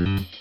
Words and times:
Mm-hmm. 0.00 0.39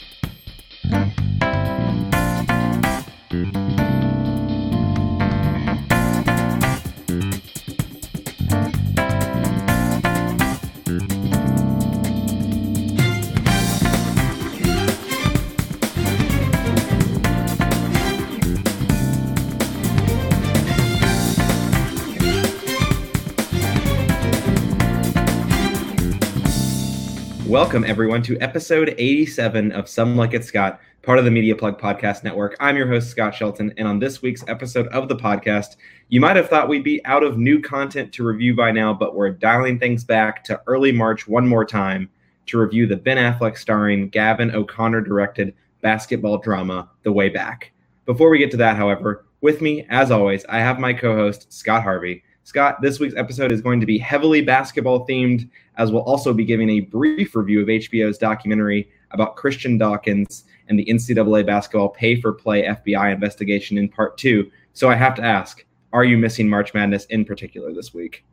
Welcome, 27.70 27.86
everyone, 27.86 28.24
to 28.24 28.36
episode 28.40 28.96
87 28.98 29.72
of 29.74 29.88
Some 29.88 30.16
Like 30.18 30.34
It 30.34 30.44
Scott, 30.44 30.82
part 31.04 31.20
of 31.20 31.26
the 31.26 31.30
Media 31.30 31.56
Plug 31.56 31.80
Podcast 31.80 32.24
Network. 32.24 32.58
I'm 32.60 32.76
your 32.76 32.88
host, 32.88 33.12
Scott 33.12 33.36
Shelton, 33.36 33.72
and 33.78 33.88
on 33.88 34.00
this 34.00 34.24
week's 34.24 34.44
episode 34.48 34.88
of 34.88 35.08
the 35.08 35.16
podcast, 35.16 35.76
you 36.08 36.20
might 36.20 36.36
have 36.36 36.50
thought 36.50 36.68
we'd 36.68 36.84
be 36.84 37.06
out 37.06 37.22
of 37.22 37.38
new 37.38 37.62
content 37.62 38.12
to 38.14 38.24
review 38.24 38.56
by 38.56 38.72
now, 38.72 38.92
but 38.92 39.14
we're 39.14 39.30
dialing 39.30 39.78
things 39.78 40.04
back 40.04 40.44
to 40.46 40.60
early 40.66 40.92
March 40.92 41.28
one 41.28 41.48
more 41.48 41.64
time 41.64 42.10
to 42.48 42.58
review 42.58 42.88
the 42.88 42.98
Ben 42.98 43.18
Affleck 43.18 43.56
starring, 43.56 44.10
Gavin 44.10 44.50
O'Connor 44.50 45.02
directed 45.02 45.54
basketball 45.82 46.40
drama, 46.40 46.90
The 47.04 47.12
Way 47.12 47.30
Back. 47.30 47.72
Before 48.08 48.32
we 48.32 48.40
get 48.40 48.50
to 48.50 48.58
that, 48.58 48.78
however, 48.78 49.26
with 49.42 49.62
me, 49.62 49.86
as 49.92 50.10
always, 50.10 50.44
I 50.46 50.58
have 50.58 50.80
my 50.80 50.92
co 50.92 51.16
host, 51.16 51.54
Scott 51.54 51.84
Harvey. 51.84 52.24
Scott, 52.50 52.82
this 52.82 53.00
week's 53.00 53.16
episode 53.16 53.52
is 53.52 53.62
going 53.62 53.80
to 53.80 53.86
be 53.86 54.00
heavily 54.00 54.42
basketball 54.42 55.06
themed, 55.06 55.48
as 55.80 55.92
we'll 55.92 56.04
also 56.04 56.34
be 56.34 56.44
giving 56.44 56.70
a 56.70 56.82
brief 56.82 57.36
review 57.36 57.62
of 57.62 57.68
HBO's 57.68 58.18
documentary 58.18 58.90
about 59.12 59.38
Christian 59.38 59.78
Dawkins 59.78 60.44
and 60.68 60.78
the 60.78 60.86
NCAA 60.86 61.46
basketball 61.46 61.90
pay 61.90 62.20
for 62.20 62.34
play 62.34 62.64
FBI 62.64 63.14
investigation 63.14 63.78
in 63.78 63.88
part 63.88 64.18
two. 64.18 64.52
So 64.74 64.90
I 64.90 64.96
have 64.96 65.16
to 65.16 65.24
ask, 65.24 65.66
are 65.94 66.04
you 66.04 66.18
missing 66.18 66.50
March 66.50 66.74
Madness 66.74 67.06
in 67.06 67.24
particular 67.24 67.74
this 67.74 67.94
week? 67.94 68.26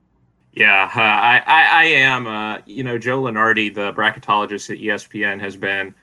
Yeah, 0.52 0.90
uh, 0.94 1.00
I, 1.00 1.42
I, 1.46 1.68
I, 1.70 1.84
am. 1.84 2.26
Uh, 2.26 2.58
you 2.66 2.82
know, 2.82 2.98
Joe 2.98 3.22
Lunardi, 3.22 3.72
the 3.72 3.92
bracketologist 3.92 4.70
at 4.70 4.78
ESPN, 4.78 5.38
has 5.40 5.54
been 5.54 5.94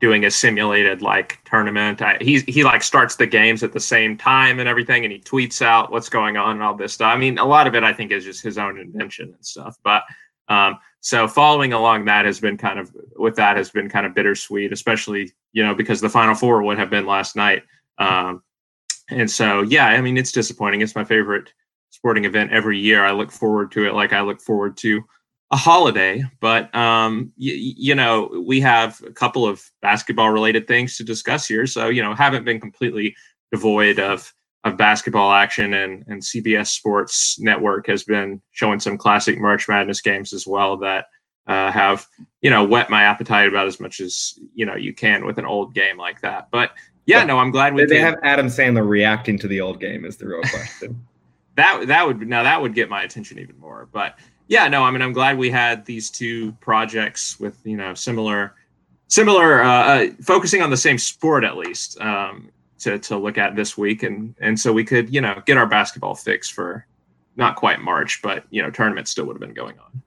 doing 0.00 0.24
a 0.24 0.30
simulated 0.30 1.00
like 1.00 1.38
tournament. 1.44 2.02
I, 2.02 2.18
he 2.20 2.40
he 2.40 2.64
like 2.64 2.82
starts 2.82 3.16
the 3.16 3.26
games 3.26 3.62
at 3.62 3.72
the 3.72 3.80
same 3.80 4.18
time 4.18 4.58
and 4.58 4.68
everything, 4.68 5.04
and 5.04 5.12
he 5.12 5.20
tweets 5.20 5.62
out 5.62 5.92
what's 5.92 6.08
going 6.08 6.36
on 6.36 6.56
and 6.56 6.62
all 6.62 6.74
this 6.74 6.92
stuff. 6.92 7.06
I 7.06 7.16
mean, 7.16 7.38
a 7.38 7.44
lot 7.44 7.68
of 7.68 7.76
it 7.76 7.84
I 7.84 7.92
think 7.92 8.10
is 8.10 8.24
just 8.24 8.42
his 8.42 8.58
own 8.58 8.80
invention 8.80 9.32
and 9.32 9.46
stuff. 9.46 9.78
But 9.84 10.02
um, 10.48 10.78
so 11.00 11.28
following 11.28 11.72
along 11.72 12.06
that 12.06 12.24
has 12.24 12.40
been 12.40 12.56
kind 12.56 12.78
of 12.78 12.90
with 13.16 13.36
that 13.36 13.56
has 13.56 13.70
been 13.70 13.88
kind 13.88 14.06
of 14.06 14.14
bittersweet, 14.14 14.72
especially 14.72 15.32
you 15.52 15.62
know 15.62 15.74
because 15.74 16.00
the 16.00 16.08
final 16.08 16.34
four 16.34 16.62
would 16.62 16.78
have 16.78 16.90
been 16.90 17.06
last 17.06 17.36
night. 17.36 17.62
Um, 17.98 18.42
and 19.10 19.30
so 19.30 19.62
yeah, 19.62 19.86
I 19.86 20.00
mean 20.00 20.16
it's 20.16 20.32
disappointing. 20.32 20.80
It's 20.80 20.94
my 20.94 21.04
favorite 21.04 21.52
sporting 21.90 22.24
event 22.24 22.52
every 22.52 22.78
year. 22.78 23.04
I 23.04 23.12
look 23.12 23.30
forward 23.30 23.70
to 23.72 23.86
it 23.86 23.94
like 23.94 24.12
I 24.12 24.20
look 24.22 24.40
forward 24.40 24.76
to 24.78 25.04
a 25.50 25.56
holiday, 25.56 26.24
but 26.40 26.74
um, 26.74 27.32
y- 27.38 27.52
you 27.54 27.94
know, 27.94 28.42
we 28.46 28.60
have 28.60 29.00
a 29.06 29.12
couple 29.12 29.46
of 29.46 29.62
basketball 29.82 30.30
related 30.30 30.66
things 30.66 30.96
to 30.96 31.04
discuss 31.04 31.46
here. 31.46 31.66
So, 31.66 31.88
you 31.88 32.02
know, 32.02 32.14
haven't 32.14 32.44
been 32.44 32.60
completely 32.60 33.14
devoid 33.52 34.00
of 34.00 34.32
of 34.64 34.76
basketball 34.76 35.32
action 35.32 35.74
and 35.74 36.04
and 36.08 36.22
CBS 36.22 36.68
Sports 36.68 37.38
Network 37.38 37.86
has 37.86 38.02
been 38.02 38.40
showing 38.52 38.80
some 38.80 38.96
classic 38.96 39.38
March 39.38 39.68
Madness 39.68 40.00
games 40.00 40.32
as 40.32 40.46
well 40.46 40.76
that 40.78 41.06
uh, 41.46 41.70
have 41.70 42.06
you 42.40 42.50
know 42.50 42.64
whet 42.64 42.90
my 42.90 43.02
appetite 43.02 43.48
about 43.48 43.66
as 43.66 43.78
much 43.78 44.00
as 44.00 44.38
you 44.54 44.64
know 44.64 44.74
you 44.74 44.94
can 44.94 45.26
with 45.26 45.38
an 45.38 45.46
old 45.46 45.74
game 45.74 45.98
like 45.98 46.20
that. 46.22 46.48
But 46.50 46.72
yeah, 47.06 47.24
no, 47.24 47.38
I'm 47.38 47.50
glad 47.50 47.74
we. 47.74 47.84
They 47.84 48.00
have 48.00 48.16
Adam 48.22 48.46
Sandler 48.46 48.88
reacting 48.88 49.38
to 49.40 49.48
the 49.48 49.60
old 49.60 49.80
game 49.80 50.04
is 50.04 50.16
the 50.16 50.26
real 50.26 50.40
question. 50.50 51.06
that 51.56 51.86
that 51.86 52.06
would 52.06 52.26
now 52.26 52.42
that 52.42 52.60
would 52.60 52.74
get 52.74 52.88
my 52.88 53.02
attention 53.02 53.38
even 53.38 53.58
more. 53.58 53.88
But 53.92 54.18
yeah, 54.48 54.68
no, 54.68 54.82
I 54.82 54.90
mean, 54.90 55.02
I'm 55.02 55.12
glad 55.12 55.36
we 55.36 55.50
had 55.50 55.84
these 55.84 56.10
two 56.10 56.52
projects 56.52 57.38
with 57.38 57.58
you 57.64 57.76
know 57.76 57.92
similar, 57.92 58.54
similar, 59.08 59.62
uh, 59.62 59.68
uh, 59.68 60.06
focusing 60.22 60.62
on 60.62 60.70
the 60.70 60.76
same 60.78 60.96
sport 60.96 61.44
at 61.44 61.58
least 61.58 62.00
um, 62.00 62.50
to 62.84 62.98
to 62.98 63.16
look 63.18 63.36
at 63.38 63.56
this 63.56 63.76
week, 63.76 64.02
and 64.02 64.34
and 64.40 64.58
so 64.58 64.72
we 64.72 64.84
could 64.84 65.12
you 65.12 65.20
know 65.20 65.42
get 65.46 65.56
our 65.56 65.66
basketball 65.66 66.14
fix 66.14 66.48
for 66.48 66.86
not 67.36 67.56
quite 67.56 67.80
March, 67.80 68.20
but 68.22 68.44
you 68.50 68.62
know 68.62 68.70
tournament 68.70 69.08
still 69.08 69.26
would 69.26 69.34
have 69.34 69.40
been 69.40 69.54
going 69.54 69.78
on. 69.78 70.02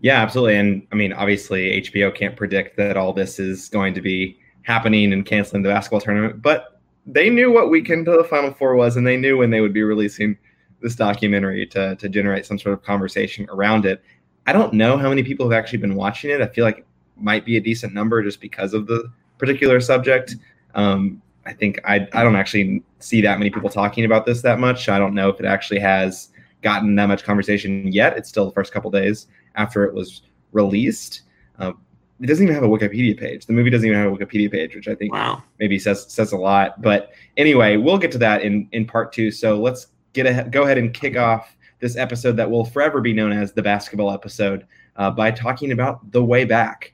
Yeah, 0.00 0.20
absolutely, 0.20 0.56
and 0.56 0.86
I 0.90 0.94
mean, 0.94 1.12
obviously, 1.12 1.80
HBO 1.82 2.14
can't 2.14 2.36
predict 2.36 2.76
that 2.76 2.96
all 2.96 3.12
this 3.12 3.38
is 3.38 3.68
going 3.68 3.94
to 3.94 4.00
be 4.00 4.38
happening 4.62 5.12
and 5.12 5.26
canceling 5.26 5.62
the 5.62 5.68
basketball 5.68 6.00
tournament, 6.00 6.40
but 6.40 6.80
they 7.04 7.28
knew 7.28 7.52
what 7.52 7.70
weekend 7.70 8.06
the 8.06 8.24
Final 8.30 8.52
Four 8.52 8.76
was, 8.76 8.96
and 8.96 9.06
they 9.06 9.16
knew 9.16 9.36
when 9.36 9.50
they 9.50 9.60
would 9.60 9.72
be 9.72 9.82
releasing 9.82 10.38
this 10.80 10.94
documentary 10.94 11.66
to 11.66 11.96
to 11.96 12.08
generate 12.08 12.46
some 12.46 12.58
sort 12.58 12.72
of 12.72 12.82
conversation 12.82 13.46
around 13.50 13.84
it. 13.84 14.02
I 14.46 14.52
don't 14.52 14.72
know 14.72 14.96
how 14.96 15.08
many 15.08 15.22
people 15.22 15.48
have 15.48 15.58
actually 15.58 15.78
been 15.78 15.94
watching 15.94 16.30
it. 16.30 16.40
I 16.40 16.46
feel 16.46 16.64
like 16.64 16.78
it 16.78 16.86
might 17.16 17.44
be 17.44 17.56
a 17.56 17.60
decent 17.60 17.94
number 17.94 18.22
just 18.22 18.40
because 18.40 18.74
of 18.74 18.86
the 18.86 19.10
particular 19.38 19.80
subject. 19.80 20.36
Um, 20.74 21.22
I 21.46 21.52
think 21.52 21.80
I 21.84 22.08
I 22.12 22.22
don't 22.22 22.36
actually 22.36 22.82
see 22.98 23.20
that 23.22 23.38
many 23.38 23.50
people 23.50 23.70
talking 23.70 24.04
about 24.04 24.26
this 24.26 24.42
that 24.42 24.58
much. 24.58 24.88
I 24.88 24.98
don't 24.98 25.14
know 25.14 25.28
if 25.28 25.40
it 25.40 25.46
actually 25.46 25.80
has 25.80 26.28
gotten 26.62 26.94
that 26.96 27.06
much 27.06 27.24
conversation 27.24 27.90
yet. 27.92 28.16
It's 28.16 28.28
still 28.28 28.46
the 28.46 28.52
first 28.52 28.72
couple 28.72 28.90
days 28.90 29.26
after 29.56 29.84
it 29.84 29.94
was 29.94 30.22
released. 30.52 31.22
Uh, 31.58 31.72
it 32.20 32.26
doesn't 32.26 32.44
even 32.44 32.54
have 32.54 32.64
a 32.64 32.68
Wikipedia 32.68 33.18
page. 33.18 33.46
The 33.46 33.52
movie 33.52 33.70
doesn't 33.70 33.86
even 33.86 33.98
have 33.98 34.12
a 34.12 34.16
Wikipedia 34.16 34.50
page, 34.50 34.76
which 34.76 34.86
I 34.86 34.94
think 34.94 35.12
wow. 35.12 35.42
maybe 35.58 35.78
says 35.78 36.10
says 36.10 36.32
a 36.32 36.36
lot. 36.36 36.80
But 36.80 37.10
anyway, 37.36 37.76
we'll 37.76 37.98
get 37.98 38.12
to 38.12 38.18
that 38.18 38.42
in 38.42 38.68
in 38.72 38.86
part 38.86 39.12
two. 39.12 39.30
So 39.30 39.60
let's 39.60 39.88
get 40.12 40.26
a, 40.26 40.48
go 40.48 40.62
ahead 40.62 40.78
and 40.78 40.94
kick 40.94 41.16
off 41.16 41.56
this 41.80 41.96
episode 41.96 42.36
that 42.36 42.48
will 42.48 42.64
forever 42.64 43.00
be 43.00 43.12
known 43.12 43.32
as 43.32 43.52
the 43.52 43.62
basketball 43.62 44.12
episode 44.12 44.66
uh, 44.96 45.10
by 45.10 45.32
talking 45.32 45.72
about 45.72 46.12
The 46.12 46.22
Way 46.22 46.44
Back. 46.44 46.92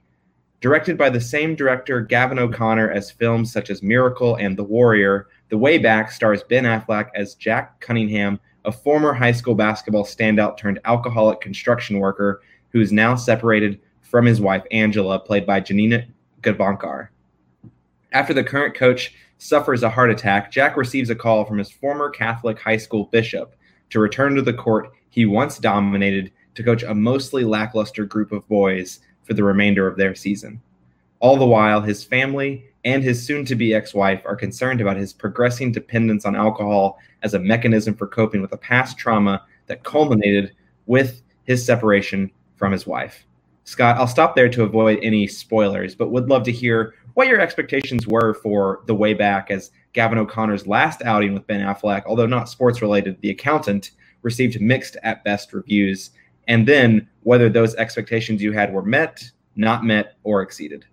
Directed 0.61 0.99
by 0.99 1.09
the 1.09 1.21
same 1.21 1.55
director, 1.55 2.01
Gavin 2.01 2.39
O'Connor, 2.39 2.91
as 2.91 3.13
films 3.13 3.53
such 3.53 3.71
as 3.71 3.81
Miracle 3.81 4.35
and 4.37 4.57
The 4.57 4.65
Warrior, 4.65 5.29
The 5.51 5.59
Way 5.59 5.79
Back 5.79 6.11
stars 6.11 6.43
Ben 6.43 6.65
Affleck 6.65 7.11
as 7.15 7.37
Jack 7.37 7.81
Cunningham, 7.81 8.41
a 8.65 8.73
former 8.73 9.13
high 9.13 9.33
school 9.33 9.55
basketball 9.55 10.05
standout 10.05 10.57
turned 10.57 10.81
alcoholic 10.85 11.41
construction 11.41 12.01
worker 12.01 12.43
who 12.73 12.81
is 12.81 12.91
now 12.91 13.15
separated 13.15 13.81
from 14.03 14.27
his 14.27 14.41
wife, 14.41 14.65
Angela, 14.73 15.21
played 15.21 15.47
by 15.47 15.61
Janina 15.61 16.07
Gavankar. 16.43 17.09
After 18.11 18.35
the 18.35 18.43
current 18.43 18.75
coach 18.75 19.15
suffers 19.39 19.85
a 19.85 19.91
heart 19.91 20.11
attack, 20.11 20.51
Jack 20.51 20.77
receives 20.77 21.11
a 21.11 21.15
call 21.15 21.45
from 21.45 21.59
his 21.59 21.71
former 21.71 22.11
Catholic 22.11 22.59
high 22.59 22.79
school 22.79 23.05
bishop 23.05 23.55
to 23.91 24.01
return 24.01 24.35
to 24.35 24.43
the 24.43 24.53
court 24.53 24.91
he 25.11 25.25
once 25.25 25.59
dominated 25.59 26.33
to 26.55 26.65
coach 26.65 26.83
a 26.83 26.95
mostly 26.95 27.45
lackluster 27.45 28.05
group 28.05 28.33
of 28.33 28.47
boys 28.49 29.01
for 29.29 29.35
the 29.35 29.45
remainder 29.45 29.87
of 29.87 29.97
their 29.97 30.15
season. 30.15 30.61
All 31.21 31.37
the 31.37 31.47
while, 31.47 31.81
his 31.81 32.03
family 32.03 32.65
and 32.85 33.05
his 33.05 33.25
soon 33.25 33.45
to 33.45 33.55
be 33.55 33.75
ex 33.75 33.93
wife 33.93 34.23
are 34.25 34.35
concerned 34.35 34.81
about 34.81 34.97
his 34.97 35.13
progressing 35.13 35.71
dependence 35.71 36.25
on 36.25 36.35
alcohol 36.35 36.99
as 37.23 37.35
a 37.35 37.39
mechanism 37.39 37.95
for 37.95 38.07
coping 38.07 38.41
with 38.41 38.53
a 38.53 38.57
past 38.57 38.99
trauma 38.99 39.45
that 39.67 39.85
culminated 39.85 40.53
with 40.87 41.23
his 41.45 41.65
separation 41.65 42.31
from 42.57 42.73
his 42.73 42.87
wife. 42.87 43.27
Scott, 43.65 43.99
I'll 43.99 44.07
stop 44.07 44.35
there 44.35 44.49
to 44.49 44.63
avoid 44.63 44.99
any 45.03 45.27
spoilers, 45.27 45.95
but 45.95 46.11
would 46.11 46.31
love 46.31 46.43
to 46.45 46.53
hear 46.53 46.95
what 47.15 47.29
your 47.29 47.41
expectations 47.41 48.07
were 48.07 48.33
for 48.35 48.81
the 48.87 48.95
way 48.95 49.13
back 49.13 49.51
as 49.51 49.71
Gavin 49.93 50.19
O'Connor's 50.19 50.67
last 50.67 51.03
outing 51.03 51.35
with 51.35 51.47
Ben 51.47 51.61
Affleck, 51.61 52.05
although 52.07 52.27
not 52.27 52.49
sports 52.49 52.81
related, 52.81 53.21
The 53.21 53.31
Accountant 53.31 53.91
received 54.23 54.61
mixed 54.61 54.97
at 55.03 55.25
best 55.25 55.53
reviews, 55.53 56.11
and 56.49 56.67
then 56.67 57.09
whether 57.23 57.49
those 57.49 57.75
expectations 57.77 58.43
you 58.43 58.53
had 58.53 58.73
were 58.73 58.83
met, 58.83 59.31
not 59.55 59.85
met, 59.85 60.17
or 60.25 60.43
exceeded. 60.43 60.85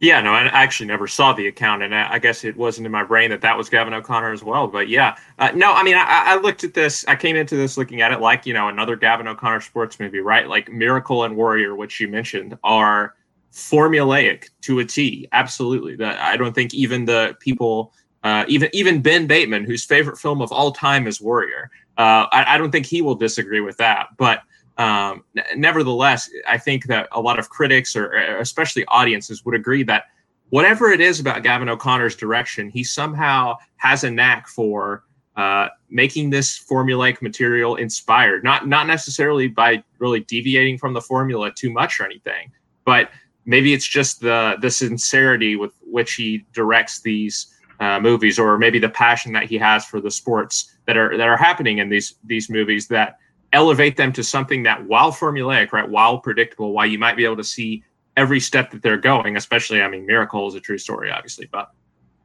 Yeah, 0.00 0.20
no, 0.20 0.32
I 0.32 0.42
actually 0.46 0.88
never 0.88 1.06
saw 1.06 1.32
the 1.32 1.46
account, 1.46 1.82
and 1.82 1.94
I 1.94 2.18
guess 2.18 2.44
it 2.44 2.54
wasn't 2.54 2.84
in 2.84 2.92
my 2.92 3.02
brain 3.02 3.30
that 3.30 3.40
that 3.40 3.56
was 3.56 3.70
Gavin 3.70 3.94
O'Connor 3.94 4.30
as 4.30 4.44
well. 4.44 4.66
But 4.66 4.90
yeah, 4.90 5.16
uh, 5.38 5.52
no, 5.54 5.72
I 5.72 5.82
mean, 5.82 5.96
I, 5.96 6.04
I, 6.06 6.36
looked 6.36 6.64
at 6.64 6.74
this. 6.74 7.02
I 7.08 7.16
came 7.16 7.34
into 7.34 7.56
this 7.56 7.78
looking 7.78 8.02
at 8.02 8.12
it 8.12 8.20
like 8.20 8.44
you 8.44 8.52
know 8.52 8.68
another 8.68 8.94
Gavin 8.94 9.26
O'Connor 9.26 9.62
sports 9.62 9.98
movie, 9.98 10.20
right? 10.20 10.48
Like 10.48 10.70
Miracle 10.70 11.24
and 11.24 11.34
Warrior, 11.34 11.76
which 11.76 11.98
you 11.98 12.08
mentioned, 12.08 12.58
are 12.62 13.14
formulaic 13.52 14.50
to 14.62 14.80
a 14.80 14.84
T. 14.84 15.28
Absolutely. 15.32 15.96
That 15.96 16.18
I 16.18 16.36
don't 16.36 16.54
think 16.54 16.74
even 16.74 17.06
the 17.06 17.34
people, 17.40 17.94
uh, 18.22 18.44
even 18.48 18.68
even 18.74 19.00
Ben 19.00 19.26
Bateman, 19.26 19.64
whose 19.64 19.82
favorite 19.82 20.18
film 20.18 20.42
of 20.42 20.52
all 20.52 20.72
time 20.72 21.06
is 21.06 21.22
Warrior, 21.22 21.70
uh, 21.96 22.26
I, 22.32 22.54
I, 22.54 22.58
don't 22.58 22.70
think 22.70 22.84
he 22.84 23.00
will 23.00 23.14
disagree 23.14 23.60
with 23.60 23.78
that. 23.78 24.08
But 24.18 24.42
um, 24.78 25.24
nevertheless, 25.54 26.30
I 26.48 26.58
think 26.58 26.86
that 26.86 27.08
a 27.12 27.20
lot 27.20 27.38
of 27.38 27.48
critics 27.48 27.96
or 27.96 28.12
especially 28.12 28.84
audiences 28.86 29.44
would 29.44 29.54
agree 29.54 29.82
that 29.84 30.04
whatever 30.50 30.90
it 30.90 31.00
is 31.00 31.18
about 31.18 31.42
Gavin 31.42 31.68
O'Connor's 31.68 32.16
direction, 32.16 32.68
he 32.68 32.84
somehow 32.84 33.56
has 33.76 34.04
a 34.04 34.10
knack 34.10 34.48
for 34.48 35.04
uh, 35.36 35.68
making 35.90 36.30
this 36.30 36.58
formulaic 36.58 37.20
material 37.20 37.76
inspired. 37.76 38.44
Not 38.44 38.66
not 38.68 38.86
necessarily 38.86 39.48
by 39.48 39.82
really 39.98 40.20
deviating 40.20 40.78
from 40.78 40.94
the 40.94 41.00
formula 41.00 41.52
too 41.52 41.70
much 41.70 42.00
or 42.00 42.04
anything, 42.04 42.50
but 42.84 43.10
maybe 43.44 43.72
it's 43.72 43.86
just 43.86 44.20
the 44.20 44.56
the 44.60 44.70
sincerity 44.70 45.56
with 45.56 45.72
which 45.82 46.14
he 46.14 46.44
directs 46.52 47.00
these 47.00 47.54
uh, 47.80 48.00
movies, 48.00 48.38
or 48.38 48.56
maybe 48.58 48.78
the 48.78 48.88
passion 48.88 49.32
that 49.32 49.44
he 49.44 49.58
has 49.58 49.84
for 49.84 50.00
the 50.00 50.10
sports 50.10 50.76
that 50.86 50.96
are 50.96 51.16
that 51.16 51.28
are 51.28 51.36
happening 51.36 51.78
in 51.78 51.88
these 51.88 52.14
these 52.24 52.48
movies 52.48 52.88
that 52.88 53.18
elevate 53.52 53.96
them 53.96 54.12
to 54.12 54.24
something 54.24 54.62
that, 54.64 54.84
while 54.86 55.12
formulaic, 55.12 55.72
right, 55.72 55.88
while 55.88 56.18
predictable, 56.18 56.72
while 56.72 56.86
you 56.86 56.98
might 56.98 57.16
be 57.16 57.24
able 57.24 57.36
to 57.36 57.44
see 57.44 57.82
every 58.16 58.40
step 58.40 58.70
that 58.70 58.82
they're 58.82 58.96
going. 58.96 59.36
Especially, 59.36 59.82
I 59.82 59.88
mean, 59.88 60.06
Miracle 60.06 60.46
is 60.48 60.54
a 60.54 60.60
true 60.60 60.78
story, 60.78 61.10
obviously, 61.10 61.48
but 61.50 61.70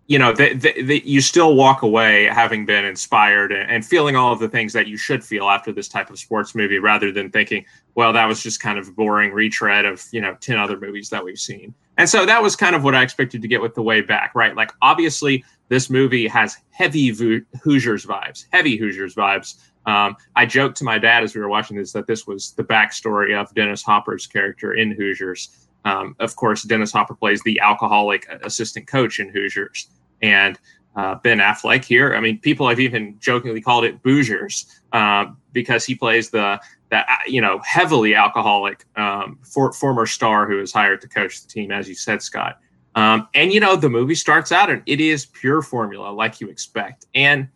you 0.07 0.19
know, 0.19 0.33
the, 0.33 1.01
you 1.05 1.21
still 1.21 1.55
walk 1.55 1.83
away 1.83 2.25
having 2.25 2.65
been 2.65 2.83
inspired 2.83 3.53
and, 3.53 3.71
and, 3.71 3.85
feeling 3.85 4.17
all 4.17 4.33
of 4.33 4.39
the 4.39 4.49
things 4.49 4.73
that 4.73 4.85
you 4.85 4.97
should 4.97 5.23
feel 5.23 5.47
after 5.47 5.71
this 5.71 5.87
type 5.87 6.09
of 6.09 6.19
sports 6.19 6.53
movie, 6.53 6.79
rather 6.79 7.13
than 7.13 7.29
thinking, 7.29 7.63
well, 7.95 8.11
that 8.11 8.27
was 8.27 8.43
just 8.43 8.59
kind 8.59 8.77
of 8.77 8.93
boring 8.93 9.31
retread 9.31 9.85
of 9.85 10.05
you 10.11 10.19
know 10.19 10.35
ten 10.41 10.57
other 10.57 10.77
movies 10.77 11.09
that 11.11 11.23
we've 11.23 11.39
seen. 11.39 11.73
And 11.97 12.09
so 12.09 12.25
that 12.25 12.41
was 12.41 12.57
kind 12.57 12.75
of 12.75 12.83
what 12.83 12.93
I 12.93 13.03
expected 13.03 13.41
to 13.41 13.47
get 13.47 13.61
with 13.61 13.73
the 13.73 13.81
way 13.81 14.01
back, 14.01 14.33
right? 14.35 14.55
Like 14.55 14.71
obviously 14.81 15.45
this 15.69 15.89
movie 15.89 16.27
has 16.27 16.57
heavy 16.71 17.07
Hoosiers 17.09 18.05
vibes, 18.05 18.47
heavy 18.51 18.75
Hoosiers 18.75 19.15
vibes. 19.15 19.59
Um, 19.85 20.15
I 20.35 20.45
joked 20.45 20.77
to 20.77 20.83
my 20.83 20.99
dad 20.99 21.23
as 21.23 21.33
we 21.33 21.41
were 21.41 21.49
watching 21.49 21.77
this 21.77 21.91
that 21.93 22.07
this 22.07 22.27
was 22.27 22.51
the 22.51 22.63
backstory 22.63 23.39
of 23.39 23.53
Dennis 23.55 23.81
Hopper's 23.81 24.27
character 24.27 24.73
in 24.73 24.91
Hoosiers. 24.91 25.67
Um, 25.85 26.15
of 26.19 26.35
course, 26.35 26.63
Dennis 26.63 26.91
Hopper 26.91 27.15
plays 27.15 27.41
the 27.43 27.59
alcoholic 27.59 28.27
assistant 28.43 28.87
coach 28.87 29.19
in 29.19 29.29
Hoosiers, 29.29 29.87
and 30.21 30.59
uh, 30.95 31.15
Ben 31.15 31.39
Affleck 31.39 31.83
here. 31.83 32.15
I 32.15 32.19
mean, 32.19 32.39
people 32.39 32.67
have 32.67 32.79
even 32.79 33.17
jokingly 33.19 33.61
called 33.61 33.85
it 33.85 34.03
Boozers 34.03 34.65
uh, 34.91 35.27
because 35.53 35.85
he 35.85 35.95
plays 35.95 36.29
the 36.29 36.59
that 36.89 37.07
uh, 37.09 37.15
you 37.25 37.41
know 37.41 37.59
heavily 37.59 38.13
alcoholic 38.15 38.85
um, 38.97 39.39
for, 39.41 39.71
former 39.71 40.05
star 40.05 40.47
who 40.47 40.59
is 40.59 40.71
hired 40.71 41.01
to 41.01 41.07
coach 41.07 41.41
the 41.41 41.47
team, 41.47 41.71
as 41.71 41.87
you 41.87 41.95
said, 41.95 42.21
Scott. 42.21 42.59
Um, 42.93 43.29
and 43.33 43.53
you 43.53 43.59
know 43.59 43.75
the 43.75 43.89
movie 43.89 44.15
starts 44.15 44.51
out 44.51 44.69
and 44.69 44.83
it 44.85 44.99
is 44.99 45.25
pure 45.25 45.61
formula, 45.61 46.09
like 46.09 46.41
you 46.41 46.49
expect. 46.49 47.05
And 47.15 47.47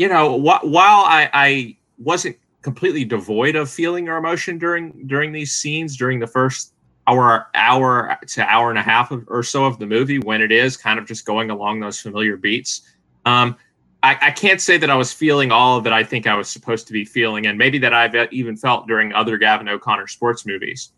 you 0.00 0.08
know 0.08 0.38
wh- 0.38 0.64
while 0.64 1.04
I, 1.04 1.28
I 1.34 1.76
wasn't 1.98 2.38
completely 2.62 3.04
devoid 3.04 3.54
of 3.54 3.70
feeling 3.70 4.08
or 4.08 4.16
emotion 4.16 4.56
during 4.56 5.06
during 5.06 5.30
these 5.30 5.54
scenes 5.54 5.94
during 5.94 6.18
the 6.18 6.26
first 6.26 6.72
hour 7.06 7.48
hour 7.54 8.18
to 8.26 8.42
hour 8.42 8.70
and 8.70 8.78
a 8.78 8.82
half 8.82 9.10
of, 9.10 9.24
or 9.28 9.42
so 9.42 9.66
of 9.66 9.78
the 9.78 9.86
movie 9.86 10.18
when 10.18 10.40
it 10.40 10.50
is 10.50 10.78
kind 10.78 10.98
of 10.98 11.06
just 11.06 11.26
going 11.26 11.50
along 11.50 11.80
those 11.80 12.00
familiar 12.00 12.38
beats. 12.38 12.80
Um, 13.26 13.56
I, 14.02 14.16
I, 14.22 14.30
can't 14.30 14.62
say 14.62 14.78
that 14.78 14.88
I 14.88 14.94
was 14.94 15.12
feeling 15.12 15.52
all 15.52 15.82
that 15.82 15.92
I 15.92 16.02
think 16.02 16.26
I 16.26 16.34
was 16.34 16.48
supposed 16.48 16.86
to 16.86 16.94
be 16.94 17.04
feeling, 17.04 17.46
and 17.46 17.58
maybe 17.58 17.76
that 17.80 17.92
I've 17.92 18.32
even 18.32 18.56
felt 18.56 18.88
during 18.88 19.12
other 19.12 19.36
Gavin 19.36 19.68
O'Connor 19.68 20.06
sports 20.06 20.46
movies. 20.46 20.92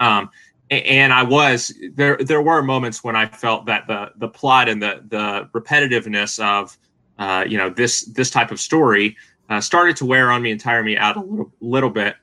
Um, 0.00 0.28
and 0.70 1.14
I 1.14 1.22
was 1.22 1.72
there. 1.94 2.18
There 2.18 2.42
were 2.42 2.62
moments 2.62 3.02
when 3.02 3.16
I 3.16 3.24
felt 3.26 3.64
that 3.66 3.86
the 3.86 4.12
the 4.16 4.28
plot 4.28 4.68
and 4.68 4.82
the 4.82 5.02
the 5.08 5.48
repetitiveness 5.58 6.38
of 6.44 6.76
uh, 7.20 7.44
you 7.46 7.56
know 7.56 7.70
this 7.70 8.06
this 8.06 8.30
type 8.30 8.50
of 8.50 8.58
story 8.58 9.16
uh, 9.48 9.60
started 9.60 9.96
to 9.96 10.04
wear 10.04 10.32
on 10.32 10.42
me 10.42 10.50
and 10.50 10.60
tire 10.60 10.82
me 10.82 10.96
out 10.96 11.16
a 11.16 11.20
little 11.20 11.52
little 11.60 11.90
bit. 11.90 12.16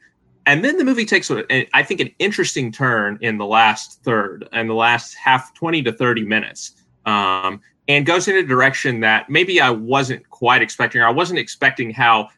And 0.46 0.64
then 0.64 0.78
the 0.78 0.86
movie 0.86 1.06
takes, 1.06 1.30
I 1.30 1.84
think, 1.84 2.00
an 2.00 2.10
interesting 2.20 2.72
turn 2.72 3.18
in 3.20 3.38
the 3.38 3.46
last 3.46 4.02
third 4.04 4.48
and 4.54 4.70
the 4.70 4.74
last 4.74 5.14
half, 5.16 5.54
twenty 5.54 5.84
to 5.84 5.92
thirty 5.92 6.24
minutes. 6.24 6.72
Um, 7.06 7.62
and 7.90 8.06
goes 8.06 8.28
in 8.28 8.36
a 8.36 8.44
direction 8.44 9.00
that 9.02 9.30
maybe 9.30 9.62
I 9.62 9.70
wasn't 9.70 10.30
quite 10.30 10.62
expecting, 10.62 11.02
or 11.02 11.08
I 11.08 11.12
wasn't 11.12 11.40
expecting 11.40 11.92
how 11.92 12.30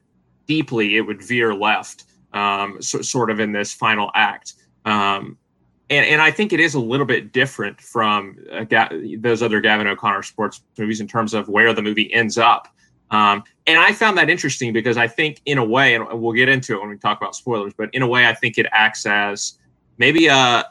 deeply 0.48 0.98
it 0.98 1.02
would 1.02 1.22
veer 1.22 1.54
left, 1.54 2.06
um, 2.34 2.82
so, 2.82 3.02
sort 3.02 3.30
of 3.32 3.40
in 3.40 3.52
this 3.52 3.74
final 3.74 4.12
act. 4.16 4.54
Um, 4.86 5.38
and, 5.90 6.06
and 6.06 6.22
I 6.22 6.32
think 6.32 6.54
it 6.54 6.60
is 6.60 6.76
a 6.76 6.80
little 6.80 7.06
bit 7.06 7.32
different 7.32 7.80
from 7.82 8.38
uh, 8.52 8.64
Ga- 8.64 9.18
those 9.18 9.42
other 9.42 9.60
Gavin 9.62 9.88
O'Connor 9.88 10.24
sports 10.24 10.62
movies 10.78 11.02
in 11.02 11.08
terms 11.08 11.34
of 11.34 11.48
where 11.50 11.74
the 11.74 11.82
movie 11.82 12.14
ends 12.14 12.38
up. 12.38 12.68
Um, 13.12 13.44
and 13.66 13.80
I 13.80 13.92
found 13.94 14.18
that 14.20 14.30
interesting 14.30 14.72
because 14.72 14.98
I 14.98 15.08
think, 15.08 15.42
in 15.46 15.58
a 15.58 15.66
way, 15.66 15.96
and 15.96 16.06
we'll 16.22 16.34
get 16.34 16.48
into 16.48 16.76
it 16.76 16.82
when 16.82 16.90
we 16.90 16.98
talk 16.98 17.18
about 17.20 17.36
spoilers, 17.36 17.74
but 17.76 17.90
in 17.94 18.04
a 18.04 18.08
way, 18.08 18.28
I 18.28 18.34
think 18.34 18.58
it 18.58 18.68
acts 18.72 19.06
as 19.06 19.58
maybe 19.98 20.28
a 20.28 20.66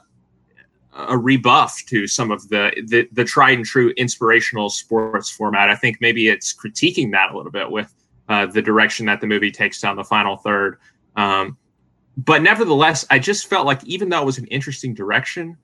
a 0.98 1.16
rebuff 1.16 1.84
to 1.86 2.06
some 2.06 2.30
of 2.30 2.48
the, 2.48 2.72
the, 2.88 3.08
the 3.12 3.24
tried 3.24 3.56
and 3.56 3.64
true 3.64 3.92
inspirational 3.96 4.68
sports 4.68 5.30
format. 5.30 5.68
I 5.70 5.76
think 5.76 5.98
maybe 6.00 6.28
it's 6.28 6.52
critiquing 6.52 7.12
that 7.12 7.30
a 7.30 7.36
little 7.36 7.52
bit 7.52 7.70
with 7.70 7.94
uh, 8.28 8.46
the 8.46 8.60
direction 8.60 9.06
that 9.06 9.20
the 9.20 9.26
movie 9.26 9.52
takes 9.52 9.80
down 9.80 9.96
the 9.96 10.04
final 10.04 10.36
third. 10.36 10.78
Um, 11.14 11.56
but 12.18 12.42
nevertheless, 12.42 13.06
I 13.10 13.20
just 13.20 13.46
felt 13.46 13.64
like 13.64 13.84
even 13.84 14.08
though 14.08 14.20
it 14.20 14.26
was 14.26 14.38
an 14.38 14.46
interesting 14.46 14.92
direction, 14.92 15.56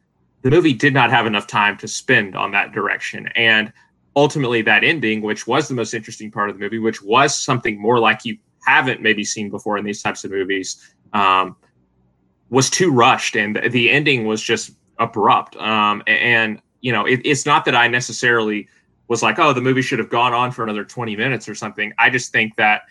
the 0.42 0.50
movie 0.50 0.72
did 0.72 0.94
not 0.94 1.10
have 1.10 1.26
enough 1.26 1.48
time 1.48 1.76
to 1.78 1.88
spend 1.88 2.36
on 2.36 2.52
that 2.52 2.70
direction. 2.70 3.26
And 3.34 3.72
ultimately, 4.14 4.62
that 4.62 4.84
ending, 4.84 5.20
which 5.20 5.48
was 5.48 5.66
the 5.66 5.74
most 5.74 5.94
interesting 5.94 6.30
part 6.30 6.48
of 6.48 6.56
the 6.56 6.60
movie, 6.60 6.78
which 6.78 7.02
was 7.02 7.36
something 7.36 7.80
more 7.80 7.98
like 7.98 8.24
you 8.24 8.38
haven't 8.64 9.02
maybe 9.02 9.24
seen 9.24 9.50
before 9.50 9.76
in 9.78 9.84
these 9.84 10.00
types 10.00 10.22
of 10.22 10.30
movies, 10.30 10.94
um, 11.12 11.56
was 12.50 12.70
too 12.70 12.92
rushed. 12.92 13.34
And 13.34 13.60
the 13.72 13.90
ending 13.90 14.24
was 14.24 14.40
just 14.40 14.76
abrupt. 15.00 15.56
Um, 15.56 16.04
and 16.06 16.62
you 16.82 16.92
know, 16.92 17.04
it, 17.04 17.20
it's 17.24 17.44
not 17.44 17.64
that 17.64 17.74
I 17.74 17.88
necessarily 17.88 18.68
was 19.08 19.24
like, 19.24 19.40
oh, 19.40 19.52
the 19.52 19.60
movie 19.60 19.82
should 19.82 19.98
have 19.98 20.08
gone 20.08 20.32
on 20.32 20.52
for 20.52 20.62
another 20.62 20.84
20 20.84 21.16
minutes 21.16 21.48
or 21.48 21.56
something. 21.56 21.92
I 21.98 22.10
just 22.10 22.30
think 22.30 22.54
that 22.56 22.82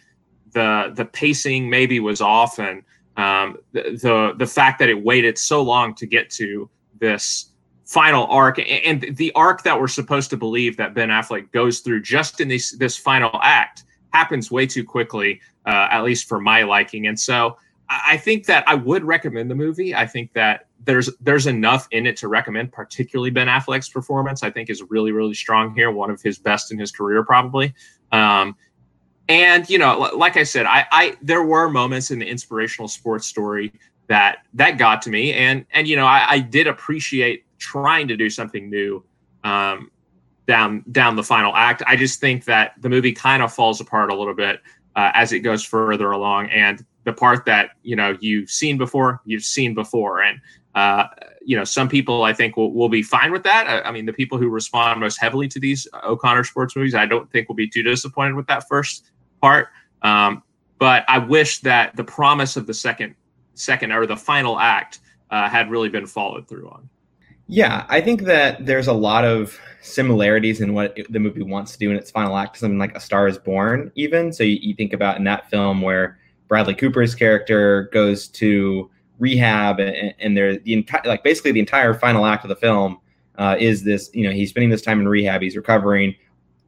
the 0.51 0.92
the 0.94 1.06
pacing 1.06 1.69
maybe 1.69 2.01
was 2.01 2.19
off, 2.19 2.60
and 2.60 2.83
um, 3.18 3.57
the, 3.71 3.81
the 4.01 4.33
the 4.38 4.48
fact 4.48 4.80
that 4.80 4.89
it 4.89 5.04
waited 5.04 5.38
so 5.38 5.62
long 5.62 5.94
to 5.95 6.06
get 6.06 6.30
to 6.31 6.69
this 7.00 7.51
final 7.86 8.25
arc 8.27 8.60
and 8.60 9.01
the 9.18 9.31
arc 9.33 9.63
that 9.63 9.80
we're 9.80 9.88
supposed 9.88 10.30
to 10.30 10.38
believe 10.38 10.77
that 10.77 10.94
Ben 10.94 11.10
Affleck 11.10 11.51
goes 11.51 11.80
through 11.80 12.01
just 12.01 12.39
in 12.39 12.48
this 12.48 12.71
this 12.77 12.98
final 12.98 13.39
act 13.44 13.83
happens 14.13 14.51
way 14.51 14.65
too 14.65 14.83
quickly, 14.83 15.42
uh, 15.65 15.88
at 15.92 16.04
least 16.04 16.27
for 16.27 16.39
my 16.39 16.63
liking. 16.63 17.07
And 17.07 17.19
so 17.19 17.57
I 17.89 18.18
think 18.18 18.45
that 18.45 18.63
I 18.68 18.75
would 18.75 19.04
recommend 19.04 19.51
the 19.51 19.56
movie. 19.56 19.94
I 19.94 20.07
think 20.07 20.33
that 20.33 20.68
there's 20.86 21.10
there's 21.21 21.48
enough 21.48 21.88
in 21.92 22.06
it 22.06 22.18
to 22.18 22.27
recommend, 22.27 22.71
particularly 22.71 23.30
Ben 23.30 23.48
Affleck's 23.48 23.89
performance. 23.89 24.44
I 24.44 24.50
think 24.50 24.69
is 24.69 24.81
really 24.89 25.12
really 25.12 25.33
strong 25.33 25.75
here, 25.75 25.92
one 25.92 26.10
of 26.10 26.21
his 26.21 26.38
best 26.39 26.71
in 26.71 26.80
his 26.80 26.92
career 26.92 27.24
probably. 27.24 27.74
Um, 28.12 28.56
and 29.30 29.70
you 29.70 29.78
know, 29.78 30.10
like 30.16 30.38
I 30.38 30.44
said, 30.44 30.66
I, 30.66 30.86
I 30.92 31.18
there 31.22 31.44
were 31.44 31.70
moments 31.70 32.12
in 32.12 32.20
the 32.20 32.28
inspirational 32.28 32.88
sports 32.88 33.25
story 33.25 33.74
that 34.08 34.40
that 34.54 34.78
got 34.78 35.02
to 35.04 35.10
me, 35.10 35.34
and 35.34 35.66
and 35.72 35.88
you 35.88 35.96
know, 35.96 36.06
I, 36.06 36.25
I 36.30 36.40
did 36.40 36.68
appreciate 36.68 37.46
trying 37.58 38.08
to 38.10 38.18
do 38.18 38.30
something 38.30 38.70
new 38.70 39.04
um, 39.44 39.89
down 40.46 40.84
down 40.92 41.15
the 41.15 41.24
final 41.24 41.56
act. 41.56 41.84
I 41.88 41.96
just 41.96 42.20
think 42.20 42.46
that 42.46 42.74
the 42.82 42.89
movie 42.89 43.13
kind 43.13 43.42
of 43.42 43.53
falls 43.53 43.80
apart 43.80 44.12
a 44.12 44.15
little 44.15 44.34
bit 44.34 44.62
uh, 44.96 45.12
as 45.13 45.32
it 45.32 45.39
goes 45.39 45.63
further 45.63 46.12
along, 46.12 46.50
and 46.50 46.86
the 47.06 47.13
part 47.13 47.46
that 47.46 47.72
you 47.82 47.96
know 47.96 48.18
you've 48.20 48.50
seen 48.50 48.77
before, 48.77 49.22
you've 49.25 49.44
seen 49.44 49.74
before, 49.74 50.22
and 50.22 50.42
uh, 50.75 51.06
you 51.46 51.56
know, 51.56 51.63
some 51.63 51.88
people 51.88 52.24
I 52.24 52.34
think 52.34 52.58
will, 52.58 52.74
will 52.74 52.89
be 52.89 53.03
fine 53.03 53.32
with 53.32 53.44
that. 53.44 53.68
I, 53.68 53.89
I, 53.89 53.92
mean, 53.92 54.06
the 54.06 54.13
people 54.13 54.38
who 54.38 54.50
respond 54.50 55.00
most 55.00 55.20
heavily 55.20 55.48
to 55.50 55.60
these 55.60 55.88
O'Connor 56.03 56.44
sports 56.46 56.75
movies, 56.75 56.96
I 56.96 57.06
don't 57.06 57.30
think 57.32 57.48
will 57.48 57.56
be 57.56 57.70
too 57.70 57.84
disappointed 57.84 58.36
with 58.36 58.48
that 58.48 58.68
first 58.68 59.12
part. 59.43 59.67
Um, 60.03 60.41
but 60.79 61.03
I 61.09 61.17
wish 61.17 61.59
that 61.59 61.97
the 61.97 62.03
promise 62.03 62.55
of 62.55 62.65
the 62.65 62.73
second, 62.73 63.13
second 63.55 63.91
or 63.91 64.05
the 64.05 64.15
final 64.15 64.57
act 64.57 65.00
uh, 65.31 65.50
had 65.50 65.69
really 65.69 65.89
been 65.89 66.07
followed 66.07 66.47
through 66.47 66.69
on. 66.69 66.89
Yeah, 67.47 67.85
I 67.89 68.00
think 68.00 68.21
that 68.21 68.65
there's 68.65 68.88
a 68.88 68.93
lot 68.93 69.25
of 69.25 69.59
similarities 69.81 70.62
in 70.62 70.73
what 70.73 70.97
the 71.09 71.19
movie 71.19 71.43
wants 71.43 71.73
to 71.73 71.77
do 71.77 71.91
in 71.91 71.97
its 71.97 72.09
final 72.09 72.38
act, 72.38 72.57
something 72.57 72.79
like 72.79 72.95
A 72.95 73.01
Star 73.01 73.27
Is 73.27 73.38
Born, 73.38 73.91
even. 73.95 74.31
So 74.31 74.45
you, 74.45 74.57
you 74.62 74.73
think 74.75 74.93
about 74.93 75.17
in 75.17 75.25
that 75.25 75.50
film 75.50 75.81
where 75.81 76.17
Bradley 76.47 76.73
Cooper's 76.73 77.13
character 77.13 77.89
goes 77.91 78.29
to 78.29 78.89
rehab 79.19 79.79
and, 79.81 80.13
and 80.19 80.38
there 80.38 80.57
the 80.57 80.73
entire 80.73 81.01
like 81.05 81.23
basically 81.23 81.51
the 81.51 81.59
entire 81.59 81.93
final 81.93 82.25
act 82.25 82.43
of 82.43 82.50
the 82.50 82.55
film 82.55 82.97
uh, 83.38 83.55
is 83.59 83.83
this 83.83 84.09
you 84.13 84.23
know 84.23 84.31
he's 84.33 84.50
spending 84.50 84.69
this 84.69 84.81
time 84.81 85.00
in 85.00 85.07
rehab 85.07 85.41
he's 85.41 85.55
recovering 85.55 86.15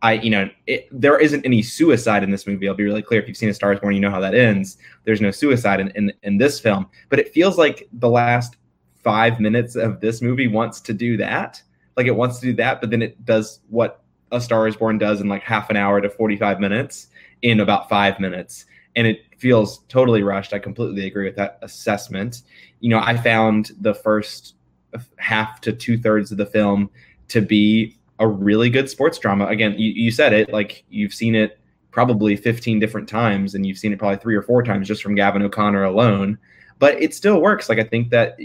i 0.02 0.14
you 0.14 0.30
know 0.30 0.50
it, 0.68 0.88
there 0.92 1.18
isn't 1.18 1.46
any 1.46 1.62
suicide 1.62 2.24
in 2.24 2.32
this 2.32 2.48
movie. 2.48 2.68
I'll 2.68 2.76
be 2.76 2.84
really 2.84 3.02
clear. 3.02 3.22
If 3.22 3.28
you've 3.28 3.38
seen 3.38 3.50
a 3.50 3.54
star 3.54 3.74
is 3.74 3.80
born 3.80 3.94
you 3.94 4.02
know 4.02 4.12
how 4.12 4.20
that 4.20 4.36
ends. 4.36 4.78
There's 5.04 5.22
no 5.22 5.32
suicide 5.32 5.80
in, 5.80 5.92
in, 5.92 6.14
in 6.24 6.38
this 6.38 6.60
film. 6.60 6.88
But 7.10 7.20
it 7.20 7.34
feels 7.34 7.58
like 7.58 7.88
the 7.94 8.10
last 8.10 8.58
five 9.04 9.40
minutes 9.40 9.76
of 9.76 10.02
this 10.02 10.22
movie 10.22 10.48
wants 10.48 10.82
to 10.82 10.94
do 10.94 11.18
that. 11.18 11.62
Like 11.96 12.08
it 12.08 12.16
wants 12.16 12.40
to 12.40 12.48
do 12.48 12.54
that 12.56 12.82
but 12.82 12.90
then 12.90 13.02
it 13.02 13.24
does 13.26 13.62
what 13.70 14.02
a 14.32 14.42
star 14.42 14.68
is 14.68 14.76
born 14.76 14.98
does 14.98 15.22
in 15.22 15.30
like 15.30 15.44
half 15.44 15.70
an 15.70 15.78
hour 15.78 16.02
to 16.02 16.10
45 16.10 16.60
minutes 16.60 17.08
in 17.42 17.60
about 17.60 17.90
five 17.90 18.20
minutes. 18.20 18.66
And 18.96 19.08
it 19.08 19.22
feels 19.38 19.80
totally 19.88 20.24
rushed. 20.24 20.54
I 20.54 20.60
completely 20.60 21.06
agree 21.06 21.26
with 21.26 21.36
that 21.36 21.60
assessment. 21.62 22.44
You 22.80 22.90
know, 22.90 23.00
I 23.00 23.18
found 23.18 23.72
the 23.80 23.94
first 23.94 24.56
half 25.18 25.62
to 25.62 25.74
two 25.74 25.98
thirds 25.98 26.32
of 26.32 26.38
the 26.38 26.46
film 26.46 26.90
to 27.30 27.42
be 27.42 27.98
a 28.20 28.28
really 28.28 28.70
good 28.70 28.90
sports 28.90 29.18
drama. 29.18 29.48
Again, 29.48 29.76
you, 29.78 29.92
you 29.92 30.12
said 30.12 30.34
it 30.34 30.52
like 30.52 30.84
you've 30.90 31.14
seen 31.14 31.36
it 31.36 31.60
probably 31.92 32.36
15 32.36 32.80
different 32.80 33.08
times, 33.08 33.56
and 33.56 33.66
you've 33.66 33.78
seen 33.78 33.94
it 33.94 34.00
probably 34.00 34.18
three 34.18 34.36
or 34.36 34.42
four 34.42 34.64
times 34.64 34.88
just 34.88 35.02
from 35.02 35.16
Gavin 35.16 35.42
O'Connor 35.42 35.84
alone. 35.84 36.38
but 36.80 37.02
it 37.02 37.14
still 37.14 37.42
works. 37.42 37.70
Like 37.70 37.80
I 37.80 37.84
think 37.84 38.10
that 38.10 38.38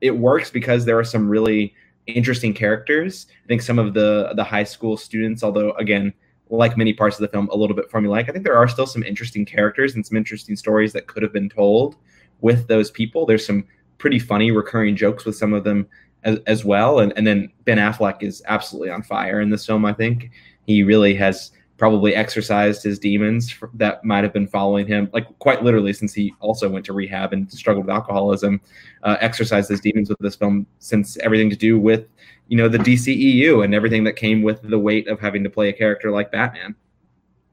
it 0.00 0.12
works 0.12 0.50
because 0.50 0.84
there 0.84 0.98
are 0.98 1.04
some 1.04 1.28
really 1.28 1.74
interesting 2.06 2.54
characters. 2.54 3.26
I 3.44 3.46
think 3.48 3.62
some 3.62 3.78
of 3.78 3.94
the 3.94 4.32
the 4.34 4.44
high 4.44 4.64
school 4.64 4.96
students, 4.96 5.42
although 5.42 5.72
again, 5.72 6.12
like 6.48 6.76
many 6.76 6.92
parts 6.92 7.16
of 7.16 7.22
the 7.22 7.28
film, 7.28 7.48
a 7.52 7.56
little 7.56 7.76
bit 7.76 7.90
formulaic, 7.90 8.28
I 8.28 8.32
think 8.32 8.44
there 8.44 8.56
are 8.56 8.68
still 8.68 8.86
some 8.86 9.02
interesting 9.02 9.44
characters 9.44 9.94
and 9.94 10.06
some 10.06 10.16
interesting 10.16 10.56
stories 10.56 10.92
that 10.92 11.06
could 11.06 11.22
have 11.22 11.32
been 11.32 11.48
told 11.48 11.96
with 12.40 12.68
those 12.68 12.90
people. 12.90 13.26
There's 13.26 13.46
some 13.46 13.66
pretty 13.98 14.18
funny 14.18 14.50
recurring 14.50 14.94
jokes 14.94 15.24
with 15.24 15.36
some 15.36 15.52
of 15.52 15.64
them 15.64 15.88
as, 16.26 16.38
as 16.46 16.64
well. 16.64 16.98
And 16.98 17.14
and 17.16 17.26
then 17.26 17.50
Ben 17.64 17.78
Affleck 17.78 18.22
is 18.22 18.42
absolutely 18.46 18.90
on 18.90 19.02
fire 19.02 19.40
in 19.40 19.48
this 19.48 19.64
film. 19.64 19.86
I 19.86 19.94
think 19.94 20.30
he 20.66 20.82
really 20.82 21.14
has 21.14 21.52
probably 21.78 22.14
exercised 22.14 22.82
his 22.82 22.98
demons 22.98 23.54
that 23.74 24.02
might 24.04 24.24
have 24.24 24.32
been 24.32 24.46
following 24.46 24.86
him, 24.86 25.10
like 25.12 25.26
quite 25.38 25.62
literally, 25.62 25.92
since 25.92 26.14
he 26.14 26.32
also 26.40 26.68
went 26.68 26.84
to 26.86 26.92
rehab 26.92 27.32
and 27.32 27.50
struggled 27.52 27.86
with 27.86 27.94
alcoholism, 27.94 28.60
uh, 29.02 29.16
exercised 29.20 29.68
his 29.68 29.80
demons 29.80 30.08
with 30.08 30.18
this 30.18 30.36
film 30.36 30.66
since 30.78 31.18
everything 31.18 31.50
to 31.50 31.56
do 31.56 31.78
with, 31.78 32.06
you 32.48 32.56
know, 32.56 32.68
the 32.68 32.78
DCEU 32.78 33.62
and 33.62 33.74
everything 33.74 34.04
that 34.04 34.16
came 34.16 34.42
with 34.42 34.62
the 34.62 34.78
weight 34.78 35.06
of 35.08 35.20
having 35.20 35.44
to 35.44 35.50
play 35.50 35.68
a 35.68 35.72
character 35.72 36.10
like 36.10 36.32
Batman. 36.32 36.74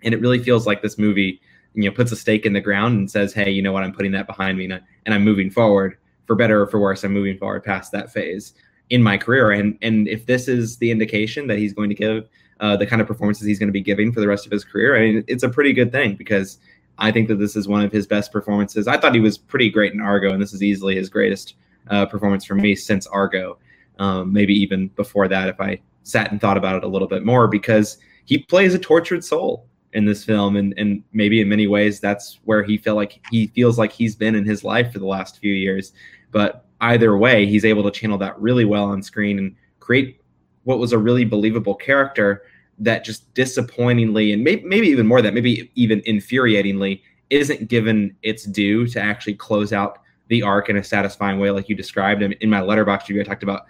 And 0.04 0.14
it 0.14 0.22
really 0.22 0.40
feels 0.42 0.66
like 0.66 0.82
this 0.82 0.98
movie, 0.98 1.42
you 1.74 1.84
know, 1.84 1.92
puts 1.92 2.12
a 2.14 2.16
stake 2.16 2.46
in 2.46 2.54
the 2.54 2.62
ground 2.62 2.98
and 2.98 3.12
says, 3.12 3.34
hey, 3.34 3.52
you 3.52 3.62
know 3.62 3.74
what, 3.74 3.84
I'm 3.84 3.94
putting 3.94 4.14
that 4.14 4.28
behind 4.28 4.58
me 4.58 4.66
and, 4.66 4.82
and 5.06 5.14
I'm 5.14 5.24
moving 5.24 5.50
forward. 5.50 5.98
For 6.26 6.36
better 6.36 6.62
or 6.62 6.68
for 6.68 6.80
worse, 6.80 7.04
I'm 7.04 7.14
moving 7.14 7.38
forward 7.38 7.64
past 7.64 7.92
that 7.92 8.12
phase 8.12 8.54
in 8.90 9.02
my 9.04 9.18
career. 9.18 9.52
And 9.52 9.78
and 9.82 10.08
if 10.08 10.26
this 10.26 10.48
is 10.48 10.78
the 10.78 10.92
indication 10.92 11.48
that 11.48 11.58
he's 11.58 11.74
going 11.74 11.90
to 11.90 11.96
give 11.96 12.30
uh, 12.60 12.78
the 12.78 12.86
kind 12.86 13.02
of 13.02 13.08
performances 13.08 13.46
he's 13.46 13.60
going 13.60 13.68
to 13.68 13.74
be 13.74 13.82
giving 13.82 14.12
for 14.12 14.20
the 14.20 14.28
rest 14.28 14.46
of 14.46 14.52
his 14.52 14.64
career, 14.64 14.96
I 14.96 15.00
mean, 15.00 15.24
it's 15.28 15.44
a 15.44 15.50
pretty 15.50 15.74
good 15.74 15.92
thing 15.92 16.16
because 16.16 16.60
I 16.98 17.12
think 17.12 17.28
that 17.28 17.40
this 17.40 17.56
is 17.56 17.68
one 17.68 17.84
of 17.84 17.92
his 17.92 18.06
best 18.08 18.32
performances. 18.32 18.88
I 18.88 18.98
thought 18.98 19.14
he 19.14 19.20
was 19.20 19.38
pretty 19.38 19.70
great 19.70 19.94
in 19.94 20.02
Argo, 20.02 20.32
and 20.32 20.42
this 20.42 20.54
is 20.54 20.62
easily 20.62 20.96
his 20.96 21.10
greatest 21.10 21.56
uh, 21.90 22.06
performance 22.06 22.46
for 22.46 22.56
me 22.56 22.76
since 22.76 23.08
Argo. 23.08 23.58
Um, 24.00 24.32
maybe 24.32 24.54
even 24.54 24.88
before 24.90 25.28
that, 25.28 25.50
if 25.50 25.60
I 25.60 25.80
sat 26.04 26.32
and 26.32 26.40
thought 26.40 26.58
about 26.58 26.76
it 26.76 26.84
a 26.84 26.88
little 26.88 27.08
bit 27.08 27.26
more, 27.26 27.48
because 27.48 27.98
he 28.26 28.38
plays 28.38 28.74
a 28.74 28.80
tortured 28.80 29.24
soul 29.24 29.68
in 29.94 30.06
this 30.06 30.24
film, 30.24 30.56
and 30.56 30.74
and 30.78 31.04
maybe 31.14 31.42
in 31.42 31.50
many 31.50 31.68
ways 31.68 32.00
that's 32.00 32.40
where 32.44 32.64
he 32.64 32.78
felt 32.78 32.98
like 32.98 33.20
he 33.30 33.48
feels 33.48 33.78
like 33.78 33.92
he's 33.92 34.16
been 34.16 34.36
in 34.36 34.46
his 34.46 34.64
life 34.64 34.92
for 34.92 35.00
the 35.00 35.06
last 35.06 35.40
few 35.40 35.54
years. 35.54 35.94
But 36.32 36.66
either 36.82 37.18
way, 37.18 37.46
he's 37.46 37.66
able 37.66 37.84
to 37.84 37.92
channel 37.92 38.18
that 38.20 38.40
really 38.40 38.66
well 38.66 38.86
on 38.86 39.02
screen 39.02 39.38
and 39.38 39.56
create 39.80 40.20
what 40.64 40.80
was 40.80 40.94
a 40.94 40.98
really 40.98 41.26
believable 41.26 41.76
character 41.76 42.44
that 42.80 43.04
just 43.04 43.32
disappointingly 43.34 44.34
and 44.34 44.44
maybe, 44.44 44.64
maybe 44.64 44.88
even 44.88 45.06
more 45.06 45.22
that 45.22 45.34
maybe 45.34 45.72
even 45.76 46.02
infuriatingly 46.02 47.02
isn't 47.30 47.68
given 47.68 48.16
its 48.24 48.46
due 48.46 48.88
to 48.88 49.00
actually 49.00 49.36
close 49.36 49.72
out 49.72 50.00
the 50.30 50.42
arc 50.42 50.70
in 50.70 50.78
a 50.78 50.84
satisfying 50.84 51.40
way 51.40 51.52
like 51.52 51.70
you 51.70 51.76
described 51.76 52.22
in 52.22 52.50
my 52.50 52.60
Letterboxd 52.60 53.10
review 53.10 53.22
i 53.22 53.24
talked 53.24 53.44
about 53.44 53.66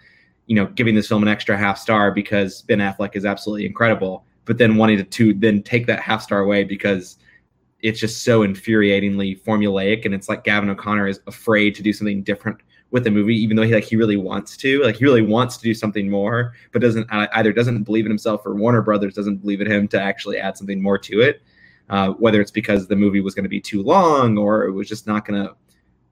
you 0.46 0.56
know 0.56 0.68
giving 0.68 0.96
this 0.96 1.08
film 1.08 1.22
an 1.22 1.28
extra 1.28 1.58
half 1.58 1.78
star 1.78 2.12
because 2.12 2.62
ben 2.64 2.80
affleck 2.80 3.16
is 3.16 3.26
absolutely 3.26 3.66
incredible 3.66 4.26
but 4.46 4.58
then 4.58 4.76
wanting 4.76 4.98
to, 4.98 5.04
to 5.04 5.34
then 5.34 5.62
take 5.64 5.86
that 5.88 6.00
half 6.00 6.22
star 6.22 6.40
away 6.40 6.64
because 6.64 7.18
it's 7.82 8.00
just 8.00 8.24
so 8.24 8.42
infuriatingly 8.42 9.42
formulaic 9.44 10.06
and 10.06 10.14
it's 10.14 10.30
like 10.30 10.44
gavin 10.44 10.70
o'connor 10.70 11.08
is 11.08 11.20
afraid 11.28 11.76
to 11.76 11.84
do 11.84 11.92
something 11.92 12.24
different 12.24 12.60
with 12.94 13.04
the 13.04 13.12
movie, 13.12 13.36
even 13.36 13.58
though 13.58 13.64
he 13.64 13.74
like 13.74 13.84
he 13.84 13.96
really 13.96 14.18
wants 14.18 14.56
to, 14.56 14.82
like 14.84 14.98
he 14.98 15.04
really 15.04 15.24
wants 15.24 15.58
to 15.58 15.64
do 15.64 15.74
something 15.74 16.12
more, 16.12 16.54
but 16.72 16.80
doesn't 16.80 17.12
uh, 17.12 17.28
either 17.34 17.52
doesn't 17.52 17.84
believe 17.84 18.06
in 18.06 18.12
himself 18.12 18.46
or 18.46 18.54
Warner 18.54 18.84
Brothers 18.84 19.16
doesn't 19.16 19.38
believe 19.38 19.62
in 19.62 19.70
him 19.70 19.88
to 19.90 20.00
actually 20.00 20.38
add 20.38 20.56
something 20.56 20.82
more 20.82 21.00
to 21.00 21.20
it. 21.20 21.42
Uh, 21.90 22.12
whether 22.12 22.40
it's 22.40 22.52
because 22.52 22.88
the 22.88 22.96
movie 22.96 23.20
was 23.20 23.34
going 23.34 23.44
to 23.44 23.50
be 23.50 23.60
too 23.60 23.82
long 23.82 24.38
or 24.38 24.64
it 24.66 24.72
was 24.72 24.88
just 24.88 25.06
not 25.08 25.28
going 25.28 25.44
to 25.44 25.54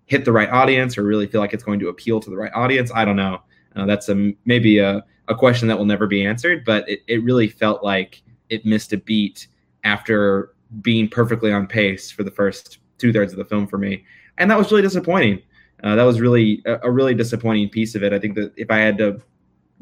hit 0.08 0.26
the 0.26 0.32
right 0.32 0.50
audience 0.50 0.98
or 0.98 1.04
really 1.04 1.28
feel 1.28 1.40
like 1.40 1.54
it's 1.54 1.64
going 1.64 1.80
to 1.80 1.88
appeal 1.88 2.20
to 2.20 2.30
the 2.30 2.36
right 2.36 2.52
audience, 2.54 2.92
I 2.94 3.06
don't 3.06 3.16
know. 3.16 3.42
Uh, 3.76 3.86
that's 3.86 4.10
a 4.10 4.34
maybe 4.46 4.80
a, 4.80 5.06
a 5.28 5.36
question 5.36 5.68
that 5.68 5.78
will 5.78 5.86
never 5.86 6.08
be 6.08 6.26
answered, 6.26 6.66
but 6.66 6.88
it, 6.90 7.02
it 7.08 7.24
really 7.24 7.48
felt 7.48 7.84
like 7.84 8.22
it 8.50 8.66
missed 8.66 8.94
a 8.94 8.98
beat 8.98 9.48
after 9.84 10.54
being 10.82 11.08
perfectly 11.08 11.52
on 11.52 11.68
pace 11.68 12.12
for 12.12 12.24
the 12.24 12.32
first 12.32 12.80
two 12.98 13.12
thirds 13.12 13.32
of 13.34 13.38
the 13.38 13.46
film 13.46 13.68
for 13.68 13.78
me, 13.78 14.04
and 14.38 14.50
that 14.50 14.58
was 14.58 14.72
really 14.72 14.82
disappointing. 14.82 15.42
Uh, 15.84 15.96
that 15.96 16.04
was 16.04 16.22
really 16.22 16.62
a, 16.66 16.80
a, 16.84 16.92
really 16.92 17.16
disappointing 17.16 17.68
piece 17.68 17.96
of 17.96 18.04
it. 18.04 18.14
I 18.14 18.20
think 18.20 18.36
that 18.36 18.54
if 18.56 18.70
I 18.70 18.78
had 18.78 19.00
to 19.00 19.20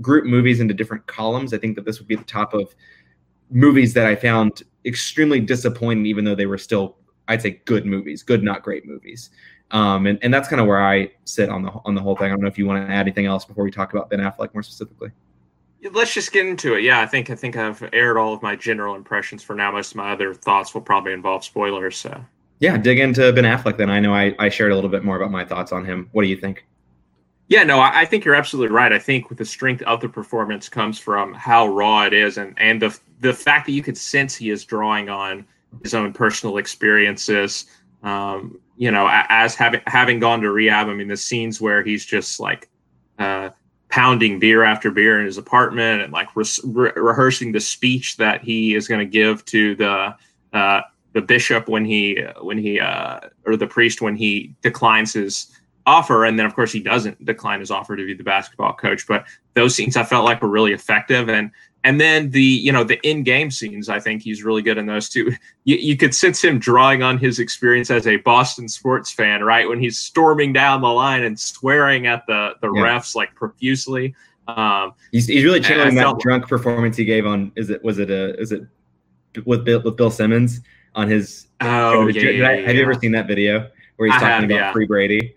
group 0.01 0.25
movies 0.25 0.61
into 0.61 0.73
different 0.73 1.05
columns, 1.07 1.53
I 1.53 1.57
think 1.57 1.75
that 1.75 1.83
this 1.83 1.99
would 1.99 2.07
be 2.07 2.15
the 2.15 2.23
top 2.23 2.53
of 2.53 2.73
movies 3.51 3.93
that 3.95 4.05
I 4.05 4.15
found 4.15 4.63
extremely 4.85 5.41
disappointing, 5.41 6.05
even 6.05 6.23
though 6.23 6.35
they 6.35 6.45
were 6.45 6.57
still, 6.57 6.95
I'd 7.27 7.41
say, 7.41 7.61
good 7.65 7.85
movies, 7.85 8.23
good 8.23 8.43
not 8.43 8.63
great 8.63 8.85
movies. 8.85 9.29
Um, 9.71 10.07
and, 10.07 10.17
and 10.21 10.33
that's 10.33 10.47
kind 10.47 10.61
of 10.61 10.67
where 10.67 10.81
I 10.81 11.11
sit 11.25 11.49
on 11.49 11.63
the 11.63 11.71
on 11.85 11.95
the 11.95 12.01
whole 12.01 12.15
thing. 12.15 12.27
I 12.27 12.29
don't 12.29 12.41
know 12.41 12.47
if 12.47 12.57
you 12.57 12.65
want 12.65 12.87
to 12.87 12.93
add 12.93 13.01
anything 13.01 13.25
else 13.25 13.45
before 13.45 13.63
we 13.63 13.71
talk 13.71 13.93
about 13.93 14.09
Ben 14.09 14.19
Affleck 14.19 14.53
more 14.53 14.63
specifically. 14.63 15.11
Let's 15.91 16.13
just 16.13 16.31
get 16.31 16.45
into 16.45 16.75
it. 16.75 16.83
Yeah, 16.83 16.99
I 16.99 17.05
think 17.05 17.29
I 17.29 17.35
think 17.35 17.55
I've 17.55 17.87
aired 17.93 18.17
all 18.17 18.33
of 18.33 18.41
my 18.41 18.55
general 18.55 18.95
impressions 18.95 19.43
for 19.43 19.55
now. 19.55 19.71
Most 19.71 19.91
of 19.91 19.97
my 19.97 20.11
other 20.11 20.33
thoughts 20.33 20.73
will 20.73 20.81
probably 20.81 21.13
involve 21.13 21.43
spoilers. 21.43 21.95
So 21.95 22.23
yeah, 22.59 22.77
dig 22.77 22.99
into 22.99 23.31
Ben 23.31 23.45
Affleck. 23.45 23.77
Then 23.77 23.89
I 23.89 23.99
know 23.99 24.13
I, 24.13 24.35
I 24.39 24.49
shared 24.49 24.71
a 24.71 24.75
little 24.75 24.89
bit 24.89 25.03
more 25.03 25.15
about 25.15 25.31
my 25.31 25.45
thoughts 25.45 25.71
on 25.71 25.85
him. 25.85 26.09
What 26.11 26.23
do 26.23 26.27
you 26.27 26.35
think? 26.35 26.65
Yeah, 27.47 27.63
no, 27.63 27.79
I, 27.79 28.01
I 28.01 28.05
think 28.05 28.25
you're 28.25 28.35
absolutely 28.35 28.75
right. 28.75 28.91
I 28.91 28.99
think 28.99 29.29
with 29.29 29.37
the 29.39 29.45
strength 29.45 29.81
of 29.83 30.01
the 30.01 30.09
performance 30.09 30.69
comes 30.69 30.99
from 30.99 31.33
how 31.33 31.67
raw 31.67 32.03
it 32.03 32.13
is, 32.13 32.37
and 32.37 32.53
and 32.57 32.81
the 32.81 32.97
the 33.21 33.33
fact 33.33 33.65
that 33.65 33.71
you 33.71 33.81
could 33.81 33.97
sense 33.97 34.35
he 34.35 34.49
is 34.49 34.65
drawing 34.65 35.09
on 35.09 35.45
his 35.81 35.93
own 35.93 36.13
personal 36.13 36.57
experiences. 36.57 37.65
Um, 38.03 38.59
you 38.77 38.91
know, 38.91 39.09
as 39.11 39.55
having 39.55 39.81
having 39.87 40.19
gone 40.19 40.41
to 40.41 40.51
rehab. 40.51 40.87
I 40.87 40.93
mean, 40.93 41.07
the 41.07 41.17
scenes 41.17 41.59
where 41.59 41.83
he's 41.83 42.05
just 42.05 42.39
like 42.39 42.69
uh, 43.17 43.49
pounding 43.89 44.39
beer 44.39 44.63
after 44.63 44.91
beer 44.91 45.19
in 45.19 45.25
his 45.25 45.37
apartment 45.37 46.01
and 46.01 46.13
like 46.13 46.27
re- 46.35 46.91
rehearsing 46.95 47.51
the 47.51 47.59
speech 47.59 48.17
that 48.17 48.43
he 48.43 48.75
is 48.75 48.87
going 48.87 48.99
to 48.99 49.05
give 49.05 49.43
to 49.45 49.75
the 49.75 50.15
uh, 50.53 50.81
the 51.13 51.21
bishop 51.21 51.67
when 51.67 51.85
he 51.85 52.23
when 52.41 52.57
he 52.57 52.79
uh, 52.79 53.19
or 53.45 53.55
the 53.55 53.67
priest 53.67 54.01
when 54.01 54.15
he 54.15 54.53
declines 54.61 55.13
his 55.13 55.47
offer. 55.85 56.25
And 56.25 56.37
then 56.37 56.45
of 56.45 56.53
course 56.53 56.71
he 56.71 56.79
doesn't 56.79 57.23
decline 57.25 57.59
his 57.59 57.71
offer 57.71 57.95
to 57.95 58.05
be 58.05 58.13
the 58.13 58.23
basketball 58.23 58.73
coach. 58.73 59.07
But 59.07 59.25
those 59.55 59.75
scenes 59.75 59.97
i 59.97 60.03
felt 60.03 60.25
like 60.25 60.41
were 60.41 60.49
really 60.49 60.73
effective. 60.73 61.29
And 61.29 61.51
and 61.83 61.99
then 61.99 62.29
the 62.31 62.41
you 62.41 62.71
know 62.71 62.83
the 62.83 62.99
in-game 63.07 63.49
scenes 63.49 63.89
i 63.89 63.99
think 63.99 64.21
he's 64.21 64.43
really 64.43 64.61
good 64.61 64.77
in 64.77 64.85
those 64.85 65.09
too 65.09 65.31
you, 65.63 65.75
you 65.77 65.95
could 65.95 66.13
sense 66.13 66.43
him 66.43 66.59
drawing 66.59 67.03
on 67.03 67.17
his 67.17 67.39
experience 67.39 67.89
as 67.89 68.05
a 68.07 68.17
boston 68.17 68.67
sports 68.67 69.11
fan 69.11 69.43
right 69.43 69.67
when 69.67 69.79
he's 69.79 69.97
storming 69.97 70.51
down 70.51 70.81
the 70.81 70.87
line 70.87 71.23
and 71.23 71.39
swearing 71.39 72.07
at 72.07 72.25
the 72.27 72.53
the 72.61 72.71
yeah. 72.73 72.81
refs 72.81 73.15
like 73.15 73.33
profusely 73.35 74.13
um, 74.47 74.93
he's, 75.11 75.27
he's 75.27 75.43
really 75.43 75.59
channeling 75.59 75.93
that 75.93 76.17
drunk 76.19 76.47
performance 76.47 76.97
he 76.97 77.05
gave 77.05 77.27
on 77.27 77.51
is 77.55 77.69
it 77.69 77.83
was 77.83 77.99
it 77.99 78.09
a 78.09 78.35
is 78.39 78.51
it 78.51 78.63
with 79.45 79.65
Bill, 79.65 79.81
with 79.81 79.95
Bill 79.95 80.11
Simmons 80.11 80.61
on 80.95 81.07
his. 81.07 81.47
Oh, 81.61 82.07
yeah, 82.07 82.29
yeah, 82.29 82.47
I, 82.47 82.61
Have 82.61 82.75
you 82.75 82.81
ever 82.81 82.93
seen 82.93 83.11
that 83.11 83.27
video 83.27 83.69
where 83.97 84.07
he's 84.07 84.15
I 84.15 84.19
talking 84.19 84.27
have, 84.29 84.43
about 84.45 84.55
yeah. 84.55 84.71
free 84.71 84.85
Brady? 84.85 85.35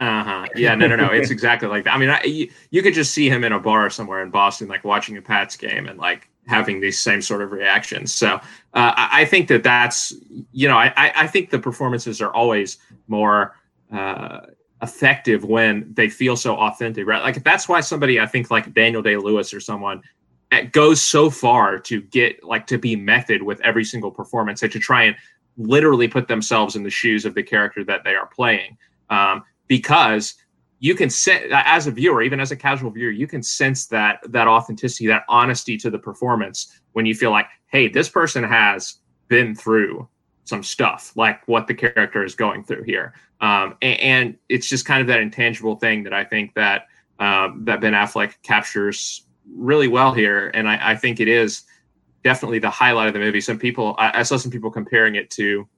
Uh 0.00 0.24
huh. 0.24 0.46
Yeah. 0.56 0.74
No. 0.74 0.86
No. 0.86 0.96
No. 0.96 1.10
It's 1.10 1.30
exactly 1.30 1.68
like 1.68 1.84
that. 1.84 1.94
I 1.94 1.98
mean, 1.98 2.08
I, 2.08 2.22
you, 2.22 2.50
you 2.70 2.82
could 2.82 2.94
just 2.94 3.12
see 3.12 3.28
him 3.28 3.44
in 3.44 3.52
a 3.52 3.60
bar 3.60 3.90
somewhere 3.90 4.22
in 4.22 4.30
Boston, 4.30 4.66
like 4.66 4.82
watching 4.82 5.16
a 5.18 5.22
Pats 5.22 5.56
game, 5.56 5.86
and 5.86 5.98
like 5.98 6.28
having 6.46 6.80
these 6.80 6.98
same 6.98 7.20
sort 7.20 7.42
of 7.42 7.52
reactions. 7.52 8.14
So 8.14 8.36
uh, 8.74 8.94
I, 8.96 9.24
think 9.26 9.48
that 9.48 9.62
that's 9.62 10.14
you 10.52 10.66
know 10.66 10.76
I 10.76 10.92
I 10.96 11.26
think 11.26 11.50
the 11.50 11.58
performances 11.58 12.20
are 12.20 12.32
always 12.32 12.78
more. 13.08 13.56
Uh, 13.92 14.46
effective 14.82 15.44
when 15.44 15.92
they 15.92 16.08
feel 16.08 16.36
so 16.36 16.56
authentic, 16.56 17.06
right? 17.06 17.22
Like 17.22 17.44
that's 17.44 17.68
why 17.68 17.80
somebody 17.80 18.18
I 18.18 18.24
think 18.24 18.50
like 18.50 18.72
Daniel 18.72 19.02
Day 19.02 19.16
Lewis 19.16 19.52
or 19.52 19.60
someone 19.60 20.02
goes 20.72 21.00
so 21.00 21.30
far 21.30 21.78
to 21.78 22.00
get 22.00 22.42
like 22.42 22.66
to 22.68 22.78
be 22.78 22.96
method 22.96 23.42
with 23.42 23.60
every 23.60 23.84
single 23.84 24.10
performance 24.10 24.62
and 24.62 24.72
to 24.72 24.78
try 24.78 25.04
and 25.04 25.16
literally 25.56 26.08
put 26.08 26.28
themselves 26.28 26.76
in 26.76 26.82
the 26.82 26.90
shoes 26.90 27.24
of 27.24 27.34
the 27.34 27.42
character 27.42 27.84
that 27.84 28.04
they 28.04 28.14
are 28.14 28.26
playing 28.26 28.76
um, 29.10 29.44
because 29.70 30.34
you 30.80 30.94
can 30.94 31.08
sense 31.08 31.46
as 31.50 31.86
a 31.86 31.90
viewer 31.90 32.20
even 32.20 32.40
as 32.40 32.50
a 32.50 32.56
casual 32.56 32.90
viewer 32.90 33.10
you 33.10 33.26
can 33.26 33.42
sense 33.42 33.86
that 33.86 34.18
that 34.28 34.46
authenticity 34.46 35.06
that 35.06 35.24
honesty 35.28 35.78
to 35.78 35.88
the 35.88 35.98
performance 35.98 36.80
when 36.92 37.06
you 37.06 37.14
feel 37.14 37.30
like 37.30 37.46
hey 37.70 37.88
this 37.88 38.08
person 38.08 38.44
has 38.44 38.96
been 39.28 39.54
through 39.54 40.06
some 40.44 40.62
stuff 40.62 41.12
like 41.16 41.46
what 41.46 41.66
the 41.66 41.74
character 41.74 42.24
is 42.24 42.34
going 42.34 42.64
through 42.64 42.82
here 42.82 43.14
um, 43.40 43.74
and, 43.80 44.00
and, 44.00 44.36
it's 44.50 44.68
just 44.68 44.84
kind 44.84 45.00
of 45.00 45.06
that 45.06 45.20
intangible 45.20 45.76
thing 45.76 46.02
that 46.02 46.12
i 46.12 46.24
think 46.24 46.52
that 46.54 46.88
um, 47.20 47.64
that 47.64 47.80
ben 47.80 47.92
affleck 47.92 48.34
captures 48.42 49.22
really 49.54 49.88
well 49.88 50.12
here, 50.12 50.50
and 50.54 50.68
I, 50.68 50.92
I, 50.92 50.96
think 50.96 51.20
it 51.20 51.28
is 51.28 51.62
definitely 52.24 52.58
the 52.58 52.70
highlight 52.70 53.08
of 53.08 53.14
the 53.14 53.20
movie. 53.20 53.40
Some 53.40 53.58
people, 53.58 53.94
I, 53.98 54.20
I 54.20 54.22
saw 54.22 54.36
some 54.36 54.50
people 54.50 54.70
comparing 54.70 55.14
it 55.14 55.30
to 55.30 55.68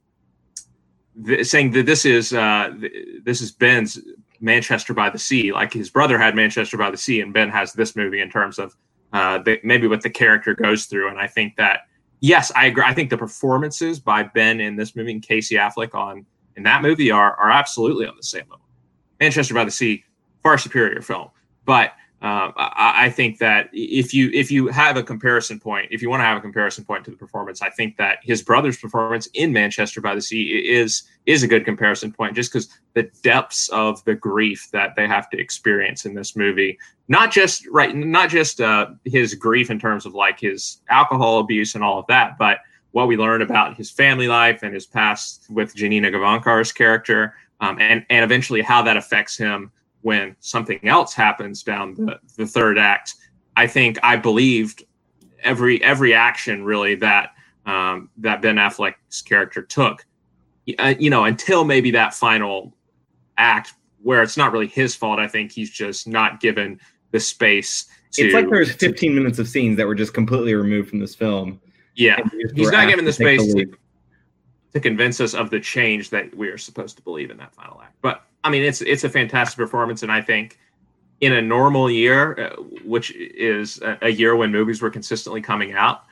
th- 1.24 1.46
saying 1.46 1.72
that 1.72 1.86
this 1.86 2.04
is 2.04 2.32
uh, 2.32 2.72
th- 2.80 3.22
this 3.24 3.40
is 3.40 3.52
Ben's 3.52 3.98
Manchester 4.40 4.94
by 4.94 5.10
the 5.10 5.18
Sea. 5.18 5.52
Like 5.52 5.72
his 5.72 5.90
brother 5.90 6.18
had 6.18 6.34
Manchester 6.34 6.76
by 6.76 6.90
the 6.90 6.96
Sea, 6.96 7.20
and 7.20 7.32
Ben 7.32 7.48
has 7.50 7.72
this 7.72 7.96
movie 7.96 8.20
in 8.20 8.30
terms 8.30 8.58
of 8.58 8.76
uh, 9.12 9.38
the, 9.38 9.60
maybe 9.62 9.86
what 9.86 10.02
the 10.02 10.10
character 10.10 10.54
goes 10.54 10.86
through. 10.86 11.08
And 11.08 11.18
I 11.18 11.26
think 11.26 11.56
that 11.56 11.80
yes, 12.20 12.50
I 12.54 12.66
agree. 12.66 12.84
I 12.84 12.94
think 12.94 13.10
the 13.10 13.18
performances 13.18 14.00
by 14.00 14.22
Ben 14.22 14.60
in 14.60 14.76
this 14.76 14.96
movie 14.96 15.12
and 15.12 15.22
Casey 15.22 15.56
Affleck 15.56 15.94
on 15.94 16.26
in 16.56 16.62
that 16.64 16.82
movie 16.82 17.10
are 17.10 17.34
are 17.36 17.50
absolutely 17.50 18.06
on 18.06 18.16
the 18.16 18.22
same 18.22 18.44
level. 18.50 18.66
Manchester 19.20 19.54
by 19.54 19.64
the 19.64 19.70
Sea, 19.70 20.04
far 20.42 20.58
superior 20.58 21.00
film. 21.02 21.28
But 21.64 21.92
um, 22.22 22.52
I, 22.56 23.06
I, 23.06 23.10
think 23.10 23.38
that 23.38 23.68
if 23.72 24.14
you 24.14 24.30
if 24.32 24.48
you 24.48 24.68
have 24.68 24.96
a 24.96 25.02
comparison 25.02 25.58
point, 25.58 25.88
if 25.90 26.00
you 26.00 26.08
want 26.08 26.20
to 26.20 26.24
have 26.24 26.38
a 26.38 26.40
comparison 26.40 26.84
point 26.84 27.04
to 27.06 27.10
the 27.10 27.16
performance, 27.16 27.60
I 27.60 27.68
think 27.68 27.96
that 27.96 28.18
his 28.22 28.42
brother's 28.42 28.76
performance 28.76 29.26
in 29.34 29.52
Manchester 29.52 30.00
by 30.00 30.14
the 30.14 30.20
Sea 30.22 30.44
is 30.64 31.02
is 31.26 31.42
a 31.42 31.48
good 31.48 31.64
comparison 31.64 32.12
point, 32.12 32.36
just 32.36 32.52
because 32.52 32.68
the 32.94 33.10
depths 33.24 33.68
of 33.70 34.04
the 34.04 34.14
grief 34.14 34.68
that 34.70 34.94
they 34.94 35.08
have 35.08 35.30
to 35.30 35.38
experience 35.40 36.04
in 36.04 36.14
this 36.14 36.36
movie, 36.36 36.78
not 37.08 37.32
just 37.32 37.66
right, 37.66 37.92
not 37.96 38.30
just 38.30 38.60
uh, 38.60 38.90
his 39.04 39.34
grief 39.34 39.68
in 39.68 39.80
terms 39.80 40.06
of 40.06 40.14
like 40.14 40.38
his 40.38 40.78
alcohol 40.90 41.40
abuse 41.40 41.74
and 41.74 41.82
all 41.82 41.98
of 41.98 42.06
that, 42.06 42.38
but 42.38 42.58
what 42.92 43.08
we 43.08 43.16
learn 43.16 43.42
about 43.42 43.76
his 43.76 43.90
family 43.90 44.28
life 44.28 44.62
and 44.62 44.72
his 44.72 44.86
past 44.86 45.46
with 45.50 45.74
Janina 45.74 46.12
Gavankar's 46.12 46.70
character, 46.70 47.34
um, 47.58 47.80
and 47.80 48.06
and 48.10 48.24
eventually 48.24 48.62
how 48.62 48.80
that 48.82 48.96
affects 48.96 49.36
him 49.36 49.72
when 50.02 50.36
something 50.40 50.80
else 50.86 51.14
happens 51.14 51.62
down 51.62 51.94
the, 51.94 52.18
the 52.36 52.46
third 52.46 52.78
act, 52.78 53.14
I 53.56 53.66
think 53.66 53.98
I 54.02 54.16
believed 54.16 54.84
every 55.42 55.82
every 55.82 56.14
action 56.14 56.64
really 56.64 56.94
that 56.96 57.30
um, 57.66 58.10
that 58.18 58.42
Ben 58.42 58.56
Affleck's 58.56 59.22
character 59.22 59.62
took. 59.62 60.04
Uh, 60.78 60.94
you 60.98 61.10
know, 61.10 61.24
until 61.24 61.64
maybe 61.64 61.90
that 61.90 62.14
final 62.14 62.72
act 63.36 63.74
where 64.02 64.22
it's 64.22 64.36
not 64.36 64.52
really 64.52 64.66
his 64.66 64.94
fault. 64.94 65.18
I 65.18 65.28
think 65.28 65.52
he's 65.52 65.70
just 65.70 66.06
not 66.06 66.40
given 66.40 66.80
the 67.10 67.20
space. 67.20 67.86
To, 68.12 68.22
it's 68.22 68.34
like 68.34 68.48
there's 68.50 68.72
15 68.72 69.10
to, 69.10 69.16
minutes 69.16 69.38
of 69.38 69.48
scenes 69.48 69.76
that 69.76 69.86
were 69.86 69.94
just 69.94 70.12
completely 70.12 70.54
removed 70.54 70.90
from 70.90 70.98
this 70.98 71.14
film. 71.14 71.60
Yeah, 71.94 72.18
he's 72.54 72.70
not 72.70 72.88
given 72.88 73.04
the 73.04 73.12
space 73.12 73.52
to, 73.54 73.66
to 74.72 74.80
convince 74.80 75.20
us 75.20 75.34
of 75.34 75.50
the 75.50 75.60
change 75.60 76.10
that 76.10 76.34
we 76.34 76.48
are 76.48 76.58
supposed 76.58 76.96
to 76.96 77.02
believe 77.02 77.30
in 77.30 77.36
that 77.38 77.54
final 77.54 77.80
act. 77.82 77.96
But 78.00 78.24
I 78.44 78.50
mean, 78.50 78.62
it's 78.62 78.80
it's 78.80 79.04
a 79.04 79.08
fantastic 79.08 79.56
performance, 79.56 80.02
and 80.02 80.10
I 80.10 80.20
think 80.20 80.58
in 81.20 81.32
a 81.32 81.42
normal 81.42 81.88
year, 81.88 82.38
uh, 82.38 82.62
which 82.84 83.12
is 83.14 83.80
a, 84.02 84.08
year 84.08 84.34
when 84.34 84.50
movies 84.50 84.82
were 84.82 84.90
consistently 84.90 85.40
coming 85.40 85.72
out, 85.72 86.02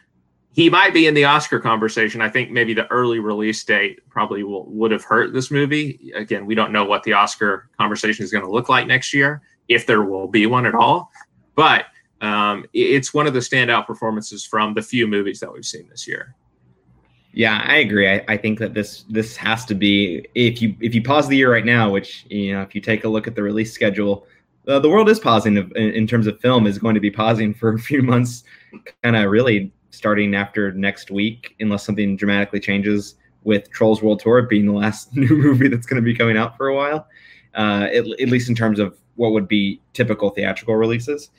he 0.52 0.70
might 0.70 0.94
be 0.94 1.08
in 1.08 1.14
the 1.14 1.24
Oscar 1.24 1.58
conversation. 1.58 2.20
I 2.20 2.28
think 2.28 2.52
maybe 2.52 2.74
the 2.74 2.86
early 2.92 3.18
release 3.18 3.62
date 3.64 4.08
probably 4.08 4.44
will, 4.44 4.66
would 4.66 4.92
have 4.92 5.02
hurt 5.02 5.32
this 5.32 5.50
movie. 5.50 6.12
Again, 6.14 6.46
we 6.46 6.54
don't 6.54 6.70
know 6.70 6.84
what 6.84 7.02
the 7.02 7.12
Oscar 7.12 7.68
conversation 7.76 8.24
is 8.24 8.30
going 8.30 8.44
to 8.44 8.50
look 8.50 8.68
like 8.68 8.86
next 8.86 9.12
year, 9.12 9.42
if 9.66 9.84
there 9.84 10.02
will 10.02 10.28
be 10.28 10.46
one 10.46 10.64
at 10.64 10.76
all. 10.76 11.10
But 11.56 11.86
um, 12.20 12.64
it's 12.72 13.12
one 13.12 13.26
of 13.26 13.34
the 13.34 13.40
standout 13.40 13.86
performances 13.86 14.44
from 14.44 14.74
the 14.74 14.82
few 14.82 15.08
movies 15.08 15.40
that 15.40 15.52
we've 15.52 15.66
seen 15.66 15.88
this 15.88 16.06
year. 16.06 16.36
Yeah, 17.32 17.62
I 17.64 17.76
agree. 17.76 18.10
I, 18.10 18.24
I, 18.26 18.36
think 18.36 18.58
that 18.58 18.74
this 18.74 19.04
this 19.08 19.36
has 19.36 19.64
to 19.66 19.74
be 19.74 20.26
if 20.34 20.60
you 20.60 20.74
if 20.80 20.94
you 20.94 21.02
pause 21.02 21.28
the 21.28 21.36
year 21.36 21.52
right 21.52 21.64
now, 21.64 21.88
which 21.88 22.26
you 22.28 22.52
know 22.52 22.62
if 22.62 22.74
you 22.74 22.80
take 22.80 23.04
a 23.04 23.08
look 23.08 23.28
at 23.28 23.36
the 23.36 23.42
release 23.42 23.72
schedule, 23.72 24.26
uh, 24.66 24.80
the 24.80 24.88
world 24.88 25.08
is 25.08 25.20
pausing 25.20 25.56
in, 25.56 25.70
in, 25.76 26.06
terms 26.08 26.26
of 26.26 26.40
film 26.40 26.66
is 26.66 26.78
going 26.78 26.94
to 26.94 27.00
be 27.00 27.10
pausing 27.10 27.54
for 27.54 27.74
a 27.74 27.78
few 27.90 28.02
months, 28.02 28.42
kind 29.02 29.14
of 29.16 29.30
really 29.30 29.72
starting 29.90 30.34
after 30.34 30.72
next 30.72 31.10
week, 31.10 31.54
unless 31.60 31.84
something 31.84 32.16
dramatically 32.16 32.60
changes 32.60 33.14
with 33.44 33.70
Trolls 33.70 34.02
World 34.02 34.20
Tour 34.20 34.42
being 34.42 34.66
the 34.66 34.72
last 34.72 35.14
new 35.16 35.36
movie 35.36 35.68
that's 35.68 35.86
going 35.86 36.02
to 36.02 36.04
be 36.04 36.14
coming 36.14 36.36
out 36.36 36.56
for 36.56 36.68
a 36.68 36.74
while, 36.74 37.06
uh, 37.54 37.88
at, 37.92 38.06
at 38.06 38.28
least 38.28 38.48
in 38.48 38.54
terms 38.54 38.78
of 38.78 38.96
what 39.16 39.32
would 39.32 39.48
be 39.48 39.80
typical 39.92 40.30
theatrical 40.30 40.74
releases. 40.74 41.30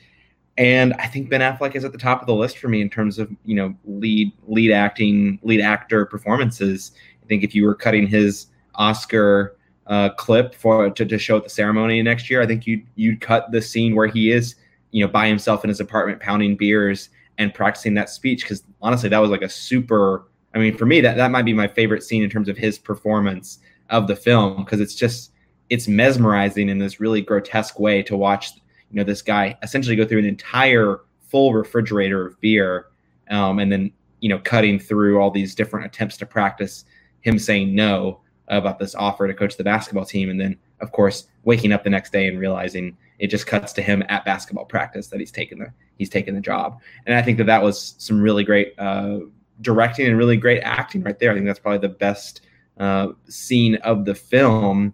And 0.58 0.92
I 0.94 1.06
think 1.06 1.30
Ben 1.30 1.40
Affleck 1.40 1.74
is 1.74 1.84
at 1.84 1.92
the 1.92 1.98
top 1.98 2.20
of 2.20 2.26
the 2.26 2.34
list 2.34 2.58
for 2.58 2.68
me 2.68 2.80
in 2.80 2.90
terms 2.90 3.18
of 3.18 3.30
you 3.44 3.54
know 3.54 3.74
lead 3.84 4.32
lead 4.46 4.70
acting 4.70 5.38
lead 5.42 5.60
actor 5.60 6.04
performances. 6.04 6.92
I 7.22 7.26
think 7.26 7.42
if 7.42 7.54
you 7.54 7.64
were 7.64 7.74
cutting 7.74 8.06
his 8.06 8.46
Oscar 8.74 9.56
uh, 9.86 10.10
clip 10.10 10.54
for 10.54 10.90
to, 10.90 11.04
to 11.04 11.18
show 11.18 11.36
at 11.38 11.44
the 11.44 11.50
ceremony 11.50 12.02
next 12.02 12.28
year, 12.28 12.42
I 12.42 12.46
think 12.46 12.66
you'd 12.66 12.86
you'd 12.96 13.20
cut 13.20 13.50
the 13.50 13.62
scene 13.62 13.94
where 13.94 14.06
he 14.06 14.30
is 14.30 14.56
you 14.90 15.04
know 15.04 15.10
by 15.10 15.26
himself 15.26 15.64
in 15.64 15.68
his 15.68 15.80
apartment 15.80 16.20
pounding 16.20 16.56
beers 16.56 17.08
and 17.38 17.54
practicing 17.54 17.94
that 17.94 18.10
speech 18.10 18.42
because 18.42 18.62
honestly 18.82 19.08
that 19.08 19.18
was 19.18 19.30
like 19.30 19.42
a 19.42 19.48
super. 19.48 20.26
I 20.54 20.58
mean, 20.58 20.76
for 20.76 20.84
me 20.84 21.00
that 21.00 21.16
that 21.16 21.30
might 21.30 21.46
be 21.46 21.54
my 21.54 21.66
favorite 21.66 22.02
scene 22.02 22.22
in 22.22 22.28
terms 22.28 22.48
of 22.50 22.58
his 22.58 22.78
performance 22.78 23.58
of 23.88 24.06
the 24.06 24.16
film 24.16 24.64
because 24.64 24.80
it's 24.80 24.94
just 24.94 25.32
it's 25.70 25.88
mesmerizing 25.88 26.68
in 26.68 26.78
this 26.78 27.00
really 27.00 27.22
grotesque 27.22 27.80
way 27.80 28.02
to 28.02 28.14
watch 28.14 28.50
you 28.92 28.96
know 28.96 29.04
this 29.04 29.22
guy 29.22 29.56
essentially 29.62 29.96
go 29.96 30.04
through 30.04 30.18
an 30.18 30.24
entire 30.24 31.00
full 31.20 31.52
refrigerator 31.52 32.26
of 32.26 32.40
beer 32.40 32.86
um, 33.30 33.58
and 33.58 33.72
then 33.72 33.90
you 34.20 34.28
know 34.28 34.38
cutting 34.38 34.78
through 34.78 35.20
all 35.20 35.30
these 35.30 35.54
different 35.54 35.86
attempts 35.86 36.16
to 36.18 36.26
practice 36.26 36.84
him 37.20 37.38
saying 37.38 37.74
no 37.74 38.20
about 38.48 38.78
this 38.78 38.94
offer 38.94 39.26
to 39.26 39.34
coach 39.34 39.56
the 39.56 39.64
basketball 39.64 40.04
team 40.04 40.28
and 40.28 40.40
then 40.40 40.56
of 40.80 40.92
course 40.92 41.26
waking 41.44 41.72
up 41.72 41.84
the 41.84 41.90
next 41.90 42.12
day 42.12 42.28
and 42.28 42.38
realizing 42.38 42.96
it 43.18 43.28
just 43.28 43.46
cuts 43.46 43.72
to 43.72 43.82
him 43.82 44.02
at 44.08 44.24
basketball 44.24 44.64
practice 44.64 45.06
that 45.06 45.20
he's 45.20 45.30
taken 45.30 45.58
the 45.58 45.72
he's 45.96 46.10
taken 46.10 46.34
the 46.34 46.40
job. 46.40 46.80
And 47.06 47.14
i 47.14 47.22
think 47.22 47.38
that 47.38 47.46
that 47.46 47.62
was 47.62 47.94
some 47.98 48.20
really 48.20 48.44
great 48.44 48.74
uh, 48.78 49.20
directing 49.60 50.06
and 50.06 50.18
really 50.18 50.36
great 50.36 50.60
acting 50.62 51.02
right 51.02 51.18
there. 51.18 51.30
I 51.30 51.34
think 51.34 51.46
that's 51.46 51.58
probably 51.58 51.78
the 51.78 51.94
best 51.94 52.42
uh, 52.78 53.08
scene 53.28 53.76
of 53.76 54.04
the 54.04 54.14
film 54.14 54.92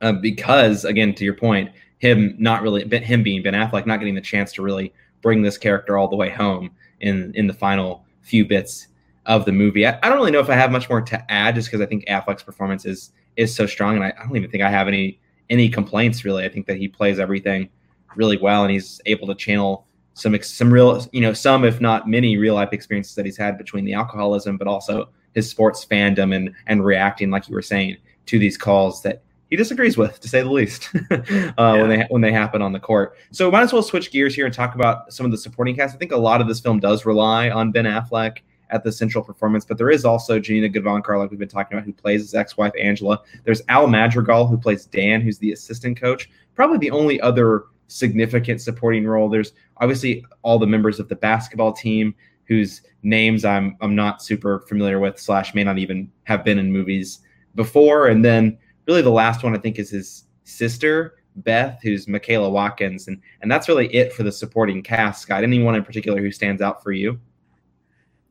uh, 0.00 0.12
because 0.12 0.84
again 0.84 1.14
to 1.14 1.24
your 1.24 1.34
point 1.34 1.70
him 2.02 2.34
not 2.36 2.62
really 2.62 2.84
him 2.98 3.22
being 3.22 3.44
Ben 3.44 3.54
Affleck 3.54 3.86
not 3.86 4.00
getting 4.00 4.16
the 4.16 4.20
chance 4.20 4.52
to 4.54 4.62
really 4.62 4.92
bring 5.22 5.40
this 5.40 5.56
character 5.56 5.96
all 5.96 6.08
the 6.08 6.16
way 6.16 6.28
home 6.28 6.72
in 7.00 7.32
in 7.36 7.46
the 7.46 7.54
final 7.54 8.04
few 8.22 8.44
bits 8.44 8.88
of 9.26 9.44
the 9.44 9.52
movie. 9.52 9.86
I, 9.86 9.96
I 10.02 10.08
don't 10.08 10.18
really 10.18 10.32
know 10.32 10.40
if 10.40 10.50
I 10.50 10.56
have 10.56 10.72
much 10.72 10.90
more 10.90 11.00
to 11.00 11.32
add, 11.32 11.54
just 11.54 11.68
because 11.68 11.80
I 11.80 11.86
think 11.86 12.04
Affleck's 12.06 12.42
performance 12.42 12.84
is 12.84 13.12
is 13.36 13.54
so 13.54 13.66
strong, 13.66 13.94
and 13.94 14.04
I, 14.04 14.12
I, 14.18 14.24
don't 14.24 14.36
even 14.36 14.50
think 14.50 14.64
I 14.64 14.70
have 14.70 14.88
any 14.88 15.20
any 15.48 15.68
complaints 15.68 16.24
really. 16.24 16.44
I 16.44 16.48
think 16.48 16.66
that 16.66 16.76
he 16.76 16.88
plays 16.88 17.20
everything 17.20 17.70
really 18.16 18.36
well, 18.36 18.64
and 18.64 18.72
he's 18.72 19.00
able 19.06 19.28
to 19.28 19.36
channel 19.36 19.86
some 20.14 20.36
some 20.42 20.72
real 20.72 21.06
you 21.12 21.20
know 21.20 21.32
some 21.32 21.64
if 21.64 21.80
not 21.80 22.08
many 22.08 22.36
real 22.36 22.54
life 22.56 22.72
experiences 22.72 23.14
that 23.14 23.26
he's 23.26 23.36
had 23.36 23.56
between 23.56 23.84
the 23.84 23.94
alcoholism, 23.94 24.56
but 24.56 24.66
also 24.66 25.08
his 25.34 25.48
sports 25.48 25.86
fandom 25.88 26.34
and 26.34 26.52
and 26.66 26.84
reacting 26.84 27.30
like 27.30 27.48
you 27.48 27.54
were 27.54 27.62
saying 27.62 27.96
to 28.26 28.40
these 28.40 28.58
calls 28.58 29.02
that 29.02 29.22
he 29.52 29.56
disagrees 29.56 29.98
with, 29.98 30.18
to 30.18 30.28
say 30.28 30.40
the 30.40 30.50
least, 30.50 30.88
uh, 31.10 31.18
yeah. 31.28 31.72
when 31.74 31.88
they 31.90 32.06
when 32.08 32.22
they 32.22 32.32
happen 32.32 32.62
on 32.62 32.72
the 32.72 32.80
court. 32.80 33.18
So 33.32 33.50
might 33.50 33.60
as 33.60 33.70
well 33.70 33.82
switch 33.82 34.10
gears 34.10 34.34
here 34.34 34.46
and 34.46 34.54
talk 34.54 34.74
about 34.74 35.12
some 35.12 35.26
of 35.26 35.30
the 35.30 35.36
supporting 35.36 35.76
cast. 35.76 35.94
I 35.94 35.98
think 35.98 36.10
a 36.10 36.16
lot 36.16 36.40
of 36.40 36.48
this 36.48 36.58
film 36.58 36.80
does 36.80 37.04
rely 37.04 37.50
on 37.50 37.70
Ben 37.70 37.84
Affleck 37.84 38.38
at 38.70 38.82
the 38.82 38.90
central 38.90 39.22
performance, 39.22 39.66
but 39.66 39.76
there 39.76 39.90
is 39.90 40.06
also 40.06 40.38
Janina 40.38 40.70
Gavankar, 40.70 41.18
like 41.18 41.28
we've 41.28 41.38
been 41.38 41.50
talking 41.50 41.76
about, 41.76 41.84
who 41.84 41.92
plays 41.92 42.22
his 42.22 42.32
ex-wife 42.32 42.72
Angela. 42.80 43.20
There's 43.44 43.60
Al 43.68 43.88
Madrigal, 43.88 44.46
who 44.46 44.56
plays 44.56 44.86
Dan, 44.86 45.20
who's 45.20 45.36
the 45.36 45.52
assistant 45.52 46.00
coach. 46.00 46.30
Probably 46.54 46.78
the 46.78 46.90
only 46.90 47.20
other 47.20 47.64
significant 47.88 48.62
supporting 48.62 49.04
role. 49.04 49.28
There's 49.28 49.52
obviously 49.76 50.24
all 50.40 50.58
the 50.58 50.66
members 50.66 50.98
of 50.98 51.10
the 51.10 51.16
basketball 51.16 51.74
team 51.74 52.14
whose 52.44 52.80
names 53.02 53.44
I'm 53.44 53.76
I'm 53.82 53.94
not 53.94 54.22
super 54.22 54.60
familiar 54.60 54.98
with, 54.98 55.20
slash 55.20 55.54
may 55.54 55.62
not 55.62 55.76
even 55.76 56.10
have 56.24 56.42
been 56.42 56.58
in 56.58 56.72
movies 56.72 57.18
before, 57.54 58.06
and 58.06 58.24
then 58.24 58.56
really 58.86 59.02
the 59.02 59.10
last 59.10 59.42
one 59.42 59.54
I 59.54 59.58
think 59.58 59.78
is 59.78 59.90
his 59.90 60.24
sister 60.44 61.16
Beth, 61.36 61.80
who's 61.82 62.08
Michaela 62.08 62.50
Watkins, 62.50 63.08
and 63.08 63.20
and 63.40 63.50
that's 63.50 63.68
really 63.68 63.92
it 63.94 64.12
for 64.12 64.22
the 64.22 64.32
supporting 64.32 64.82
cast. 64.82 65.22
Scott, 65.22 65.42
anyone 65.42 65.74
in 65.74 65.84
particular 65.84 66.20
who 66.20 66.30
stands 66.30 66.60
out 66.62 66.82
for 66.82 66.92
you? 66.92 67.18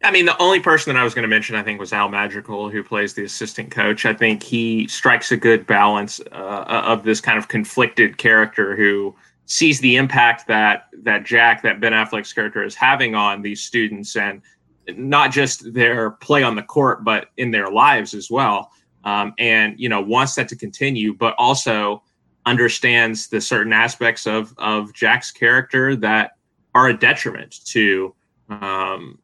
I 0.03 0.11
mean, 0.11 0.25
the 0.25 0.37
only 0.41 0.59
person 0.59 0.93
that 0.93 0.99
I 0.99 1.03
was 1.03 1.13
going 1.13 1.23
to 1.23 1.29
mention, 1.29 1.55
I 1.55 1.61
think, 1.61 1.79
was 1.79 1.93
Al 1.93 2.09
Madrigal, 2.09 2.69
who 2.69 2.83
plays 2.83 3.13
the 3.13 3.23
assistant 3.23 3.69
coach. 3.69 4.05
I 4.05 4.13
think 4.13 4.41
he 4.41 4.87
strikes 4.87 5.31
a 5.31 5.37
good 5.37 5.67
balance 5.67 6.19
uh, 6.31 6.83
of 6.85 7.03
this 7.03 7.21
kind 7.21 7.37
of 7.37 7.49
conflicted 7.49 8.17
character 8.17 8.75
who 8.75 9.15
sees 9.45 9.79
the 9.79 9.97
impact 9.97 10.47
that 10.47 10.87
that 11.03 11.23
Jack, 11.23 11.61
that 11.63 11.79
Ben 11.79 11.93
Affleck's 11.93 12.33
character, 12.33 12.63
is 12.63 12.75
having 12.75 13.15
on 13.15 13.41
these 13.41 13.61
students, 13.61 14.15
and 14.15 14.41
not 14.89 15.31
just 15.31 15.73
their 15.73 16.11
play 16.11 16.43
on 16.43 16.55
the 16.55 16.63
court, 16.63 17.03
but 17.03 17.29
in 17.37 17.51
their 17.51 17.69
lives 17.69 18.13
as 18.13 18.29
well 18.29 18.71
um, 19.03 19.33
and 19.37 19.79
you 19.79 19.89
know 19.89 20.01
wants 20.01 20.35
that 20.35 20.47
to 20.49 20.55
continue, 20.55 21.13
but 21.13 21.35
also 21.37 22.03
understands 22.45 23.27
the 23.27 23.41
certain 23.41 23.73
aspects 23.73 24.25
of 24.27 24.53
of 24.57 24.93
Jack's 24.93 25.31
character 25.31 25.95
that 25.95 26.31
are 26.73 26.87
a 26.87 26.97
detriment 26.97 27.63
to 27.65 28.15
um, 28.49 29.17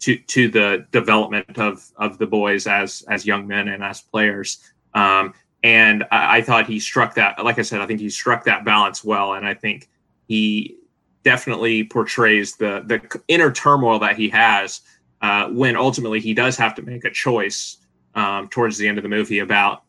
to 0.00 0.16
to 0.16 0.48
the 0.48 0.86
development 0.90 1.58
of 1.58 1.90
of 1.96 2.18
the 2.18 2.26
boys 2.26 2.66
as 2.66 3.04
as 3.08 3.26
young 3.26 3.46
men 3.46 3.68
and 3.68 3.82
as 3.82 4.00
players. 4.00 4.58
Um, 4.94 5.34
and 5.62 6.04
I, 6.10 6.38
I, 6.38 6.42
thought 6.42 6.66
he 6.66 6.80
struck 6.80 7.14
that. 7.14 7.42
Like 7.42 7.58
I 7.58 7.62
said, 7.62 7.80
I 7.80 7.86
think 7.86 8.00
he 8.00 8.10
struck 8.10 8.44
that 8.44 8.64
balance 8.64 9.02
well, 9.02 9.34
and 9.34 9.46
I 9.46 9.54
think 9.54 9.88
he 10.28 10.76
definitely 11.22 11.84
portrays 11.84 12.56
the 12.56 12.82
the 12.86 13.20
inner 13.28 13.52
turmoil 13.52 13.98
that 14.00 14.16
he 14.16 14.28
has 14.30 14.80
uh, 15.22 15.48
when 15.48 15.76
ultimately 15.76 16.20
he 16.20 16.34
does 16.34 16.56
have 16.56 16.74
to 16.74 16.82
make 16.82 17.04
a 17.04 17.10
choice 17.10 17.78
um, 18.14 18.48
towards 18.48 18.78
the 18.78 18.88
end 18.88 18.98
of 18.98 19.02
the 19.02 19.08
movie 19.08 19.38
about 19.38 19.84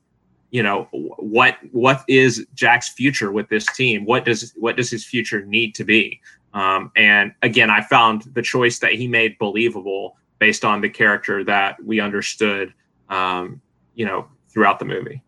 you 0.52 0.62
know 0.62 0.88
what 0.92 1.58
what 1.72 2.04
is 2.08 2.46
Jack's 2.54 2.90
future 2.90 3.32
with 3.32 3.50
this 3.50 3.66
team? 3.66 4.06
What 4.06 4.26
does 4.26 4.54
what 4.56 4.78
does 4.78 4.90
his 4.90 5.04
future 5.04 5.44
need 5.46 5.74
to 5.76 5.84
be? 5.84 6.22
Um, 6.54 6.92
and 6.96 7.34
again, 7.42 7.70
I 7.70 7.82
found 7.82 8.24
the 8.34 8.42
choice 8.42 8.80
that 8.80 8.94
he 8.94 9.08
made 9.08 9.38
believable 9.40 10.16
based 10.40 10.64
on 10.64 10.82
the 10.82 10.90
character 10.90 11.44
that 11.44 11.84
we 11.84 12.00
understood, 12.00 12.74
um, 13.10 13.62
you 13.96 14.06
know, 14.06 14.28
throughout 14.50 14.78
the 14.78 14.86
movie. 14.86 15.24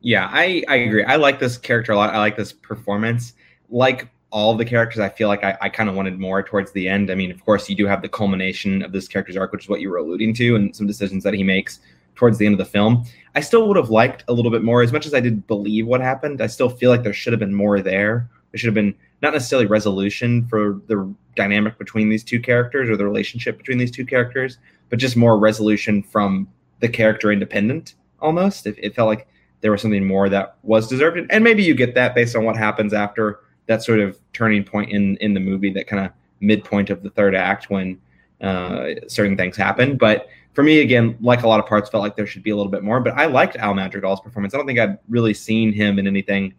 Yeah, 0.00 0.28
I, 0.30 0.62
I 0.68 0.76
agree. 0.76 1.04
I 1.04 1.16
like 1.16 1.40
this 1.40 1.56
character 1.56 1.92
a 1.92 1.96
lot. 1.96 2.14
I 2.14 2.18
like 2.18 2.36
this 2.36 2.52
performance. 2.52 3.32
Like 3.70 4.08
all 4.30 4.54
the 4.54 4.64
characters, 4.64 5.00
I 5.00 5.08
feel 5.08 5.28
like 5.28 5.42
I, 5.42 5.56
I 5.60 5.68
kind 5.68 5.88
of 5.88 5.94
wanted 5.94 6.18
more 6.18 6.42
towards 6.42 6.72
the 6.72 6.88
end. 6.88 7.10
I 7.10 7.14
mean, 7.14 7.30
of 7.30 7.44
course, 7.44 7.68
you 7.68 7.74
do 7.74 7.86
have 7.86 8.02
the 8.02 8.08
culmination 8.08 8.82
of 8.82 8.92
this 8.92 9.08
character's 9.08 9.36
arc, 9.36 9.52
which 9.52 9.64
is 9.64 9.68
what 9.68 9.80
you 9.80 9.88
were 9.88 9.96
alluding 9.96 10.34
to, 10.34 10.54
and 10.54 10.74
some 10.76 10.86
decisions 10.86 11.24
that 11.24 11.34
he 11.34 11.42
makes 11.42 11.80
towards 12.14 12.36
the 12.36 12.44
end 12.44 12.52
of 12.52 12.58
the 12.58 12.64
film. 12.64 13.04
I 13.34 13.40
still 13.40 13.66
would 13.68 13.76
have 13.76 13.90
liked 13.90 14.24
a 14.28 14.32
little 14.32 14.50
bit 14.50 14.62
more. 14.62 14.82
As 14.82 14.92
much 14.92 15.06
as 15.06 15.14
I 15.14 15.20
did 15.20 15.46
believe 15.46 15.86
what 15.86 16.00
happened, 16.00 16.42
I 16.42 16.48
still 16.48 16.68
feel 16.68 16.90
like 16.90 17.04
there 17.04 17.12
should 17.12 17.32
have 17.32 17.40
been 17.40 17.54
more 17.54 17.80
there. 17.80 18.28
There 18.50 18.58
should 18.58 18.66
have 18.66 18.74
been 18.74 18.94
not 19.22 19.32
necessarily 19.32 19.66
resolution 19.66 20.46
for 20.48 20.80
the 20.88 21.14
dynamic 21.36 21.78
between 21.78 22.08
these 22.08 22.24
two 22.24 22.40
characters 22.40 22.90
or 22.90 22.96
the 22.96 23.04
relationship 23.04 23.56
between 23.56 23.78
these 23.78 23.90
two 23.90 24.04
characters, 24.04 24.58
but 24.90 24.98
just 24.98 25.16
more 25.16 25.38
resolution 25.38 26.02
from 26.02 26.48
the 26.80 26.88
character 26.88 27.32
independent 27.32 27.94
almost. 28.20 28.66
It, 28.66 28.76
it 28.78 28.94
felt 28.94 29.08
like 29.08 29.28
there 29.60 29.70
was 29.70 29.82
something 29.82 30.04
more 30.04 30.28
that 30.28 30.56
was 30.62 30.88
deserved. 30.88 31.18
And 31.30 31.44
maybe 31.44 31.62
you 31.62 31.74
get 31.74 31.94
that 31.94 32.14
based 32.14 32.36
on 32.36 32.44
what 32.44 32.56
happens 32.56 32.92
after 32.92 33.40
that 33.68 33.82
sort 33.82 34.00
of 34.00 34.18
turning 34.32 34.64
point 34.64 34.90
in, 34.90 35.16
in 35.18 35.34
the 35.34 35.40
movie, 35.40 35.72
that 35.72 35.86
kind 35.86 36.04
of 36.04 36.12
midpoint 36.40 36.90
of 36.90 37.02
the 37.02 37.10
third 37.10 37.34
act 37.34 37.70
when 37.70 37.98
uh, 38.40 38.86
certain 39.06 39.36
things 39.36 39.56
happen. 39.56 39.96
But 39.96 40.28
for 40.54 40.62
me, 40.62 40.80
again, 40.80 41.16
like 41.20 41.42
a 41.42 41.48
lot 41.48 41.60
of 41.60 41.66
parts, 41.66 41.88
felt 41.88 42.02
like 42.02 42.16
there 42.16 42.26
should 42.26 42.42
be 42.42 42.50
a 42.50 42.56
little 42.56 42.72
bit 42.72 42.82
more. 42.82 43.00
But 43.00 43.14
I 43.14 43.26
liked 43.26 43.56
Al 43.56 43.74
Madrigal's 43.74 44.20
performance. 44.20 44.54
I 44.54 44.56
don't 44.56 44.66
think 44.66 44.78
I've 44.78 44.98
really 45.08 45.34
seen 45.34 45.72
him 45.72 45.98
in 45.98 46.06
anything 46.06 46.54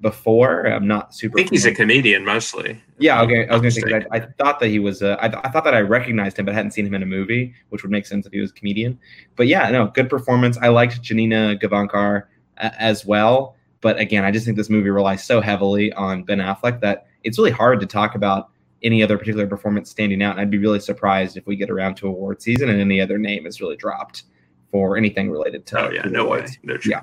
before. 0.00 0.66
I'm 0.66 0.86
not 0.86 1.14
super. 1.14 1.38
I 1.38 1.42
think 1.42 1.50
he's 1.50 1.66
a 1.66 1.74
comedian 1.74 2.24
mostly. 2.24 2.80
Yeah, 2.98 3.22
okay. 3.22 3.46
I 3.48 3.56
was 3.56 3.60
going 3.62 3.74
to 3.74 3.80
say 3.80 4.06
I, 4.10 4.16
I, 4.16 4.20
thought 4.20 4.60
that 4.60 4.68
he 4.68 4.78
was. 4.78 5.02
Uh, 5.02 5.16
I, 5.20 5.26
I, 5.26 5.50
thought 5.50 5.64
that 5.64 5.74
I 5.74 5.80
recognized 5.80 6.38
him, 6.38 6.46
but 6.46 6.54
hadn't 6.54 6.72
seen 6.72 6.86
him 6.86 6.94
in 6.94 7.02
a 7.02 7.06
movie, 7.06 7.54
which 7.68 7.82
would 7.82 7.90
make 7.90 8.06
sense 8.06 8.26
if 8.26 8.32
he 8.32 8.40
was 8.40 8.50
a 8.50 8.54
comedian. 8.54 8.98
But 9.36 9.46
yeah, 9.46 9.70
no, 9.70 9.88
good 9.88 10.08
performance. 10.08 10.58
I 10.58 10.68
liked 10.68 11.00
Janina 11.02 11.56
Gavankar 11.60 12.24
uh, 12.58 12.70
as 12.78 13.04
well. 13.06 13.56
But 13.84 13.98
again, 13.98 14.24
I 14.24 14.30
just 14.30 14.46
think 14.46 14.56
this 14.56 14.70
movie 14.70 14.88
relies 14.88 15.22
so 15.22 15.42
heavily 15.42 15.92
on 15.92 16.22
Ben 16.22 16.38
Affleck 16.38 16.80
that 16.80 17.06
it's 17.22 17.36
really 17.36 17.50
hard 17.50 17.80
to 17.80 17.86
talk 17.86 18.14
about 18.14 18.48
any 18.82 19.02
other 19.02 19.18
particular 19.18 19.46
performance 19.46 19.90
standing 19.90 20.22
out. 20.22 20.30
And 20.30 20.40
I'd 20.40 20.50
be 20.50 20.56
really 20.56 20.80
surprised 20.80 21.36
if 21.36 21.46
we 21.46 21.54
get 21.54 21.68
around 21.68 21.96
to 21.96 22.08
award 22.08 22.40
season 22.40 22.70
and 22.70 22.80
any 22.80 22.98
other 22.98 23.18
name 23.18 23.44
is 23.44 23.60
really 23.60 23.76
dropped 23.76 24.22
for 24.70 24.96
anything 24.96 25.30
related 25.30 25.66
to. 25.66 25.80
Oh 25.86 25.90
yeah, 25.90 26.00
no 26.06 26.26
way, 26.26 26.46
no 26.62 26.78
yeah. 26.86 27.02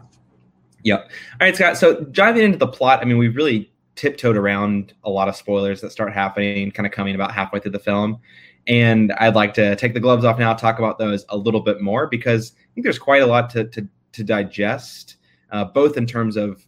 Yep. 0.81 1.03
All 1.03 1.37
right, 1.39 1.55
Scott. 1.55 1.77
So 1.77 2.01
diving 2.05 2.41
into 2.41 2.57
the 2.57 2.67
plot, 2.67 2.99
I 2.99 3.05
mean, 3.05 3.19
we've 3.19 3.35
really 3.35 3.71
tiptoed 3.93 4.35
around 4.35 4.95
a 5.03 5.09
lot 5.11 5.29
of 5.29 5.35
spoilers 5.35 5.81
that 5.81 5.91
start 5.91 6.11
happening, 6.11 6.71
kind 6.71 6.87
of 6.87 6.91
coming 6.91 7.13
about 7.13 7.31
halfway 7.31 7.59
through 7.59 7.73
the 7.73 7.79
film. 7.79 8.17
And 8.65 9.11
I'd 9.19 9.35
like 9.35 9.53
to 9.53 9.75
take 9.75 9.93
the 9.93 9.99
gloves 9.99 10.25
off 10.25 10.39
now, 10.39 10.55
talk 10.55 10.79
about 10.79 10.97
those 10.97 11.25
a 11.29 11.37
little 11.37 11.61
bit 11.61 11.79
more 11.79 12.07
because 12.07 12.53
I 12.57 12.73
think 12.73 12.85
there's 12.85 12.97
quite 12.97 13.21
a 13.21 13.27
lot 13.27 13.51
to 13.51 13.65
to, 13.65 13.87
to 14.13 14.23
digest, 14.23 15.17
uh, 15.51 15.65
both 15.65 15.95
in 15.95 16.07
terms 16.07 16.37
of 16.37 16.65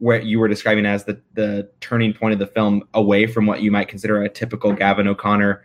what 0.00 0.24
you 0.24 0.38
were 0.38 0.48
describing 0.48 0.86
as 0.86 1.04
the 1.04 1.20
the 1.34 1.70
turning 1.80 2.12
point 2.12 2.32
of 2.32 2.38
the 2.38 2.46
film 2.46 2.82
away 2.94 3.26
from 3.26 3.46
what 3.46 3.62
you 3.62 3.70
might 3.70 3.86
consider 3.86 4.22
a 4.22 4.28
typical 4.28 4.72
Gavin 4.72 5.06
O'Connor 5.06 5.62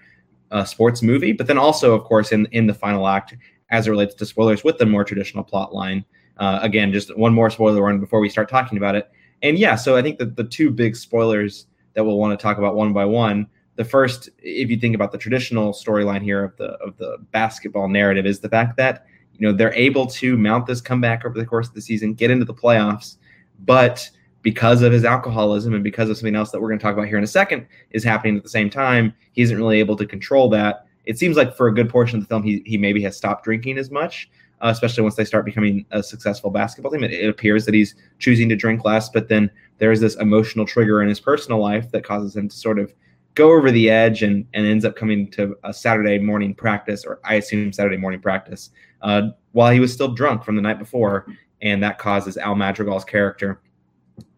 uh, 0.51 0.63
sports 0.63 1.01
movie, 1.01 1.31
but 1.31 1.47
then 1.47 1.57
also, 1.57 1.95
of 1.95 2.03
course, 2.03 2.31
in 2.31 2.45
in 2.51 2.67
the 2.67 2.73
final 2.73 3.07
act 3.07 3.35
as 3.71 3.87
it 3.87 3.89
relates 3.89 4.13
to 4.13 4.25
spoilers 4.25 4.63
with 4.63 4.77
the 4.77 4.85
more 4.85 5.03
traditional 5.03 5.43
plot 5.43 5.73
line. 5.73 6.05
Uh, 6.37 6.59
again, 6.61 6.91
just 6.91 7.17
one 7.17 7.33
more 7.33 7.49
spoiler 7.49 7.79
warning 7.79 7.99
before 7.99 8.19
we 8.19 8.29
start 8.29 8.49
talking 8.49 8.77
about 8.77 8.93
it. 8.93 9.09
And 9.41 9.57
yeah, 9.57 9.75
so 9.75 9.95
I 9.95 10.01
think 10.01 10.19
that 10.19 10.35
the 10.35 10.43
two 10.43 10.69
big 10.69 10.95
spoilers 10.95 11.67
that 11.93 12.03
we'll 12.03 12.17
want 12.17 12.37
to 12.37 12.41
talk 12.41 12.57
about 12.57 12.75
one 12.75 12.93
by 12.93 13.05
one. 13.05 13.47
The 13.77 13.85
first, 13.85 14.29
if 14.39 14.69
you 14.69 14.77
think 14.77 14.95
about 14.95 15.11
the 15.11 15.17
traditional 15.17 15.71
storyline 15.71 16.21
here 16.21 16.43
of 16.43 16.55
the 16.57 16.73
of 16.83 16.97
the 16.97 17.17
basketball 17.31 17.87
narrative, 17.87 18.25
is 18.25 18.41
the 18.41 18.49
fact 18.49 18.75
that 18.77 19.05
you 19.33 19.47
know 19.47 19.53
they're 19.53 19.73
able 19.73 20.07
to 20.07 20.37
mount 20.37 20.65
this 20.65 20.81
comeback 20.81 21.25
over 21.25 21.39
the 21.39 21.45
course 21.45 21.69
of 21.69 21.73
the 21.73 21.81
season, 21.81 22.13
get 22.13 22.31
into 22.31 22.45
the 22.45 22.53
playoffs, 22.53 23.17
but 23.59 24.09
because 24.45 24.83
of 24.83 24.91
his 24.91 25.03
alcoholism 25.03 25.73
and 25.73 25.83
because 25.83 26.07
of 26.07 26.15
something 26.15 26.35
else 26.35 26.51
that 26.51 26.61
we're 26.61 26.67
going 26.67 26.77
to 26.77 26.83
talk 26.83 26.93
about 26.93 27.07
here 27.07 27.17
in 27.17 27.23
a 27.23 27.27
second 27.27 27.65
is 27.89 28.03
happening 28.03 28.37
at 28.37 28.43
the 28.43 28.49
same 28.49 28.69
time, 28.69 29.11
he 29.31 29.41
isn't 29.41 29.57
really 29.57 29.79
able 29.79 29.95
to 29.95 30.05
control 30.05 30.47
that. 30.47 30.85
It 31.05 31.17
seems 31.17 31.35
like 31.35 31.57
for 31.57 31.65
a 31.65 31.73
good 31.73 31.89
portion 31.89 32.19
of 32.19 32.25
the 32.25 32.27
film, 32.27 32.43
he, 32.43 32.61
he 32.63 32.77
maybe 32.77 33.01
has 33.01 33.17
stopped 33.17 33.43
drinking 33.43 33.79
as 33.79 33.89
much, 33.89 34.29
uh, 34.61 34.67
especially 34.67 35.01
once 35.01 35.15
they 35.15 35.25
start 35.25 35.45
becoming 35.45 35.83
a 35.89 36.03
successful 36.03 36.51
basketball 36.51 36.91
team. 36.91 37.03
It, 37.03 37.11
it, 37.11 37.27
appears 37.27 37.65
that 37.65 37.73
he's 37.73 37.95
choosing 38.19 38.47
to 38.49 38.55
drink 38.55 38.85
less, 38.85 39.09
but 39.09 39.29
then 39.29 39.49
there's 39.79 39.99
this 39.99 40.15
emotional 40.17 40.67
trigger 40.67 41.01
in 41.01 41.09
his 41.09 41.19
personal 41.19 41.59
life 41.59 41.89
that 41.89 42.03
causes 42.03 42.35
him 42.35 42.47
to 42.47 42.55
sort 42.55 42.77
of 42.77 42.93
go 43.33 43.51
over 43.51 43.71
the 43.71 43.89
edge 43.89 44.21
and, 44.21 44.45
and 44.53 44.67
ends 44.67 44.85
up 44.85 44.95
coming 44.95 45.27
to 45.31 45.57
a 45.63 45.73
Saturday 45.73 46.19
morning 46.19 46.53
practice, 46.53 47.03
or 47.03 47.19
I 47.23 47.35
assume 47.35 47.73
Saturday 47.73 47.97
morning 47.97 48.21
practice, 48.21 48.69
uh, 49.01 49.29
while 49.53 49.71
he 49.71 49.79
was 49.79 49.91
still 49.91 50.13
drunk 50.13 50.43
from 50.43 50.55
the 50.55 50.61
night 50.61 50.77
before. 50.77 51.25
And 51.63 51.81
that 51.81 51.97
causes 51.97 52.37
Al 52.37 52.53
Madrigal's 52.53 53.05
character, 53.05 53.59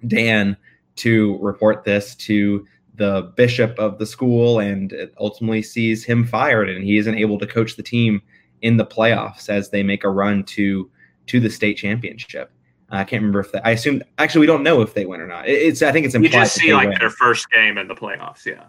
Dan, 0.07 0.57
to 0.97 1.37
report 1.39 1.83
this 1.83 2.15
to 2.15 2.65
the 2.95 3.31
bishop 3.35 3.77
of 3.77 3.99
the 3.99 4.05
school 4.05 4.59
and 4.59 4.91
it 4.91 5.13
ultimately 5.19 5.61
sees 5.61 6.03
him 6.03 6.25
fired 6.25 6.69
and 6.69 6.83
he 6.83 6.97
isn't 6.97 7.15
able 7.15 7.37
to 7.37 7.45
coach 7.45 7.75
the 7.75 7.83
team 7.83 8.21
in 8.61 8.77
the 8.77 8.85
playoffs 8.85 9.49
as 9.49 9.69
they 9.69 9.83
make 9.83 10.03
a 10.03 10.09
run 10.09 10.43
to 10.43 10.89
to 11.27 11.39
the 11.39 11.49
state 11.49 11.75
championship. 11.75 12.51
I 12.89 13.03
can't 13.03 13.21
remember 13.21 13.41
if 13.41 13.51
they, 13.51 13.59
I 13.61 13.71
assume 13.71 14.01
actually 14.17 14.41
we 14.41 14.47
don't 14.47 14.63
know 14.63 14.81
if 14.81 14.93
they 14.93 15.05
win 15.05 15.19
or 15.19 15.27
not. 15.27 15.47
It's 15.47 15.81
I 15.81 15.91
think 15.91 16.05
it's 16.05 16.15
implied. 16.15 16.33
You 16.33 16.39
just 16.39 16.55
see 16.55 16.73
like 16.73 16.89
win. 16.89 16.97
their 16.99 17.09
first 17.09 17.49
game 17.51 17.77
in 17.77 17.87
the 17.87 17.95
playoffs, 17.95 18.45
yeah. 18.45 18.65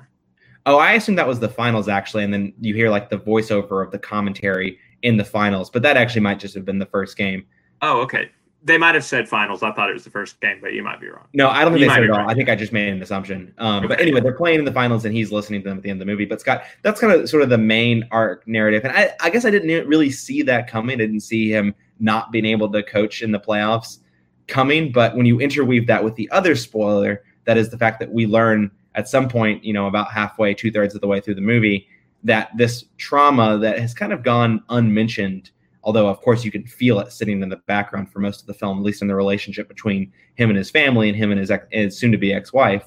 Oh, 0.67 0.77
I 0.77 0.93
assume 0.93 1.15
that 1.15 1.29
was 1.29 1.41
the 1.41 1.49
finals 1.49 1.89
actually, 1.89 2.25
and 2.25 2.35
then 2.35 2.53
you 2.61 2.75
hear 2.75 2.91
like 2.91 3.09
the 3.09 3.19
voiceover 3.19 3.83
of 3.83 3.91
the 3.91 3.99
commentary 3.99 4.79
in 5.03 5.17
the 5.17 5.25
finals, 5.25 5.71
but 5.71 5.83
that 5.83 5.97
actually 5.97 6.21
might 6.21 6.41
just 6.41 6.55
have 6.55 6.65
been 6.65 6.79
the 6.79 6.87
first 6.87 7.17
game. 7.17 7.47
Oh, 7.81 8.01
okay. 8.01 8.31
They 8.63 8.77
might 8.77 8.95
have 8.97 9.05
said 9.05 9.29
finals. 9.29 9.63
I 9.63 9.73
thought 9.73 9.89
it 9.89 9.95
was 9.95 10.05
the 10.05 10.11
first 10.11 10.41
game, 10.41 10.59
but 10.61 10.73
you 10.73 10.83
might 10.83 11.01
be 11.01 11.09
wrong. 11.09 11.27
No, 11.33 11.49
I 11.49 11.63
don't 11.63 11.73
think 11.73 11.83
you 11.83 11.89
they 11.89 11.95
said 11.95 12.05
it 12.05 12.11
all. 12.11 12.29
I 12.29 12.35
think 12.35 12.49
I 12.49 12.57
just 12.57 12.73
made 12.73 12.89
an 12.89 13.01
assumption. 13.01 13.55
Um, 13.59 13.79
okay. 13.79 13.87
But 13.87 14.01
anyway, 14.01 14.21
they're 14.21 14.33
playing 14.33 14.59
in 14.59 14.65
the 14.65 14.73
finals, 14.73 15.05
and 15.05 15.15
he's 15.15 15.31
listening 15.31 15.63
to 15.63 15.69
them 15.69 15.79
at 15.79 15.85
the 15.85 15.91
end 15.91 16.01
of 16.03 16.07
the 16.07 16.11
movie. 16.11 16.25
But 16.25 16.41
Scott, 16.41 16.65
that's 16.83 17.01
kind 17.01 17.13
of 17.13 17.29
sort 17.29 17.45
of 17.45 17.51
the 17.51 17.59
main 17.59 18.07
arc 18.11 18.47
narrative, 18.49 18.85
and 18.85 18.97
I, 18.97 19.13
I 19.21 19.31
guess 19.31 19.45
I 19.45 19.51
didn't 19.51 19.87
really 19.87 20.11
see 20.11 20.43
that 20.43 20.69
coming. 20.69 20.95
I 20.95 21.05
didn't 21.05 21.21
see 21.21 21.51
him 21.51 21.75
not 22.01 22.33
being 22.33 22.47
able 22.47 22.71
to 22.73 22.83
coach 22.83 23.23
in 23.23 23.33
the 23.33 23.41
playoffs 23.41 23.99
coming. 24.47 24.91
But 24.91 25.17
when 25.17 25.27
you 25.27 25.41
interweave 25.41 25.87
that 25.87 26.03
with 26.03 26.17
the 26.17 26.29
other 26.31 26.57
spoiler, 26.57 27.23
that 27.45 27.57
is 27.57 27.71
the 27.71 27.79
fact 27.79 28.01
that 28.01 28.11
we 28.11 28.27
learn 28.27 28.71
at 28.95 29.09
some 29.09 29.29
point, 29.29 29.65
you 29.65 29.73
know, 29.73 29.87
about 29.87 30.11
halfway, 30.11 30.55
two 30.55 30.73
thirds 30.73 30.95
of 30.95 31.01
the 31.01 31.07
way 31.07 31.21
through 31.21 31.35
the 31.37 31.41
movie, 31.41 31.87
that 32.25 32.51
this 32.57 32.85
trauma 32.97 33.59
that 33.59 33.79
has 33.79 33.95
kind 33.95 34.13
of 34.13 34.23
gone 34.23 34.63
unmentioned 34.71 35.51
although 35.89 36.07
of 36.07 36.21
course 36.21 36.45
you 36.45 36.51
can 36.51 36.67
feel 36.67 37.01
it 37.01 37.11
sitting 37.11 37.41
in 37.41 37.49
the 37.49 37.57
background 37.57 38.13
for 38.13 38.19
most 38.19 38.43
of 38.43 38.47
the 38.47 38.53
film, 38.53 38.77
at 38.77 38.85
least 38.85 39.01
in 39.01 39.09
the 39.09 39.15
relationship 39.15 39.67
between 39.69 40.13
him 40.35 40.51
and 40.51 40.59
his 40.59 40.71
family 40.71 41.09
and 41.09 41.17
him 41.17 41.31
and 41.31 41.41
his, 41.41 41.51
his 41.73 41.99
soon-to-be 41.99 42.31
ex-wife, 42.31 42.85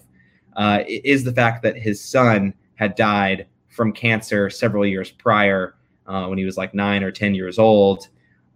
uh, 0.55 0.83
is 0.85 1.23
the 1.23 1.33
fact 1.33 1.63
that 1.63 1.75
his 1.75 1.99
son 1.99 2.53
had 2.75 2.93
died 2.93 3.47
from 3.69 3.91
cancer 3.91 4.51
several 4.51 4.85
years 4.85 5.09
prior 5.09 5.77
uh, 6.05 6.27
when 6.27 6.37
he 6.37 6.45
was 6.45 6.57
like 6.57 6.75
nine 6.75 7.01
or 7.01 7.09
ten 7.09 7.33
years 7.33 7.57
old, 7.57 8.07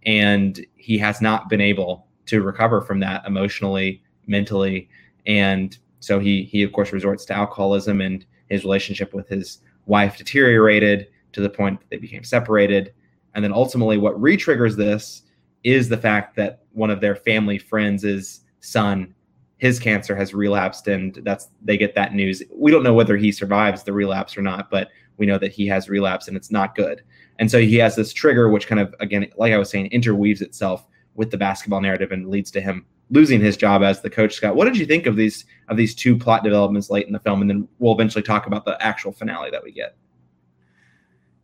and 0.04 0.64
he 0.76 0.96
has 0.96 1.20
not 1.20 1.48
been 1.48 1.60
able 1.60 2.06
to 2.26 2.40
recover 2.40 2.80
from 2.80 3.00
that 3.00 3.26
emotionally, 3.26 4.00
mentally, 4.28 4.88
and 5.26 5.78
so 5.98 6.20
he 6.20 6.44
he 6.44 6.62
of 6.62 6.72
course 6.72 6.92
resorts 6.92 7.24
to 7.24 7.34
alcoholism, 7.34 8.00
and 8.00 8.24
his 8.48 8.62
relationship 8.62 9.12
with 9.12 9.26
his 9.28 9.58
wife 9.86 10.16
deteriorated 10.16 11.08
to 11.32 11.40
the 11.40 11.50
point 11.50 11.80
that 11.80 11.90
they 11.90 11.96
became 11.96 12.22
separated 12.22 12.92
and 13.36 13.44
then 13.44 13.52
ultimately, 13.52 13.98
what 13.98 14.20
re-triggers 14.20 14.76
this 14.76 15.22
is 15.62 15.88
the 15.88 15.96
fact 15.96 16.34
that 16.36 16.62
one 16.72 16.90
of 16.90 17.02
their 17.02 17.14
family 17.14 17.58
friends' 17.58 18.40
son, 18.60 19.14
his 19.58 19.78
cancer 19.78 20.16
has 20.16 20.32
relapsed, 20.32 20.88
and 20.88 21.20
that's 21.22 21.48
they 21.62 21.76
get 21.76 21.94
that 21.94 22.14
news. 22.14 22.42
We 22.50 22.72
don't 22.72 22.82
know 22.82 22.94
whether 22.94 23.16
he 23.16 23.30
survives 23.30 23.82
the 23.82 23.92
relapse 23.92 24.38
or 24.38 24.42
not, 24.42 24.70
but 24.70 24.88
we 25.18 25.26
know 25.26 25.38
that 25.38 25.52
he 25.52 25.66
has 25.66 25.88
relapse 25.90 26.28
and 26.28 26.36
it's 26.36 26.50
not 26.50 26.74
good. 26.74 27.02
And 27.38 27.50
so 27.50 27.60
he 27.60 27.76
has 27.76 27.94
this 27.94 28.12
trigger, 28.12 28.48
which 28.48 28.66
kind 28.66 28.80
of, 28.80 28.94
again, 29.00 29.26
like 29.36 29.52
I 29.52 29.58
was 29.58 29.68
saying, 29.68 29.86
interweaves 29.88 30.40
itself 30.40 30.86
with 31.14 31.30
the 31.30 31.38
basketball 31.38 31.80
narrative 31.82 32.12
and 32.12 32.28
leads 32.28 32.50
to 32.52 32.60
him 32.60 32.86
losing 33.10 33.40
his 33.40 33.56
job 33.56 33.82
as 33.82 34.00
the 34.00 34.10
coach. 34.10 34.34
Scott, 34.34 34.56
what 34.56 34.64
did 34.64 34.76
you 34.76 34.86
think 34.86 35.06
of 35.06 35.14
these 35.14 35.44
of 35.68 35.76
these 35.76 35.94
two 35.94 36.16
plot 36.16 36.42
developments 36.42 36.88
late 36.88 37.06
in 37.06 37.12
the 37.12 37.20
film? 37.20 37.42
And 37.42 37.50
then 37.50 37.68
we'll 37.78 37.94
eventually 37.94 38.22
talk 38.22 38.46
about 38.46 38.64
the 38.64 38.80
actual 38.82 39.12
finale 39.12 39.50
that 39.50 39.62
we 39.62 39.72
get. 39.72 39.94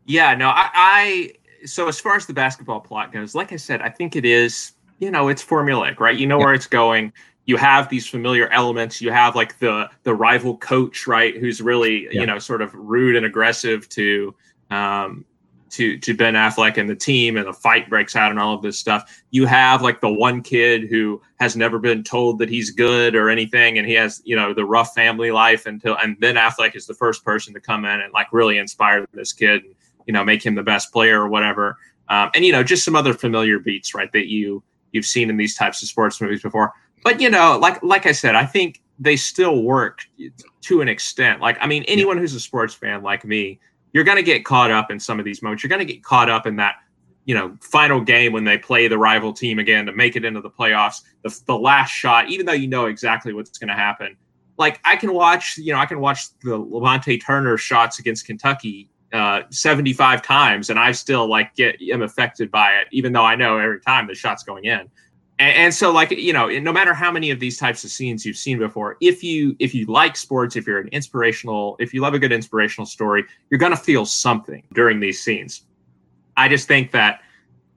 Yeah, 0.04 0.34
no, 0.34 0.48
I, 0.48 0.70
I 0.74 1.32
so 1.64 1.88
as 1.88 2.00
far 2.00 2.16
as 2.16 2.26
the 2.26 2.32
basketball 2.32 2.80
plot 2.80 3.12
goes, 3.12 3.34
like 3.34 3.52
I 3.52 3.56
said, 3.56 3.80
I 3.82 3.88
think 3.88 4.16
it 4.16 4.24
is, 4.24 4.72
you 4.98 5.10
know, 5.10 5.28
it's 5.28 5.44
formulaic, 5.44 6.00
right? 6.00 6.16
You 6.16 6.26
know 6.26 6.38
yeah. 6.38 6.44
where 6.44 6.54
it's 6.54 6.66
going. 6.66 7.12
You 7.44 7.56
have 7.56 7.88
these 7.88 8.06
familiar 8.06 8.48
elements. 8.48 9.00
You 9.00 9.10
have 9.10 9.34
like 9.34 9.58
the 9.58 9.90
the 10.04 10.14
rival 10.14 10.56
coach, 10.58 11.06
right, 11.06 11.36
who's 11.36 11.60
really, 11.60 12.04
yeah. 12.04 12.20
you 12.20 12.26
know, 12.26 12.38
sort 12.38 12.62
of 12.62 12.72
rude 12.74 13.16
and 13.16 13.26
aggressive 13.26 13.88
to 13.90 14.34
um 14.70 15.24
to 15.72 15.98
to 15.98 16.14
Ben 16.14 16.34
Affleck 16.34 16.76
and 16.76 16.88
the 16.88 16.94
team 16.94 17.36
and 17.36 17.48
a 17.48 17.52
fight 17.52 17.88
breaks 17.88 18.14
out 18.14 18.30
and 18.30 18.38
all 18.38 18.54
of 18.54 18.62
this 18.62 18.78
stuff. 18.78 19.22
You 19.30 19.46
have 19.46 19.82
like 19.82 20.00
the 20.00 20.12
one 20.12 20.42
kid 20.42 20.88
who 20.88 21.20
has 21.40 21.56
never 21.56 21.78
been 21.78 22.04
told 22.04 22.38
that 22.38 22.48
he's 22.48 22.70
good 22.70 23.16
or 23.16 23.30
anything 23.30 23.78
and 23.78 23.86
he 23.86 23.94
has, 23.94 24.20
you 24.24 24.36
know, 24.36 24.52
the 24.54 24.64
rough 24.64 24.94
family 24.94 25.30
life 25.30 25.66
until 25.66 25.96
and 25.96 26.20
Ben 26.20 26.36
Affleck 26.36 26.76
is 26.76 26.86
the 26.86 26.94
first 26.94 27.24
person 27.24 27.54
to 27.54 27.60
come 27.60 27.84
in 27.84 28.00
and 28.00 28.12
like 28.12 28.32
really 28.32 28.58
inspire 28.58 29.06
this 29.14 29.32
kid 29.32 29.62
you 30.06 30.12
know 30.12 30.24
make 30.24 30.44
him 30.44 30.54
the 30.54 30.62
best 30.62 30.92
player 30.92 31.22
or 31.22 31.28
whatever. 31.28 31.76
Um, 32.08 32.30
and 32.34 32.44
you 32.44 32.52
know 32.52 32.62
just 32.62 32.84
some 32.84 32.96
other 32.96 33.14
familiar 33.14 33.58
beats, 33.58 33.94
right? 33.94 34.12
That 34.12 34.28
you 34.28 34.62
you've 34.92 35.06
seen 35.06 35.30
in 35.30 35.36
these 35.36 35.56
types 35.56 35.82
of 35.82 35.88
sports 35.88 36.20
movies 36.20 36.42
before. 36.42 36.72
but 37.02 37.20
you 37.20 37.30
know, 37.30 37.58
like 37.60 37.82
like 37.82 38.06
I 38.06 38.12
said, 38.12 38.34
I 38.34 38.46
think 38.46 38.80
they 38.98 39.16
still 39.16 39.62
work 39.62 40.00
to 40.62 40.80
an 40.80 40.88
extent. 40.88 41.40
Like 41.40 41.58
I 41.60 41.66
mean, 41.66 41.84
anyone 41.88 42.18
who's 42.18 42.34
a 42.34 42.40
sports 42.40 42.74
fan 42.74 43.02
like 43.02 43.24
me, 43.24 43.58
you're 43.92 44.04
going 44.04 44.16
to 44.16 44.22
get 44.22 44.44
caught 44.44 44.70
up 44.70 44.90
in 44.90 45.00
some 45.00 45.18
of 45.18 45.24
these 45.24 45.42
moments. 45.42 45.62
You're 45.62 45.68
going 45.68 45.86
to 45.86 45.92
get 45.92 46.04
caught 46.04 46.30
up 46.30 46.46
in 46.46 46.56
that 46.56 46.76
you 47.24 47.34
know 47.34 47.56
final 47.60 48.00
game 48.00 48.32
when 48.32 48.44
they 48.44 48.58
play 48.58 48.88
the 48.88 48.98
rival 48.98 49.32
team 49.32 49.58
again 49.58 49.86
to 49.86 49.92
make 49.92 50.16
it 50.16 50.24
into 50.24 50.40
the 50.40 50.50
playoffs. 50.50 51.02
The 51.22 51.40
the 51.46 51.56
last 51.56 51.90
shot, 51.90 52.28
even 52.28 52.46
though 52.46 52.52
you 52.52 52.68
know 52.68 52.86
exactly 52.86 53.32
what's 53.32 53.58
going 53.58 53.68
to 53.68 53.74
happen. 53.74 54.16
Like 54.58 54.80
I 54.84 54.96
can 54.96 55.14
watch, 55.14 55.56
you 55.56 55.72
know, 55.72 55.78
I 55.78 55.86
can 55.86 55.98
watch 55.98 56.26
the 56.42 56.56
Levante 56.56 57.18
Turner 57.18 57.56
shots 57.56 57.98
against 57.98 58.26
Kentucky 58.26 58.90
uh, 59.12 59.42
75 59.50 60.22
times 60.22 60.70
and 60.70 60.78
I 60.78 60.92
still 60.92 61.26
like 61.28 61.54
get 61.54 61.80
am 61.82 62.02
affected 62.02 62.50
by 62.50 62.72
it, 62.76 62.88
even 62.92 63.12
though 63.12 63.24
I 63.24 63.36
know 63.36 63.58
every 63.58 63.80
time 63.80 64.06
the 64.06 64.14
shot's 64.14 64.42
going 64.42 64.64
in. 64.64 64.88
And, 65.38 65.56
and, 65.56 65.74
so 65.74 65.90
like, 65.90 66.10
you 66.10 66.32
know, 66.32 66.48
no 66.48 66.72
matter 66.72 66.94
how 66.94 67.10
many 67.10 67.30
of 67.30 67.40
these 67.40 67.58
types 67.58 67.84
of 67.84 67.90
scenes 67.90 68.24
you've 68.24 68.36
seen 68.36 68.58
before, 68.58 68.96
if 69.00 69.24
you 69.24 69.56
if 69.58 69.74
you 69.74 69.86
like 69.86 70.16
sports, 70.16 70.56
if 70.56 70.66
you're 70.66 70.78
an 70.78 70.88
inspirational, 70.88 71.76
if 71.80 71.92
you 71.92 72.00
love 72.00 72.14
a 72.14 72.18
good 72.18 72.32
inspirational 72.32 72.86
story, 72.86 73.24
you're 73.50 73.58
gonna 73.58 73.76
feel 73.76 74.06
something 74.06 74.62
during 74.72 75.00
these 75.00 75.22
scenes. 75.22 75.62
I 76.36 76.48
just 76.48 76.68
think 76.68 76.92
that 76.92 77.20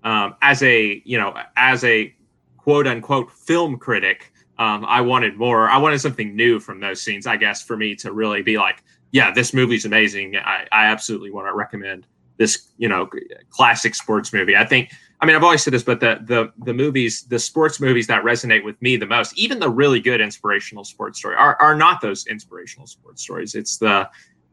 um, 0.04 0.36
as 0.42 0.62
a, 0.64 1.02
you 1.06 1.18
know, 1.18 1.36
as 1.58 1.84
a 1.84 2.14
quote 2.58 2.88
unquote 2.88 3.32
film 3.32 3.78
critic, 3.78 4.32
um, 4.58 4.86
I 4.86 5.02
wanted 5.02 5.36
more. 5.36 5.70
I 5.70 5.78
wanted 5.78 6.00
something 6.00 6.36
new 6.36 6.60
from 6.60 6.80
those 6.80 7.02
scenes, 7.02 7.28
I 7.28 7.36
guess, 7.38 7.62
for 7.62 7.76
me 7.76 7.96
to 7.96 8.14
really 8.14 8.42
be 8.42 8.58
like, 8.58 8.84
yeah, 9.16 9.32
this 9.32 9.54
movie's 9.54 9.86
amazing. 9.86 10.36
I, 10.36 10.68
I 10.74 10.88
absolutely 10.88 11.32
want 11.32 11.48
to 11.48 11.54
recommend 11.54 12.06
this, 12.36 12.68
you 12.78 12.90
know, 12.90 13.10
classic 13.50 13.96
sports 13.96 14.34
movie. 14.34 14.58
I 14.58 14.66
think, 14.66 14.92
I 15.22 15.26
mean, 15.26 15.38
I've 15.38 15.44
always 15.44 15.64
said 15.64 15.72
this, 15.72 15.84
but 15.84 16.02
the 16.02 16.20
the 16.26 16.52
the 16.66 16.74
movies, 16.74 17.24
the 17.24 17.40
sports 17.40 17.80
movies 17.80 18.08
that 18.08 18.26
resonate 18.26 18.66
with 18.66 18.80
me 18.82 18.98
the 18.98 19.06
most, 19.06 19.32
even 19.38 19.60
the 19.60 19.70
really 19.70 20.02
good 20.02 20.20
inspirational 20.20 20.84
sports 20.84 21.20
story, 21.20 21.38
are 21.38 21.56
are 21.62 21.76
not 21.76 22.02
those 22.02 22.28
inspirational 22.28 22.88
sports 22.88 23.22
stories. 23.22 23.56
It's 23.56 23.78
the, 23.78 24.10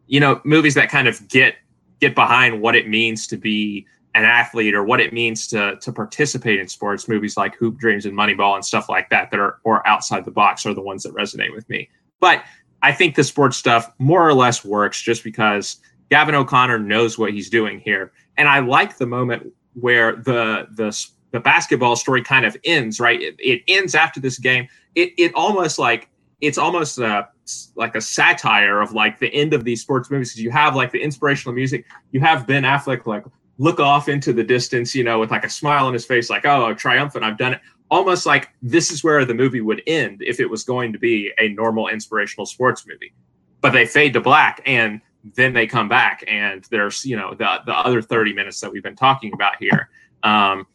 you 0.07 0.21
know, 0.21 0.41
movies 0.45 0.75
that 0.75 0.89
kind 0.89 1.09
of 1.09 1.27
get 1.27 1.57
get 2.01 2.15
behind 2.15 2.61
what 2.61 2.77
it 2.77 2.87
means 2.89 3.27
to 3.27 3.37
be 3.37 3.85
an 4.15 4.23
athlete 4.23 4.77
or 4.77 4.85
what 4.85 5.01
it 5.01 5.13
means 5.13 5.49
to 5.49 5.75
to 5.81 5.93
participate 5.93 6.61
in 6.61 6.69
sports 6.69 7.09
movies 7.09 7.37
like 7.37 7.57
hoop 7.57 7.79
dreams 7.79 8.07
and 8.07 8.17
moneyball 8.17 8.55
and 8.55 8.65
stuff 8.65 8.89
like 8.89 9.11
that 9.11 9.33
that 9.33 9.41
are 9.41 9.59
or 9.65 9.85
outside 9.89 10.25
the 10.25 10.31
box 10.31 10.65
are 10.65 10.75
the 10.75 10.81
ones 10.81 11.03
that 11.03 11.13
resonate 11.15 11.53
with 11.53 11.69
me 11.69 11.89
but 12.21 12.45
I 12.83 12.93
think 12.93 13.15
the 13.15 13.25
sports 13.25 13.57
stuff 13.57 13.91
more 13.99 14.27
or 14.27 14.35
less 14.35 14.65
works 14.65 15.01
just 15.01 15.25
because 15.25 15.77
Gavin 16.11 16.35
O'Connor 16.35 16.81
knows 16.81 17.17
what 17.17 17.33
he's 17.33 17.49
doing 17.49 17.81
here. 17.81 18.13
And 18.37 18.49
I 18.49 18.59
like 18.59 18.99
the 18.99 19.07
moment 19.07 19.53
where 19.75 20.17
the 20.17 20.67
the 20.73 20.95
the 21.31 21.41
basketball 21.41 21.97
story 21.97 22.23
kind 22.23 22.45
of 22.45 22.57
ends, 22.65 23.01
right? 23.01 23.21
It, 23.21 23.37
it 23.39 23.63
ends 23.69 23.95
after 23.95 24.21
this 24.21 24.39
game. 24.39 24.69
It 24.95 25.13
it 25.17 25.35
almost 25.35 25.79
like 25.79 26.11
it's 26.41 26.59
almost 26.59 26.99
a, 26.99 27.29
like 27.77 27.95
a 27.95 28.01
satire 28.01 28.81
of 28.81 28.93
like 28.93 29.21
the 29.21 29.33
end 29.33 29.55
of 29.55 29.63
these 29.63 29.81
sports 29.81 30.11
movies 30.11 30.39
you 30.39 30.51
have 30.51 30.75
like 30.75 30.91
the 30.91 31.01
inspirational 31.01 31.55
music. 31.55 31.87
You 32.11 32.21
have 32.21 32.47
Ben 32.47 32.65
Affleck 32.65 33.07
like 33.07 33.25
look 33.59 33.79
off 33.79 34.09
into 34.09 34.33
the 34.33 34.43
distance, 34.43 34.95
you 34.95 35.05
know, 35.05 35.21
with 35.21 35.31
like 35.31 35.45
a 35.45 35.49
smile 35.49 35.87
on 35.87 35.93
his 35.93 36.05
face, 36.05 36.29
like, 36.29 36.45
oh, 36.45 36.67
I'm 36.67 36.77
triumphant, 36.77 37.25
I've 37.25 37.39
done 37.39 37.55
it 37.55 37.61
almost 37.93 38.25
like 38.25 38.49
this 38.63 38.91
is 38.91 39.05
where 39.05 39.23
the 39.27 39.35
movie 39.35 39.61
would 39.61 39.83
end 39.87 40.23
if 40.23 40.41
it 40.41 40.47
was 40.47 40.65
going 40.65 40.95
to 40.95 40.99
be 40.99 41.31
a 41.39 41.49
normal 41.49 41.89
inspirational 41.89 42.47
sports 42.47 42.87
movie. 42.87 43.13
But 43.61 43.75
they 43.75 43.85
fade 43.85 44.15
to 44.15 44.21
black 44.21 44.63
and 44.65 45.03
then 45.37 45.53
they 45.53 45.67
come 45.67 45.91
back 45.91 46.25
and 46.27 46.65
there's, 46.71 47.05
you 47.05 47.17
know, 47.17 47.35
the 47.35 47.61
the 47.67 47.75
other 47.75 48.01
30 48.01 48.33
minutes 48.33 48.61
that 48.61 48.73
we've 48.73 48.83
been 48.83 48.97
talking 48.97 49.35
about 49.35 49.57
here. 49.61 49.91
Um, 50.23 50.67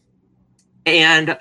and 0.86 1.38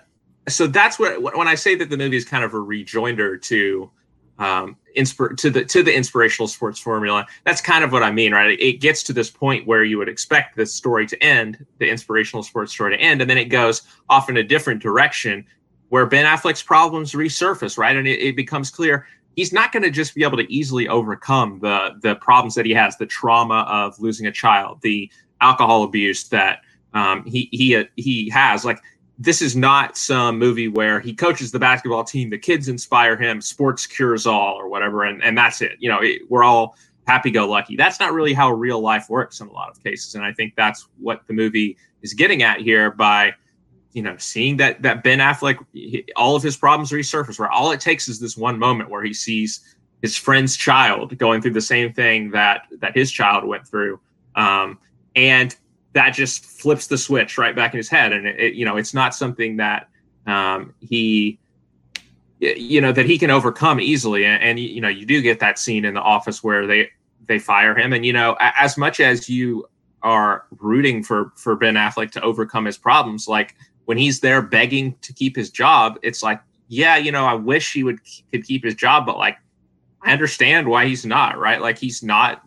so 0.49 0.67
that's 0.67 0.99
what 0.99 1.23
when 1.37 1.47
I 1.47 1.55
say 1.55 1.75
that 1.75 1.91
the 1.91 1.97
movie 1.99 2.17
is 2.17 2.25
kind 2.25 2.43
of 2.43 2.55
a 2.55 2.59
rejoinder 2.59 3.37
to 3.37 3.91
um, 4.39 4.77
inspir- 4.97 5.37
to 5.37 5.51
the 5.51 5.65
to 5.67 5.83
the 5.83 5.95
inspirational 5.95 6.49
sports 6.49 6.81
formula. 6.81 7.27
That's 7.45 7.61
kind 7.61 7.85
of 7.85 7.93
what 7.93 8.03
I 8.03 8.11
mean, 8.11 8.33
right? 8.33 8.59
It 8.59 8.81
gets 8.81 9.03
to 9.05 9.13
this 9.13 9.31
point 9.31 9.67
where 9.67 9.85
you 9.85 9.99
would 9.99 10.09
expect 10.09 10.57
the 10.57 10.65
story 10.65 11.07
to 11.07 11.23
end, 11.23 11.67
the 11.79 11.89
inspirational 11.89 12.43
sports 12.43 12.73
story 12.73 12.97
to 12.97 13.03
end, 13.03 13.21
and 13.21 13.29
then 13.29 13.39
it 13.39 13.47
goes 13.47 13.83
off 14.09 14.31
in 14.31 14.39
a 14.39 14.43
different 14.43 14.81
direction 14.83 15.45
where 15.97 16.05
Ben 16.05 16.27
Affleck's 16.27 16.63
problems 16.63 17.13
resurface, 17.13 17.79
right? 17.79 17.97
And 17.97 18.07
it, 18.07 18.21
it 18.21 18.37
becomes 18.37 18.71
clear 18.71 19.07
he's 19.35 19.51
not 19.51 19.73
going 19.73 19.83
to 19.83 19.89
just 19.89 20.15
be 20.15 20.25
able 20.25 20.37
to 20.37 20.53
easily 20.53 20.89
overcome 20.89 21.59
the 21.61 21.93
the 22.03 22.17
problems 22.17 22.55
that 22.55 22.67
he 22.67 22.75
has, 22.75 22.99
the 22.99 23.07
trauma 23.07 23.65
of 23.67 23.99
losing 23.99 24.27
a 24.27 24.31
child, 24.31 24.79
the 24.83 25.11
alcohol 25.41 25.85
abuse 25.85 26.29
that 26.29 26.61
um, 26.93 27.25
he 27.25 27.49
he 27.51 27.77
uh, 27.77 27.85
he 27.97 28.29
has. 28.29 28.63
Like 28.63 28.83
this 29.19 29.41
is 29.41 29.57
not 29.57 29.97
some 29.97 30.39
movie 30.39 30.69
where 30.69 31.01
he 31.01 31.15
coaches 31.15 31.51
the 31.51 31.59
basketball 31.59 32.05
team, 32.05 32.29
the 32.29 32.37
kids 32.37 32.69
inspire 32.69 33.17
him, 33.17 33.41
sports 33.41 33.87
cures 33.87 34.27
all, 34.27 34.53
or 34.61 34.69
whatever, 34.69 35.05
and 35.05 35.25
and 35.25 35.39
that's 35.39 35.63
it. 35.63 35.77
You 35.79 35.89
know, 35.89 36.01
it, 36.03 36.29
we're 36.29 36.45
all 36.45 36.77
happy 37.07 37.31
go 37.31 37.49
lucky. 37.49 37.75
That's 37.75 37.99
not 37.99 38.13
really 38.13 38.35
how 38.35 38.51
real 38.53 38.81
life 38.83 39.09
works 39.09 39.41
in 39.41 39.49
a 39.49 39.53
lot 39.53 39.71
of 39.71 39.83
cases, 39.83 40.15
and 40.15 40.23
I 40.23 40.35
think 40.35 40.57
that's 40.57 40.89
what 40.99 41.27
the 41.27 41.33
movie 41.33 41.79
is 42.03 42.13
getting 42.13 42.43
at 42.43 42.61
here 42.61 42.91
by 42.91 43.33
you 43.97 44.03
know, 44.03 44.15
seeing 44.19 44.59
that 44.59 44.83
that 44.83 45.03
Ben 45.03 45.21
Affleck, 45.21 45.57
all 46.17 46.37
of 46.37 46.43
his 46.43 46.55
problems 46.55 46.91
resurface, 46.91 47.39
where 47.39 47.51
all 47.51 47.73
it 47.73 47.81
takes 47.81 48.09
is 48.09 48.21
this 48.21 48.37
one 48.37 48.59
moment 48.59 48.91
where 48.91 49.03
he 49.03 49.15
sees 49.15 49.75
his 50.03 50.19
friend's 50.19 50.55
child 50.55 51.17
going 51.17 51.41
through 51.41 51.55
the 51.55 51.63
same 51.63 51.95
thing 51.95 52.31
that 52.33 52.65
that 52.81 52.95
his 52.95 53.11
child 53.11 53.47
went 53.47 53.67
through, 53.67 53.99
um, 54.35 54.79
and 55.17 55.57
that 55.95 56.11
just 56.11 56.45
flips 56.45 56.89
the 56.89 56.99
switch 56.99 57.39
right 57.39 57.57
back 57.57 57.73
in 57.73 57.79
his 57.79 57.89
head. 57.89 58.13
And 58.13 58.27
it, 58.27 58.39
it, 58.39 58.53
you 58.53 58.67
know, 58.67 58.77
it's 58.77 58.93
not 58.93 59.15
something 59.15 59.57
that 59.57 59.89
um, 60.27 60.75
he, 60.81 61.39
you 62.39 62.83
know, 62.83 62.93
that 62.93 63.07
he 63.07 63.17
can 63.17 63.31
overcome 63.31 63.81
easily. 63.81 64.27
And, 64.27 64.43
and 64.43 64.61
you 64.61 64.83
know, 64.83 64.89
you 64.89 65.07
do 65.07 65.23
get 65.23 65.41
that 65.41 65.59
scene 65.59 65.87
in 65.87 65.95
the 65.95 66.03
office 66.03 66.45
where 66.45 66.67
they 66.67 66.91
they 67.25 67.39
fire 67.39 67.75
him, 67.75 67.95
and 67.95 68.05
you 68.05 68.13
know, 68.13 68.37
as 68.41 68.77
much 68.77 69.01
as 69.01 69.31
you 69.31 69.67
are 70.03 70.45
rooting 70.61 71.03
for 71.03 71.33
for 71.35 71.57
Ben 71.57 71.77
Affleck 71.77 72.11
to 72.11 72.21
overcome 72.21 72.67
his 72.67 72.77
problems, 72.77 73.27
like 73.27 73.57
when 73.87 73.97
he's 73.97 74.21
there 74.21 74.43
begging 74.43 74.95
to 75.01 75.13
keep 75.13 75.35
his 75.35 75.51
job, 75.51 75.99
it's 76.03 76.23
like, 76.23 76.41
yeah, 76.69 76.97
you 76.97 77.11
know, 77.11 77.25
I 77.25 77.35
wish 77.35 77.73
he 77.73 77.83
would 77.83 78.01
could 78.31 78.45
keep 78.45 78.65
his 78.65 78.75
job, 78.75 79.07
but 79.07 79.17
like, 79.17 79.39
I 80.03 80.13
understand 80.13 80.69
why 80.69 80.87
he's 80.87 81.07
not 81.07 81.39
right. 81.39 81.61
Like, 81.61 81.79
he's 81.79 82.03
not 82.03 82.43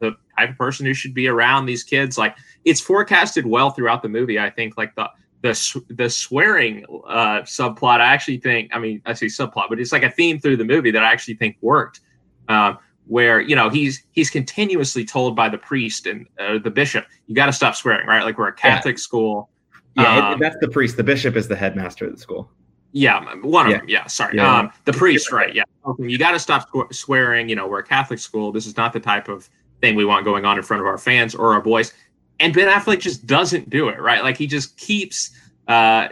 the 0.00 0.16
type 0.38 0.50
of 0.50 0.58
person 0.58 0.86
who 0.86 0.94
should 0.94 1.14
be 1.14 1.28
around 1.28 1.66
these 1.66 1.82
kids. 1.82 2.18
Like, 2.18 2.36
it's 2.64 2.80
forecasted 2.80 3.46
well 3.46 3.70
throughout 3.70 4.02
the 4.02 4.08
movie. 4.08 4.38
I 4.38 4.50
think 4.50 4.76
like 4.76 4.94
the 4.96 5.08
the 5.42 5.82
the 5.90 6.10
swearing 6.10 6.84
uh, 7.06 7.42
subplot. 7.42 8.00
I 8.00 8.12
actually 8.12 8.38
think. 8.38 8.70
I 8.74 8.78
mean, 8.78 9.00
I 9.06 9.14
say 9.14 9.26
subplot, 9.26 9.68
but 9.68 9.80
it's 9.80 9.92
like 9.92 10.02
a 10.02 10.10
theme 10.10 10.38
through 10.38 10.56
the 10.56 10.64
movie 10.64 10.90
that 10.90 11.02
I 11.02 11.10
actually 11.10 11.34
think 11.34 11.56
worked. 11.60 12.00
Um, 12.48 12.78
where 13.06 13.40
you 13.40 13.56
know 13.56 13.68
he's 13.68 14.04
he's 14.12 14.30
continuously 14.30 15.04
told 15.04 15.34
by 15.34 15.48
the 15.48 15.58
priest 15.58 16.06
and 16.06 16.26
uh, 16.38 16.58
the 16.58 16.70
bishop, 16.70 17.06
you 17.26 17.34
got 17.34 17.46
to 17.46 17.52
stop 17.52 17.74
swearing, 17.74 18.06
right? 18.06 18.24
Like 18.24 18.38
we're 18.38 18.48
a 18.48 18.52
Catholic 18.52 18.96
yeah. 18.96 19.02
school 19.02 19.50
yeah, 19.96 20.30
um, 20.30 20.40
that's 20.40 20.56
the 20.60 20.68
priest. 20.68 20.96
The 20.96 21.04
bishop 21.04 21.36
is 21.36 21.48
the 21.48 21.56
headmaster 21.56 22.06
of 22.06 22.12
the 22.12 22.18
school. 22.18 22.50
Yeah, 22.92 23.34
one 23.42 23.66
of 23.66 23.72
yeah. 23.72 23.78
them. 23.78 23.88
Yeah, 23.88 24.06
sorry. 24.06 24.36
Yeah. 24.36 24.58
Um, 24.58 24.72
the 24.84 24.92
priest, 24.92 25.30
right? 25.30 25.54
Yeah. 25.54 25.62
You 25.98 26.18
got 26.18 26.32
to 26.32 26.38
stop 26.38 26.68
swearing. 26.92 27.48
You 27.48 27.56
know, 27.56 27.68
we're 27.68 27.78
a 27.80 27.84
Catholic 27.84 28.18
school. 28.18 28.50
This 28.50 28.66
is 28.66 28.76
not 28.76 28.92
the 28.92 29.00
type 29.00 29.28
of 29.28 29.48
thing 29.80 29.94
we 29.94 30.04
want 30.04 30.24
going 30.24 30.44
on 30.44 30.56
in 30.56 30.62
front 30.62 30.80
of 30.80 30.86
our 30.86 30.98
fans 30.98 31.34
or 31.34 31.52
our 31.52 31.60
boys. 31.60 31.92
And 32.40 32.52
Ben 32.54 32.68
Affleck 32.68 33.00
just 33.00 33.26
doesn't 33.26 33.70
do 33.70 33.88
it, 33.88 34.00
right? 34.00 34.22
Like 34.22 34.36
he 34.36 34.46
just 34.46 34.76
keeps, 34.76 35.30
uh, 35.68 36.08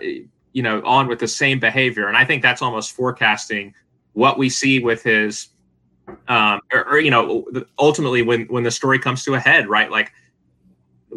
you 0.52 0.62
know, 0.62 0.82
on 0.84 1.08
with 1.08 1.18
the 1.18 1.28
same 1.28 1.58
behavior. 1.58 2.06
And 2.06 2.16
I 2.16 2.24
think 2.24 2.42
that's 2.42 2.62
almost 2.62 2.92
forecasting 2.92 3.74
what 4.12 4.38
we 4.38 4.48
see 4.48 4.78
with 4.78 5.02
his, 5.02 5.48
um, 6.28 6.60
or, 6.72 6.86
or 6.88 7.00
you 7.00 7.10
know, 7.10 7.44
ultimately 7.78 8.22
when 8.22 8.42
when 8.46 8.62
the 8.62 8.70
story 8.70 8.98
comes 8.98 9.24
to 9.24 9.34
a 9.34 9.40
head, 9.40 9.68
right? 9.68 9.90
Like 9.90 10.12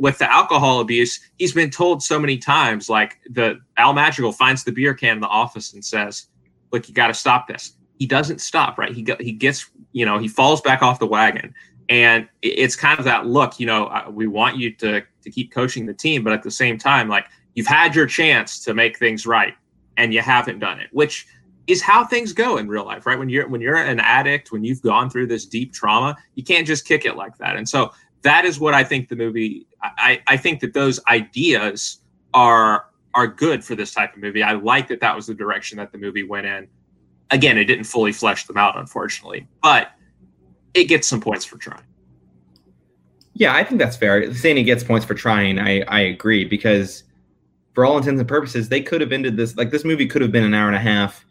with 0.02 0.18
the 0.18 0.30
alcohol 0.34 0.80
abuse, 0.80 1.20
he's 1.38 1.54
been 1.54 1.70
told 1.70 2.02
so 2.02 2.18
many 2.18 2.36
times, 2.36 2.90
like 2.90 3.20
the 3.30 3.62
Al 3.78 3.94
Madrigal 3.94 4.32
finds 4.32 4.64
the 4.64 4.72
beer 4.72 4.96
can 4.96 5.18
in 5.18 5.22
the 5.22 5.28
office 5.28 5.74
and 5.74 5.86
says, 5.86 6.26
"Look, 6.72 6.90
you 6.90 6.96
got 6.96 7.08
to 7.08 7.14
stop 7.14 7.48
this." 7.48 7.74
He 8.00 8.08
doesn't 8.08 8.42
stop, 8.42 8.80
right? 8.80 8.92
He 8.92 9.06
he 9.20 9.32
gets, 9.32 9.70
you 9.92 10.04
know, 10.04 10.18
he 10.18 10.28
falls 10.28 10.60
back 10.60 10.82
off 10.82 10.98
the 10.98 11.06
wagon, 11.06 11.54
and 11.88 12.28
it's 12.42 12.76
kind 12.76 12.98
of 12.98 13.06
that 13.06 13.28
look. 13.28 13.60
You 13.60 13.68
know, 13.68 14.12
we 14.12 14.26
want 14.26 14.58
you 14.58 14.74
to 14.78 15.04
to 15.22 15.30
keep 15.30 15.52
coaching 15.52 15.86
the 15.86 15.94
team, 15.94 16.24
but 16.24 16.34
at 16.34 16.42
the 16.42 16.50
same 16.50 16.80
time, 16.80 17.08
like 17.08 17.28
you've 17.54 17.68
had 17.68 17.96
your 17.96 18.08
chance 18.08 18.60
to 18.64 18.74
make 18.74 18.98
things 18.98 19.28
right, 19.28 19.54
and 19.98 20.16
you 20.16 20.22
haven't 20.22 20.58
done 20.58 20.80
it, 20.80 20.90
which 20.94 21.28
is 21.68 21.84
how 21.84 22.04
things 22.04 22.34
go 22.34 22.58
in 22.58 22.68
real 22.68 22.86
life, 22.86 23.06
right? 23.06 23.20
When 23.20 23.30
you're 23.30 23.48
when 23.48 23.62
you're 23.62 23.78
an 23.78 24.00
addict, 24.00 24.52
when 24.52 24.64
you've 24.64 24.82
gone 24.82 25.12
through 25.12 25.28
this 25.28 25.46
deep 25.46 25.74
trauma, 25.74 26.18
you 26.34 26.44
can't 26.44 26.66
just 26.66 26.86
kick 26.86 27.06
it 27.06 27.16
like 27.16 27.38
that. 27.38 27.56
And 27.56 27.70
so 27.70 27.92
that 28.24 28.46
is 28.46 28.60
what 28.60 28.74
I 28.74 28.84
think 28.84 29.10
the 29.10 29.16
movie. 29.16 29.68
I, 29.84 30.22
I 30.28 30.38
think 30.38 30.60
that 30.62 30.74
those 30.74 31.00
ideas 31.10 32.00
are 32.34 32.86
are 33.14 33.28
good 33.28 33.64
for 33.64 33.76
this 33.76 33.94
type 33.94 34.14
of 34.14 34.22
movie. 34.22 34.42
I 34.42 34.54
like 34.54 34.88
that 34.88 35.02
that 35.02 35.16
was 35.16 35.28
the 35.28 35.34
direction 35.34 35.78
that 35.78 35.92
the 35.92 35.98
movie 35.98 36.24
went 36.24 36.46
in. 36.46 36.68
Again, 37.30 37.58
it 37.58 37.66
didn't 37.66 37.86
fully 37.86 38.12
flesh 38.12 38.46
them 38.46 38.58
out, 38.58 38.78
unfortunately, 38.78 39.48
but 39.62 39.92
it 40.74 40.86
gets 40.86 41.08
some 41.08 41.20
points 41.20 41.44
for 41.44 41.58
trying. 41.58 41.84
Yeah, 43.34 43.56
I 43.56 43.64
think 43.64 43.80
that's 43.80 43.98
fair. 43.98 44.34
Saying 44.34 44.58
it 44.58 44.64
gets 44.64 44.84
points 44.84 45.06
for 45.06 45.14
trying, 45.14 45.60
I 45.60 45.82
I 45.88 46.02
agree 46.02 46.46
because 46.46 47.04
for 47.74 47.86
all 47.86 47.98
intents 47.98 48.20
and 48.20 48.28
purposes, 48.28 48.70
they 48.70 48.82
could 48.82 49.02
have 49.02 49.12
ended 49.12 49.38
this 49.38 49.56
like 49.56 49.72
this 49.72 49.86
movie 49.86 50.08
could 50.08 50.22
have 50.22 50.32
been 50.32 50.44
an 50.44 50.54
hour 50.54 50.68
and 50.68 50.76
a 50.76 50.80
half, 50.80 51.26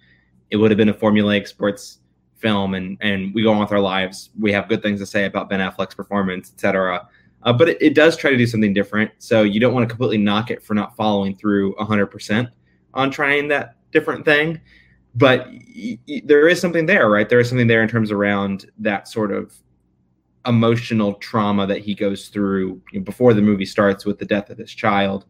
it 0.51 0.57
would 0.57 0.71
have 0.71 0.79
been 0.79 0.89
a 0.89 0.95
formulaic 0.95 1.47
sports 1.47 1.99
film 2.39 2.75
and 2.75 2.97
and 3.01 3.35
we 3.35 3.43
go 3.43 3.53
on 3.53 3.61
with 3.61 3.73
our 3.73 3.81
lives. 3.81 4.31
We 4.39 4.53
have 4.53 4.69
good 4.69 4.83
things 4.83 5.01
to 5.01 5.07
say 5.07 5.27
about 5.27 5.49
Ben 5.49 5.61
Affleck's 5.61 5.95
performance, 5.95 6.51
etc. 6.53 7.07
Uh, 7.43 7.53
but 7.53 7.71
it, 7.71 7.79
it, 7.81 7.95
does 7.95 8.17
try 8.17 8.31
to 8.31 8.37
do 8.37 8.47
something 8.47 8.75
different. 8.75 9.11
So 9.19 9.43
you 9.43 9.61
don't 9.61 9.73
want 9.73 9.85
to 9.85 9.89
completely 9.89 10.19
knock 10.19 10.51
it 10.51 10.63
for 10.63 10.75
not 10.75 10.95
following 10.95 11.37
through 11.37 11.75
100% 11.77 12.51
on 12.93 13.11
trying 13.11 13.49
that 13.49 13.77
different 13.93 14.25
thing. 14.25 14.61
But 15.15 15.47
y- 15.49 15.99
y- 16.07 16.23
there 16.25 16.49
is 16.49 16.61
something 16.61 16.87
there, 16.87 17.09
right? 17.09 17.29
There 17.29 17.41
is 17.41 17.49
something 17.49 17.67
there 17.67 17.83
in 17.83 17.89
terms 17.89 18.11
around 18.11 18.71
that 18.79 19.09
sort 19.09 19.33
of 19.33 19.55
emotional 20.47 21.15
trauma 21.15 21.67
that 21.67 21.79
he 21.79 21.95
goes 21.95 22.29
through 22.29 22.81
you 22.93 23.01
know, 23.01 23.05
before 23.05 23.35
the 23.35 23.43
movie 23.43 23.67
starts 23.67 24.05
with 24.05 24.19
the 24.19 24.25
death 24.25 24.51
of 24.51 24.59
his 24.59 24.73
child, 24.73 25.27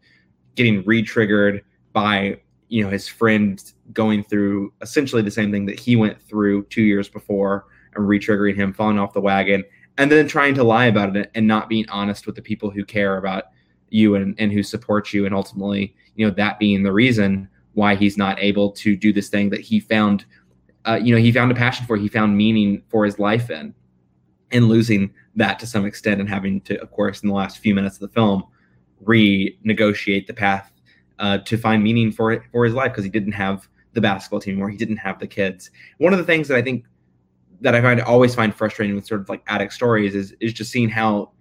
getting 0.55 0.83
re-triggered 0.85 1.63
by 1.93 2.39
you 2.69 2.83
know 2.83 2.89
his 2.89 3.07
friend 3.07 3.73
going 3.91 4.23
through 4.23 4.73
essentially 4.81 5.21
the 5.21 5.29
same 5.29 5.51
thing 5.51 5.65
that 5.65 5.77
he 5.77 5.97
went 5.97 6.21
through 6.21 6.63
two 6.67 6.83
years 6.83 7.09
before 7.09 7.65
and 7.95 8.07
re-triggering 8.07 8.55
him 8.55 8.71
falling 8.73 8.97
off 8.97 9.11
the 9.11 9.19
wagon 9.19 9.61
and 9.97 10.11
then 10.11 10.27
trying 10.27 10.53
to 10.55 10.63
lie 10.63 10.85
about 10.85 11.15
it 11.15 11.31
and 11.35 11.47
not 11.47 11.69
being 11.69 11.87
honest 11.89 12.25
with 12.25 12.35
the 12.35 12.41
people 12.41 12.69
who 12.69 12.83
care 12.83 13.17
about 13.17 13.45
you 13.89 14.15
and, 14.15 14.35
and 14.39 14.51
who 14.51 14.63
support 14.63 15.13
you 15.13 15.25
and 15.25 15.35
ultimately 15.35 15.95
you 16.15 16.25
know 16.25 16.33
that 16.33 16.59
being 16.59 16.83
the 16.83 16.91
reason 16.91 17.47
why 17.73 17.95
he's 17.95 18.17
not 18.17 18.39
able 18.39 18.71
to 18.71 18.95
do 18.95 19.11
this 19.11 19.29
thing 19.29 19.49
that 19.49 19.59
he 19.59 19.79
found 19.79 20.25
uh, 20.85 20.99
you 21.01 21.13
know 21.13 21.21
he 21.21 21.31
found 21.31 21.51
a 21.51 21.55
passion 21.55 21.85
for 21.85 21.97
he 21.97 22.07
found 22.07 22.37
meaning 22.37 22.81
for 22.89 23.05
his 23.05 23.19
life 23.19 23.49
in 23.49 23.73
and 24.51 24.67
losing 24.67 25.13
that 25.35 25.59
to 25.59 25.67
some 25.67 25.85
extent 25.85 26.19
and 26.19 26.29
having 26.29 26.61
to, 26.61 26.79
of 26.81 26.91
course, 26.91 27.23
in 27.23 27.29
the 27.29 27.35
last 27.35 27.59
few 27.59 27.73
minutes 27.73 27.95
of 27.95 28.01
the 28.01 28.09
film, 28.09 28.43
renegotiate 29.03 30.27
the 30.27 30.33
path 30.33 30.71
uh, 31.19 31.37
to 31.39 31.57
find 31.57 31.83
meaning 31.83 32.11
for 32.11 32.31
it 32.31 32.43
for 32.51 32.65
his 32.65 32.73
life 32.73 32.91
because 32.91 33.03
he 33.03 33.09
didn't 33.09 33.31
have 33.31 33.67
the 33.93 34.01
basketball 34.01 34.39
team 34.39 34.53
anymore. 34.53 34.69
He 34.69 34.77
didn't 34.77 34.97
have 34.97 35.19
the 35.19 35.27
kids. 35.27 35.71
One 35.97 36.13
of 36.13 36.19
the 36.19 36.25
things 36.25 36.47
that 36.47 36.57
I 36.57 36.61
think 36.61 36.85
that 37.61 37.75
I 37.75 37.81
find 37.81 38.01
always 38.01 38.35
find 38.35 38.53
frustrating 38.53 38.95
with 38.95 39.05
sort 39.05 39.21
of 39.21 39.29
like 39.29 39.43
addict 39.47 39.73
stories 39.73 40.15
is 40.15 40.35
is 40.39 40.53
just 40.53 40.71
seeing 40.71 40.89
how 40.89 41.31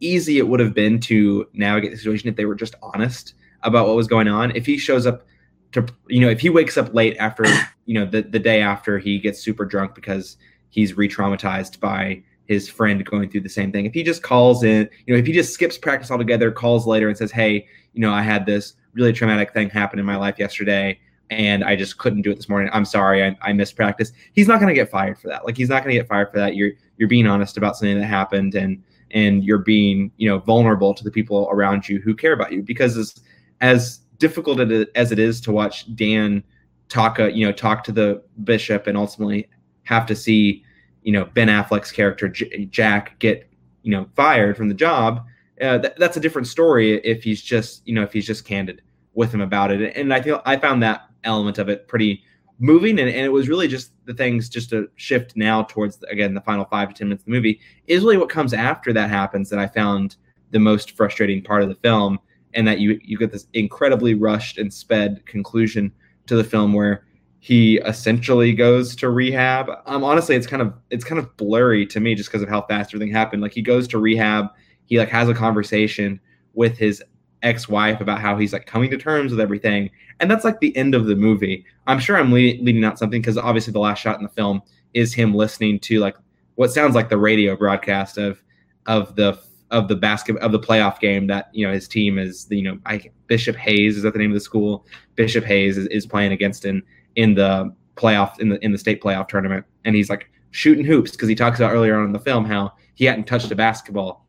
easy 0.00 0.38
it 0.38 0.48
would 0.48 0.60
have 0.60 0.74
been 0.74 0.98
to 0.98 1.48
navigate 1.52 1.92
the 1.92 1.96
situation 1.96 2.28
if 2.28 2.36
they 2.36 2.44
were 2.44 2.56
just 2.56 2.74
honest 2.82 3.34
about 3.62 3.86
what 3.86 3.96
was 3.96 4.08
going 4.08 4.28
on. 4.28 4.54
If 4.56 4.66
he 4.66 4.76
shows 4.76 5.06
up 5.06 5.24
to 5.72 5.86
you 6.08 6.20
know, 6.20 6.28
if 6.28 6.40
he 6.40 6.50
wakes 6.50 6.76
up 6.76 6.92
late 6.92 7.16
after, 7.18 7.44
you 7.86 7.94
know, 7.98 8.04
the, 8.04 8.22
the 8.22 8.38
day 8.38 8.60
after 8.60 8.98
he 8.98 9.18
gets 9.18 9.40
super 9.40 9.64
drunk 9.64 9.94
because 9.94 10.36
he's 10.70 10.96
re-traumatized 10.96 11.80
by 11.80 12.22
his 12.46 12.68
friend 12.68 13.04
going 13.04 13.30
through 13.30 13.40
the 13.40 13.48
same 13.48 13.70
thing. 13.70 13.86
If 13.86 13.94
he 13.94 14.02
just 14.02 14.22
calls 14.22 14.64
in, 14.64 14.88
you 15.06 15.14
know, 15.14 15.18
if 15.18 15.26
he 15.26 15.32
just 15.32 15.54
skips 15.54 15.78
practice 15.78 16.10
altogether, 16.10 16.50
calls 16.50 16.86
later 16.86 17.08
and 17.08 17.16
says, 17.16 17.30
"Hey, 17.30 17.66
you 17.92 18.00
know, 18.00 18.12
I 18.12 18.22
had 18.22 18.46
this 18.46 18.74
really 18.94 19.12
traumatic 19.12 19.52
thing 19.52 19.70
happen 19.70 19.98
in 19.98 20.04
my 20.04 20.16
life 20.16 20.38
yesterday, 20.38 20.98
and 21.32 21.64
I 21.64 21.76
just 21.76 21.98
couldn't 21.98 22.22
do 22.22 22.30
it 22.30 22.36
this 22.36 22.48
morning. 22.48 22.70
I'm 22.72 22.84
sorry, 22.84 23.24
I, 23.24 23.36
I 23.42 23.52
missed 23.52 23.76
practice." 23.76 24.12
He's 24.32 24.48
not 24.48 24.60
going 24.60 24.68
to 24.68 24.74
get 24.74 24.90
fired 24.90 25.18
for 25.18 25.28
that. 25.28 25.44
Like 25.44 25.56
he's 25.56 25.68
not 25.68 25.82
going 25.82 25.94
to 25.94 26.00
get 26.00 26.08
fired 26.08 26.30
for 26.30 26.38
that. 26.38 26.54
You're 26.56 26.72
you're 26.96 27.08
being 27.08 27.26
honest 27.26 27.56
about 27.56 27.76
something 27.76 27.98
that 27.98 28.06
happened, 28.06 28.54
and 28.54 28.82
and 29.10 29.44
you're 29.44 29.58
being 29.58 30.10
you 30.16 30.28
know 30.28 30.38
vulnerable 30.38 30.94
to 30.94 31.04
the 31.04 31.10
people 31.10 31.48
around 31.50 31.88
you 31.88 32.00
who 32.00 32.14
care 32.14 32.32
about 32.32 32.52
you. 32.52 32.62
Because 32.62 32.96
as 32.96 33.20
as 33.60 34.00
difficult 34.18 34.60
as 34.94 35.12
it 35.12 35.18
is 35.18 35.40
to 35.40 35.52
watch 35.52 35.94
Dan 35.96 36.42
talk, 36.88 37.18
uh, 37.18 37.26
you 37.26 37.44
know, 37.44 37.52
talk 37.52 37.82
to 37.84 37.92
the 37.92 38.22
bishop 38.44 38.86
and 38.86 38.96
ultimately 38.96 39.48
have 39.84 40.06
to 40.06 40.14
see 40.14 40.64
you 41.02 41.12
know 41.12 41.24
Ben 41.24 41.48
Affleck's 41.48 41.92
character 41.92 42.28
J- 42.28 42.66
Jack 42.66 43.18
get 43.18 43.48
you 43.82 43.90
know 43.90 44.06
fired 44.14 44.56
from 44.56 44.68
the 44.68 44.74
job, 44.74 45.24
uh, 45.60 45.78
th- 45.78 45.94
that's 45.96 46.16
a 46.16 46.20
different 46.20 46.46
story 46.48 46.94
if 46.98 47.22
he's 47.22 47.42
just 47.42 47.86
you 47.86 47.94
know 47.94 48.02
if 48.02 48.12
he's 48.12 48.26
just 48.26 48.44
candid 48.44 48.82
with 49.14 49.32
him 49.32 49.40
about 49.40 49.70
it. 49.70 49.96
And 49.96 50.12
I 50.12 50.20
feel 50.20 50.40
I 50.44 50.56
found 50.56 50.82
that 50.82 51.08
element 51.24 51.58
of 51.58 51.68
it 51.68 51.88
pretty 51.88 52.22
moving, 52.58 52.98
and, 52.98 53.08
and 53.08 53.24
it 53.24 53.32
was 53.32 53.48
really 53.48 53.68
just 53.68 53.92
the 54.04 54.14
things 54.14 54.48
just 54.48 54.70
to 54.70 54.88
shift 54.96 55.36
now 55.36 55.62
towards 55.64 55.96
the, 55.96 56.06
again 56.08 56.34
the 56.34 56.40
final 56.40 56.64
five 56.66 56.88
to 56.88 56.94
ten 56.94 57.08
minutes 57.08 57.22
of 57.22 57.26
the 57.26 57.32
movie 57.32 57.60
is 57.86 58.02
really 58.02 58.16
what 58.16 58.28
comes 58.28 58.54
after 58.54 58.92
that 58.92 59.10
happens 59.10 59.50
that 59.50 59.58
I 59.58 59.66
found 59.66 60.16
the 60.50 60.58
most 60.58 60.92
frustrating 60.92 61.42
part 61.42 61.62
of 61.62 61.68
the 61.68 61.74
film, 61.76 62.18
and 62.54 62.66
that 62.68 62.78
you 62.78 63.00
you 63.02 63.18
get 63.18 63.32
this 63.32 63.46
incredibly 63.54 64.14
rushed 64.14 64.58
and 64.58 64.72
sped 64.72 65.24
conclusion 65.26 65.92
to 66.26 66.36
the 66.36 66.44
film 66.44 66.72
where 66.72 67.04
he 67.40 67.78
essentially 67.78 68.52
goes 68.52 68.94
to 68.94 69.10
rehab. 69.10 69.68
Um, 69.86 70.04
honestly, 70.04 70.36
it's 70.36 70.46
kind 70.46 70.62
of 70.62 70.74
it's 70.90 71.04
kind 71.04 71.18
of 71.18 71.36
blurry 71.36 71.84
to 71.86 71.98
me 71.98 72.14
just 72.14 72.28
because 72.30 72.42
of 72.42 72.48
how 72.48 72.62
fast 72.62 72.94
everything 72.94 73.12
happened. 73.12 73.42
Like 73.42 73.52
he 73.52 73.62
goes 73.62 73.88
to 73.88 73.98
rehab, 73.98 74.46
he 74.84 74.98
like 74.98 75.08
has 75.08 75.28
a 75.28 75.34
conversation 75.34 76.20
with 76.54 76.78
his 76.78 77.02
ex-wife 77.42 78.00
about 78.00 78.20
how 78.20 78.36
he's 78.36 78.52
like 78.52 78.66
coming 78.66 78.90
to 78.90 78.96
terms 78.96 79.30
with 79.30 79.40
everything, 79.40 79.90
and 80.20 80.30
that's 80.30 80.44
like 80.44 80.60
the 80.60 80.76
end 80.76 80.94
of 80.94 81.06
the 81.06 81.16
movie. 81.16 81.64
I'm 81.86 81.98
sure 81.98 82.16
I'm 82.16 82.30
le- 82.30 82.58
leading 82.62 82.84
out 82.84 82.98
something 82.98 83.20
because 83.20 83.38
obviously 83.38 83.72
the 83.72 83.80
last 83.80 84.00
shot 84.00 84.16
in 84.16 84.22
the 84.22 84.28
film 84.30 84.62
is 84.94 85.14
him 85.14 85.34
listening 85.34 85.78
to 85.80 86.00
like 86.00 86.16
what 86.54 86.70
sounds 86.70 86.94
like 86.94 87.08
the 87.08 87.18
radio 87.18 87.56
broadcast 87.56 88.18
of 88.18 88.42
of 88.86 89.16
the 89.16 89.38
of 89.70 89.88
the 89.88 89.96
basket 89.96 90.36
of 90.36 90.52
the 90.52 90.60
playoff 90.60 91.00
game 91.00 91.26
that 91.26 91.48
you 91.52 91.66
know 91.66 91.72
his 91.72 91.88
team 91.88 92.18
is 92.18 92.46
you 92.50 92.62
know 92.62 92.78
I, 92.86 93.10
Bishop 93.26 93.56
Hayes 93.56 93.96
is 93.96 94.02
that 94.02 94.12
the 94.12 94.18
name 94.18 94.30
of 94.30 94.34
the 94.34 94.40
school 94.40 94.86
Bishop 95.14 95.44
Hayes 95.44 95.78
is, 95.78 95.86
is 95.88 96.06
playing 96.06 96.32
against 96.32 96.64
in 96.64 96.82
in 97.16 97.34
the 97.34 97.74
playoff 97.96 98.38
in 98.38 98.50
the 98.50 98.64
in 98.64 98.72
the 98.72 98.78
state 98.78 99.02
playoff 99.02 99.28
tournament, 99.28 99.64
and 99.84 99.96
he's 99.96 100.10
like 100.10 100.30
shooting 100.50 100.84
hoops 100.84 101.12
because 101.12 101.28
he 101.28 101.34
talks 101.34 101.58
about 101.58 101.72
earlier 101.72 101.98
on 101.98 102.04
in 102.04 102.12
the 102.12 102.18
film 102.18 102.44
how 102.44 102.72
he 102.94 103.06
hadn't 103.06 103.24
touched 103.24 103.50
a 103.50 103.56
basketball 103.56 104.26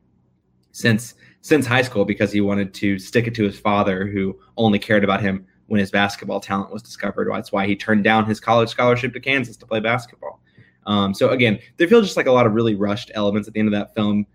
since 0.71 1.15
since 1.43 1.65
high 1.65 1.81
school 1.81 2.05
because 2.05 2.31
he 2.31 2.39
wanted 2.39 2.73
to 2.73 2.97
stick 2.97 3.27
it 3.27 3.35
to 3.35 3.43
his 3.43 3.59
father 3.59 4.07
who 4.07 4.39
only 4.55 4.79
cared 4.79 5.03
about 5.03 5.21
him 5.21 5.45
when 5.67 5.77
his 5.77 5.91
basketball 5.91 6.39
talent 6.39 6.71
was 6.71 6.81
discovered. 6.81 7.27
That's 7.29 7.51
why 7.51 7.67
he 7.67 7.75
turned 7.75 8.05
down 8.05 8.25
his 8.25 8.39
college 8.39 8.69
scholarship 8.69 9.13
to 9.13 9.19
Kansas 9.19 9.57
to 9.57 9.65
play 9.65 9.81
basketball. 9.81 10.41
Um, 10.85 11.13
so 11.13 11.29
again, 11.29 11.59
there 11.75 11.87
feels 11.89 12.05
just 12.05 12.15
like 12.15 12.27
a 12.27 12.31
lot 12.31 12.45
of 12.45 12.53
really 12.53 12.75
rushed 12.75 13.11
elements 13.13 13.49
at 13.49 13.53
the 13.53 13.59
end 13.59 13.67
of 13.67 13.73
that 13.73 13.93
film. 13.93 14.25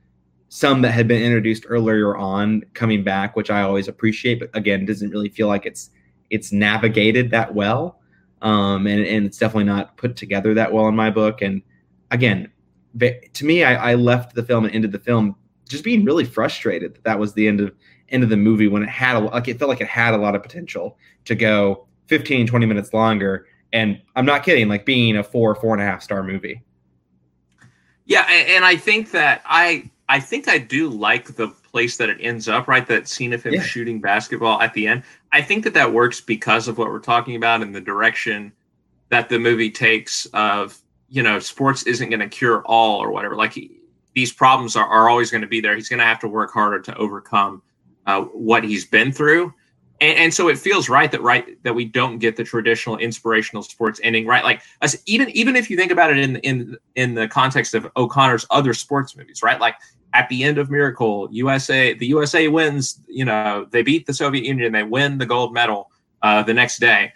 Some 0.50 0.82
that 0.82 0.90
had 0.90 1.08
been 1.08 1.22
introduced 1.22 1.64
earlier 1.66 2.14
on 2.14 2.62
coming 2.74 3.02
back, 3.02 3.36
which 3.36 3.50
I 3.50 3.62
always 3.62 3.88
appreciate, 3.88 4.38
but 4.38 4.50
again, 4.54 4.84
doesn't 4.84 5.10
really 5.10 5.30
feel 5.30 5.48
like 5.48 5.64
it's 5.66 5.90
it's 6.30 6.52
navigated 6.52 7.30
that 7.30 7.54
well 7.54 7.98
um, 8.42 8.86
and 8.86 9.04
and 9.04 9.26
it's 9.26 9.38
definitely 9.38 9.64
not 9.64 9.96
put 9.96 10.16
together 10.16 10.54
that 10.54 10.72
well 10.72 10.88
in 10.88 10.94
my 10.94 11.10
book. 11.10 11.42
And 11.42 11.62
again, 12.10 12.50
to 12.98 13.44
me, 13.44 13.64
I, 13.64 13.92
I 13.92 13.94
left 13.94 14.34
the 14.34 14.42
film 14.42 14.64
and 14.64 14.74
ended 14.74 14.92
the 14.92 14.98
film 14.98 15.36
just 15.68 15.84
being 15.84 16.04
really 16.04 16.24
frustrated 16.24 16.94
that 16.94 17.04
that 17.04 17.18
was 17.18 17.34
the 17.34 17.46
end 17.46 17.60
of 17.60 17.72
end 18.08 18.22
of 18.22 18.30
the 18.30 18.36
movie 18.36 18.68
when 18.68 18.82
it 18.82 18.88
had 18.88 19.16
a, 19.16 19.20
like 19.20 19.48
it 19.48 19.58
felt 19.58 19.68
like 19.68 19.80
it 19.80 19.88
had 19.88 20.14
a 20.14 20.16
lot 20.16 20.34
of 20.34 20.42
potential 20.42 20.96
to 21.24 21.34
go 21.34 21.86
15 22.06 22.46
20 22.46 22.66
minutes 22.66 22.92
longer 22.94 23.46
and 23.72 24.00
i'm 24.16 24.24
not 24.24 24.42
kidding 24.42 24.68
like 24.68 24.86
being 24.86 25.16
a 25.16 25.22
four 25.22 25.54
four 25.54 25.74
and 25.74 25.82
a 25.82 25.84
half 25.84 26.02
star 26.02 26.22
movie 26.22 26.62
yeah 28.06 28.22
and 28.22 28.64
i 28.64 28.76
think 28.76 29.10
that 29.10 29.42
i 29.44 29.88
i 30.08 30.18
think 30.18 30.48
i 30.48 30.56
do 30.56 30.88
like 30.88 31.36
the 31.36 31.48
place 31.48 31.98
that 31.98 32.08
it 32.08 32.16
ends 32.20 32.48
up 32.48 32.66
right 32.66 32.86
that 32.86 33.06
scene 33.06 33.34
of 33.34 33.42
him 33.42 33.52
yeah. 33.52 33.62
shooting 33.62 34.00
basketball 34.00 34.58
at 34.62 34.72
the 34.72 34.86
end 34.86 35.02
I 35.32 35.42
think 35.42 35.64
that 35.64 35.74
that 35.74 35.92
works 35.92 36.20
because 36.20 36.68
of 36.68 36.78
what 36.78 36.88
we're 36.88 37.00
talking 37.00 37.36
about 37.36 37.62
and 37.62 37.74
the 37.74 37.80
direction 37.80 38.52
that 39.10 39.28
the 39.28 39.38
movie 39.38 39.70
takes 39.70 40.26
of, 40.26 40.78
you 41.08 41.22
know, 41.22 41.38
sports 41.38 41.82
isn't 41.84 42.08
going 42.08 42.20
to 42.20 42.28
cure 42.28 42.62
all 42.64 43.02
or 43.02 43.10
whatever. 43.10 43.36
Like 43.36 43.58
these 44.18 44.32
problems 44.32 44.74
are, 44.74 44.86
are 44.86 45.08
always 45.08 45.30
going 45.30 45.42
to 45.42 45.48
be 45.48 45.60
there. 45.60 45.76
He's 45.76 45.88
going 45.88 46.00
to 46.00 46.04
have 46.04 46.18
to 46.20 46.28
work 46.28 46.52
harder 46.52 46.80
to 46.80 46.96
overcome 46.96 47.62
uh, 48.04 48.22
what 48.22 48.64
he's 48.64 48.84
been 48.84 49.12
through. 49.12 49.54
And, 50.00 50.18
and, 50.18 50.34
so 50.34 50.48
it 50.48 50.58
feels 50.58 50.88
right 50.88 51.10
that 51.12 51.22
right 51.22 51.62
that 51.62 51.74
we 51.74 51.84
don't 51.84 52.18
get 52.18 52.36
the 52.36 52.44
traditional 52.44 52.96
inspirational 52.98 53.64
sports 53.64 54.00
ending 54.04 54.26
right 54.26 54.44
like 54.44 54.62
even 55.06 55.28
even 55.30 55.56
if 55.56 55.68
you 55.68 55.76
think 55.76 55.90
about 55.90 56.10
it 56.12 56.18
in 56.18 56.36
in 56.36 56.76
in 56.94 57.14
the 57.14 57.26
context 57.26 57.74
of 57.74 57.88
O'Connor's 57.96 58.46
other 58.50 58.74
sports 58.74 59.16
movies 59.16 59.42
right 59.42 59.60
like 59.60 59.74
at 60.14 60.28
the 60.28 60.42
end 60.44 60.58
of 60.58 60.70
Miracle, 60.70 61.28
USA, 61.32 61.94
the 61.94 62.06
USA 62.06 62.48
wins. 62.48 63.00
You 63.08 63.24
know, 63.24 63.66
they 63.70 63.82
beat 63.82 64.06
the 64.06 64.14
Soviet 64.14 64.44
Union. 64.44 64.72
They 64.72 64.82
win 64.82 65.18
the 65.18 65.26
gold 65.26 65.52
medal 65.52 65.90
uh, 66.22 66.42
the 66.42 66.54
next 66.54 66.78
day. 66.78 67.12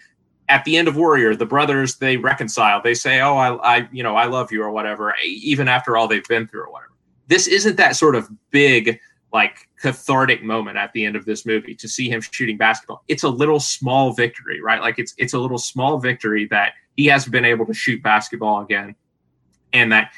At 0.48 0.64
the 0.64 0.76
end 0.76 0.88
of 0.88 0.96
Warrior, 0.96 1.34
the 1.34 1.46
brothers 1.46 1.96
they 1.96 2.16
reconcile. 2.16 2.82
They 2.82 2.94
say, 2.94 3.20
"Oh, 3.20 3.36
I, 3.36 3.54
I, 3.76 3.88
you 3.92 4.02
know, 4.02 4.16
I 4.16 4.26
love 4.26 4.52
you," 4.52 4.62
or 4.62 4.70
whatever. 4.70 5.14
Even 5.24 5.68
after 5.68 5.96
all 5.96 6.08
they've 6.08 6.26
been 6.28 6.46
through, 6.46 6.64
or 6.64 6.72
whatever. 6.72 6.91
This 7.32 7.46
isn't 7.46 7.78
that 7.78 7.96
sort 7.96 8.14
of 8.14 8.28
big, 8.50 9.00
like 9.32 9.66
cathartic 9.80 10.42
moment 10.42 10.76
at 10.76 10.92
the 10.92 11.02
end 11.02 11.16
of 11.16 11.24
this 11.24 11.46
movie 11.46 11.74
to 11.76 11.88
see 11.88 12.10
him 12.10 12.20
shooting 12.20 12.58
basketball. 12.58 13.04
It's 13.08 13.22
a 13.22 13.28
little 13.30 13.58
small 13.58 14.12
victory, 14.12 14.60
right? 14.60 14.82
Like 14.82 14.98
it's 14.98 15.14
it's 15.16 15.32
a 15.32 15.38
little 15.38 15.56
small 15.56 15.98
victory 15.98 16.46
that 16.50 16.74
he 16.94 17.06
has 17.06 17.26
been 17.26 17.46
able 17.46 17.64
to 17.64 17.72
shoot 17.72 18.02
basketball 18.02 18.60
again, 18.60 18.94
and 19.72 19.90
that 19.92 20.12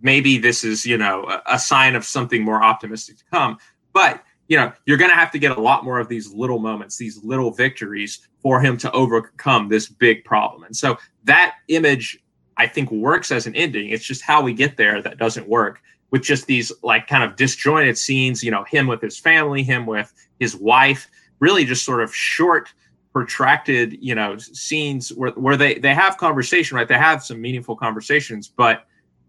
maybe 0.00 0.38
this 0.38 0.64
is 0.64 0.86
you 0.86 0.96
know 0.96 1.24
a, 1.24 1.42
a 1.56 1.58
sign 1.58 1.94
of 1.94 2.06
something 2.06 2.42
more 2.42 2.62
optimistic 2.62 3.18
to 3.18 3.24
come 3.30 3.58
but 3.92 4.22
you 4.48 4.56
know 4.56 4.72
you're 4.86 4.96
going 4.96 5.10
to 5.10 5.16
have 5.16 5.30
to 5.30 5.38
get 5.38 5.56
a 5.56 5.60
lot 5.60 5.84
more 5.84 5.98
of 5.98 6.08
these 6.08 6.32
little 6.32 6.58
moments 6.58 6.96
these 6.96 7.22
little 7.22 7.50
victories 7.50 8.28
for 8.40 8.60
him 8.60 8.78
to 8.78 8.90
overcome 8.92 9.68
this 9.68 9.88
big 9.88 10.24
problem 10.24 10.64
and 10.64 10.76
so 10.76 10.96
that 11.24 11.56
image 11.68 12.18
i 12.56 12.66
think 12.66 12.90
works 12.90 13.30
as 13.30 13.46
an 13.46 13.56
ending 13.56 13.90
it's 13.90 14.04
just 14.04 14.22
how 14.22 14.40
we 14.42 14.52
get 14.52 14.76
there 14.76 15.02
that 15.02 15.18
doesn't 15.18 15.48
work 15.48 15.80
with 16.10 16.22
just 16.22 16.46
these 16.46 16.72
like 16.82 17.06
kind 17.06 17.24
of 17.24 17.36
disjointed 17.36 17.98
scenes 17.98 18.42
you 18.42 18.50
know 18.50 18.64
him 18.64 18.86
with 18.86 19.00
his 19.00 19.18
family 19.18 19.62
him 19.62 19.86
with 19.86 20.12
his 20.38 20.54
wife 20.56 21.08
really 21.40 21.64
just 21.64 21.84
sort 21.84 22.02
of 22.02 22.14
short 22.14 22.72
protracted, 23.16 23.96
you 24.02 24.14
know, 24.14 24.36
scenes 24.36 25.08
where, 25.14 25.30
where 25.30 25.56
they 25.56 25.78
they 25.78 25.94
have 25.94 26.18
conversation, 26.18 26.76
right? 26.76 26.86
They 26.86 26.98
have 26.98 27.24
some 27.24 27.40
meaningful 27.40 27.74
conversations, 27.74 28.46
but 28.46 28.84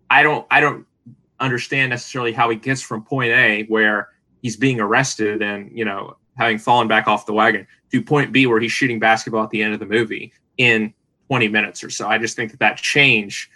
I 0.10 0.24
don't 0.24 0.46
I 0.52 0.60
don't 0.60 0.86
understand 1.40 1.92
necessarily 1.92 2.34
how 2.34 2.50
he 2.50 2.58
gets 2.58 2.82
from 2.82 3.02
point 3.02 3.32
A 3.32 3.64
where 3.70 4.10
he's 4.42 4.58
being 4.58 4.82
arrested 4.82 5.42
and 5.42 5.72
you 5.74 5.86
know 5.86 6.18
having 6.38 6.58
fallen 6.58 6.90
back 6.90 7.08
off 7.08 7.26
the 7.26 7.32
wagon 7.32 7.66
to 7.94 8.04
point 8.04 8.34
B 8.34 8.46
where 8.46 8.60
he's 8.60 8.74
shooting 8.74 9.00
basketball 9.00 9.46
at 9.46 9.52
the 9.52 9.64
end 9.64 9.74
of 9.74 9.80
the 9.80 9.86
movie 9.86 10.34
in 10.58 10.94
20 11.30 11.48
minutes 11.48 11.82
or 11.82 11.90
so. 11.90 12.10
I 12.10 12.18
just 12.18 12.36
think 12.36 12.52
that 12.52 12.60
that 12.60 12.76
change 12.76 13.50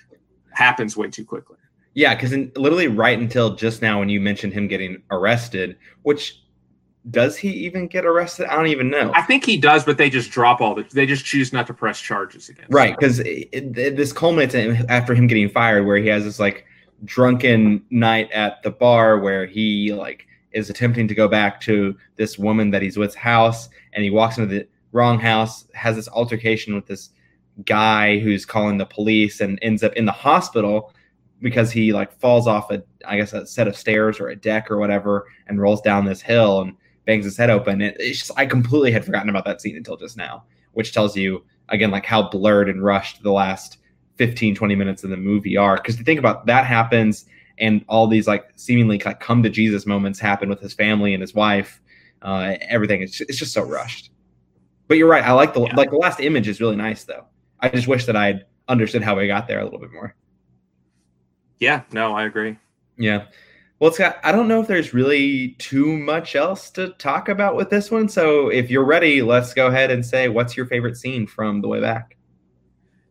happens 0.51 0.95
way 0.95 1.09
too 1.09 1.25
quickly. 1.25 1.57
Yeah, 1.93 2.15
because 2.15 2.31
literally 2.55 2.87
right 2.87 3.19
until 3.19 3.55
just 3.55 3.81
now 3.81 3.99
when 3.99 4.09
you 4.09 4.21
mentioned 4.21 4.53
him 4.53 4.67
getting 4.67 5.01
arrested, 5.11 5.77
which 6.03 6.41
does 7.09 7.35
he 7.35 7.49
even 7.49 7.87
get 7.87 8.05
arrested? 8.05 8.45
I 8.45 8.55
don't 8.55 8.67
even 8.67 8.89
know. 8.89 9.11
I 9.15 9.23
think 9.23 9.43
he 9.43 9.57
does, 9.57 9.83
but 9.83 9.97
they 9.97 10.09
just 10.09 10.29
drop 10.31 10.61
all 10.61 10.75
the. 10.75 10.83
They 10.83 11.05
just 11.05 11.25
choose 11.25 11.51
not 11.51 11.67
to 11.67 11.73
press 11.73 11.99
charges 11.99 12.47
against. 12.47 12.71
Right, 12.71 12.95
because 12.97 13.17
this 13.17 14.13
culminates 14.13 14.53
after 14.87 15.15
him 15.15 15.27
getting 15.27 15.49
fired, 15.49 15.85
where 15.85 15.97
he 15.97 16.07
has 16.07 16.23
this 16.23 16.39
like 16.39 16.65
drunken 17.03 17.83
night 17.89 18.31
at 18.31 18.61
the 18.61 18.69
bar 18.69 19.17
where 19.17 19.47
he 19.47 19.93
like 19.93 20.27
is 20.51 20.69
attempting 20.69 21.07
to 21.07 21.15
go 21.15 21.27
back 21.27 21.59
to 21.61 21.97
this 22.17 22.37
woman 22.37 22.69
that 22.71 22.81
he's 22.81 22.97
with's 22.97 23.15
house, 23.15 23.67
and 23.93 24.03
he 24.03 24.11
walks 24.11 24.37
into 24.37 24.53
the 24.53 24.67
wrong 24.91 25.19
house, 25.19 25.65
has 25.73 25.95
this 25.95 26.07
altercation 26.09 26.75
with 26.75 26.85
this 26.85 27.09
guy 27.65 28.19
who's 28.19 28.45
calling 28.45 28.77
the 28.77 28.85
police, 28.85 29.41
and 29.41 29.57
ends 29.63 29.81
up 29.83 29.93
in 29.93 30.05
the 30.05 30.11
hospital 30.11 30.93
because 31.41 31.71
he 31.71 31.93
like 31.93 32.11
falls 32.19 32.47
off 32.47 32.71
a 32.71 32.83
I 33.05 33.17
guess 33.17 33.33
a 33.33 33.45
set 33.45 33.67
of 33.67 33.75
stairs 33.75 34.19
or 34.19 34.29
a 34.29 34.35
deck 34.35 34.69
or 34.69 34.77
whatever 34.77 35.27
and 35.47 35.59
rolls 35.59 35.81
down 35.81 36.05
this 36.05 36.21
hill 36.21 36.61
and 36.61 36.75
bangs 37.05 37.25
his 37.25 37.37
head 37.37 37.49
open. 37.49 37.81
It, 37.81 37.97
it's 37.99 38.19
just 38.19 38.31
I 38.37 38.45
completely 38.45 38.91
had 38.91 39.05
forgotten 39.05 39.29
about 39.29 39.45
that 39.45 39.61
scene 39.61 39.75
until 39.75 39.97
just 39.97 40.17
now, 40.17 40.43
which 40.73 40.93
tells 40.93 41.17
you 41.17 41.43
again 41.69 41.91
like 41.91 42.05
how 42.05 42.29
blurred 42.29 42.69
and 42.69 42.83
rushed 42.83 43.23
the 43.23 43.31
last 43.31 43.77
15 44.17 44.55
20 44.55 44.75
minutes 44.75 45.03
of 45.03 45.09
the 45.09 45.17
movie 45.17 45.57
are. 45.57 45.77
Because 45.77 45.95
to 45.97 46.03
think 46.03 46.19
about 46.19 46.45
that 46.45 46.65
happens 46.65 47.25
and 47.57 47.83
all 47.87 48.07
these 48.07 48.27
like 48.27 48.51
seemingly 48.55 48.97
like 48.99 49.19
come 49.19 49.43
to 49.43 49.49
jesus 49.49 49.85
moments 49.85 50.19
happen 50.19 50.49
with 50.49 50.59
his 50.61 50.73
family 50.73 51.13
and 51.13 51.21
his 51.21 51.35
wife 51.35 51.81
uh, 52.21 52.55
everything. 52.61 53.01
It's 53.01 53.17
just, 53.17 53.29
it's 53.29 53.39
just 53.39 53.53
so 53.53 53.63
rushed. 53.63 54.11
But 54.87 54.97
you're 54.97 55.09
right. 55.09 55.23
I 55.23 55.31
like 55.31 55.53
the 55.53 55.61
yeah. 55.61 55.75
like 55.75 55.89
the 55.89 55.97
last 55.97 56.19
image 56.19 56.47
is 56.47 56.61
really 56.61 56.75
nice 56.75 57.03
though. 57.03 57.25
I 57.59 57.69
just 57.69 57.87
wish 57.87 58.05
that 58.05 58.15
i'd 58.15 58.45
understood 58.67 59.03
how 59.03 59.15
we 59.15 59.27
got 59.27 59.47
there 59.47 59.59
a 59.59 59.63
little 59.63 59.79
bit 59.79 59.91
more 59.91 60.15
yeah 61.61 61.83
no 61.93 62.13
i 62.13 62.25
agree 62.25 62.57
yeah 62.97 63.25
well, 63.81 63.91
Scott, 63.91 64.19
I 64.23 64.31
don't 64.31 64.47
know 64.47 64.61
if 64.61 64.67
there's 64.67 64.93
really 64.93 65.55
too 65.57 65.97
much 65.97 66.35
else 66.35 66.69
to 66.71 66.89
talk 66.99 67.29
about 67.29 67.55
with 67.55 67.71
this 67.71 67.89
one. 67.89 68.09
So 68.09 68.47
if 68.49 68.69
you're 68.69 68.85
ready, 68.85 69.23
let's 69.23 69.55
go 69.55 69.65
ahead 69.65 69.89
and 69.89 70.05
say 70.05 70.29
what's 70.29 70.55
your 70.55 70.67
favorite 70.67 70.97
scene 70.97 71.25
from 71.25 71.61
The 71.61 71.67
Way 71.67 71.81
Back? 71.81 72.15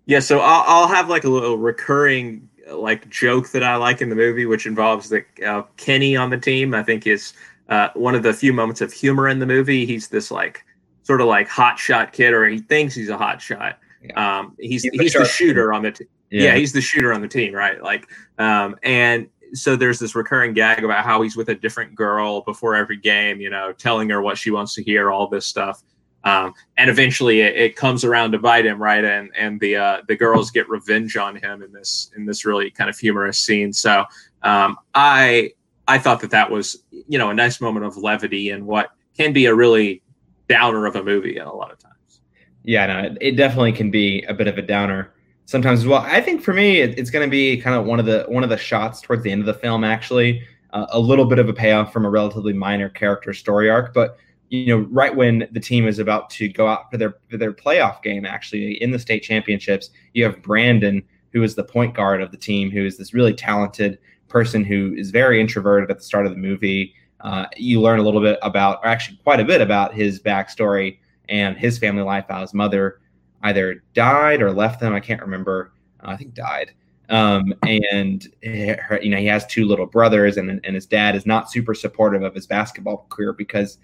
Yeah, 0.07 0.21
so 0.21 0.39
I'll, 0.39 0.63
I'll 0.69 0.87
have 0.87 1.09
like 1.09 1.25
a 1.25 1.29
little 1.29 1.59
recurring 1.59 2.49
like 2.71 3.09
joke 3.11 3.51
that 3.51 3.65
I 3.65 3.75
like 3.75 4.01
in 4.01 4.11
the 4.11 4.15
movie, 4.15 4.47
which 4.47 4.65
involves 4.65 5.09
the 5.09 5.25
uh, 5.45 5.63
Kenny 5.77 6.17
on 6.17 6.31
the 6.31 6.39
team. 6.39 6.73
I 6.73 6.85
think 6.85 7.05
is 7.05 7.33
uh, 7.69 7.89
one 7.95 8.15
of 8.15 8.23
the 8.23 8.33
few 8.33 8.53
moments 8.53 8.81
of 8.81 8.93
humor 8.93 9.27
in 9.27 9.41
the 9.41 9.47
movie. 9.47 9.85
He's 9.87 10.07
this 10.07 10.31
like 10.31 10.65
sort 11.03 11.21
of 11.21 11.27
like 11.27 11.49
hot 11.49 11.81
shot 11.81 12.13
kid, 12.13 12.33
or 12.33 12.47
he 12.47 12.61
thinks 12.61 12.95
he's 12.95 13.09
a 13.09 13.19
hot 13.19 13.43
shot. 13.43 13.81
Yeah. 14.05 14.39
Um, 14.39 14.57
he's 14.61 14.85
he's, 14.85 14.93
he's 15.01 15.13
the 15.15 15.25
shooter 15.25 15.73
on 15.73 15.83
the 15.83 15.91
team. 15.91 16.09
Yeah. 16.31 16.45
yeah. 16.45 16.57
he's 16.57 16.73
the 16.73 16.81
shooter 16.81 17.13
on 17.13 17.21
the 17.21 17.29
team, 17.29 17.53
right? 17.55 17.83
Like, 17.83 18.09
um, 18.39 18.77
and 18.83 19.29
so 19.53 19.77
there's 19.77 19.99
this 19.99 20.15
recurring 20.15 20.53
gag 20.53 20.85
about 20.85 21.05
how 21.05 21.23
he's 21.23 21.37
with 21.37 21.49
a 21.49 21.55
different 21.55 21.95
girl 21.95 22.43
before 22.43 22.75
every 22.77 22.97
game, 22.97 23.41
you 23.41 23.51
know, 23.51 23.73
telling 23.73 24.09
her 24.11 24.23
what 24.23 24.39
she 24.39 24.51
wants 24.51 24.75
to 24.75 24.83
hear, 24.83 25.11
all 25.11 25.29
this 25.29 25.47
stuff. 25.47 25.83
Um, 26.23 26.53
and 26.77 26.91
eventually 26.91 27.41
it, 27.41 27.57
it, 27.57 27.77
comes 27.77 28.05
around 28.05 28.33
to 28.33 28.39
bite 28.39 28.67
him, 28.67 28.81
right? 28.81 29.03
And 29.03 29.31
and 29.37 29.59
the 29.59 29.77
uh, 29.77 30.03
the 30.07 30.15
girls 30.15 30.51
get 30.51 30.69
revenge 30.69 31.17
on 31.17 31.35
him 31.35 31.63
in 31.63 31.73
this 31.73 32.11
in 32.15 32.27
this 32.27 32.45
really 32.45 32.71
kind 32.71 32.91
of 32.91 32.99
humorous 32.99 33.39
scene. 33.39 33.73
So 33.73 34.05
um, 34.43 34.77
I 34.95 35.53
I 35.89 35.99
thought 35.99 36.21
that 36.21 36.31
that 36.31 36.51
was 36.51 36.85
you 36.91 37.19
know 37.19 37.31
a 37.31 37.35
nice 37.35 37.61
moment 37.61 37.87
of 37.87 37.97
levity 37.97 38.51
and 38.51 38.67
what 38.67 38.91
can 39.17 39.33
be 39.33 39.47
a 39.47 39.55
really 39.55 40.03
downer 40.47 40.85
of 40.85 40.97
a 40.97 41.03
movie 41.03 41.39
a 41.39 41.49
lot 41.49 41.73
of 41.73 41.79
times. 41.79 42.21
Yeah, 42.65 42.87
no, 42.87 43.17
it 43.19 43.37
definitely 43.37 43.73
can 43.73 43.91
be 43.91 44.23
a 44.25 44.35
bit 44.35 44.47
of 44.47 44.59
a 44.59 44.63
downer 44.63 45.15
sometimes 45.51 45.81
as 45.81 45.87
well. 45.87 46.03
I 46.03 46.21
think 46.21 46.43
for 46.43 46.55
me, 46.55 46.79
it, 46.79 46.97
it's 46.97 47.11
going 47.11 47.27
to 47.27 47.31
be 47.31 47.61
kind 47.61 47.75
of 47.75 47.85
one 47.85 47.99
of 47.99 48.07
the 48.07 48.25
one 48.29 48.45
of 48.45 48.51
the 48.51 48.57
shots 48.57 49.01
towards 49.01 49.25
the 49.25 49.33
end 49.33 49.41
of 49.41 49.47
the 49.47 49.55
film. 49.55 49.83
Actually, 49.83 50.47
uh, 50.73 50.87
a 50.91 51.01
little 51.01 51.25
bit 51.25 51.41
of 51.41 51.49
a 51.49 51.53
payoff 51.53 51.93
from 51.93 52.05
a 52.05 52.11
relatively 52.11 52.53
minor 52.53 52.89
character 52.89 53.35
story 53.35 53.69
arc, 53.69 53.93
but 53.93 54.17
you 54.49 54.67
know, 54.67 54.87
right 54.91 55.15
when 55.15 55.49
the 55.51 55.61
team 55.61 55.87
is 55.87 55.99
about 55.99 56.31
to 56.31 56.49
go 56.49 56.69
out 56.69 56.89
for 56.91 56.99
their 56.99 57.15
for 57.29 57.37
their 57.37 57.53
playoff 57.53 58.01
game, 58.03 58.25
actually 58.25 58.81
in 58.81 58.93
the 58.93 58.99
state 58.99 59.25
championships, 59.25 59.91
you 60.15 60.23
have 60.23 60.41
Brandon, 60.41 61.03
who 61.33 61.43
is 61.43 61.57
the 61.57 61.65
point 61.65 61.95
guard 61.95 62.23
of 62.23 62.31
the 62.31 62.37
team, 62.37 62.71
who 62.71 62.87
is 62.87 62.97
this 62.97 63.13
really 63.13 63.35
talented 63.35 63.99
person 64.29 64.65
who 64.65 64.95
is 64.97 65.11
very 65.11 65.41
introverted 65.41 65.91
at 65.91 65.99
the 65.99 66.05
start 66.05 66.27
of 66.27 66.33
the 66.33 66.39
movie. 66.39 66.95
Uh, 67.23 67.47
you 67.57 67.81
learn 67.81 67.99
a 67.99 68.03
little 68.03 68.21
bit 68.21 68.39
about, 68.43 68.79
or 68.83 68.87
actually 68.87 69.19
quite 69.25 69.41
a 69.41 69.45
bit 69.45 69.61
about 69.61 69.93
his 69.93 70.21
backstory 70.21 70.99
and 71.29 71.57
his 71.57 71.77
family 71.77 72.03
life. 72.03 72.25
How 72.29 72.41
his 72.41 72.55
mother 72.55 73.01
either 73.43 73.83
died 73.95 74.43
or 74.43 74.53
left 74.53 74.81
them. 74.81 74.95
I 74.95 75.01
can't 75.01 75.21
remember. 75.21 75.73
Uh, 76.03 76.11
I 76.11 76.17
think 76.17 76.35
died. 76.35 76.73
Um, 77.09 77.53
and 77.63 78.29
her, 78.45 79.01
you 79.03 79.11
know 79.11 79.19
he 79.19 79.27
has 79.27 79.45
two 79.47 79.67
little 79.67 79.87
brothers, 79.87 80.37
and 80.37 80.61
and 80.65 80.75
his 80.75 80.87
dad 80.87 81.17
is 81.17 81.27
not 81.27 81.51
super 81.51 81.75
supportive 81.75 82.23
of 82.23 82.35
his 82.35 82.47
basketball 82.47 83.07
career 83.09 83.33
because 83.33 83.79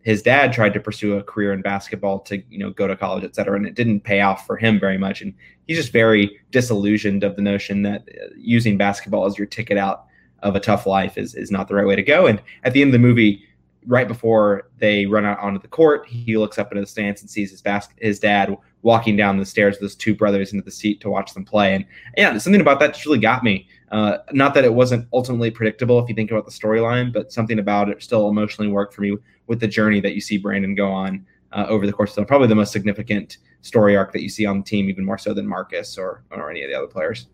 his 0.00 0.22
dad 0.22 0.52
tried 0.52 0.74
to 0.74 0.80
pursue 0.80 1.16
a 1.16 1.22
career 1.22 1.52
in 1.52 1.62
basketball 1.62 2.20
to 2.20 2.42
you 2.48 2.58
know 2.58 2.70
go 2.70 2.86
to 2.86 2.96
college, 2.96 3.24
et 3.24 3.34
cetera, 3.34 3.56
and 3.56 3.66
it 3.66 3.74
didn't 3.74 4.00
pay 4.00 4.20
off 4.20 4.46
for 4.46 4.56
him 4.56 4.80
very 4.80 4.98
much. 4.98 5.20
And 5.20 5.34
he's 5.66 5.76
just 5.76 5.92
very 5.92 6.40
disillusioned 6.50 7.22
of 7.22 7.36
the 7.36 7.42
notion 7.42 7.82
that 7.82 8.08
uh, 8.08 8.28
using 8.36 8.78
basketball 8.78 9.26
as 9.26 9.36
your 9.36 9.46
ticket 9.46 9.76
out 9.76 10.06
of 10.42 10.56
a 10.56 10.60
tough 10.60 10.86
life 10.86 11.18
is 11.18 11.34
is 11.34 11.50
not 11.50 11.68
the 11.68 11.74
right 11.74 11.86
way 11.86 11.96
to 11.96 12.02
go. 12.02 12.26
And 12.26 12.40
at 12.64 12.72
the 12.72 12.80
end 12.80 12.88
of 12.88 12.92
the 12.92 13.06
movie, 13.06 13.44
right 13.86 14.08
before 14.08 14.68
they 14.78 15.06
run 15.06 15.24
out 15.24 15.38
onto 15.38 15.60
the 15.60 15.68
court, 15.68 16.06
he 16.06 16.36
looks 16.36 16.58
up 16.58 16.72
into 16.72 16.82
the 16.82 16.86
stands 16.86 17.20
and 17.20 17.30
sees 17.30 17.50
his 17.50 17.62
bas- 17.62 17.88
his 17.96 18.18
dad 18.18 18.56
walking 18.84 19.16
down 19.16 19.38
the 19.38 19.46
stairs 19.46 19.76
with 19.76 19.90
his 19.90 19.96
two 19.96 20.14
brothers 20.14 20.52
into 20.52 20.64
the 20.64 20.70
seat 20.70 21.00
to 21.00 21.10
watch 21.10 21.32
them 21.32 21.44
play. 21.44 21.74
And 21.74 21.84
yeah, 22.16 22.36
something 22.38 22.60
about 22.60 22.78
that 22.80 22.92
just 22.92 23.06
really 23.06 23.18
got 23.18 23.42
me. 23.42 23.66
Uh, 23.90 24.18
not 24.32 24.54
that 24.54 24.64
it 24.64 24.74
wasn't 24.74 25.08
ultimately 25.12 25.50
predictable 25.50 25.98
if 25.98 26.08
you 26.08 26.14
think 26.14 26.30
about 26.30 26.44
the 26.44 26.52
storyline, 26.52 27.12
but 27.12 27.32
something 27.32 27.58
about 27.58 27.88
it 27.88 28.02
still 28.02 28.28
emotionally 28.28 28.70
worked 28.70 28.94
for 28.94 29.00
me 29.00 29.16
with 29.46 29.58
the 29.58 29.66
journey 29.66 30.00
that 30.00 30.14
you 30.14 30.20
see 30.20 30.36
Brandon 30.36 30.74
go 30.74 30.92
on 30.92 31.26
uh, 31.52 31.64
over 31.68 31.86
the 31.86 31.92
course 31.92 32.10
of 32.10 32.16
the, 32.16 32.24
probably 32.26 32.46
the 32.46 32.54
most 32.54 32.72
significant 32.72 33.38
story 33.62 33.96
arc 33.96 34.12
that 34.12 34.22
you 34.22 34.28
see 34.28 34.44
on 34.44 34.58
the 34.58 34.64
team, 34.64 34.90
even 34.90 35.04
more 35.04 35.18
so 35.18 35.32
than 35.32 35.46
Marcus 35.46 35.96
or 35.96 36.22
or 36.30 36.50
any 36.50 36.62
of 36.62 36.70
the 36.70 36.76
other 36.76 36.86
players. 36.86 37.26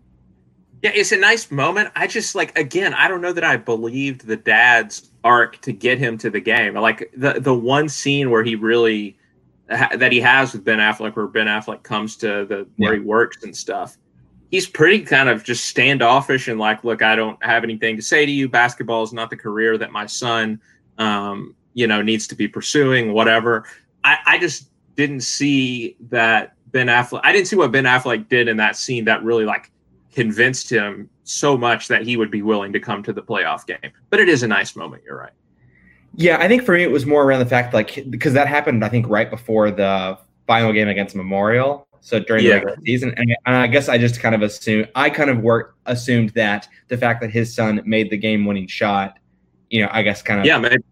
Yeah, 0.83 0.93
it's 0.95 1.13
a 1.13 1.17
nice 1.17 1.51
moment. 1.51 1.91
I 1.97 2.07
just 2.07 2.35
like 2.35 2.57
again, 2.57 2.95
I 2.95 3.09
don't 3.09 3.21
know 3.21 3.33
that 3.33 3.45
I 3.45 3.57
believed 3.57 4.27
the 4.27 4.37
dad's 4.37 5.11
arc 5.25 5.61
to 5.63 5.73
get 5.73 5.99
him 5.99 6.17
to 6.19 6.31
the 6.31 6.41
game. 6.41 6.75
Like 6.75 7.11
the 7.17 7.41
the 7.41 7.55
one 7.55 7.89
scene 7.89 8.31
where 8.31 8.45
he 8.45 8.55
really 8.55 9.17
that 9.71 10.11
he 10.11 10.21
has 10.21 10.53
with 10.53 10.65
Ben 10.65 10.79
Affleck, 10.79 11.15
where 11.15 11.29
Ben 11.29 11.47
Affleck 11.47 11.83
comes 11.83 12.17
to 12.17 12.45
the 12.45 12.67
where 12.77 12.95
yeah. 12.95 12.99
he 13.01 13.05
works 13.05 13.45
and 13.45 13.57
stuff. 13.57 13.97
He's 14.51 14.67
pretty 14.67 15.01
kind 15.05 15.29
of 15.29 15.45
just 15.45 15.67
standoffish 15.67 16.49
and 16.49 16.59
like, 16.59 16.83
look, 16.83 17.03
I 17.03 17.15
don't 17.15 17.43
have 17.45 17.63
anything 17.63 17.95
to 17.97 18.03
say 18.03 18.27
to 18.27 18.33
you. 18.33 18.49
Basketball 18.49 19.05
is 19.05 19.13
not 19.13 19.31
the 19.31 19.37
career 19.37 19.79
that 19.79 19.93
my 19.93 20.07
son, 20.07 20.61
um, 20.99 21.55
you 21.75 21.87
know, 21.87 22.03
needs 22.03 22.27
to 22.29 22.35
be 22.35 22.49
pursuing. 22.49 23.13
Whatever. 23.13 23.65
I, 24.03 24.19
I 24.27 24.39
just 24.39 24.71
didn't 24.97 25.21
see 25.21 25.97
that 26.11 26.55
Ben 26.73 26.89
Affleck. 26.89 27.21
I 27.23 27.33
didn't 27.33 27.47
see 27.47 27.57
what 27.57 27.71
Ben 27.71 27.85
Affleck 27.85 28.29
did 28.29 28.49
in 28.49 28.57
that 28.57 28.75
scene 28.75 29.05
that 29.05 29.23
really 29.23 29.45
like 29.45 29.71
convinced 30.13 30.69
him 30.69 31.09
so 31.23 31.57
much 31.57 31.87
that 31.87 32.03
he 32.03 32.17
would 32.17 32.31
be 32.31 32.43
willing 32.43 32.73
to 32.73 32.81
come 32.81 33.05
to 33.05 33.13
the 33.13 33.23
playoff 33.23 33.67
game. 33.67 33.93
But 34.09 34.19
it 34.19 34.29
is 34.29 34.43
a 34.43 34.49
nice 34.49 34.75
moment. 34.75 35.05
You're 35.07 35.19
right. 35.19 35.33
Yeah, 36.15 36.39
I 36.41 36.49
think 36.49 36.65
for 36.65 36.75
me 36.75 36.83
it 36.83 36.91
was 36.91 37.07
more 37.07 37.25
around 37.25 37.41
the 37.41 37.47
fact 37.47 37.73
like 37.73 38.05
because 38.11 38.33
that 38.35 38.49
happened 38.49 38.85
I 38.85 38.89
think 38.89 39.09
right 39.09 39.31
before 39.31 39.71
the 39.71 40.19
final 40.47 40.73
game 40.73 40.89
against 40.89 41.15
Memorial. 41.15 41.87
So 42.03 42.19
during 42.19 42.45
yeah. 42.45 42.51
the 42.51 42.55
regular 42.57 42.77
season, 42.85 43.15
and, 43.17 43.37
I 43.47 43.67
guess 43.67 43.89
I 43.89 43.99
just 43.99 44.21
kind 44.21 44.35
of 44.35 44.43
assumed 44.43 44.89
I 44.95 45.11
kind 45.11 45.31
of 45.31 45.41
worked 45.41 45.77
assumed 45.87 46.31
that 46.31 46.69
the 46.89 46.97
fact 46.97 47.21
that 47.21 47.31
his 47.31 47.55
son 47.55 47.83
made 47.85 48.11
the 48.11 48.17
game-winning 48.17 48.67
shot, 48.67 49.19
you 49.69 49.83
know, 49.83 49.89
I 49.93 50.03
guess 50.03 50.23
kind 50.23 50.41
of 50.41 50.47
yeah, 50.47 50.59
man. 50.59 50.83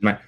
My, 0.00 0.18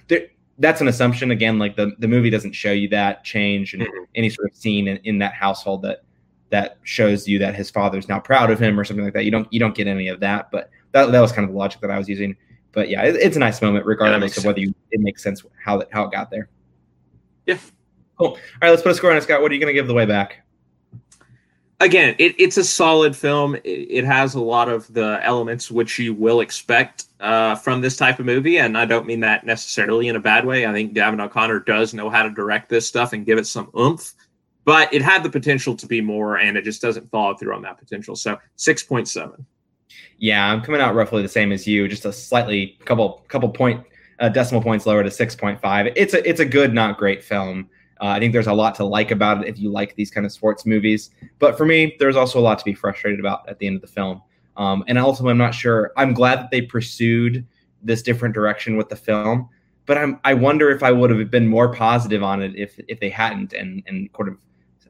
that's 0.57 0.81
an 0.81 0.87
assumption 0.87 1.31
again. 1.31 1.59
Like 1.59 1.75
the 1.75 1.91
the 1.99 2.07
movie 2.07 2.29
doesn't 2.29 2.53
show 2.53 2.71
you 2.71 2.87
that 2.89 3.23
change 3.23 3.73
and 3.73 3.83
mm-hmm. 3.83 4.03
any 4.15 4.29
sort 4.29 4.49
of 4.49 4.57
scene 4.57 4.87
in, 4.87 4.97
in 5.03 5.19
that 5.19 5.33
household 5.33 5.83
that 5.83 6.03
that 6.49 6.77
shows 6.83 7.27
you 7.27 7.39
that 7.39 7.55
his 7.55 7.69
father's 7.69 8.07
now 8.07 8.19
proud 8.19 8.51
of 8.51 8.59
him 8.59 8.79
or 8.79 8.83
something 8.83 9.05
like 9.05 9.13
that. 9.13 9.25
You 9.25 9.31
don't 9.31 9.51
you 9.51 9.59
don't 9.59 9.75
get 9.75 9.87
any 9.87 10.07
of 10.07 10.19
that, 10.21 10.51
but 10.51 10.69
that 10.91 11.11
that 11.11 11.19
was 11.19 11.31
kind 11.31 11.45
of 11.45 11.51
the 11.51 11.57
logic 11.57 11.81
that 11.81 11.91
I 11.91 11.97
was 11.97 12.09
using 12.09 12.35
but 12.73 12.89
yeah, 12.89 13.03
it, 13.03 13.15
it's 13.15 13.35
a 13.37 13.39
nice 13.39 13.61
moment, 13.61 13.85
regardless 13.85 14.35
yeah, 14.35 14.41
of 14.41 14.45
whether 14.45 14.59
you, 14.59 14.73
it 14.91 14.99
makes 14.99 15.23
sense 15.23 15.43
how 15.63 15.79
it, 15.79 15.87
how 15.91 16.03
it 16.03 16.11
got 16.11 16.29
there. 16.29 16.49
Yeah. 17.45 17.57
Cool. 18.17 18.27
All 18.27 18.37
right, 18.61 18.69
let's 18.69 18.81
put 18.81 18.91
a 18.91 18.95
score 18.95 19.11
on 19.11 19.17
it, 19.17 19.23
Scott. 19.23 19.41
What 19.41 19.51
are 19.51 19.53
you 19.55 19.59
going 19.59 19.73
to 19.73 19.73
give 19.73 19.87
the 19.87 19.93
way 19.93 20.05
back? 20.05 20.43
again, 21.83 22.15
it, 22.17 22.35
it's 22.39 22.57
a 22.57 22.63
solid 22.63 23.15
film. 23.15 23.55
It, 23.55 23.69
it, 23.69 24.05
has 24.05 24.35
a 24.35 24.41
lot 24.41 24.69
of 24.69 24.91
the 24.93 25.19
elements 25.21 25.69
which 25.69 25.99
you 25.99 26.13
will 26.13 26.41
expect 26.41 27.05
uh, 27.19 27.55
from 27.55 27.81
this 27.81 27.97
type 27.97 28.19
of 28.19 28.25
movie, 28.25 28.57
and 28.57 28.77
I 28.77 28.85
don't 28.85 29.05
mean 29.05 29.19
that 29.21 29.45
necessarily 29.45 30.07
in 30.07 30.15
a 30.15 30.19
bad 30.19 30.45
way. 30.45 30.65
I 30.65 30.71
think 30.71 30.93
Gavin 30.93 31.21
O'Connor 31.21 31.61
does 31.61 31.93
know 31.93 32.09
how 32.09 32.23
to 32.23 32.29
direct 32.29 32.69
this 32.69 32.87
stuff 32.87 33.13
and 33.13 33.25
give 33.25 33.37
it 33.37 33.47
some 33.47 33.69
oomph, 33.77 34.13
but 34.65 34.93
it 34.93 35.01
had 35.01 35.23
the 35.23 35.29
potential 35.29 35.75
to 35.75 35.87
be 35.87 36.01
more, 36.01 36.37
and 36.37 36.57
it 36.57 36.63
just 36.63 36.81
doesn't 36.81 37.09
follow 37.11 37.35
through 37.35 37.55
on 37.55 37.61
that 37.63 37.77
potential. 37.77 38.15
So 38.15 38.37
six 38.55 38.83
point 38.83 39.07
seven. 39.07 39.45
Yeah, 40.17 40.51
I'm 40.51 40.61
coming 40.61 40.81
out 40.81 40.95
roughly 40.95 41.21
the 41.21 41.29
same 41.29 41.51
as 41.51 41.67
you, 41.67 41.87
just 41.87 42.05
a 42.05 42.13
slightly 42.13 42.77
couple 42.85 43.23
couple 43.27 43.49
point 43.49 43.85
uh, 44.19 44.29
decimal 44.29 44.61
points 44.61 44.85
lower 44.85 45.03
to 45.03 45.11
six 45.11 45.35
point 45.35 45.59
five. 45.59 45.87
It's 45.95 46.13
a 46.13 46.27
it's 46.27 46.39
a 46.39 46.45
good, 46.45 46.73
not 46.73 46.97
great 46.97 47.23
film. 47.23 47.69
Uh, 48.01 48.07
I 48.07 48.19
think 48.19 48.33
there's 48.33 48.47
a 48.47 48.53
lot 48.53 48.75
to 48.75 48.85
like 48.85 49.11
about 49.11 49.43
it 49.43 49.47
if 49.47 49.59
you 49.59 49.69
like 49.71 49.95
these 49.95 50.11
kind 50.11 50.25
of 50.25 50.31
sports 50.31 50.65
movies. 50.65 51.11
But 51.39 51.57
for 51.57 51.65
me, 51.65 51.95
there's 51.99 52.15
also 52.15 52.39
a 52.39 52.41
lot 52.41 52.59
to 52.59 52.65
be 52.65 52.73
frustrated 52.73 53.19
about 53.19 53.47
at 53.47 53.59
the 53.59 53.67
end 53.67 53.77
of 53.77 53.81
the 53.81 53.87
film. 53.87 54.21
Um, 54.57 54.83
and 54.87 54.97
also, 54.97 55.27
I'm 55.27 55.37
not 55.37 55.53
sure. 55.53 55.91
I'm 55.97 56.13
glad 56.13 56.39
that 56.39 56.51
they 56.51 56.61
pursued 56.61 57.45
this 57.81 58.01
different 58.01 58.33
direction 58.33 58.77
with 58.77 58.89
the 58.89 58.95
film, 58.95 59.49
but 59.85 59.97
I'm 59.97 60.19
I 60.23 60.33
wonder 60.33 60.69
if 60.69 60.83
I 60.83 60.91
would 60.91 61.09
have 61.09 61.31
been 61.31 61.47
more 61.47 61.73
positive 61.73 62.23
on 62.23 62.41
it 62.41 62.55
if 62.55 62.79
if 62.87 62.99
they 62.99 63.09
hadn't 63.09 63.53
and 63.53 63.83
and 63.87 64.11
kind 64.13 64.29
of 64.29 64.37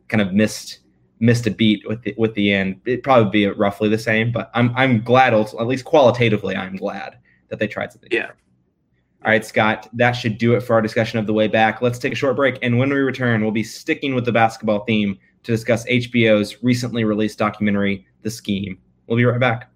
kind 0.08 0.22
of 0.22 0.34
missed 0.34 0.80
missed 1.24 1.48
a 1.48 1.52
beat 1.52 1.88
with 1.88 2.04
the 2.04 2.14
with 2.18 2.34
the 2.36 2.54
end. 2.54 2.80
It'd 2.86 3.02
probably 3.02 3.32
be 3.32 3.48
roughly 3.48 3.90
the 3.90 3.98
same. 3.98 4.32
But 4.32 4.52
I'm 4.54 4.74
I'm 4.76 5.02
glad 5.02 5.34
at 5.34 5.68
least 5.68 5.86
qualitatively 5.86 6.56
I'm 6.56 6.76
glad 6.76 7.18
that 7.48 7.60
they 7.60 7.68
tried 7.68 7.92
something. 7.92 8.10
Yeah. 8.12 8.22
Different. 8.22 8.40
All 9.26 9.32
right, 9.32 9.46
Scott, 9.46 9.88
that 9.94 10.12
should 10.12 10.38
do 10.38 10.54
it 10.54 10.60
for 10.60 10.74
our 10.74 10.82
discussion 10.82 11.18
of 11.18 11.26
the 11.26 11.34
way 11.34 11.48
back. 11.48 11.82
Let's 11.82 11.98
take 11.98 12.12
a 12.12 12.16
short 12.16 12.36
break. 12.36 12.60
And 12.62 12.78
when 12.78 12.90
we 12.90 12.98
return, 12.98 13.42
we'll 13.42 13.52
be 13.52 13.64
sticking 13.64 14.16
with 14.16 14.26
the 14.26 14.34
basketball 14.34 14.84
theme 14.84 15.18
to 15.44 15.52
discuss 15.52 15.86
HBO's 15.86 16.62
recently 16.62 17.06
released 17.06 17.40
documentary, 17.40 18.06
The 18.24 18.30
Scheme. 18.30 18.78
We'll 19.08 19.16
be 19.16 19.24
right 19.24 19.40
back. 19.40 19.73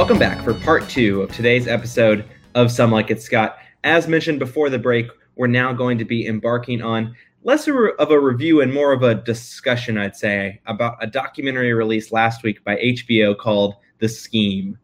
Welcome 0.00 0.18
back 0.18 0.42
for 0.42 0.54
part 0.54 0.88
two 0.88 1.20
of 1.20 1.30
today's 1.30 1.68
episode 1.68 2.24
of 2.54 2.72
Some 2.72 2.90
Like 2.90 3.10
It 3.10 3.20
Scott. 3.20 3.58
As 3.84 4.08
mentioned 4.08 4.38
before 4.38 4.70
the 4.70 4.78
break, 4.78 5.10
we're 5.36 5.46
now 5.46 5.74
going 5.74 5.98
to 5.98 6.06
be 6.06 6.26
embarking 6.26 6.80
on 6.80 7.14
less 7.44 7.68
of 7.68 8.10
a 8.10 8.18
review 8.18 8.62
and 8.62 8.72
more 8.72 8.94
of 8.94 9.02
a 9.02 9.16
discussion, 9.16 9.98
I'd 9.98 10.16
say, 10.16 10.62
about 10.64 10.96
a 11.02 11.06
documentary 11.06 11.74
released 11.74 12.12
last 12.12 12.42
week 12.42 12.64
by 12.64 12.76
HBO 12.76 13.36
called 13.36 13.74
The 13.98 14.08
Scheme. 14.08 14.78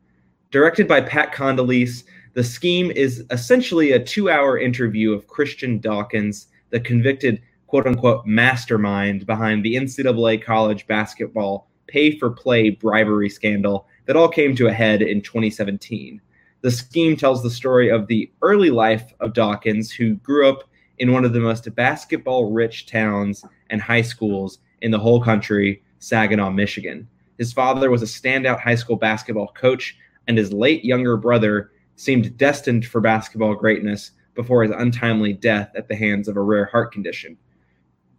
Directed 0.51 0.87
by 0.87 1.01
Pat 1.01 1.33
Condoleezze, 1.33 2.05
The 2.35 2.45
Scheme 2.45 2.91
is 2.91 3.25
essentially 3.31 3.93
a 3.93 4.05
two 4.05 4.29
hour 4.29 4.59
interview 4.59 5.14
of 5.14 5.29
Christian 5.29 5.79
Dawkins, 5.79 6.49
the 6.69 6.81
convicted 6.81 7.41
quote 7.69 7.87
unquote 7.87 8.27
mastermind 8.27 9.25
behind 9.25 9.64
the 9.64 9.77
NCAA 9.77 10.45
college 10.45 10.87
basketball 10.87 11.71
pay 11.87 12.19
for 12.19 12.29
play 12.29 12.69
bribery 12.69 13.31
scandal 13.31 13.87
that 14.07 14.16
all 14.16 14.28
came 14.28 14.57
to 14.57 14.68
a 14.68 14.72
head 14.72 15.02
in 15.02 15.20
2017. 15.20 16.20
The 16.62 16.70
scheme 16.70 17.16
tells 17.16 17.42
the 17.42 17.50
story 17.50 17.90
of 17.90 18.07
the 18.07 18.30
early 18.42 18.70
life 18.70 19.12
of 19.20 19.34
Dawkins, 19.34 19.92
who 19.92 20.14
grew 20.16 20.48
up 20.48 20.64
in 20.98 21.12
one 21.12 21.24
of 21.24 21.32
the 21.32 21.40
most 21.40 21.72
basketball 21.74 22.50
rich 22.50 22.86
towns 22.86 23.44
and 23.70 23.80
high 23.80 24.02
schools 24.02 24.59
in 24.80 24.90
the 24.90 24.98
whole 24.98 25.22
country, 25.22 25.82
Saginaw, 25.98 26.50
Michigan. 26.50 27.09
His 27.38 27.52
father 27.52 27.90
was 27.90 28.02
a 28.02 28.07
standout 28.07 28.61
high 28.61 28.74
school 28.74 28.96
basketball 28.96 29.48
coach, 29.48 29.96
and 30.26 30.38
his 30.38 30.52
late 30.52 30.84
younger 30.84 31.16
brother 31.16 31.70
seemed 31.96 32.36
destined 32.36 32.86
for 32.86 33.00
basketball 33.00 33.54
greatness 33.54 34.12
before 34.34 34.62
his 34.62 34.72
untimely 34.72 35.32
death 35.32 35.70
at 35.74 35.88
the 35.88 35.96
hands 35.96 36.28
of 36.28 36.36
a 36.36 36.42
rare 36.42 36.66
heart 36.66 36.92
condition. 36.92 37.36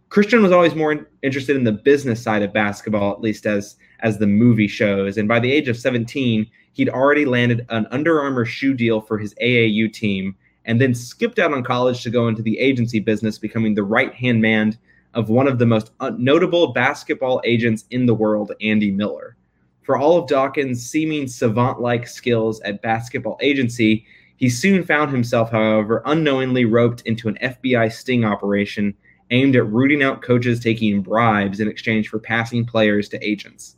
Christian 0.08 0.42
was 0.42 0.52
always 0.52 0.74
more 0.74 1.08
interested 1.22 1.56
in 1.56 1.64
the 1.64 1.72
business 1.72 2.22
side 2.22 2.42
of 2.42 2.52
basketball, 2.52 3.12
at 3.12 3.20
least 3.20 3.46
as 3.46 3.76
as 4.00 4.18
the 4.18 4.26
movie 4.26 4.68
shows. 4.68 5.16
And 5.16 5.28
by 5.28 5.40
the 5.40 5.50
age 5.50 5.68
of 5.68 5.76
17, 5.76 6.46
he'd 6.72 6.88
already 6.88 7.24
landed 7.24 7.66
an 7.68 7.86
Under 7.90 8.20
Armour 8.20 8.44
shoe 8.44 8.74
deal 8.74 9.00
for 9.00 9.18
his 9.18 9.34
AAU 9.42 9.92
team 9.92 10.36
and 10.64 10.80
then 10.80 10.94
skipped 10.94 11.38
out 11.38 11.52
on 11.52 11.64
college 11.64 12.02
to 12.02 12.10
go 12.10 12.28
into 12.28 12.42
the 12.42 12.58
agency 12.58 13.00
business, 13.00 13.38
becoming 13.38 13.74
the 13.74 13.82
right 13.82 14.14
hand 14.14 14.40
man 14.40 14.78
of 15.14 15.30
one 15.30 15.48
of 15.48 15.58
the 15.58 15.66
most 15.66 15.90
notable 16.18 16.72
basketball 16.72 17.40
agents 17.44 17.86
in 17.90 18.06
the 18.06 18.14
world, 18.14 18.52
Andy 18.60 18.90
Miller. 18.90 19.36
For 19.82 19.96
all 19.96 20.18
of 20.18 20.28
Dawkins' 20.28 20.88
seeming 20.88 21.26
savant 21.26 21.80
like 21.80 22.06
skills 22.06 22.60
at 22.60 22.82
basketball 22.82 23.38
agency, 23.40 24.04
he 24.36 24.48
soon 24.48 24.84
found 24.84 25.10
himself, 25.10 25.50
however, 25.50 26.02
unknowingly 26.04 26.66
roped 26.66 27.00
into 27.02 27.28
an 27.28 27.38
FBI 27.42 27.90
sting 27.90 28.24
operation 28.24 28.94
aimed 29.30 29.56
at 29.56 29.66
rooting 29.66 30.02
out 30.02 30.22
coaches 30.22 30.60
taking 30.60 31.02
bribes 31.02 31.60
in 31.60 31.68
exchange 31.68 32.08
for 32.08 32.18
passing 32.18 32.64
players 32.64 33.08
to 33.10 33.24
agents. 33.24 33.76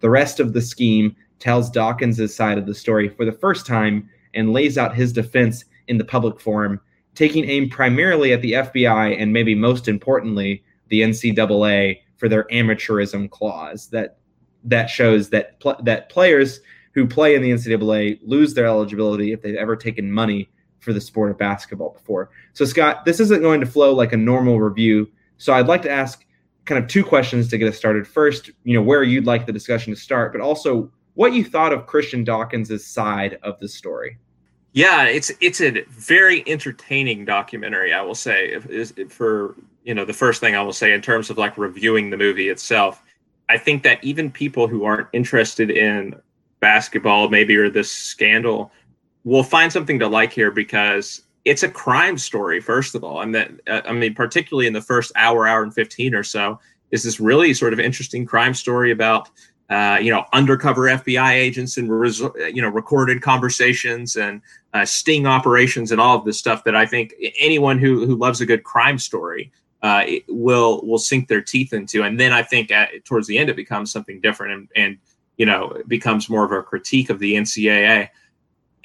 The 0.00 0.10
rest 0.10 0.40
of 0.40 0.52
the 0.52 0.62
scheme 0.62 1.16
tells 1.38 1.70
Dawkins' 1.70 2.34
side 2.34 2.58
of 2.58 2.66
the 2.66 2.74
story 2.74 3.08
for 3.08 3.24
the 3.24 3.32
first 3.32 3.66
time 3.66 4.08
and 4.34 4.52
lays 4.52 4.78
out 4.78 4.94
his 4.94 5.12
defense 5.12 5.64
in 5.88 5.98
the 5.98 6.04
public 6.04 6.40
forum, 6.40 6.80
taking 7.14 7.44
aim 7.44 7.68
primarily 7.68 8.32
at 8.32 8.42
the 8.42 8.52
FBI 8.52 9.20
and 9.20 9.32
maybe 9.32 9.54
most 9.54 9.88
importantly, 9.88 10.62
the 10.88 11.02
NCAA 11.02 12.00
for 12.16 12.28
their 12.28 12.44
amateurism 12.44 13.30
clause 13.30 13.88
that 13.88 14.18
that 14.64 14.86
shows 14.86 15.30
that 15.30 15.60
pl- 15.60 15.80
that 15.82 16.08
players 16.08 16.60
who 16.92 17.06
play 17.06 17.34
in 17.34 17.42
the 17.42 17.50
NCAA 17.50 18.18
lose 18.24 18.54
their 18.54 18.66
eligibility 18.66 19.32
if 19.32 19.42
they've 19.42 19.54
ever 19.54 19.76
taken 19.76 20.10
money 20.10 20.48
for 20.86 20.92
the 20.92 21.00
sport 21.00 21.32
of 21.32 21.36
basketball 21.36 21.90
before. 21.90 22.30
So 22.52 22.64
Scott, 22.64 23.04
this 23.04 23.18
isn't 23.18 23.42
going 23.42 23.58
to 23.58 23.66
flow 23.66 23.92
like 23.92 24.12
a 24.12 24.16
normal 24.16 24.60
review. 24.60 25.10
So 25.36 25.52
I'd 25.52 25.66
like 25.66 25.82
to 25.82 25.90
ask 25.90 26.24
kind 26.64 26.82
of 26.82 26.88
two 26.88 27.02
questions 27.02 27.48
to 27.48 27.58
get 27.58 27.68
us 27.68 27.76
started. 27.76 28.06
First, 28.06 28.52
you 28.62 28.78
know, 28.78 28.82
where 28.82 29.02
you'd 29.02 29.26
like 29.26 29.46
the 29.46 29.52
discussion 29.52 29.92
to 29.92 30.00
start, 30.00 30.30
but 30.32 30.40
also 30.40 30.88
what 31.14 31.32
you 31.32 31.44
thought 31.44 31.72
of 31.72 31.86
Christian 31.86 32.22
Dawkins' 32.22 32.86
side 32.86 33.40
of 33.42 33.58
the 33.58 33.68
story. 33.68 34.16
Yeah, 34.74 35.06
it's 35.06 35.32
it's 35.40 35.60
a 35.60 35.82
very 35.88 36.44
entertaining 36.46 37.24
documentary. 37.24 37.92
I 37.92 38.02
will 38.02 38.14
say, 38.14 38.52
if, 38.52 38.70
if, 38.70 39.12
for 39.12 39.56
you 39.82 39.92
know, 39.92 40.04
the 40.04 40.12
first 40.12 40.40
thing 40.40 40.54
I 40.54 40.62
will 40.62 40.72
say 40.72 40.92
in 40.92 41.02
terms 41.02 41.30
of 41.30 41.36
like 41.36 41.58
reviewing 41.58 42.10
the 42.10 42.16
movie 42.16 42.48
itself, 42.48 43.02
I 43.48 43.58
think 43.58 43.82
that 43.82 44.04
even 44.04 44.30
people 44.30 44.68
who 44.68 44.84
aren't 44.84 45.08
interested 45.12 45.70
in 45.70 46.14
basketball, 46.60 47.28
maybe 47.28 47.56
or 47.56 47.70
this 47.70 47.90
scandal, 47.90 48.70
will 49.26 49.42
find 49.42 49.72
something 49.72 49.98
to 49.98 50.06
like 50.06 50.32
here 50.32 50.52
because 50.52 51.22
it's 51.44 51.64
a 51.64 51.68
crime 51.68 52.16
story 52.16 52.60
first 52.60 52.94
of 52.94 53.04
all. 53.04 53.20
And 53.20 53.34
that 53.34 53.50
uh, 53.66 53.82
i 53.84 53.92
mean 53.92 54.14
particularly 54.14 54.66
in 54.66 54.72
the 54.72 54.80
first 54.80 55.12
hour 55.16 55.46
hour 55.46 55.62
and 55.62 55.74
15 55.74 56.14
or 56.14 56.22
so 56.22 56.58
is 56.92 57.02
this 57.02 57.20
really 57.20 57.52
sort 57.52 57.72
of 57.72 57.80
interesting 57.80 58.24
crime 58.24 58.54
story 58.54 58.92
about 58.92 59.28
uh, 59.68 59.98
you 60.00 60.12
know 60.12 60.24
undercover 60.32 60.82
fbi 60.82 61.32
agents 61.32 61.76
and 61.76 61.90
res- 61.90 62.20
you 62.54 62.62
know 62.62 62.68
recorded 62.68 63.20
conversations 63.20 64.14
and 64.14 64.40
uh, 64.74 64.84
sting 64.84 65.26
operations 65.26 65.90
and 65.90 66.00
all 66.00 66.16
of 66.16 66.24
this 66.24 66.38
stuff 66.38 66.62
that 66.62 66.76
i 66.76 66.86
think 66.86 67.12
anyone 67.40 67.78
who 67.78 68.06
who 68.06 68.14
loves 68.14 68.40
a 68.40 68.46
good 68.46 68.62
crime 68.62 68.98
story 68.98 69.50
uh, 69.82 70.04
will 70.28 70.84
will 70.86 70.98
sink 70.98 71.28
their 71.28 71.42
teeth 71.42 71.72
into. 71.72 72.02
And 72.02 72.18
then 72.18 72.32
i 72.32 72.42
think 72.42 72.70
at, 72.70 73.04
towards 73.04 73.26
the 73.26 73.38
end 73.38 73.50
it 73.50 73.56
becomes 73.56 73.90
something 73.92 74.20
different 74.20 74.52
and, 74.52 74.68
and 74.76 74.98
you 75.36 75.46
know 75.46 75.82
becomes 75.86 76.30
more 76.30 76.44
of 76.44 76.52
a 76.52 76.62
critique 76.62 77.10
of 77.10 77.18
the 77.18 77.34
ncaa 77.34 78.08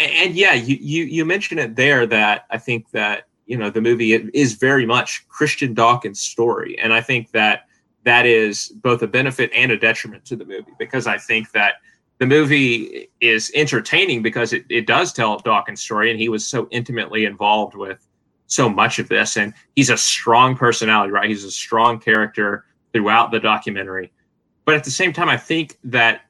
and 0.02 0.36
yeah, 0.36 0.54
you, 0.54 0.78
you 0.80 1.04
you 1.06 1.26
mentioned 1.26 1.60
it 1.60 1.76
there 1.76 2.06
that 2.08 2.46
I 2.50 2.58
think 2.58 2.90
that 2.92 3.28
you 3.46 3.58
know 3.58 3.70
the 3.70 3.82
movie 3.82 4.14
is 4.14 4.54
very 4.54 4.86
much 4.86 5.28
Christian 5.30 5.74
Dawkins' 5.74 6.22
story, 6.22 6.78
and 6.80 6.94
I 6.94 7.02
think 7.02 7.32
that 7.32 7.66
that 8.04 8.26
is 8.26 8.70
both 8.70 9.02
a 9.02 9.08
benefit 9.08 9.52
and 9.54 9.72
a 9.72 9.78
detriment 9.78 10.26
to 10.26 10.36
the 10.36 10.46
movie 10.46 10.72
because 10.80 11.08
I 11.08 11.18
think 11.18 11.52
that 11.52 11.76
the 12.18 12.26
movie 12.26 13.10
is 13.20 13.52
entertaining 13.56 14.22
because 14.22 14.54
it, 14.54 14.66
it 14.70 14.88
does 14.88 15.14
tell 15.14 15.40
Dawkins' 15.40 15.82
story, 15.82 16.12
and 16.12 16.20
he 16.20 16.30
was 16.30 16.46
so 16.46 16.68
intimately 16.72 17.26
involved 17.26 17.76
with 17.76 18.08
so 18.48 18.70
much 18.70 19.00
of 19.00 19.08
this, 19.10 19.38
and 19.38 19.54
he's 19.76 19.90
a 19.90 19.98
strong 19.98 20.56
personality, 20.56 21.12
right? 21.12 21.30
He's 21.30 21.44
a 21.44 21.52
strong 21.52 22.00
character 22.00 22.66
throughout 22.94 23.32
the 23.32 23.40
documentary, 23.40 24.12
but 24.66 24.76
at 24.76 24.84
the 24.84 24.92
same 24.92 25.14
time, 25.14 25.30
I 25.30 25.38
think 25.38 25.78
that 25.86 26.22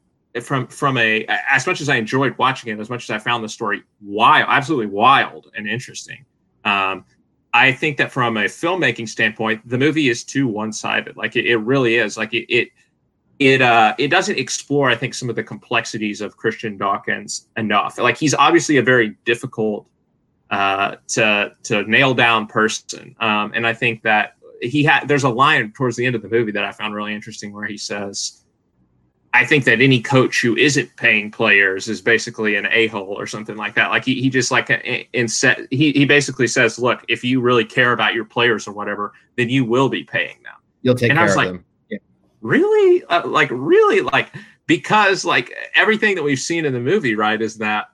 from 0.42 0.68
from 0.68 0.98
a 0.98 1.26
as 1.28 1.68
much 1.68 1.82
as 1.82 1.90
I 1.90 1.96
enjoyed 1.96 2.38
watching 2.38 2.72
it, 2.72 2.80
as 2.80 2.90
much 2.90 3.04
as 3.04 3.10
I 3.10 3.20
found 3.20 3.44
the 3.44 3.50
story 3.50 3.84
wild, 4.02 4.48
absolutely 4.50 4.88
wild 4.88 5.52
and 5.56 5.68
interesting. 5.68 6.26
Um, 6.64 7.06
I 7.54 7.72
think 7.72 7.98
that 7.98 8.12
from 8.12 8.38
a 8.38 8.46
filmmaking 8.46 9.10
standpoint, 9.10 9.68
the 9.68 9.78
movie 9.78 10.10
is 10.10 10.24
too 10.24 10.48
one 10.48 10.72
sided. 10.72 11.18
Like 11.18 11.36
it, 11.36 11.46
it, 11.46 11.58
really 11.58 11.96
is. 11.96 12.18
Like 12.18 12.34
it, 12.34 12.46
it 12.54 12.70
it 13.40 13.62
uh 13.62 13.96
it 13.98 14.10
doesn't 14.10 14.38
explore 14.38 14.92
i 14.92 14.96
think 14.96 15.16
some 15.16 15.28
of 15.28 15.36
the 15.36 15.44
complexities 15.44 16.22
of 16.22 16.38
christian 16.38 16.78
dawkins 16.78 17.48
enough 17.58 17.98
like 17.98 18.16
he's 18.16 18.36
obviously 18.36 18.78
a 18.78 18.84
very 18.84 19.16
difficult 19.26 19.88
uh 20.52 20.96
to 21.08 21.52
to 21.64 21.82
nail 21.90 22.14
down 22.14 22.46
person 22.46 23.16
um 23.20 23.52
and 23.56 23.66
i 23.66 23.74
think 23.74 24.04
that 24.04 24.36
he 24.62 24.84
had 24.84 25.08
there's 25.08 25.24
a 25.24 25.30
line 25.30 25.72
towards 25.72 25.96
the 25.96 26.06
end 26.06 26.16
of 26.16 26.22
the 26.22 26.30
movie 26.30 26.52
that 26.52 26.64
I 26.64 26.72
found 26.72 26.94
really 26.94 27.14
interesting 27.14 27.52
where 27.52 27.66
he 27.66 27.78
says, 27.78 28.44
I 29.34 29.46
think 29.46 29.64
that 29.64 29.80
any 29.80 30.02
coach 30.02 30.42
who 30.42 30.58
isn't 30.58 30.94
paying 30.98 31.32
players 31.32 31.88
is 31.88 32.02
basically 32.02 32.56
an 32.56 32.68
a 32.70 32.88
hole 32.88 33.18
or 33.18 33.26
something 33.26 33.56
like 33.56 33.76
that. 33.76 33.90
Like 33.90 34.04
he, 34.04 34.22
he 34.22 34.30
just 34.30 34.52
like 34.52 34.70
in 35.14 35.28
set 35.28 35.60
he 35.72 35.92
he 35.94 36.06
basically 36.06 36.48
says, 36.48 36.78
look, 36.78 37.06
if 37.08 37.24
you 37.24 37.40
really 37.40 37.64
care 37.64 37.94
about 37.94 38.14
your 38.14 38.26
players 38.26 38.68
or 38.68 38.74
whatever, 38.74 39.14
then 39.38 39.50
you 39.50 39.64
will 39.64 39.88
be 39.88 40.04
paying 40.04 40.38
them. 40.44 40.56
You'll 40.82 40.96
take 40.96 41.12
and 41.12 41.20
care 41.20 41.30
of 41.30 41.36
like, 41.36 41.48
them. 41.48 41.66
Yeah. 41.90 42.00
Really, 42.42 43.04
uh, 43.06 43.26
like 43.26 43.50
really, 43.52 44.02
like 44.02 44.34
because 44.68 45.24
like 45.24 45.54
everything 45.76 46.16
that 46.16 46.24
we've 46.24 46.40
seen 46.40 46.66
in 46.66 46.74
the 46.74 46.80
movie, 46.80 47.16
right, 47.16 47.42
is 47.42 47.58
that 47.60 47.88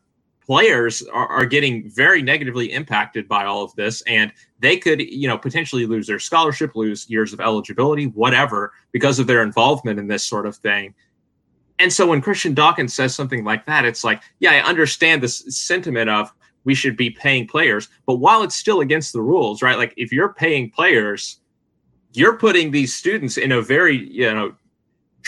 players 0.47 1.03
are, 1.13 1.27
are 1.27 1.45
getting 1.45 1.87
very 1.89 2.21
negatively 2.21 2.71
impacted 2.71 3.27
by 3.27 3.45
all 3.45 3.63
of 3.63 3.75
this 3.75 4.01
and 4.03 4.31
they 4.59 4.77
could 4.77 5.01
you 5.01 5.27
know 5.27 5.37
potentially 5.37 5.85
lose 5.85 6.07
their 6.07 6.19
scholarship 6.19 6.73
lose 6.73 7.07
years 7.09 7.33
of 7.33 7.41
eligibility 7.41 8.07
whatever 8.07 8.71
because 8.93 9.19
of 9.19 9.27
their 9.27 9.43
involvement 9.43 9.99
in 9.99 10.07
this 10.07 10.25
sort 10.25 10.45
of 10.45 10.55
thing 10.55 10.95
and 11.79 11.91
so 11.91 12.07
when 12.07 12.21
christian 12.21 12.53
dawkins 12.53 12.93
says 12.93 13.15
something 13.15 13.43
like 13.43 13.65
that 13.65 13.85
it's 13.85 14.03
like 14.03 14.21
yeah 14.39 14.51
i 14.51 14.59
understand 14.59 15.21
this 15.21 15.43
sentiment 15.49 16.09
of 16.09 16.33
we 16.63 16.75
should 16.75 16.97
be 16.97 17.09
paying 17.09 17.47
players 17.47 17.89
but 18.05 18.15
while 18.15 18.43
it's 18.43 18.55
still 18.55 18.81
against 18.81 19.13
the 19.13 19.21
rules 19.21 19.61
right? 19.61 19.77
Like 19.77 19.93
if 19.97 20.11
you're 20.11 20.33
paying 20.33 20.69
players 20.69 21.39
you're 22.13 22.37
putting 22.37 22.71
these 22.71 22.95
students 22.95 23.37
in 23.37 23.51
a 23.51 23.61
very 23.61 24.09
you 24.11 24.33
know 24.33 24.53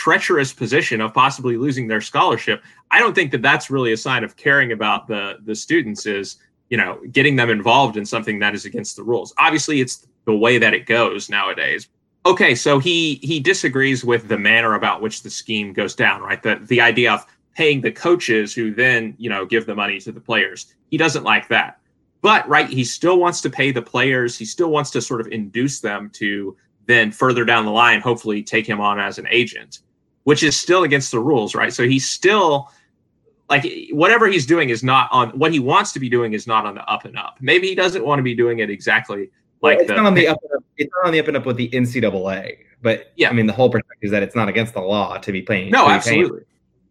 treacherous 0.00 0.50
position 0.50 1.00
of 1.02 1.12
possibly 1.12 1.58
losing 1.58 1.86
their 1.86 2.00
scholarship. 2.00 2.62
I 2.90 3.00
don't 3.00 3.14
think 3.14 3.30
that 3.32 3.42
that's 3.42 3.68
really 3.68 3.92
a 3.92 3.98
sign 3.98 4.24
of 4.24 4.34
caring 4.34 4.72
about 4.72 5.06
the 5.06 5.38
the 5.44 5.54
students 5.54 6.06
is 6.06 6.36
you 6.70 6.78
know 6.78 6.98
getting 7.12 7.36
them 7.36 7.50
involved 7.50 7.98
in 7.98 8.06
something 8.06 8.38
that 8.38 8.54
is 8.54 8.64
against 8.64 8.96
the 8.96 9.02
rules. 9.02 9.34
Obviously 9.38 9.80
it's 9.80 10.06
the 10.24 10.34
way 10.34 10.56
that 10.56 10.72
it 10.72 10.86
goes 10.86 11.28
nowadays 11.28 11.88
okay 12.26 12.54
so 12.54 12.78
he 12.78 13.14
he 13.22 13.40
disagrees 13.40 14.04
with 14.04 14.28
the 14.28 14.38
manner 14.38 14.74
about 14.74 15.00
which 15.00 15.22
the 15.22 15.30
scheme 15.30 15.72
goes 15.72 15.94
down 15.94 16.20
right 16.20 16.42
the 16.42 16.60
the 16.66 16.80
idea 16.80 17.12
of 17.12 17.26
paying 17.54 17.80
the 17.80 17.92
coaches 17.92 18.54
who 18.54 18.72
then 18.72 19.14
you 19.18 19.28
know 19.28 19.44
give 19.44 19.66
the 19.66 19.74
money 19.74 19.98
to 19.98 20.12
the 20.12 20.20
players 20.20 20.74
he 20.90 20.96
doesn't 20.96 21.24
like 21.24 21.48
that 21.48 21.78
but 22.22 22.46
right 22.48 22.68
he 22.68 22.84
still 22.84 23.18
wants 23.18 23.40
to 23.40 23.50
pay 23.50 23.72
the 23.72 23.82
players 23.82 24.38
he 24.38 24.44
still 24.44 24.70
wants 24.70 24.90
to 24.90 25.00
sort 25.00 25.20
of 25.20 25.26
induce 25.28 25.80
them 25.80 26.10
to 26.10 26.56
then 26.86 27.10
further 27.10 27.44
down 27.44 27.64
the 27.64 27.70
line 27.70 28.00
hopefully 28.00 28.42
take 28.42 28.66
him 28.66 28.80
on 28.80 28.98
as 28.98 29.18
an 29.18 29.26
agent 29.30 29.80
which 30.24 30.42
is 30.42 30.58
still 30.58 30.84
against 30.84 31.10
the 31.10 31.18
rules, 31.18 31.54
right? 31.54 31.72
So 31.72 31.86
he's 31.86 32.08
still 32.08 32.70
like 33.48 33.66
whatever 33.90 34.28
he's 34.28 34.46
doing 34.46 34.68
is 34.68 34.84
not 34.84 35.08
on 35.10 35.30
what 35.30 35.52
he 35.52 35.58
wants 35.58 35.92
to 35.92 36.00
be 36.00 36.08
doing 36.08 36.34
is 36.34 36.46
not 36.46 36.66
on 36.66 36.74
the 36.74 36.88
up 36.88 37.04
and 37.04 37.18
up. 37.18 37.38
Maybe 37.40 37.68
he 37.68 37.74
doesn't 37.74 38.04
want 38.04 38.20
to 38.20 38.22
be 38.22 38.34
doing 38.34 38.60
it 38.60 38.70
exactly 38.70 39.30
like 39.62 39.78
well, 39.78 39.80
it's 39.80 39.88
the, 39.88 39.96
not 39.96 40.06
on 40.06 40.14
the 40.14 40.28
up 40.28 40.38
and 40.42 40.52
up. 40.56 40.64
It's 40.76 40.90
not 40.96 41.06
on 41.06 41.12
the 41.12 41.20
up 41.20 41.28
and 41.28 41.36
up 41.36 41.46
with 41.46 41.56
the 41.56 41.68
NCAA. 41.70 42.58
But 42.82 43.12
yeah, 43.16 43.30
I 43.30 43.32
mean 43.32 43.46
the 43.46 43.52
whole 43.52 43.70
perspective 43.70 44.06
is 44.06 44.10
that 44.10 44.22
it's 44.22 44.34
not 44.34 44.48
against 44.48 44.74
the 44.74 44.80
law 44.80 45.18
to 45.18 45.32
be 45.32 45.42
playing. 45.42 45.70
No, 45.70 45.88
absolutely. 45.88 46.38
Paying. 46.38 46.46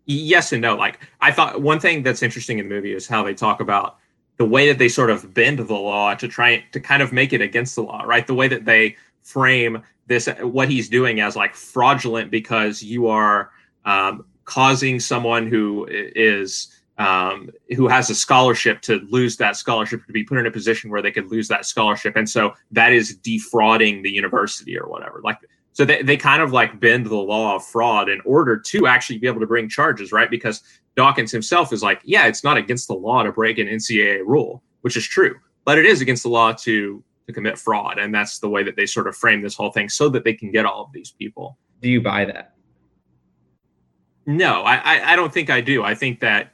Yes 0.06 0.52
and 0.52 0.62
no. 0.62 0.76
Like 0.76 1.00
I 1.22 1.32
thought 1.32 1.62
one 1.62 1.80
thing 1.80 2.04
that's 2.04 2.24
interesting 2.24 2.60
in 2.60 2.68
the 2.68 2.74
movie 2.74 2.94
is 2.94 3.08
how 3.08 3.24
they 3.24 3.34
talk 3.34 3.60
about 3.60 3.98
the 4.38 4.46
way 4.46 4.68
that 4.68 4.78
they 4.78 4.90
sort 4.90 5.10
of 5.10 5.34
bend 5.34 5.60
the 5.60 5.74
law 5.74 6.16
to 6.16 6.28
try 6.28 6.64
to 6.72 6.80
kind 6.80 7.04
of 7.04 7.12
make 7.12 7.34
it 7.34 7.42
against 7.42 7.76
the 7.76 7.84
law, 7.84 8.04
right? 8.04 8.26
The 8.26 8.34
way 8.34 8.48
that 8.48 8.66
they 8.66 8.96
frame 9.22 9.84
this 10.08 10.28
what 10.42 10.70
he's 10.70 10.90
doing 10.90 11.20
as 11.20 11.36
like 11.36 11.56
fraudulent 11.56 12.32
because 12.32 12.82
you 12.82 13.08
are 13.08 13.52
um, 13.86 14.26
causing 14.46 15.00
someone 15.00 15.48
who 15.48 15.88
is 15.90 16.79
um, 17.00 17.50
who 17.76 17.88
has 17.88 18.10
a 18.10 18.16
scholarship 18.16 18.82
to 18.82 19.00
lose 19.10 19.38
that 19.38 19.56
scholarship 19.56 20.06
to 20.06 20.14
be 20.14 20.24
put 20.24 20.38
in 20.38 20.46
a 20.46 20.52
position 20.52 20.92
where 20.92 21.02
they 21.02 21.12
could 21.12 21.32
lose 21.32 21.48
that 21.48 21.66
scholarship 21.66 22.16
and 22.16 22.30
so 22.30 22.54
that 22.72 22.94
is 22.94 23.16
defrauding 23.18 24.04
the 24.04 24.12
university 24.12 24.78
or 24.78 24.88
whatever 24.88 25.22
like 25.24 25.38
so 25.72 25.86
they, 25.86 26.02
they 26.02 26.18
kind 26.18 26.42
of 26.42 26.52
like 26.52 26.80
bend 26.80 27.06
the 27.06 27.16
law 27.16 27.56
of 27.56 27.66
fraud 27.66 28.10
in 28.10 28.22
order 28.26 28.58
to 28.58 28.86
actually 28.86 29.18
be 29.18 29.28
able 29.28 29.40
to 29.40 29.48
bring 29.48 29.68
charges 29.68 30.12
right 30.12 30.30
because 30.30 30.62
dawkins 30.96 31.32
himself 31.32 31.74
is 31.74 31.82
like 31.82 32.02
yeah 32.04 32.28
it's 32.28 32.44
not 32.44 32.58
against 32.58 32.88
the 32.88 32.94
law 32.94 33.24
to 33.24 33.32
break 33.32 33.58
an 33.58 33.68
ncaa 33.68 34.20
rule 34.26 34.62
which 34.82 34.96
is 34.96 35.08
true 35.08 35.36
but 35.66 35.78
it 35.78 35.86
is 35.86 36.02
against 36.02 36.24
the 36.24 36.30
law 36.30 36.52
to 36.52 37.04
to 37.30 37.34
commit 37.34 37.60
fraud. 37.60 38.00
And 38.00 38.14
that's 38.14 38.40
the 38.40 38.50
way 38.50 38.64
that 38.64 38.76
they 38.76 38.88
sort 38.88 39.08
of 39.08 39.16
frame 39.16 39.42
this 39.42 39.56
whole 39.56 39.72
thing 39.72 39.88
so 39.88 40.10
that 40.10 40.24
they 40.24 40.34
can 40.34 40.52
get 40.52 40.66
all 40.66 40.84
of 40.84 40.92
these 40.92 41.12
people. 41.12 41.58
Do 41.80 41.88
you 41.88 42.02
buy 42.02 42.26
that? 42.26 42.56
No, 44.26 44.64
I, 44.64 45.14
I, 45.14 45.16
don't 45.16 45.32
think 45.32 45.50
I 45.50 45.62
do. 45.62 45.84
I 45.84 45.94
think 45.94 46.20
that 46.22 46.54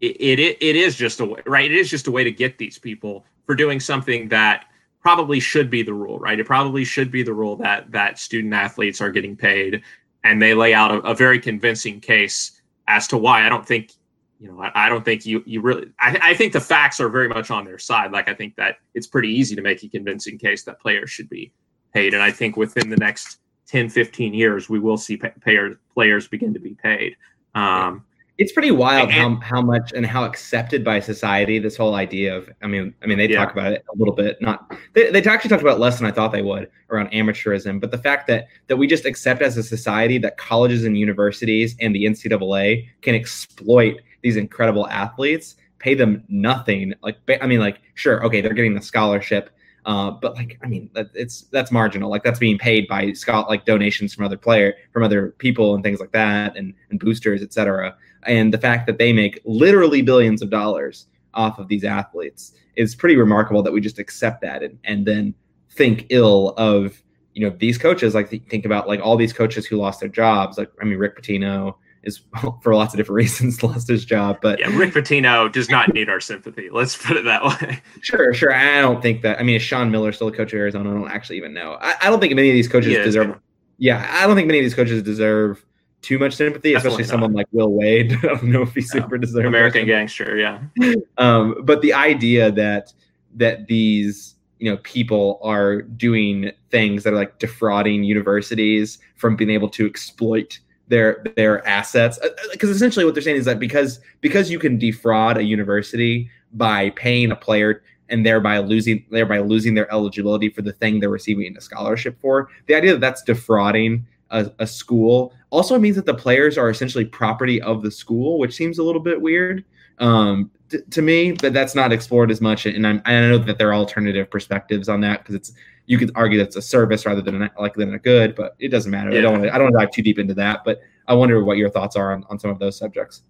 it, 0.00 0.38
it, 0.40 0.58
it 0.60 0.76
is 0.76 0.96
just 0.96 1.20
a 1.20 1.24
way, 1.24 1.40
right? 1.46 1.70
It 1.70 1.76
is 1.76 1.90
just 1.90 2.06
a 2.06 2.10
way 2.10 2.24
to 2.24 2.32
get 2.32 2.58
these 2.58 2.78
people 2.78 3.24
for 3.46 3.54
doing 3.54 3.80
something 3.80 4.28
that 4.28 4.66
probably 5.00 5.38
should 5.38 5.70
be 5.70 5.82
the 5.82 5.94
rule, 5.94 6.18
right? 6.18 6.38
It 6.38 6.46
probably 6.46 6.84
should 6.84 7.10
be 7.10 7.22
the 7.22 7.34
rule 7.34 7.56
that 7.56 7.90
that 7.92 8.18
student 8.18 8.54
athletes 8.54 9.00
are 9.00 9.10
getting 9.10 9.36
paid, 9.36 9.82
and 10.24 10.40
they 10.40 10.54
lay 10.54 10.74
out 10.74 10.90
a, 10.90 10.98
a 11.00 11.14
very 11.14 11.38
convincing 11.38 12.00
case 12.00 12.60
as 12.88 13.06
to 13.08 13.18
why. 13.18 13.46
I 13.46 13.48
don't 13.48 13.66
think 13.66 13.92
you 14.40 14.48
know, 14.50 14.60
I, 14.60 14.86
I, 14.86 14.88
don't 14.88 15.04
think 15.04 15.24
you 15.24 15.42
you 15.46 15.60
really. 15.60 15.90
I, 15.98 16.18
I, 16.20 16.34
think 16.34 16.52
the 16.52 16.60
facts 16.60 17.00
are 17.00 17.08
very 17.08 17.28
much 17.28 17.50
on 17.50 17.64
their 17.64 17.78
side. 17.78 18.12
Like 18.12 18.28
I 18.28 18.34
think 18.34 18.56
that 18.56 18.78
it's 18.92 19.06
pretty 19.06 19.28
easy 19.28 19.54
to 19.54 19.62
make 19.62 19.82
a 19.82 19.88
convincing 19.88 20.38
case 20.38 20.64
that 20.64 20.80
players 20.80 21.10
should 21.10 21.28
be 21.30 21.52
paid, 21.92 22.14
and 22.14 22.22
I 22.22 22.30
think 22.30 22.56
within 22.56 22.90
the 22.90 22.96
next 22.96 23.38
10, 23.68 23.88
15 23.88 24.34
years, 24.34 24.68
we 24.68 24.78
will 24.78 24.96
see 24.96 25.16
pay, 25.16 25.58
players 25.94 26.28
begin 26.28 26.52
to 26.52 26.60
be 26.60 26.74
paid. 26.74 27.16
Um, 27.54 28.04
it's 28.36 28.52
pretty 28.52 28.72
wild 28.72 29.10
and, 29.10 29.42
how 29.42 29.56
how 29.56 29.62
much 29.62 29.92
and 29.92 30.04
how 30.04 30.24
accepted 30.24 30.84
by 30.84 30.98
society 30.98 31.58
this 31.58 31.76
whole 31.76 31.94
idea 31.94 32.36
of. 32.36 32.50
I 32.62 32.66
mean, 32.66 32.94
I 33.02 33.06
mean, 33.06 33.18
they 33.18 33.28
yeah. 33.28 33.38
talk 33.38 33.52
about 33.52 33.72
it 33.72 33.84
a 33.92 33.96
little 33.96 34.14
bit. 34.14 34.40
Not 34.40 34.76
they, 34.92 35.10
they 35.10 35.22
actually 35.22 35.50
talked 35.50 35.62
about 35.62 35.78
less 35.78 35.98
than 35.98 36.06
I 36.06 36.10
thought 36.10 36.32
they 36.32 36.42
would 36.42 36.70
around 36.90 37.10
amateurism, 37.12 37.80
but 37.80 37.90
the 37.90 37.98
fact 37.98 38.26
that 38.28 38.48
that 38.66 38.76
we 38.76 38.86
just 38.86 39.04
accept 39.04 39.40
as 39.40 39.56
a 39.56 39.62
society 39.62 40.18
that 40.18 40.36
colleges 40.36 40.84
and 40.84 40.98
universities 40.98 41.76
and 41.80 41.94
the 41.94 42.04
NCAA 42.04 42.88
can 43.02 43.14
exploit 43.14 44.00
these 44.22 44.36
incredible 44.36 44.88
athletes, 44.88 45.54
pay 45.78 45.94
them 45.94 46.24
nothing. 46.28 46.94
Like, 47.02 47.18
I 47.40 47.46
mean, 47.46 47.60
like, 47.60 47.82
sure, 47.92 48.24
okay, 48.24 48.40
they're 48.40 48.54
getting 48.54 48.74
the 48.74 48.82
scholarship, 48.82 49.50
uh, 49.84 50.10
but 50.10 50.34
like, 50.34 50.58
I 50.64 50.66
mean, 50.66 50.90
it's 51.14 51.42
that's 51.52 51.70
marginal. 51.70 52.10
Like, 52.10 52.24
that's 52.24 52.38
being 52.38 52.58
paid 52.58 52.88
by 52.88 53.12
Scott, 53.12 53.48
like 53.48 53.66
donations 53.66 54.14
from 54.14 54.24
other 54.24 54.38
player, 54.38 54.74
from 54.92 55.02
other 55.02 55.32
people, 55.38 55.74
and 55.74 55.84
things 55.84 56.00
like 56.00 56.12
that, 56.12 56.56
and 56.56 56.74
and 56.90 56.98
boosters, 56.98 57.42
etc. 57.42 57.94
And 58.26 58.52
the 58.52 58.58
fact 58.58 58.86
that 58.86 58.98
they 58.98 59.12
make 59.12 59.40
literally 59.44 60.02
billions 60.02 60.42
of 60.42 60.50
dollars 60.50 61.06
off 61.34 61.58
of 61.58 61.68
these 61.68 61.84
athletes 61.84 62.54
is 62.76 62.94
pretty 62.94 63.16
remarkable. 63.16 63.62
That 63.62 63.72
we 63.72 63.80
just 63.80 63.98
accept 63.98 64.40
that 64.42 64.62
and 64.62 64.78
and 64.84 65.06
then 65.06 65.34
think 65.70 66.06
ill 66.10 66.54
of 66.56 67.02
you 67.34 67.46
know 67.48 67.54
these 67.58 67.78
coaches. 67.78 68.14
Like, 68.14 68.30
think 68.30 68.64
about 68.64 68.88
like 68.88 69.00
all 69.00 69.16
these 69.16 69.32
coaches 69.32 69.66
who 69.66 69.76
lost 69.76 70.00
their 70.00 70.08
jobs. 70.08 70.58
Like, 70.58 70.70
I 70.80 70.84
mean, 70.84 70.98
Rick 70.98 71.20
Pitino 71.20 71.74
is 72.04 72.20
for 72.62 72.74
lots 72.74 72.94
of 72.94 72.98
different 72.98 73.16
reasons 73.22 73.62
lost 73.62 73.88
his 73.88 74.04
job. 74.04 74.38
But 74.40 74.60
yeah, 74.60 74.74
Rick 74.76 74.94
Pitino 74.94 75.50
does 75.50 75.68
not 75.68 75.92
need 75.92 76.08
our 76.08 76.20
sympathy. 76.20 76.70
Let's 76.70 76.96
put 76.96 77.16
it 77.16 77.24
that 77.24 77.44
way. 77.44 77.82
Sure, 78.00 78.32
sure. 78.32 78.54
I 78.54 78.80
don't 78.80 79.02
think 79.02 79.22
that. 79.22 79.40
I 79.40 79.42
mean, 79.42 79.56
is 79.56 79.62
Sean 79.62 79.90
Miller 79.90 80.12
still 80.12 80.28
a 80.28 80.32
coach 80.32 80.52
of 80.52 80.58
Arizona? 80.58 80.90
I 80.90 80.94
don't 80.94 81.10
actually 81.10 81.36
even 81.36 81.52
know. 81.52 81.76
I, 81.80 81.94
I 82.02 82.10
don't 82.10 82.20
think 82.20 82.34
many 82.34 82.48
of 82.48 82.54
these 82.54 82.68
coaches 82.68 82.94
deserve. 83.04 83.38
Yeah, 83.78 84.08
I 84.12 84.26
don't 84.26 84.36
think 84.36 84.46
many 84.46 84.60
of 84.60 84.64
these 84.64 84.74
coaches 84.74 85.02
deserve 85.02 85.64
too 86.04 86.18
much 86.18 86.34
sympathy, 86.34 86.72
Definitely 86.72 87.02
especially 87.02 87.02
not. 87.04 87.10
someone 87.10 87.32
like 87.32 87.46
Will 87.52 87.72
Wade. 87.72 88.12
I 88.22 88.26
don't 88.26 88.44
know 88.44 88.62
if 88.62 88.74
he 88.74 88.82
super 88.82 89.18
deserves 89.18 89.46
American 89.46 89.86
gangster. 89.86 90.36
Yeah. 90.36 90.60
um, 91.18 91.56
but 91.62 91.80
the 91.82 91.92
idea 91.92 92.50
that 92.52 92.92
that 93.36 93.66
these 93.66 94.34
you 94.58 94.70
know 94.70 94.76
people 94.78 95.40
are 95.42 95.82
doing 95.82 96.52
things 96.70 97.02
that 97.02 97.12
are 97.12 97.16
like 97.16 97.38
defrauding 97.38 98.04
universities 98.04 98.98
from 99.16 99.36
being 99.36 99.50
able 99.50 99.68
to 99.68 99.86
exploit 99.86 100.58
their 100.88 101.24
their 101.36 101.66
assets 101.66 102.18
because 102.52 102.68
uh, 102.68 102.72
uh, 102.72 102.74
essentially 102.74 103.04
what 103.04 103.14
they're 103.14 103.22
saying 103.22 103.36
is 103.36 103.46
that 103.46 103.58
because 103.58 104.00
because 104.20 104.50
you 104.50 104.58
can 104.58 104.78
defraud 104.78 105.38
a 105.38 105.42
university 105.42 106.30
by 106.52 106.90
paying 106.90 107.30
a 107.30 107.36
player 107.36 107.82
and 108.10 108.24
thereby 108.24 108.58
losing 108.58 109.04
thereby 109.10 109.38
losing 109.38 109.74
their 109.74 109.90
eligibility 109.90 110.48
for 110.50 110.62
the 110.62 110.72
thing 110.72 111.00
they're 111.00 111.08
receiving 111.08 111.56
a 111.56 111.60
scholarship 111.60 112.18
for 112.20 112.48
the 112.66 112.74
idea 112.74 112.92
that 112.92 113.00
that's 113.00 113.22
defrauding 113.22 114.06
a, 114.30 114.50
a 114.58 114.66
school 114.66 115.32
also 115.50 115.78
means 115.78 115.96
that 115.96 116.06
the 116.06 116.14
players 116.14 116.58
are 116.58 116.70
essentially 116.70 117.04
property 117.04 117.60
of 117.62 117.82
the 117.82 117.90
school 117.90 118.38
which 118.38 118.54
seems 118.54 118.78
a 118.78 118.82
little 118.82 119.00
bit 119.00 119.20
weird 119.20 119.64
um, 119.98 120.50
t- 120.68 120.78
to 120.90 121.02
me 121.02 121.32
but 121.32 121.52
that's 121.52 121.74
not 121.74 121.92
explored 121.92 122.30
as 122.30 122.40
much 122.40 122.66
and 122.66 122.86
I'm, 122.86 123.02
i 123.04 123.12
know 123.12 123.38
that 123.38 123.58
there 123.58 123.68
are 123.68 123.74
alternative 123.74 124.30
perspectives 124.30 124.88
on 124.88 125.00
that 125.02 125.20
because 125.20 125.34
it's 125.34 125.52
you 125.86 125.98
could 125.98 126.10
argue 126.14 126.38
that's 126.38 126.56
a 126.56 126.62
service 126.62 127.04
rather 127.06 127.20
than 127.20 127.42
a, 127.42 127.50
like 127.58 127.74
than 127.74 127.94
a 127.94 127.98
good, 127.98 128.34
but 128.34 128.56
it 128.58 128.68
doesn't 128.68 128.90
matter. 128.90 129.10
Yeah. 129.10 129.18
I 129.18 129.22
don't 129.22 129.32
want 129.32 129.44
to, 129.44 129.54
I 129.54 129.58
don't 129.58 129.72
dive 129.72 129.90
too 129.90 130.02
deep 130.02 130.18
into 130.18 130.34
that, 130.34 130.64
but 130.64 130.80
I 131.06 131.14
wonder 131.14 131.42
what 131.44 131.58
your 131.58 131.70
thoughts 131.70 131.96
are 131.96 132.12
on, 132.12 132.24
on 132.30 132.38
some 132.38 132.50
of 132.50 132.58
those 132.58 132.78
subjects. 132.78 133.22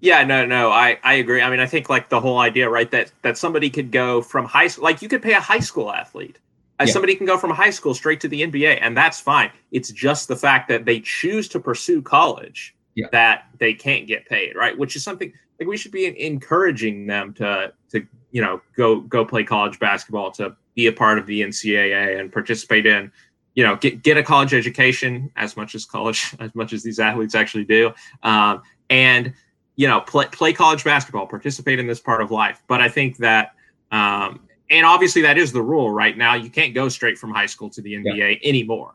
Yeah, 0.00 0.22
no, 0.24 0.44
no, 0.44 0.70
I, 0.70 0.98
I 1.02 1.14
agree. 1.14 1.40
I 1.40 1.50
mean, 1.50 1.58
I 1.58 1.66
think 1.66 1.88
like 1.88 2.08
the 2.08 2.20
whole 2.20 2.38
idea, 2.38 2.68
right, 2.68 2.90
that 2.90 3.10
that 3.22 3.38
somebody 3.38 3.70
could 3.70 3.90
go 3.90 4.20
from 4.20 4.44
high 4.44 4.68
school, 4.68 4.84
like 4.84 5.02
you 5.02 5.08
could 5.08 5.22
pay 5.22 5.32
a 5.32 5.40
high 5.40 5.58
school 5.58 5.90
athlete. 5.90 6.38
Yeah. 6.80 6.86
Somebody 6.86 7.14
can 7.14 7.26
go 7.26 7.38
from 7.38 7.50
high 7.50 7.70
school 7.70 7.94
straight 7.94 8.20
to 8.20 8.28
the 8.28 8.42
NBA, 8.42 8.78
and 8.82 8.96
that's 8.96 9.18
fine. 9.18 9.50
It's 9.72 9.90
just 9.90 10.28
the 10.28 10.36
fact 10.36 10.68
that 10.68 10.84
they 10.84 11.00
choose 11.00 11.48
to 11.48 11.60
pursue 11.60 12.02
college 12.02 12.76
yeah. 12.96 13.06
that 13.12 13.46
they 13.58 13.72
can't 13.72 14.06
get 14.06 14.26
paid, 14.26 14.56
right? 14.56 14.76
Which 14.76 14.96
is 14.96 15.04
something 15.04 15.32
like 15.60 15.68
we 15.68 15.76
should 15.76 15.92
be 15.92 16.20
encouraging 16.20 17.06
them 17.06 17.32
to 17.34 17.72
to 17.92 18.06
you 18.32 18.42
know 18.42 18.60
go 18.76 19.00
go 19.00 19.24
play 19.24 19.44
college 19.44 19.78
basketball 19.78 20.30
to 20.32 20.56
be 20.74 20.86
a 20.86 20.92
part 20.92 21.18
of 21.18 21.26
the 21.26 21.40
NCAA 21.42 22.20
and 22.20 22.30
participate 22.30 22.84
in, 22.84 23.10
you 23.54 23.64
know, 23.64 23.76
get 23.76 24.02
get 24.02 24.16
a 24.16 24.22
college 24.22 24.52
education 24.52 25.30
as 25.36 25.56
much 25.56 25.74
as 25.74 25.86
college 25.86 26.34
as 26.40 26.54
much 26.54 26.72
as 26.72 26.82
these 26.82 26.98
athletes 26.98 27.34
actually 27.34 27.64
do, 27.64 27.92
um, 28.22 28.62
and 28.90 29.32
you 29.76 29.86
know, 29.86 30.00
play 30.00 30.26
play 30.26 30.52
college 30.52 30.84
basketball, 30.84 31.26
participate 31.26 31.78
in 31.78 31.86
this 31.86 32.00
part 32.00 32.20
of 32.20 32.30
life. 32.30 32.62
But 32.66 32.80
I 32.80 32.88
think 32.88 33.18
that. 33.18 33.52
Um, 33.92 34.40
and 34.70 34.84
obviously 34.84 35.22
that 35.22 35.38
is 35.38 35.52
the 35.52 35.62
rule 35.62 35.90
right 35.90 36.16
now. 36.16 36.34
You 36.34 36.50
can't 36.50 36.74
go 36.74 36.88
straight 36.88 37.18
from 37.18 37.32
high 37.32 37.46
school 37.46 37.70
to 37.70 37.82
the 37.82 37.94
NBA 37.94 38.40
yeah. 38.42 38.48
anymore. 38.48 38.94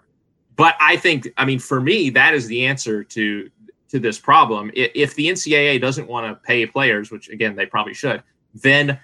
But 0.56 0.76
I 0.80 0.98
think, 0.98 1.32
I 1.38 1.46
mean, 1.46 1.60
for 1.60 1.80
me, 1.80 2.10
that 2.12 2.34
is 2.34 2.48
the 2.48 2.66
answer 2.66 3.04
to 3.04 3.50
to 3.90 4.00
this 4.00 4.18
problem. 4.18 4.72
If 4.74 5.16
the 5.16 5.28
NCAA 5.28 5.82
doesn't 5.82 6.08
want 6.08 6.26
to 6.28 6.36
pay 6.46 6.66
players, 6.66 7.12
which 7.12 7.30
again 7.30 7.56
they 7.56 7.66
probably 7.66 7.94
should, 7.94 8.24
then 8.54 9.00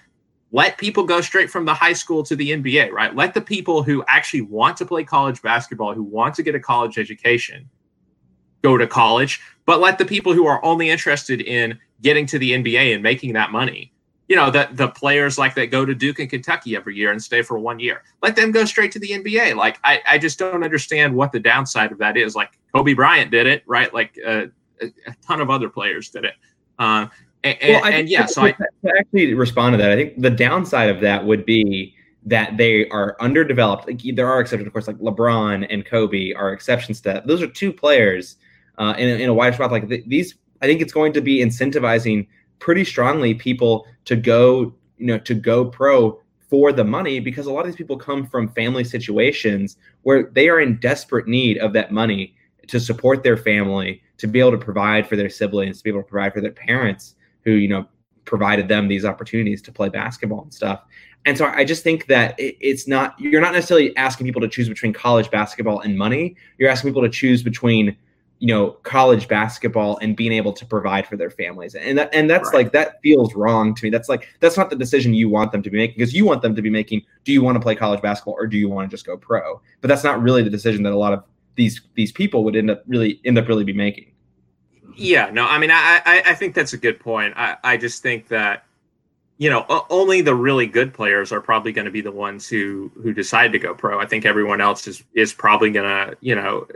let 0.50 0.78
people 0.78 1.04
go 1.04 1.20
straight 1.20 1.50
from 1.50 1.66
the 1.66 1.74
high 1.74 1.92
school 1.92 2.22
to 2.22 2.34
the 2.34 2.52
NBA, 2.52 2.90
right? 2.90 3.14
Let 3.14 3.34
the 3.34 3.40
people 3.40 3.82
who 3.82 4.02
actually 4.08 4.42
want 4.42 4.78
to 4.78 4.86
play 4.86 5.04
college 5.04 5.42
basketball, 5.42 5.92
who 5.92 6.02
want 6.02 6.34
to 6.36 6.42
get 6.42 6.54
a 6.54 6.60
college 6.60 6.98
education, 6.98 7.68
go 8.62 8.78
to 8.78 8.86
college, 8.86 9.40
but 9.66 9.80
let 9.80 9.98
the 9.98 10.06
people 10.06 10.32
who 10.32 10.46
are 10.46 10.64
only 10.64 10.88
interested 10.88 11.42
in 11.42 11.78
getting 12.02 12.24
to 12.26 12.38
the 12.38 12.52
NBA 12.52 12.94
and 12.94 13.02
making 13.02 13.34
that 13.34 13.52
money, 13.52 13.92
you 14.28 14.36
know, 14.36 14.50
the 14.50 14.68
the 14.72 14.88
players 14.88 15.38
like 15.38 15.54
that 15.54 15.70
go 15.70 15.84
to 15.84 15.94
Duke 15.94 16.18
and 16.18 16.28
Kentucky 16.28 16.76
every 16.76 16.94
year 16.94 17.10
and 17.10 17.22
stay 17.22 17.42
for 17.42 17.58
one 17.58 17.80
year, 17.80 18.02
let 18.22 18.36
them 18.36 18.52
go 18.52 18.64
straight 18.66 18.92
to 18.92 18.98
the 18.98 19.10
NBA. 19.10 19.56
Like 19.56 19.78
I, 19.82 20.00
I 20.06 20.18
just 20.18 20.38
don't 20.38 20.62
understand 20.62 21.14
what 21.14 21.32
the 21.32 21.40
downside 21.40 21.92
of 21.92 21.98
that 21.98 22.16
is. 22.16 22.36
Like 22.36 22.58
Kobe 22.74 22.92
Bryant 22.92 23.30
did 23.30 23.46
it, 23.46 23.62
right? 23.66 23.92
Like 23.92 24.18
uh, 24.24 24.46
a, 24.82 24.86
a 25.06 25.14
ton 25.26 25.40
of 25.40 25.48
other 25.48 25.70
players 25.70 26.10
did 26.10 26.26
it. 26.26 26.34
Uh, 26.78 27.06
and, 27.42 27.56
well, 27.62 27.84
and 27.84 28.08
yeah, 28.08 28.26
so 28.26 28.42
I, 28.42 28.52
to 28.52 28.92
actually 28.98 29.32
respond 29.34 29.74
to 29.74 29.78
that, 29.78 29.92
I 29.92 29.96
think 29.96 30.20
the 30.20 30.30
downside 30.30 30.90
of 30.90 31.00
that 31.00 31.24
would 31.24 31.46
be 31.46 31.94
that 32.26 32.56
they 32.56 32.88
are 32.88 33.16
underdeveloped. 33.20 33.86
Like 33.86 34.02
there 34.14 34.28
are 34.28 34.40
exceptions, 34.40 34.66
of 34.66 34.72
course, 34.72 34.86
like 34.86 34.98
LeBron 34.98 35.66
and 35.70 35.86
Kobe 35.86 36.32
are 36.32 36.52
exceptions 36.52 37.00
to 37.02 37.12
that. 37.12 37.26
Those 37.26 37.40
are 37.40 37.46
two 37.46 37.72
players 37.72 38.36
uh, 38.76 38.94
in, 38.98 39.08
a, 39.08 39.22
in 39.22 39.28
a 39.30 39.34
wide 39.34 39.54
swath. 39.54 39.70
Like 39.70 39.88
th- 39.88 40.04
these, 40.06 40.34
I 40.60 40.66
think 40.66 40.82
it's 40.82 40.92
going 40.92 41.12
to 41.14 41.20
be 41.20 41.38
incentivizing 41.38 42.26
pretty 42.58 42.84
strongly 42.84 43.34
people 43.34 43.86
to 44.04 44.16
go, 44.16 44.74
you 44.96 45.06
know, 45.06 45.18
to 45.18 45.34
go 45.34 45.64
pro 45.64 46.20
for 46.48 46.72
the 46.72 46.84
money 46.84 47.20
because 47.20 47.46
a 47.46 47.52
lot 47.52 47.60
of 47.60 47.66
these 47.66 47.76
people 47.76 47.96
come 47.96 48.26
from 48.26 48.48
family 48.48 48.84
situations 48.84 49.76
where 50.02 50.30
they 50.32 50.48
are 50.48 50.60
in 50.60 50.78
desperate 50.78 51.28
need 51.28 51.58
of 51.58 51.72
that 51.74 51.92
money 51.92 52.34
to 52.66 52.80
support 52.80 53.22
their 53.22 53.36
family 53.36 54.02
to 54.16 54.26
be 54.26 54.40
able 54.40 54.50
to 54.50 54.58
provide 54.58 55.06
for 55.06 55.16
their 55.16 55.30
siblings, 55.30 55.78
to 55.78 55.84
be 55.84 55.90
able 55.90 56.02
to 56.02 56.08
provide 56.08 56.32
for 56.32 56.40
their 56.40 56.52
parents 56.52 57.14
who, 57.44 57.52
you 57.52 57.68
know, 57.68 57.86
provided 58.24 58.68
them 58.68 58.88
these 58.88 59.04
opportunities 59.04 59.62
to 59.62 59.72
play 59.72 59.88
basketball 59.88 60.42
and 60.42 60.52
stuff. 60.52 60.84
And 61.24 61.36
so 61.36 61.46
I 61.46 61.64
just 61.64 61.82
think 61.82 62.06
that 62.06 62.34
it's 62.38 62.86
not, 62.86 63.18
you're 63.18 63.40
not 63.40 63.52
necessarily 63.52 63.96
asking 63.96 64.26
people 64.26 64.40
to 64.40 64.48
choose 64.48 64.68
between 64.68 64.92
college 64.92 65.30
basketball 65.30 65.80
and 65.80 65.96
money. 65.96 66.36
You're 66.58 66.70
asking 66.70 66.90
people 66.90 67.02
to 67.02 67.08
choose 67.08 67.42
between, 67.42 67.96
you 68.40 68.46
know, 68.48 68.70
college 68.84 69.26
basketball 69.26 69.98
and 70.00 70.16
being 70.16 70.32
able 70.32 70.52
to 70.52 70.64
provide 70.64 71.06
for 71.06 71.16
their 71.16 71.30
families. 71.30 71.74
And 71.74 71.98
that, 71.98 72.14
and 72.14 72.30
that's 72.30 72.48
right. 72.52 72.64
like, 72.64 72.72
that 72.72 73.00
feels 73.02 73.34
wrong 73.34 73.74
to 73.74 73.84
me. 73.84 73.90
That's 73.90 74.08
like, 74.08 74.28
that's 74.40 74.56
not 74.56 74.70
the 74.70 74.76
decision 74.76 75.12
you 75.12 75.28
want 75.28 75.50
them 75.50 75.62
to 75.62 75.70
be 75.70 75.76
making 75.76 75.96
because 75.98 76.14
you 76.14 76.24
want 76.24 76.42
them 76.42 76.54
to 76.54 76.62
be 76.62 76.70
making, 76.70 77.02
do 77.24 77.32
you 77.32 77.42
want 77.42 77.56
to 77.56 77.60
play 77.60 77.74
college 77.74 78.00
basketball 78.00 78.34
or 78.34 78.46
do 78.46 78.56
you 78.56 78.68
want 78.68 78.88
to 78.88 78.94
just 78.94 79.04
go 79.04 79.16
pro? 79.16 79.60
But 79.80 79.88
that's 79.88 80.04
not 80.04 80.22
really 80.22 80.42
the 80.42 80.50
decision 80.50 80.84
that 80.84 80.92
a 80.92 80.96
lot 80.96 81.12
of 81.12 81.24
these 81.58 81.82
these 81.94 82.12
people 82.12 82.44
would 82.44 82.56
end 82.56 82.70
up 82.70 82.82
really 82.86 83.20
end 83.26 83.36
up 83.36 83.46
really 83.46 83.64
be 83.64 83.74
making. 83.74 84.12
Yeah, 84.96 85.28
no, 85.30 85.44
I 85.44 85.58
mean, 85.58 85.70
I 85.70 86.00
I, 86.06 86.22
I 86.26 86.34
think 86.34 86.54
that's 86.54 86.72
a 86.72 86.78
good 86.78 86.98
point. 86.98 87.34
I 87.36 87.56
I 87.62 87.76
just 87.76 88.02
think 88.02 88.28
that 88.28 88.64
you 89.36 89.50
know 89.50 89.66
only 89.90 90.22
the 90.22 90.34
really 90.34 90.66
good 90.66 90.94
players 90.94 91.32
are 91.32 91.40
probably 91.40 91.72
going 91.72 91.84
to 91.84 91.90
be 91.90 92.00
the 92.00 92.12
ones 92.12 92.48
who 92.48 92.90
who 93.02 93.12
decide 93.12 93.52
to 93.52 93.58
go 93.58 93.74
pro. 93.74 94.00
I 94.00 94.06
think 94.06 94.24
everyone 94.24 94.60
else 94.60 94.86
is 94.86 95.02
is 95.14 95.34
probably 95.34 95.70
going 95.70 95.84
to 95.84 96.16
you 96.20 96.34
know 96.34 96.66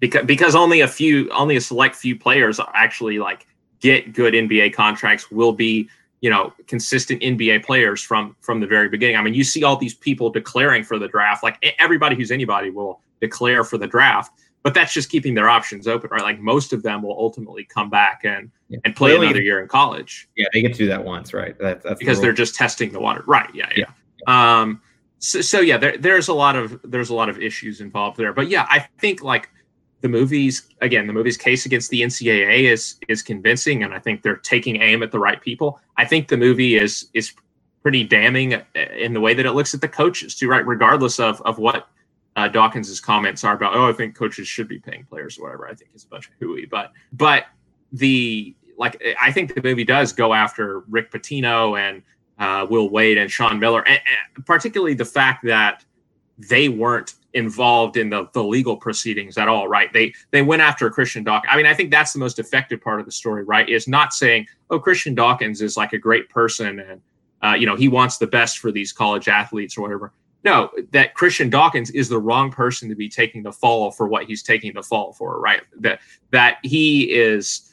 because 0.00 0.24
because 0.26 0.54
only 0.54 0.80
a 0.80 0.88
few 0.88 1.30
only 1.30 1.56
a 1.56 1.60
select 1.60 1.96
few 1.96 2.18
players 2.18 2.60
actually 2.74 3.18
like 3.18 3.46
get 3.80 4.12
good 4.12 4.34
NBA 4.34 4.74
contracts 4.74 5.30
will 5.30 5.52
be 5.52 5.88
you 6.20 6.30
know 6.30 6.52
consistent 6.66 7.22
NBA 7.22 7.64
players 7.64 8.02
from 8.02 8.36
from 8.40 8.60
the 8.60 8.66
very 8.66 8.88
beginning. 8.88 9.16
I 9.16 9.22
mean, 9.22 9.34
you 9.34 9.44
see 9.44 9.64
all 9.64 9.76
these 9.76 9.94
people 9.94 10.30
declaring 10.30 10.84
for 10.84 10.98
the 10.98 11.08
draft. 11.08 11.42
Like 11.42 11.76
everybody 11.78 12.16
who's 12.16 12.30
anybody 12.30 12.70
will 12.70 13.00
declare 13.20 13.64
for 13.64 13.78
the 13.78 13.86
draft, 13.86 14.32
but 14.62 14.74
that's 14.74 14.92
just 14.92 15.10
keeping 15.10 15.34
their 15.34 15.48
options 15.48 15.86
open, 15.86 16.10
right? 16.10 16.22
Like 16.22 16.40
most 16.40 16.72
of 16.72 16.82
them 16.82 17.02
will 17.02 17.16
ultimately 17.18 17.64
come 17.64 17.90
back 17.90 18.20
and 18.24 18.50
yeah. 18.68 18.78
and 18.84 18.94
play 18.94 19.16
another 19.16 19.42
year 19.42 19.60
in 19.60 19.68
college. 19.68 20.28
Yeah, 20.36 20.46
they 20.52 20.62
get 20.62 20.72
to 20.72 20.78
do 20.78 20.86
that 20.88 21.04
once, 21.04 21.32
right? 21.32 21.56
That's, 21.58 21.84
that's 21.84 21.98
because 21.98 22.18
the 22.18 22.22
they're 22.22 22.32
just 22.32 22.54
testing 22.54 22.92
the 22.92 23.00
water, 23.00 23.24
right? 23.26 23.52
Yeah, 23.54 23.70
yeah. 23.76 23.86
yeah. 24.26 24.60
Um, 24.60 24.82
so, 25.20 25.40
so 25.40 25.60
yeah, 25.60 25.78
there, 25.78 25.96
there's 25.96 26.28
a 26.28 26.34
lot 26.34 26.54
of 26.56 26.80
there's 26.84 27.10
a 27.10 27.14
lot 27.14 27.28
of 27.28 27.40
issues 27.40 27.80
involved 27.80 28.16
there, 28.16 28.32
but 28.32 28.48
yeah, 28.48 28.66
I 28.68 28.80
think 28.98 29.22
like 29.22 29.50
the 30.00 30.08
movies 30.08 30.68
again 30.80 31.06
the 31.06 31.12
movie's 31.12 31.36
case 31.36 31.66
against 31.66 31.90
the 31.90 32.02
ncaa 32.02 32.62
is 32.62 32.96
is 33.08 33.22
convincing 33.22 33.82
and 33.82 33.94
i 33.94 33.98
think 33.98 34.22
they're 34.22 34.36
taking 34.36 34.80
aim 34.80 35.02
at 35.02 35.10
the 35.10 35.18
right 35.18 35.40
people 35.40 35.80
i 35.96 36.04
think 36.04 36.28
the 36.28 36.36
movie 36.36 36.76
is 36.76 37.08
is 37.14 37.32
pretty 37.82 38.04
damning 38.04 38.60
in 38.96 39.12
the 39.12 39.20
way 39.20 39.34
that 39.34 39.46
it 39.46 39.52
looks 39.52 39.74
at 39.74 39.80
the 39.80 39.88
coaches 39.88 40.34
too 40.34 40.48
right 40.48 40.66
regardless 40.66 41.18
of 41.18 41.40
of 41.42 41.58
what 41.58 41.88
uh, 42.36 42.46
Dawkins's 42.46 43.00
comments 43.00 43.42
are 43.42 43.54
about, 43.56 43.74
oh, 43.74 43.88
I 43.88 43.92
think 43.92 44.14
coaches 44.14 44.46
should 44.46 44.68
be 44.68 44.78
paying 44.78 45.04
players 45.04 45.38
or 45.38 45.42
whatever. 45.42 45.66
I 45.66 45.74
think 45.74 45.90
is 45.92 46.04
a 46.04 46.06
bunch 46.06 46.28
of 46.28 46.34
hooey, 46.38 46.66
but 46.66 46.92
but 47.12 47.46
the 47.92 48.54
like 48.76 49.02
I 49.20 49.32
think 49.32 49.54
the 49.54 49.62
movie 49.62 49.84
does 49.84 50.12
go 50.12 50.32
after 50.32 50.80
Rick 50.88 51.10
Pitino 51.10 51.78
and 51.78 52.02
uh, 52.38 52.64
Will 52.70 52.90
Wade 52.90 53.18
and 53.18 53.28
Sean 53.28 53.58
Miller, 53.58 53.80
and, 53.88 54.00
and 54.36 54.46
particularly 54.46 54.94
the 54.94 55.04
fact 55.04 55.44
that 55.46 55.84
they 56.38 56.68
weren't 56.68 57.14
involved 57.34 57.96
in 57.96 58.08
the, 58.10 58.28
the 58.32 58.42
legal 58.42 58.76
proceedings 58.76 59.36
at 59.36 59.48
all, 59.48 59.68
right? 59.68 59.92
They 59.92 60.14
they 60.30 60.42
went 60.42 60.62
after 60.62 60.88
Christian 60.90 61.24
Dawkins. 61.24 61.50
I 61.52 61.56
mean, 61.56 61.66
I 61.66 61.74
think 61.74 61.90
that's 61.90 62.12
the 62.12 62.18
most 62.18 62.38
effective 62.38 62.80
part 62.80 63.00
of 63.00 63.06
the 63.06 63.12
story, 63.12 63.44
right? 63.44 63.68
Is 63.68 63.86
not 63.86 64.12
saying, 64.12 64.46
oh, 64.70 64.78
Christian 64.78 65.14
Dawkins 65.14 65.60
is 65.60 65.76
like 65.76 65.92
a 65.92 65.98
great 65.98 66.28
person 66.28 66.80
and 66.80 67.00
uh, 67.42 67.54
you 67.54 67.66
know 67.66 67.76
he 67.76 67.88
wants 67.88 68.18
the 68.18 68.26
best 68.26 68.58
for 68.58 68.72
these 68.72 68.92
college 68.92 69.28
athletes 69.28 69.76
or 69.76 69.82
whatever. 69.82 70.12
No, 70.44 70.70
that 70.92 71.14
Christian 71.14 71.50
Dawkins 71.50 71.90
is 71.90 72.08
the 72.08 72.18
wrong 72.18 72.50
person 72.50 72.88
to 72.88 72.94
be 72.94 73.08
taking 73.08 73.42
the 73.42 73.52
fall 73.52 73.90
for 73.90 74.06
what 74.06 74.24
he's 74.24 74.42
taking 74.42 74.72
the 74.72 74.82
fall 74.82 75.12
for, 75.12 75.40
right? 75.40 75.62
That 75.78 76.00
that 76.30 76.58
he 76.62 77.12
is 77.12 77.67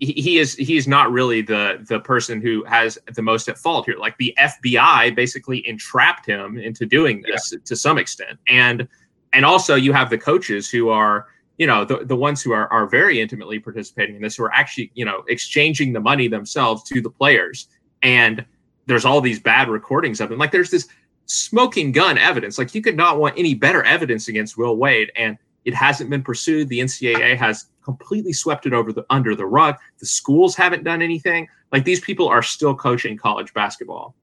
he 0.00 0.38
is 0.38 0.54
he's 0.54 0.86
not 0.88 1.10
really 1.12 1.40
the 1.40 1.84
the 1.88 2.00
person 2.00 2.40
who 2.40 2.64
has 2.64 2.98
the 3.14 3.22
most 3.22 3.48
at 3.48 3.58
fault 3.58 3.86
here. 3.86 3.96
Like 3.98 4.16
the 4.18 4.34
FBI 4.38 5.14
basically 5.14 5.66
entrapped 5.66 6.26
him 6.26 6.58
into 6.58 6.84
doing 6.84 7.22
this 7.22 7.52
yeah. 7.52 7.58
to 7.64 7.76
some 7.76 7.98
extent, 7.98 8.38
and 8.48 8.88
and 9.32 9.44
also 9.44 9.74
you 9.74 9.92
have 9.92 10.10
the 10.10 10.18
coaches 10.18 10.68
who 10.68 10.88
are 10.88 11.26
you 11.58 11.66
know 11.66 11.84
the, 11.84 12.04
the 12.04 12.16
ones 12.16 12.42
who 12.42 12.52
are, 12.52 12.70
are 12.72 12.86
very 12.86 13.20
intimately 13.20 13.58
participating 13.60 14.16
in 14.16 14.22
this 14.22 14.36
who 14.36 14.44
are 14.44 14.52
actually 14.52 14.90
you 14.94 15.04
know 15.04 15.22
exchanging 15.28 15.92
the 15.92 16.00
money 16.00 16.26
themselves 16.26 16.82
to 16.82 17.00
the 17.00 17.10
players 17.10 17.68
and 18.02 18.44
there's 18.86 19.04
all 19.04 19.20
these 19.20 19.38
bad 19.38 19.68
recordings 19.68 20.20
of 20.20 20.28
them 20.28 20.38
like 20.38 20.50
there's 20.50 20.70
this 20.70 20.88
smoking 21.26 21.92
gun 21.92 22.18
evidence. 22.18 22.58
Like 22.58 22.74
you 22.74 22.82
could 22.82 22.96
not 22.96 23.18
want 23.18 23.38
any 23.38 23.54
better 23.54 23.82
evidence 23.84 24.28
against 24.28 24.56
Will 24.56 24.76
Wade, 24.76 25.10
and 25.16 25.38
it 25.64 25.74
hasn't 25.74 26.10
been 26.10 26.22
pursued. 26.22 26.68
The 26.68 26.80
NCAA 26.80 27.36
has 27.36 27.66
completely 27.84 28.32
swept 28.32 28.66
it 28.66 28.72
over 28.72 28.92
the 28.92 29.04
under 29.10 29.34
the 29.34 29.46
rug. 29.46 29.76
The 29.98 30.06
schools 30.06 30.56
haven't 30.56 30.84
done 30.84 31.02
anything. 31.02 31.48
Like 31.72 31.84
these 31.84 32.00
people 32.00 32.28
are 32.28 32.42
still 32.42 32.74
coaching 32.74 33.16
college 33.16 33.52
basketball, 33.54 34.14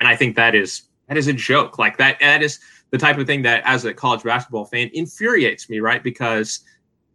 and 0.00 0.08
I 0.08 0.16
think 0.16 0.36
that 0.36 0.54
is 0.54 0.82
that 1.08 1.16
is 1.16 1.28
a 1.28 1.32
joke. 1.32 1.78
Like 1.78 1.96
that 1.98 2.18
that 2.20 2.42
is 2.42 2.58
the 2.90 2.98
type 2.98 3.18
of 3.18 3.26
thing 3.26 3.42
that, 3.42 3.62
as 3.64 3.84
a 3.84 3.94
college 3.94 4.22
basketball 4.22 4.64
fan, 4.64 4.90
infuriates 4.92 5.70
me. 5.70 5.80
Right 5.80 6.02
because 6.02 6.60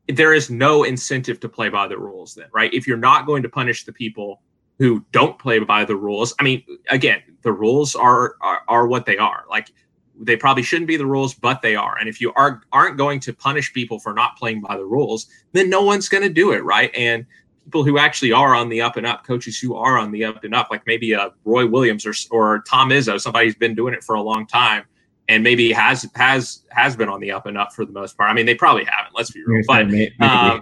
there 0.07 0.33
is 0.33 0.49
no 0.49 0.83
incentive 0.83 1.39
to 1.39 1.49
play 1.49 1.69
by 1.69 1.87
the 1.87 1.97
rules. 1.97 2.35
Then 2.35 2.47
right, 2.53 2.73
if 2.73 2.87
you're 2.87 2.97
not 2.97 3.25
going 3.25 3.43
to 3.43 3.49
punish 3.49 3.85
the 3.85 3.93
people 3.93 4.41
who 4.79 5.05
don't 5.11 5.37
play 5.37 5.59
by 5.59 5.85
the 5.85 5.95
rules. 5.95 6.33
I 6.39 6.43
mean, 6.43 6.63
again, 6.89 7.21
the 7.43 7.51
rules 7.51 7.95
are, 7.95 8.35
are 8.41 8.61
are, 8.67 8.87
what 8.87 9.05
they 9.05 9.17
are. 9.17 9.45
Like 9.49 9.71
they 10.19 10.35
probably 10.35 10.63
shouldn't 10.63 10.87
be 10.87 10.97
the 10.97 11.05
rules, 11.05 11.33
but 11.33 11.61
they 11.61 11.75
are. 11.75 11.97
And 11.97 12.07
if 12.07 12.21
you 12.21 12.33
are 12.33 12.61
aren't 12.71 12.97
going 12.97 13.19
to 13.21 13.33
punish 13.33 13.73
people 13.73 13.99
for 13.99 14.13
not 14.13 14.37
playing 14.37 14.61
by 14.61 14.77
the 14.77 14.85
rules, 14.85 15.27
then 15.53 15.69
no 15.69 15.83
one's 15.83 16.09
going 16.09 16.23
to 16.23 16.29
do 16.29 16.51
it, 16.51 16.63
right? 16.63 16.93
And 16.95 17.25
people 17.65 17.83
who 17.83 17.97
actually 17.97 18.31
are 18.31 18.53
on 18.53 18.69
the 18.69 18.81
up 18.81 18.97
and 18.97 19.07
up, 19.07 19.25
coaches 19.25 19.57
who 19.59 19.75
are 19.75 19.97
on 19.97 20.11
the 20.11 20.23
up 20.23 20.43
and 20.43 20.53
up, 20.53 20.67
like 20.69 20.85
maybe 20.85 21.13
a 21.13 21.19
uh, 21.19 21.29
Roy 21.45 21.65
Williams 21.65 22.05
or 22.05 22.13
or 22.31 22.63
Tom 22.67 22.89
Izzo, 22.89 23.19
somebody 23.19 23.47
who's 23.47 23.55
been 23.55 23.75
doing 23.75 23.93
it 23.93 24.03
for 24.03 24.15
a 24.15 24.21
long 24.21 24.45
time. 24.45 24.83
And 25.29 25.41
maybe 25.41 25.71
has 25.71 26.05
has 26.15 26.63
has 26.69 26.97
been 26.97 27.07
on 27.07 27.21
the 27.21 27.31
up 27.31 27.45
and 27.45 27.57
up 27.57 27.71
for 27.71 27.85
the 27.85 27.93
most 27.93 28.17
part. 28.17 28.29
I 28.29 28.33
mean, 28.33 28.45
they 28.45 28.55
probably 28.55 28.83
haven't. 28.83 29.15
Let's 29.15 29.31
be 29.31 29.41
real. 29.45 29.63
But 29.65 29.83
um, 29.83 30.61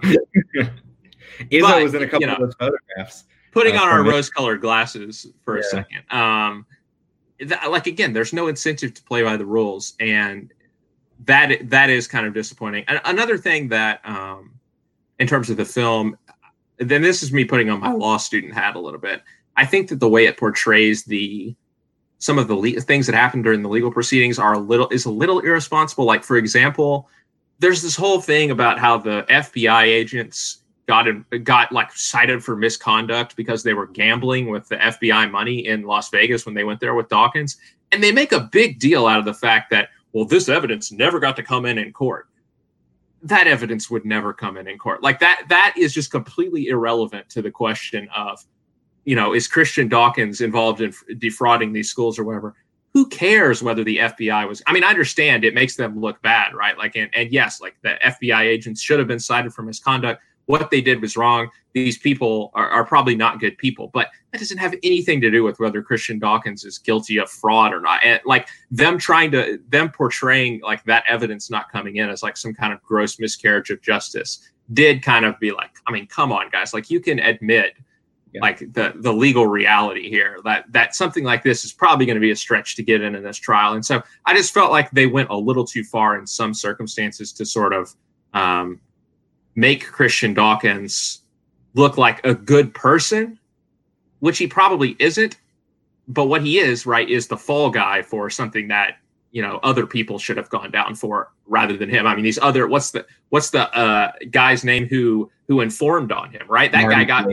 Izzo 1.50 1.62
but, 1.62 1.82
was 1.82 1.94
in 1.94 2.02
a 2.04 2.06
couple 2.06 2.20
you 2.20 2.26
know, 2.28 2.34
of 2.34 2.40
those 2.40 2.54
photographs 2.54 3.24
putting 3.52 3.76
uh, 3.76 3.82
on 3.82 3.88
our 3.88 4.02
rose-colored 4.02 4.60
glasses 4.60 5.26
for 5.44 5.56
yeah. 5.56 5.60
a 5.60 5.64
second. 5.64 6.02
Um, 6.10 6.66
that, 7.46 7.70
like 7.70 7.86
again, 7.86 8.12
there's 8.12 8.32
no 8.32 8.48
incentive 8.48 8.94
to 8.94 9.02
play 9.02 9.22
by 9.22 9.36
the 9.36 9.46
rules, 9.46 9.94
and 10.00 10.52
that 11.24 11.68
that 11.70 11.90
is 11.90 12.08
kind 12.08 12.26
of 12.26 12.34
disappointing. 12.34 12.84
And 12.88 13.00
another 13.04 13.38
thing 13.38 13.68
that, 13.68 14.00
um, 14.04 14.52
in 15.18 15.26
terms 15.26 15.50
of 15.50 15.56
the 15.56 15.64
film, 15.64 16.16
then 16.78 17.02
this 17.02 17.22
is 17.22 17.32
me 17.32 17.44
putting 17.44 17.70
on 17.70 17.80
my 17.80 17.92
law 17.92 18.16
student 18.16 18.54
hat 18.54 18.76
a 18.76 18.80
little 18.80 19.00
bit. 19.00 19.22
I 19.56 19.66
think 19.66 19.88
that 19.88 20.00
the 20.00 20.08
way 20.08 20.26
it 20.26 20.36
portrays 20.36 21.04
the 21.04 21.54
some 22.18 22.38
of 22.38 22.46
the 22.48 22.54
le- 22.54 22.80
things 22.80 23.06
that 23.06 23.14
happened 23.14 23.44
during 23.44 23.62
the 23.62 23.68
legal 23.68 23.90
proceedings 23.90 24.38
are 24.38 24.54
a 24.54 24.58
little 24.58 24.88
is 24.88 25.04
a 25.04 25.10
little 25.10 25.40
irresponsible. 25.40 26.04
Like 26.04 26.24
for 26.24 26.36
example, 26.36 27.08
there's 27.58 27.82
this 27.82 27.96
whole 27.96 28.20
thing 28.20 28.50
about 28.50 28.78
how 28.78 28.98
the 28.98 29.24
FBI 29.28 29.82
agents 29.84 30.61
got 30.92 31.44
got 31.44 31.72
like 31.72 31.90
cited 31.92 32.44
for 32.44 32.54
misconduct 32.54 33.34
because 33.34 33.62
they 33.62 33.72
were 33.72 33.86
gambling 33.86 34.50
with 34.50 34.68
the 34.68 34.76
FBI 34.76 35.30
money 35.30 35.66
in 35.66 35.84
Las 35.84 36.10
Vegas 36.10 36.44
when 36.44 36.54
they 36.54 36.64
went 36.64 36.80
there 36.80 36.94
with 36.94 37.08
Dawkins, 37.08 37.56
and 37.92 38.02
they 38.02 38.12
make 38.12 38.32
a 38.32 38.40
big 38.52 38.78
deal 38.78 39.06
out 39.06 39.18
of 39.18 39.24
the 39.24 39.32
fact 39.32 39.70
that 39.70 39.88
well, 40.12 40.26
this 40.26 40.50
evidence 40.50 40.92
never 40.92 41.18
got 41.18 41.34
to 41.36 41.42
come 41.42 41.64
in 41.64 41.78
in 41.78 41.92
court. 41.92 42.28
That 43.22 43.46
evidence 43.46 43.90
would 43.90 44.04
never 44.04 44.34
come 44.34 44.58
in 44.58 44.68
in 44.68 44.76
court. 44.76 45.02
Like 45.02 45.18
that, 45.20 45.44
that 45.48 45.74
is 45.78 45.94
just 45.94 46.10
completely 46.10 46.68
irrelevant 46.68 47.30
to 47.30 47.40
the 47.40 47.50
question 47.50 48.08
of, 48.14 48.44
you 49.04 49.16
know, 49.16 49.32
is 49.32 49.48
Christian 49.48 49.88
Dawkins 49.88 50.42
involved 50.42 50.82
in 50.82 50.92
defrauding 51.18 51.72
these 51.72 51.88
schools 51.88 52.18
or 52.18 52.24
whatever? 52.24 52.54
Who 52.92 53.08
cares 53.08 53.62
whether 53.62 53.84
the 53.84 53.96
FBI 53.98 54.46
was? 54.46 54.60
I 54.66 54.74
mean, 54.74 54.84
I 54.84 54.88
understand 54.88 55.44
it 55.44 55.54
makes 55.54 55.76
them 55.76 55.98
look 55.98 56.20
bad, 56.20 56.52
right? 56.52 56.76
Like, 56.76 56.96
and, 56.96 57.08
and 57.14 57.32
yes, 57.32 57.62
like 57.62 57.76
the 57.82 57.96
FBI 58.04 58.42
agents 58.42 58.82
should 58.82 58.98
have 58.98 59.08
been 59.08 59.20
cited 59.20 59.54
for 59.54 59.62
misconduct 59.62 60.20
what 60.52 60.70
they 60.70 60.82
did 60.82 61.00
was 61.00 61.16
wrong. 61.16 61.48
These 61.72 61.96
people 61.96 62.50
are, 62.52 62.68
are, 62.68 62.84
probably 62.84 63.16
not 63.16 63.40
good 63.40 63.56
people, 63.56 63.88
but 63.94 64.08
that 64.30 64.38
doesn't 64.38 64.58
have 64.58 64.74
anything 64.82 65.18
to 65.22 65.30
do 65.30 65.42
with 65.44 65.58
whether 65.58 65.82
Christian 65.82 66.18
Dawkins 66.18 66.62
is 66.62 66.76
guilty 66.76 67.16
of 67.16 67.30
fraud 67.30 67.72
or 67.72 67.80
not. 67.80 68.00
And 68.04 68.20
like 68.26 68.48
them 68.70 68.98
trying 68.98 69.30
to, 69.30 69.58
them 69.70 69.90
portraying 69.90 70.60
like 70.60 70.84
that 70.84 71.04
evidence 71.08 71.50
not 71.50 71.72
coming 71.72 71.96
in 71.96 72.10
as 72.10 72.22
like 72.22 72.36
some 72.36 72.52
kind 72.52 72.74
of 72.74 72.82
gross 72.82 73.18
miscarriage 73.18 73.70
of 73.70 73.80
justice 73.80 74.52
did 74.74 75.02
kind 75.02 75.24
of 75.24 75.40
be 75.40 75.52
like, 75.52 75.70
I 75.86 75.90
mean, 75.90 76.06
come 76.06 76.32
on, 76.32 76.50
guys, 76.50 76.74
like 76.74 76.90
you 76.90 77.00
can 77.00 77.18
admit 77.18 77.72
yeah. 78.34 78.42
like 78.42 78.58
the 78.58 78.92
the 78.96 79.12
legal 79.12 79.46
reality 79.46 80.10
here 80.10 80.38
that 80.44 80.70
that 80.70 80.94
something 80.94 81.24
like 81.24 81.42
this 81.42 81.64
is 81.64 81.72
probably 81.72 82.04
going 82.04 82.16
to 82.16 82.20
be 82.20 82.30
a 82.30 82.36
stretch 82.36 82.76
to 82.76 82.82
get 82.82 83.00
in 83.02 83.14
in 83.14 83.22
this 83.22 83.36
trial 83.36 83.74
and 83.74 83.84
so 83.84 84.02
i 84.24 84.34
just 84.34 84.54
felt 84.54 84.70
like 84.70 84.90
they 84.90 85.06
went 85.06 85.28
a 85.28 85.36
little 85.36 85.66
too 85.66 85.84
far 85.84 86.18
in 86.18 86.26
some 86.26 86.54
circumstances 86.54 87.30
to 87.30 87.44
sort 87.44 87.74
of 87.74 87.94
um, 88.32 88.80
make 89.54 89.86
Christian 89.86 90.34
Dawkins 90.34 91.20
look 91.74 91.96
like 91.96 92.24
a 92.24 92.34
good 92.34 92.74
person, 92.74 93.38
which 94.20 94.38
he 94.38 94.46
probably 94.46 94.96
isn't. 94.98 95.36
But 96.08 96.26
what 96.26 96.42
he 96.42 96.58
is, 96.58 96.84
right, 96.84 97.08
is 97.08 97.28
the 97.28 97.36
fall 97.36 97.70
guy 97.70 98.02
for 98.02 98.28
something 98.28 98.68
that 98.68 98.96
you 99.30 99.40
know 99.40 99.60
other 99.62 99.86
people 99.86 100.18
should 100.18 100.36
have 100.36 100.50
gone 100.50 100.70
down 100.70 100.94
for 100.94 101.32
rather 101.46 101.76
than 101.76 101.88
him. 101.88 102.06
I 102.06 102.14
mean, 102.14 102.24
these 102.24 102.38
other 102.40 102.66
what's 102.66 102.90
the 102.90 103.06
what's 103.30 103.50
the 103.50 103.74
uh, 103.76 104.12
guy's 104.30 104.64
name 104.64 104.86
who 104.86 105.30
who 105.48 105.60
informed 105.60 106.12
on 106.12 106.30
him, 106.30 106.42
right? 106.48 106.70
That 106.72 106.82
Marty 106.82 106.96
guy 106.96 107.04
got 107.04 107.32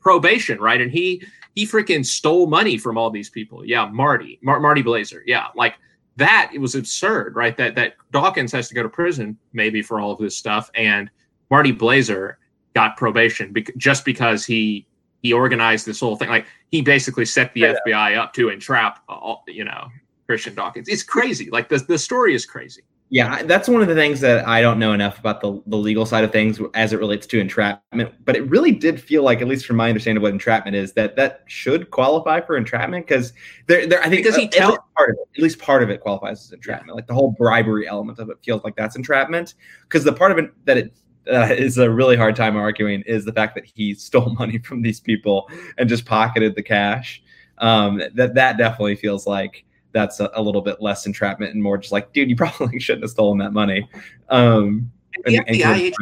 probation, 0.00 0.58
right, 0.60 0.80
and 0.80 0.90
he 0.90 1.22
he 1.54 1.66
freaking 1.66 2.04
stole 2.04 2.46
money 2.46 2.78
from 2.78 2.98
all 2.98 3.10
these 3.10 3.30
people. 3.30 3.64
Yeah, 3.64 3.88
Marty 3.88 4.38
Mar- 4.42 4.60
Marty 4.60 4.82
Blazer. 4.82 5.22
Yeah, 5.26 5.48
like 5.54 5.74
that. 6.16 6.50
It 6.54 6.58
was 6.58 6.74
absurd, 6.74 7.36
right? 7.36 7.56
That 7.56 7.74
that 7.76 7.96
Dawkins 8.12 8.52
has 8.52 8.68
to 8.68 8.74
go 8.74 8.82
to 8.82 8.88
prison 8.88 9.38
maybe 9.52 9.82
for 9.82 10.00
all 10.00 10.12
of 10.12 10.18
this 10.18 10.36
stuff 10.36 10.70
and 10.74 11.10
Marty 11.50 11.72
Blazer 11.72 12.38
got 12.74 12.96
probation 12.96 13.54
just 13.76 14.04
because 14.04 14.44
he 14.44 14.86
he 15.22 15.32
organized 15.32 15.86
this 15.86 16.00
whole 16.00 16.16
thing. 16.16 16.28
Like 16.28 16.46
he 16.70 16.82
basically 16.82 17.24
set 17.24 17.52
the 17.54 17.66
oh, 17.66 17.74
yeah. 17.86 17.94
FBI 17.94 18.18
up 18.18 18.32
to 18.34 18.48
entrap, 18.48 19.02
all, 19.08 19.42
you 19.48 19.64
know, 19.64 19.88
Christian 20.26 20.54
Dawkins. 20.54 20.88
It's 20.88 21.02
crazy. 21.02 21.50
Like 21.50 21.68
the 21.68 21.78
the 21.78 21.98
story 21.98 22.34
is 22.34 22.46
crazy. 22.46 22.82
Yeah, 23.08 23.44
that's 23.44 23.68
one 23.68 23.82
of 23.82 23.88
the 23.88 23.94
things 23.94 24.20
that 24.22 24.48
I 24.48 24.60
don't 24.60 24.80
know 24.80 24.92
enough 24.92 25.20
about 25.20 25.40
the, 25.40 25.62
the 25.66 25.76
legal 25.76 26.04
side 26.04 26.24
of 26.24 26.32
things 26.32 26.60
as 26.74 26.92
it 26.92 26.98
relates 26.98 27.24
to 27.28 27.38
entrapment. 27.38 28.12
But 28.24 28.34
it 28.34 28.42
really 28.50 28.72
did 28.72 29.00
feel 29.00 29.22
like, 29.22 29.40
at 29.40 29.46
least 29.46 29.64
from 29.64 29.76
my 29.76 29.88
understanding 29.88 30.16
of 30.16 30.24
what 30.24 30.32
entrapment 30.32 30.74
is, 30.74 30.92
that 30.94 31.14
that 31.14 31.44
should 31.46 31.92
qualify 31.92 32.40
for 32.40 32.56
entrapment 32.56 33.06
because 33.06 33.32
there, 33.68 33.86
there. 33.86 34.02
I 34.02 34.08
think 34.08 34.24
does 34.24 34.34
he 34.34 34.48
tell 34.48 34.76
part 34.96 35.10
of 35.10 35.16
it, 35.20 35.38
at 35.38 35.42
least 35.42 35.60
part 35.60 35.84
of 35.84 35.90
it 35.90 36.00
qualifies 36.00 36.46
as 36.46 36.52
entrapment. 36.52 36.88
Yeah. 36.88 36.94
Like 36.94 37.06
the 37.06 37.14
whole 37.14 37.30
bribery 37.30 37.86
element 37.86 38.18
of 38.18 38.28
it 38.28 38.38
feels 38.44 38.64
like 38.64 38.74
that's 38.74 38.96
entrapment 38.96 39.54
because 39.82 40.02
the 40.02 40.12
part 40.12 40.32
of 40.32 40.38
it 40.38 40.50
that 40.64 40.76
it 40.76 40.92
uh, 41.30 41.48
is 41.50 41.78
a 41.78 41.90
really 41.90 42.16
hard 42.16 42.36
time 42.36 42.56
arguing 42.56 43.02
is 43.02 43.24
the 43.24 43.32
fact 43.32 43.54
that 43.54 43.64
he 43.64 43.94
stole 43.94 44.34
money 44.38 44.58
from 44.58 44.82
these 44.82 45.00
people 45.00 45.48
and 45.78 45.88
just 45.88 46.04
pocketed 46.04 46.54
the 46.54 46.62
cash. 46.62 47.22
Um, 47.58 48.02
that 48.14 48.34
that 48.34 48.58
definitely 48.58 48.96
feels 48.96 49.26
like 49.26 49.64
that's 49.92 50.20
a, 50.20 50.30
a, 50.34 50.42
little 50.42 50.60
bit 50.60 50.82
less 50.82 51.06
entrapment 51.06 51.54
and 51.54 51.62
more 51.62 51.78
just 51.78 51.90
like, 51.90 52.12
dude, 52.12 52.28
you 52.28 52.36
probably 52.36 52.78
shouldn't 52.78 53.04
have 53.04 53.10
stolen 53.10 53.38
that 53.38 53.52
money. 53.52 53.88
Um, 54.28 54.90
and, 55.24 55.36
and, 55.36 55.56
FBI 55.56 55.92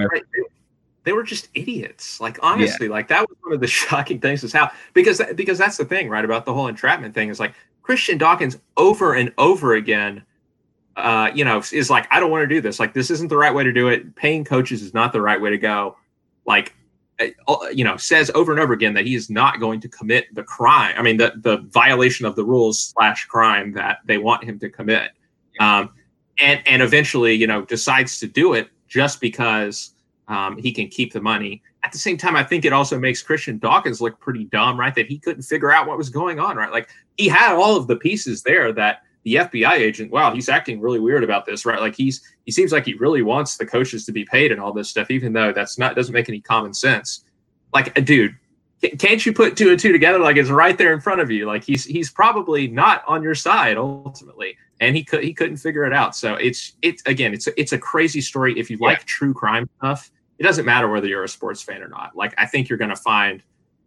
they 1.05 1.13
were 1.13 1.23
just 1.23 1.49
idiots. 1.55 2.21
Like 2.21 2.39
honestly, 2.43 2.87
yeah. 2.87 2.93
like 2.93 3.09
that 3.09 3.29
was 3.29 3.37
one 3.43 3.53
of 3.53 3.61
the 3.61 3.67
shocking 3.69 4.19
things 4.21 4.43
is 4.43 4.53
how 4.53 4.71
because 4.95 5.23
because 5.37 5.59
that's 5.59 5.77
the 5.77 5.85
thing, 5.85 6.09
right? 6.09 6.25
About 6.25 6.45
the 6.45 6.53
whole 6.53 6.67
entrapment 6.67 7.15
thing 7.15 7.29
is 7.29 7.39
like 7.39 7.55
Christian 7.83 8.19
Dawkins 8.19 8.59
over 8.77 9.15
and 9.15 9.33
over 9.39 9.75
again 9.75 10.25
uh, 10.97 11.31
you 11.35 11.45
know, 11.45 11.63
is 11.73 11.91
like, 11.91 12.07
I 12.11 12.21
don't 12.21 12.31
want 12.31 12.43
to 12.43 12.55
do 12.55 12.61
this. 12.61 12.79
Like, 12.79 12.95
this 12.95 13.11
isn't 13.11 13.29
the 13.29 13.37
right 13.37 13.55
way 13.55 13.65
to 13.65 13.73
do 13.73 13.89
it. 13.89 14.15
Paying 14.17 14.45
coaches 14.45 14.83
is 14.83 14.95
not 14.95 15.13
the 15.13 15.21
right 15.21 15.41
way 15.41 15.51
to 15.51 15.59
go. 15.59 15.97
Like, 16.47 16.75
uh, 17.21 17.27
you 17.73 17.85
know, 17.85 17.97
says 17.97 18.31
over 18.35 18.53
and 18.53 18.61
over 18.61 18.73
again 18.73 18.95
that 18.95 19.07
he 19.07 19.15
is 19.15 19.31
not 19.31 19.61
going 19.61 19.81
to 19.81 19.89
commit 19.89 20.35
the 20.35 20.43
crime. 20.43 20.95
I 20.99 21.03
mean, 21.03 21.17
the 21.17 21.33
the 21.37 21.59
violation 21.71 22.27
of 22.27 22.35
the 22.35 22.45
rules 22.45 22.81
slash 22.81 23.27
crime 23.27 23.73
that 23.73 23.99
they 24.05 24.19
want 24.19 24.43
him 24.43 24.59
to 24.59 24.69
commit. 24.69 25.13
Um, 25.61 25.91
and 26.41 26.61
and 26.67 26.83
eventually, 26.83 27.35
you 27.35 27.47
know, 27.47 27.63
decides 27.65 28.19
to 28.19 28.27
do 28.27 28.55
it 28.55 28.69
just 28.89 29.21
because 29.21 29.91
um, 30.29 30.57
he 30.57 30.73
can 30.73 30.89
keep 30.89 31.13
the 31.13 31.21
money. 31.21 31.63
At 31.85 31.93
the 31.93 31.99
same 31.99 32.17
time, 32.17 32.35
I 32.35 32.43
think 32.43 32.65
it 32.65 32.73
also 32.73 32.99
makes 32.99 33.23
Christian 33.23 33.59
Dawkins 33.59 34.01
look 34.01 34.19
pretty 34.19 34.45
dumb, 34.45 34.81
right? 34.81 34.95
That 34.95 35.07
he 35.07 35.19
couldn't 35.19 35.43
figure 35.43 35.71
out 35.71 35.87
what 35.87 35.99
was 35.99 36.09
going 36.09 36.41
on, 36.41 36.57
right? 36.57 36.73
Like 36.73 36.89
he 37.17 37.29
had 37.29 37.55
all 37.55 37.77
of 37.77 37.87
the 37.87 37.97
pieces 37.97 38.43
there 38.43 38.73
that 38.73 39.03
the 39.25 39.37
FBI 39.37 39.73
agent, 39.73 40.13
wow, 40.13 40.33
he's 40.33 40.49
acting 40.49 40.81
really 40.81 41.01
weird 41.01 41.25
about 41.25 41.47
this, 41.47 41.65
right? 41.65 41.81
Like 41.81 41.97
he's 41.97 42.23
he 42.45 42.53
seems 42.53 42.73
like 42.73 42.85
he 42.85 42.95
really 42.95 43.23
wants 43.23 43.57
the 43.57 43.67
coaches 43.67 44.05
to 44.07 44.13
be 44.13 44.25
paid 44.25 44.53
and 44.53 44.61
all 44.61 44.73
this 44.73 44.89
stuff, 44.89 45.11
even 45.11 45.33
though 45.33 45.53
that's 45.53 45.79
not 45.79 45.97
doesn't 45.97 46.13
make 46.13 46.29
any 46.29 46.41
common 46.41 46.75
sense. 46.75 47.25
Like, 47.73 47.99
uh, 47.99 48.03
dude, 48.03 48.37
can't 48.99 49.25
you 49.25 49.33
put 49.33 49.57
two 49.57 49.71
and 49.71 49.81
two 49.81 49.93
together? 49.93 50.19
Like 50.19 50.37
it's 50.37 50.51
right 50.51 50.77
there 50.77 50.93
in 50.93 51.01
front 51.01 51.21
of 51.21 51.31
you. 51.31 51.47
Like 51.47 51.65
he's 51.65 51.85
he's 51.85 52.11
probably 52.11 52.69
not 52.69 53.03
on 53.07 53.23
your 53.23 53.35
side 53.35 53.79
ultimately, 53.79 54.57
and 54.81 54.95
he 54.95 55.03
could 55.03 55.25
he 55.25 55.33
couldn't 55.33 55.57
figure 55.57 55.85
it 55.85 55.93
out. 55.93 56.15
So 56.15 56.35
it's 56.35 56.73
it's 56.83 57.03
again 57.07 57.33
it's 57.33 57.47
a, 57.47 57.59
it's 57.59 57.73
a 57.73 57.79
crazy 57.79 58.21
story. 58.21 58.59
If 58.59 58.71
you 58.71 58.77
yeah. 58.81 58.89
like 58.89 59.05
true 59.07 59.33
crime 59.33 59.69
stuff, 59.79 60.11
it 60.39 60.43
doesn't 60.43 60.67
matter 60.67 60.89
whether 60.89 61.07
you're 61.07 61.25
a 61.25 61.29
sports 61.29 61.63
fan 61.63 61.83
or 61.83 61.89
not. 61.89 62.15
Like 62.15 62.35
I 62.37 62.47
think 62.47 62.69
you're 62.69 62.79
going 62.79 62.91
to 62.91 62.97
find 62.97 63.43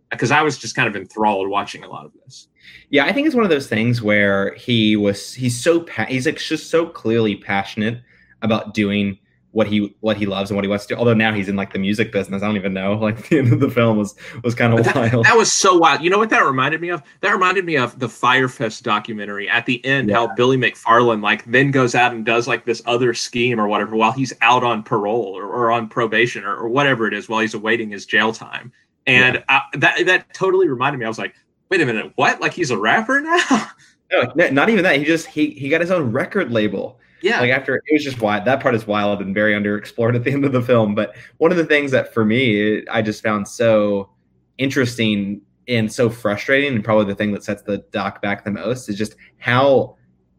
because 0.10 0.32
I 0.32 0.42
was 0.42 0.58
just 0.58 0.76
kind 0.76 0.88
of 0.88 0.96
enthralled 0.96 1.50
watching 1.50 1.84
a 1.84 1.90
lot 1.90 2.06
of 2.06 2.12
this. 2.24 2.48
Yeah, 2.90 3.06
I 3.06 3.14
think 3.14 3.28
it's 3.28 3.36
one 3.36 3.44
of 3.44 3.50
those 3.50 3.68
things 3.68 4.02
where 4.02 4.54
he 4.56 4.96
was 4.96 5.34
he's 5.34 5.62
so 5.62 5.82
pa- 5.82 6.06
he's 6.06 6.26
like 6.26 6.38
just 6.38 6.70
so 6.70 6.86
clearly 6.86 7.36
passionate 7.36 8.02
about 8.42 8.74
doing 8.74 9.18
what 9.52 9.66
he 9.66 9.96
what 10.02 10.18
he 10.18 10.26
loves 10.26 10.52
and 10.52 10.56
what 10.56 10.64
he 10.64 10.70
wants 10.70 10.86
to 10.86 10.94
do. 10.94 11.00
Although 11.00 11.14
now 11.14 11.34
he's 11.34 11.50
in 11.50 11.56
like 11.56 11.74
the 11.74 11.80
music 11.80 12.12
business. 12.12 12.44
I 12.44 12.46
don't 12.46 12.58
even 12.58 12.74
know. 12.74 12.94
Like 12.94 13.28
the 13.30 13.40
end 13.40 13.52
of 13.52 13.60
the 13.60 13.70
film 13.70 13.98
was 13.98 14.16
was 14.44 14.54
kind 14.54 14.78
of 14.78 14.86
wild. 14.96 15.26
That 15.26 15.36
was 15.36 15.52
so 15.52 15.78
wild. 15.78 16.02
You 16.02 16.10
know 16.10 16.18
what 16.18 16.30
that 16.30 16.46
reminded 16.46 16.80
me 16.80 16.90
of? 16.90 17.02
That 17.22 17.32
reminded 17.32 17.66
me 17.66 17.76
of 17.76 17.98
the 18.00 18.08
Fyre 18.08 18.48
Fest 18.48 18.84
documentary 18.84 19.50
at 19.50 19.66
the 19.66 19.84
end, 19.86 20.10
yeah. 20.10 20.16
how 20.16 20.36
Billy 20.36 20.58
McFarland 20.58 21.24
like 21.24 21.44
then 21.46 21.72
goes 21.72 21.96
out 21.96 22.12
and 22.12 22.26
does 22.26 22.48
like 22.48 22.66
this 22.66 22.82
other 22.86 23.14
scheme 23.14 23.60
or 23.60 23.68
whatever 23.68 23.96
while 23.96 24.12
he's 24.12 24.34
out 24.42 24.64
on 24.64 24.84
parole 24.84 25.36
or, 25.36 25.46
or 25.46 25.72
on 25.72 25.88
probation 25.90 26.44
or, 26.44 26.56
or 26.56 26.70
whatever 26.70 27.08
it 27.08 27.14
is 27.14 27.28
while 27.28 27.40
he's 27.40 27.54
awaiting 27.54 27.90
his 27.90 28.06
jail 28.06 28.32
time. 28.32 28.72
And 29.08 29.36
yeah. 29.36 29.44
I, 29.50 29.62
that 29.78 30.06
that 30.06 30.34
totally 30.34 30.68
reminded 30.68 31.00
me. 31.00 31.06
I 31.06 31.08
was 31.08 31.18
like, 31.18 31.34
wait 31.70 31.82
a 31.82 31.86
minute, 31.86 32.12
what? 32.16 32.40
Like 32.42 32.54
he's 32.54 32.72
a 32.72 32.78
rapper 32.78 33.22
now? 33.22 33.72
no, 34.36 34.50
not 34.50 34.70
even 34.70 34.84
that. 34.84 34.98
He 34.98 35.06
just 35.06 35.28
he 35.28 35.52
he 35.52 35.70
got 35.70 35.82
his 35.82 35.92
own 35.92 36.12
record 36.12 36.52
label. 36.52 37.00
Yeah. 37.22 37.40
Like 37.40 37.52
after 37.52 37.78
it 37.78 37.84
was 37.92 38.04
just 38.04 38.22
wild. 38.22 38.46
That 38.46 38.60
part 38.60 38.76
is 38.76 38.86
wild 38.86 39.22
and 39.22 39.34
very 39.34 39.54
underexplored 39.54 40.16
at 40.16 40.24
the 40.24 40.32
end 40.32 40.46
of 40.46 40.52
the 40.52 40.62
film. 40.62 40.94
But 40.94 41.16
one 41.38 41.52
of 41.52 41.58
the 41.58 41.66
things 41.66 41.92
that 41.92 42.14
for 42.14 42.26
me 42.26 42.86
I 42.90 43.02
just 43.02 43.24
found 43.24 43.48
so 43.48 44.10
interesting 44.58 45.42
and 45.68 45.92
so 45.92 46.10
frustrating, 46.10 46.76
and 46.76 46.84
probably 46.84 47.06
the 47.06 47.16
thing 47.16 47.32
that 47.34 47.44
sets 47.44 47.62
the 47.64 47.80
doc 47.92 48.22
back 48.22 48.46
the 48.46 48.52
most 48.52 48.88
is 48.88 48.98
just 48.98 49.16
how 49.38 49.98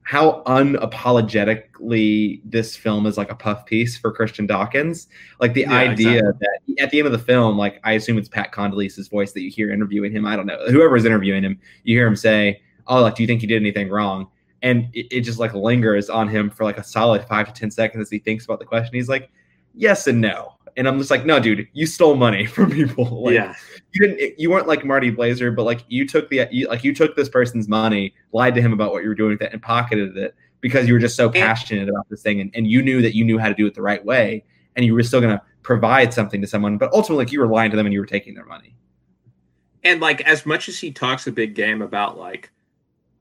how 0.09 0.43
unapologetically 0.47 2.41
this 2.43 2.75
film 2.75 3.05
is 3.05 3.19
like 3.19 3.31
a 3.31 3.35
puff 3.35 3.67
piece 3.67 3.99
for 3.99 4.11
Christian 4.11 4.47
Dawkins. 4.47 5.07
Like 5.39 5.53
the 5.53 5.67
yeah, 5.69 5.75
idea 5.75 6.21
exactly. 6.21 6.49
that 6.77 6.83
at 6.83 6.91
the 6.91 7.01
end 7.01 7.05
of 7.05 7.13
the 7.13 7.19
film, 7.19 7.59
like 7.59 7.79
I 7.85 7.93
assume 7.93 8.17
it's 8.17 8.27
Pat 8.27 8.51
Condoleezza's 8.51 9.09
voice 9.09 9.33
that 9.33 9.43
you 9.43 9.51
hear 9.51 9.71
interviewing 9.71 10.11
him. 10.11 10.25
I 10.25 10.35
don't 10.35 10.47
know. 10.47 10.57
Whoever 10.71 10.97
is 10.97 11.05
interviewing 11.05 11.43
him, 11.43 11.61
you 11.85 11.95
hear 11.95 12.07
him 12.07 12.17
say, 12.17 12.63
Oh, 12.87 13.03
like, 13.03 13.17
do 13.17 13.23
you 13.23 13.27
think 13.27 13.43
he 13.43 13.47
did 13.47 13.61
anything 13.61 13.91
wrong? 13.91 14.29
And 14.63 14.89
it, 14.95 15.09
it 15.15 15.21
just 15.21 15.39
like 15.39 15.53
lingers 15.53 16.09
on 16.09 16.27
him 16.27 16.49
for 16.49 16.65
like 16.65 16.79
a 16.79 16.85
solid 16.85 17.23
five 17.27 17.47
to 17.47 17.53
10 17.53 17.71
seconds 17.71 18.01
as 18.01 18.11
he 18.11 18.19
thinks 18.19 18.47
about 18.47 18.61
the 18.61 18.65
question. 18.65 18.95
He's 18.95 19.11
like, 19.11 19.31
Yes 19.75 20.07
and 20.07 20.23
no. 20.23 20.55
And 20.79 20.89
I'm 20.89 20.97
just 20.99 21.11
like, 21.11 21.27
no, 21.27 21.39
dude, 21.41 21.69
you 21.75 21.87
stole 21.87 22.15
money 22.17 22.47
from 22.55 22.71
people. 22.71 23.23
Like, 23.29 23.35
yeah. 23.35 23.55
You 23.93 24.07
didn't. 24.07 24.39
You 24.39 24.51
weren't 24.51 24.69
like 24.69 24.85
Marty 24.85 25.11
Blazer, 25.11 25.51
but 25.51 25.65
like 25.65 25.85
you 25.89 26.07
took 26.07 26.31
the 26.31 26.47
you, 26.51 26.69
like 26.69 26.85
you 26.85 26.95
took 26.95 27.17
this 27.17 27.29
person's 27.29 27.69
money, 27.69 28.15
lied 28.33 28.55
to 28.55 28.63
him 28.63 28.73
about 28.73 28.93
what 28.93 29.03
you 29.03 29.09
were 29.09 29.15
doing 29.15 29.33
with 29.33 29.43
it, 29.43 29.53
and 29.53 29.61
pocketed 29.61 30.17
it 30.17 30.35
because 30.61 30.87
you 30.87 30.93
were 30.93 30.99
just 30.99 31.17
so 31.17 31.29
passionate 31.31 31.89
about 31.89 32.09
this 32.09 32.23
thing, 32.23 32.41
and, 32.41 32.51
and 32.55 32.67
you 32.67 32.83
knew 32.83 33.03
that 33.03 33.15
you 33.15 33.25
knew 33.25 33.39
how 33.39 33.49
to 33.49 33.55
do 33.55 33.67
it 33.67 33.75
the 33.75 33.83
right 33.83 34.05
way, 34.05 34.45
and 34.77 34.85
you 34.85 34.95
were 34.95 35.03
still 35.03 35.21
gonna 35.21 35.43
provide 35.63 36.15
something 36.15 36.41
to 36.41 36.47
someone, 36.47 36.79
but 36.79 36.93
ultimately, 36.93 37.25
like 37.25 37.33
you 37.33 37.41
were 37.41 37.47
lying 37.47 37.71
to 37.71 37.77
them 37.77 37.87
and 37.87 37.93
you 37.93 38.01
were 38.01 38.07
taking 38.07 38.35
their 38.35 38.47
money. 38.47 38.75
And 39.85 40.01
like 40.01 40.21
as 40.23 40.45
much 40.45 40.69
as 40.69 40.79
he 40.79 40.93
talks 40.93 41.27
a 41.27 41.33
big 41.33 41.55
game 41.55 41.83
about 41.83 42.19
like 42.19 42.51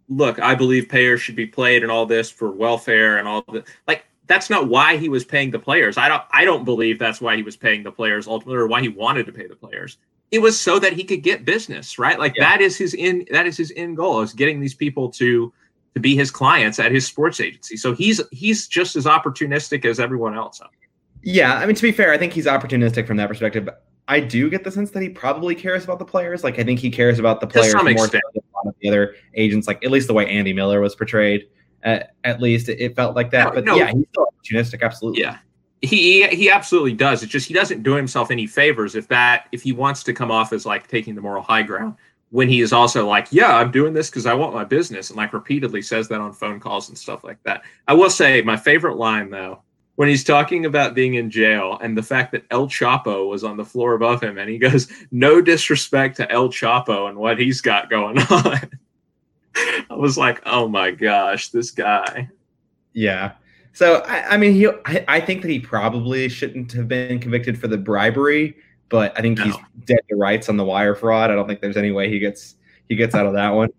look, 0.09 0.39
I 0.39 0.55
believe 0.55 0.89
players 0.89 1.21
should 1.21 1.35
be 1.35 1.45
played 1.45 1.83
and 1.83 1.91
all 1.91 2.05
this 2.05 2.29
for 2.29 2.51
welfare 2.51 3.17
and 3.17 3.27
all 3.27 3.43
the 3.51 3.63
like 3.87 4.05
that's 4.27 4.49
not 4.49 4.67
why 4.67 4.97
he 4.97 5.09
was 5.09 5.25
paying 5.25 5.51
the 5.51 5.59
players. 5.59 5.97
I 5.97 6.07
don't 6.07 6.23
I 6.31 6.45
don't 6.45 6.65
believe 6.65 6.99
that's 6.99 7.19
why 7.19 7.35
he 7.35 7.43
was 7.43 7.57
paying 7.57 7.83
the 7.83 7.91
players 7.91 8.27
ultimately 8.27 8.57
or 8.57 8.67
why 8.67 8.81
he 8.81 8.89
wanted 8.89 9.25
to 9.25 9.31
pay 9.31 9.47
the 9.47 9.55
players. 9.55 9.97
It 10.29 10.39
was 10.39 10.59
so 10.59 10.77
that 10.79 10.93
he 10.93 11.05
could 11.05 11.23
get 11.23 11.45
business, 11.45 11.97
right? 11.97 12.19
Like 12.19 12.35
yeah. 12.35 12.49
that 12.49 12.61
is 12.61 12.77
his 12.77 12.93
in 12.93 13.25
that 13.31 13.47
is 13.47 13.57
his 13.57 13.71
end 13.75 13.97
goal 13.97 14.21
is 14.21 14.33
getting 14.33 14.59
these 14.59 14.73
people 14.73 15.09
to 15.13 15.51
to 15.95 15.99
be 16.01 16.15
his 16.15 16.29
clients 16.29 16.79
at 16.79 16.91
his 16.91 17.07
sports 17.07 17.39
agency. 17.39 17.77
So 17.77 17.93
he's 17.93 18.21
he's 18.31 18.67
just 18.67 18.95
as 18.95 19.05
opportunistic 19.05 19.85
as 19.85 19.99
everyone 19.99 20.35
else. 20.35 20.61
Yeah, 21.23 21.55
I 21.55 21.65
mean 21.65 21.75
to 21.75 21.81
be 21.81 21.91
fair, 21.91 22.11
I 22.11 22.17
think 22.17 22.33
he's 22.33 22.45
opportunistic 22.45 23.07
from 23.07 23.17
that 23.17 23.29
perspective. 23.29 23.69
I 24.09 24.19
do 24.19 24.49
get 24.49 24.63
the 24.63 24.71
sense 24.71 24.91
that 24.91 25.01
he 25.01 25.09
probably 25.09 25.53
cares 25.53 25.83
about 25.83 25.99
the 25.99 26.05
players. 26.05 26.43
Like 26.43 26.59
I 26.59 26.63
think 26.63 26.79
he 26.79 26.89
cares 26.89 27.19
about 27.19 27.41
the 27.41 27.47
players 27.47 27.73
more 27.73 27.89
extent. 27.89 28.23
than 28.33 28.43
a 28.43 28.57
lot 28.57 28.67
of 28.67 28.75
the 28.81 28.89
other 28.89 29.15
agents. 29.33 29.67
Like 29.67 29.83
at 29.83 29.91
least 29.91 30.07
the 30.07 30.13
way 30.13 30.27
Andy 30.27 30.53
Miller 30.53 30.81
was 30.81 30.95
portrayed. 30.95 31.47
At, 31.83 32.13
at 32.23 32.41
least 32.41 32.69
it, 32.69 32.79
it, 32.79 32.95
felt 32.95 33.15
like 33.15 33.31
that. 33.31 33.45
No, 33.45 33.51
but 33.53 33.65
no. 33.65 33.75
yeah, 33.75 33.91
he's 33.93 34.05
still 34.09 34.27
opportunistic. 34.43 34.81
Absolutely. 34.81 35.21
Yeah, 35.21 35.37
he 35.81 36.27
he 36.27 36.49
absolutely 36.49 36.93
does. 36.93 37.23
It's 37.23 37.31
just 37.31 37.47
he 37.47 37.53
doesn't 37.53 37.83
do 37.83 37.93
himself 37.93 38.31
any 38.31 38.47
favors 38.47 38.95
if 38.95 39.07
that 39.09 39.47
if 39.51 39.61
he 39.61 39.71
wants 39.71 40.03
to 40.03 40.13
come 40.13 40.31
off 40.31 40.53
as 40.53 40.65
like 40.65 40.87
taking 40.87 41.15
the 41.15 41.21
moral 41.21 41.43
high 41.43 41.61
ground 41.61 41.95
when 42.29 42.49
he 42.49 42.61
is 42.61 42.73
also 42.73 43.07
like, 43.07 43.27
yeah, 43.31 43.55
I'm 43.55 43.71
doing 43.71 43.93
this 43.93 44.09
because 44.09 44.25
I 44.25 44.33
want 44.33 44.53
my 44.53 44.65
business, 44.65 45.09
and 45.09 45.17
like 45.17 45.33
repeatedly 45.33 45.81
says 45.81 46.07
that 46.09 46.19
on 46.19 46.33
phone 46.33 46.59
calls 46.59 46.89
and 46.89 46.97
stuff 46.97 47.23
like 47.23 47.41
that. 47.43 47.61
I 47.87 47.93
will 47.93 48.09
say 48.09 48.41
my 48.41 48.57
favorite 48.57 48.97
line 48.97 49.29
though 49.29 49.61
when 49.95 50.07
he's 50.07 50.23
talking 50.23 50.65
about 50.65 50.93
being 50.93 51.15
in 51.15 51.29
jail 51.29 51.79
and 51.81 51.97
the 51.97 52.03
fact 52.03 52.31
that 52.31 52.45
El 52.51 52.67
Chapo 52.67 53.27
was 53.27 53.43
on 53.43 53.57
the 53.57 53.65
floor 53.65 53.93
above 53.93 54.21
him, 54.21 54.37
and 54.37 54.49
he 54.49 54.57
goes, 54.57 54.87
"No 55.11 55.41
disrespect 55.41 56.17
to 56.17 56.31
El 56.31 56.49
Chapo 56.49 57.09
and 57.09 57.17
what 57.17 57.39
he's 57.39 57.61
got 57.61 57.89
going 57.89 58.17
on." 58.29 58.69
I 59.89 59.95
was 59.95 60.17
like, 60.17 60.41
"Oh 60.45 60.67
my 60.67 60.91
gosh, 60.91 61.49
this 61.49 61.71
guy." 61.71 62.29
Yeah. 62.93 63.33
So 63.73 64.03
I, 64.07 64.33
I 64.33 64.37
mean, 64.37 64.53
he. 64.53 64.67
I, 64.67 65.05
I, 65.07 65.19
think 65.19 65.41
that 65.43 65.49
he 65.49 65.59
probably 65.59 66.29
shouldn't 66.29 66.71
have 66.73 66.87
been 66.87 67.19
convicted 67.19 67.59
for 67.59 67.67
the 67.67 67.77
bribery, 67.77 68.55
but 68.89 69.17
I 69.17 69.21
think 69.21 69.37
no. 69.37 69.45
he's 69.45 69.55
dead 69.85 69.99
to 70.09 70.15
rights 70.15 70.49
on 70.49 70.57
the 70.57 70.65
wire 70.65 70.95
fraud. 70.95 71.29
I 71.29 71.35
don't 71.35 71.47
think 71.47 71.61
there's 71.61 71.77
any 71.77 71.91
way 71.91 72.09
he 72.09 72.19
gets 72.19 72.55
he 72.89 72.95
gets 72.95 73.13
out 73.13 73.25
of 73.25 73.33
that 73.33 73.49
one 73.49 73.69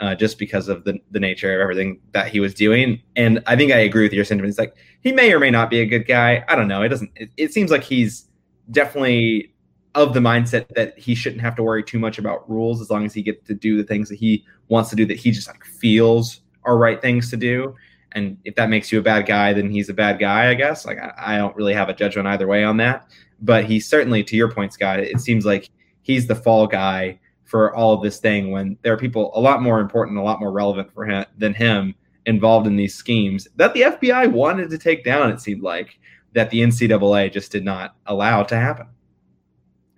uh, 0.00 0.14
just 0.14 0.38
because 0.38 0.68
of 0.68 0.84
the, 0.84 1.00
the 1.10 1.20
nature 1.20 1.54
of 1.54 1.60
everything 1.60 2.00
that 2.12 2.28
he 2.28 2.40
was 2.40 2.54
doing. 2.54 3.00
And 3.16 3.42
I 3.46 3.56
think 3.56 3.72
I 3.72 3.78
agree 3.78 4.02
with 4.02 4.12
your 4.12 4.24
sentiment. 4.24 4.54
sentiments. 4.54 4.76
Like 4.76 4.84
he 5.00 5.12
may 5.12 5.32
or 5.32 5.38
may 5.38 5.50
not 5.50 5.70
be 5.70 5.80
a 5.80 5.86
good 5.86 6.06
guy. 6.06 6.44
I 6.48 6.54
don't 6.54 6.68
know. 6.68 6.82
It 6.82 6.88
doesn't. 6.88 7.10
It, 7.16 7.30
it 7.36 7.52
seems 7.52 7.70
like 7.70 7.82
he's 7.82 8.28
definitely 8.70 9.52
of 9.94 10.14
the 10.14 10.20
mindset 10.20 10.68
that 10.74 10.98
he 10.98 11.14
shouldn't 11.14 11.40
have 11.40 11.56
to 11.56 11.62
worry 11.62 11.82
too 11.82 11.98
much 11.98 12.18
about 12.18 12.48
rules 12.48 12.80
as 12.80 12.90
long 12.90 13.04
as 13.04 13.14
he 13.14 13.22
gets 13.22 13.46
to 13.46 13.54
do 13.54 13.76
the 13.76 13.84
things 13.84 14.08
that 14.08 14.16
he 14.16 14.44
wants 14.68 14.90
to 14.90 14.96
do 14.96 15.06
that 15.06 15.16
he 15.16 15.30
just 15.30 15.48
like 15.48 15.64
feels 15.64 16.40
are 16.64 16.76
right 16.76 17.00
things 17.00 17.30
to 17.30 17.36
do. 17.36 17.74
And 18.12 18.38
if 18.44 18.54
that 18.56 18.70
makes 18.70 18.90
you 18.90 18.98
a 18.98 19.02
bad 19.02 19.26
guy, 19.26 19.52
then 19.52 19.70
he's 19.70 19.88
a 19.88 19.94
bad 19.94 20.18
guy, 20.18 20.50
I 20.50 20.54
guess. 20.54 20.86
Like 20.86 20.98
I, 20.98 21.12
I 21.18 21.38
don't 21.38 21.56
really 21.56 21.74
have 21.74 21.88
a 21.88 21.94
judgment 21.94 22.28
either 22.28 22.46
way 22.46 22.64
on 22.64 22.76
that. 22.78 23.08
But 23.40 23.64
he's 23.64 23.88
certainly, 23.88 24.24
to 24.24 24.36
your 24.36 24.50
point, 24.50 24.72
Scott, 24.72 25.00
it 25.00 25.20
seems 25.20 25.44
like 25.44 25.70
he's 26.02 26.26
the 26.26 26.34
fall 26.34 26.66
guy 26.66 27.18
for 27.44 27.74
all 27.74 27.92
of 27.92 28.02
this 28.02 28.18
thing 28.18 28.50
when 28.50 28.76
there 28.82 28.92
are 28.92 28.98
people 28.98 29.30
a 29.34 29.40
lot 29.40 29.62
more 29.62 29.80
important, 29.80 30.18
a 30.18 30.22
lot 30.22 30.40
more 30.40 30.52
relevant 30.52 30.92
for 30.92 31.06
him 31.06 31.24
than 31.38 31.54
him 31.54 31.94
involved 32.26 32.66
in 32.66 32.76
these 32.76 32.94
schemes 32.94 33.48
that 33.56 33.72
the 33.72 33.82
FBI 33.82 34.30
wanted 34.30 34.68
to 34.70 34.78
take 34.78 35.02
down. 35.04 35.30
It 35.30 35.40
seemed 35.40 35.62
like 35.62 35.98
that 36.34 36.50
the 36.50 36.60
NCAA 36.60 37.32
just 37.32 37.50
did 37.50 37.64
not 37.64 37.96
allow 38.06 38.42
to 38.42 38.56
happen. 38.56 38.86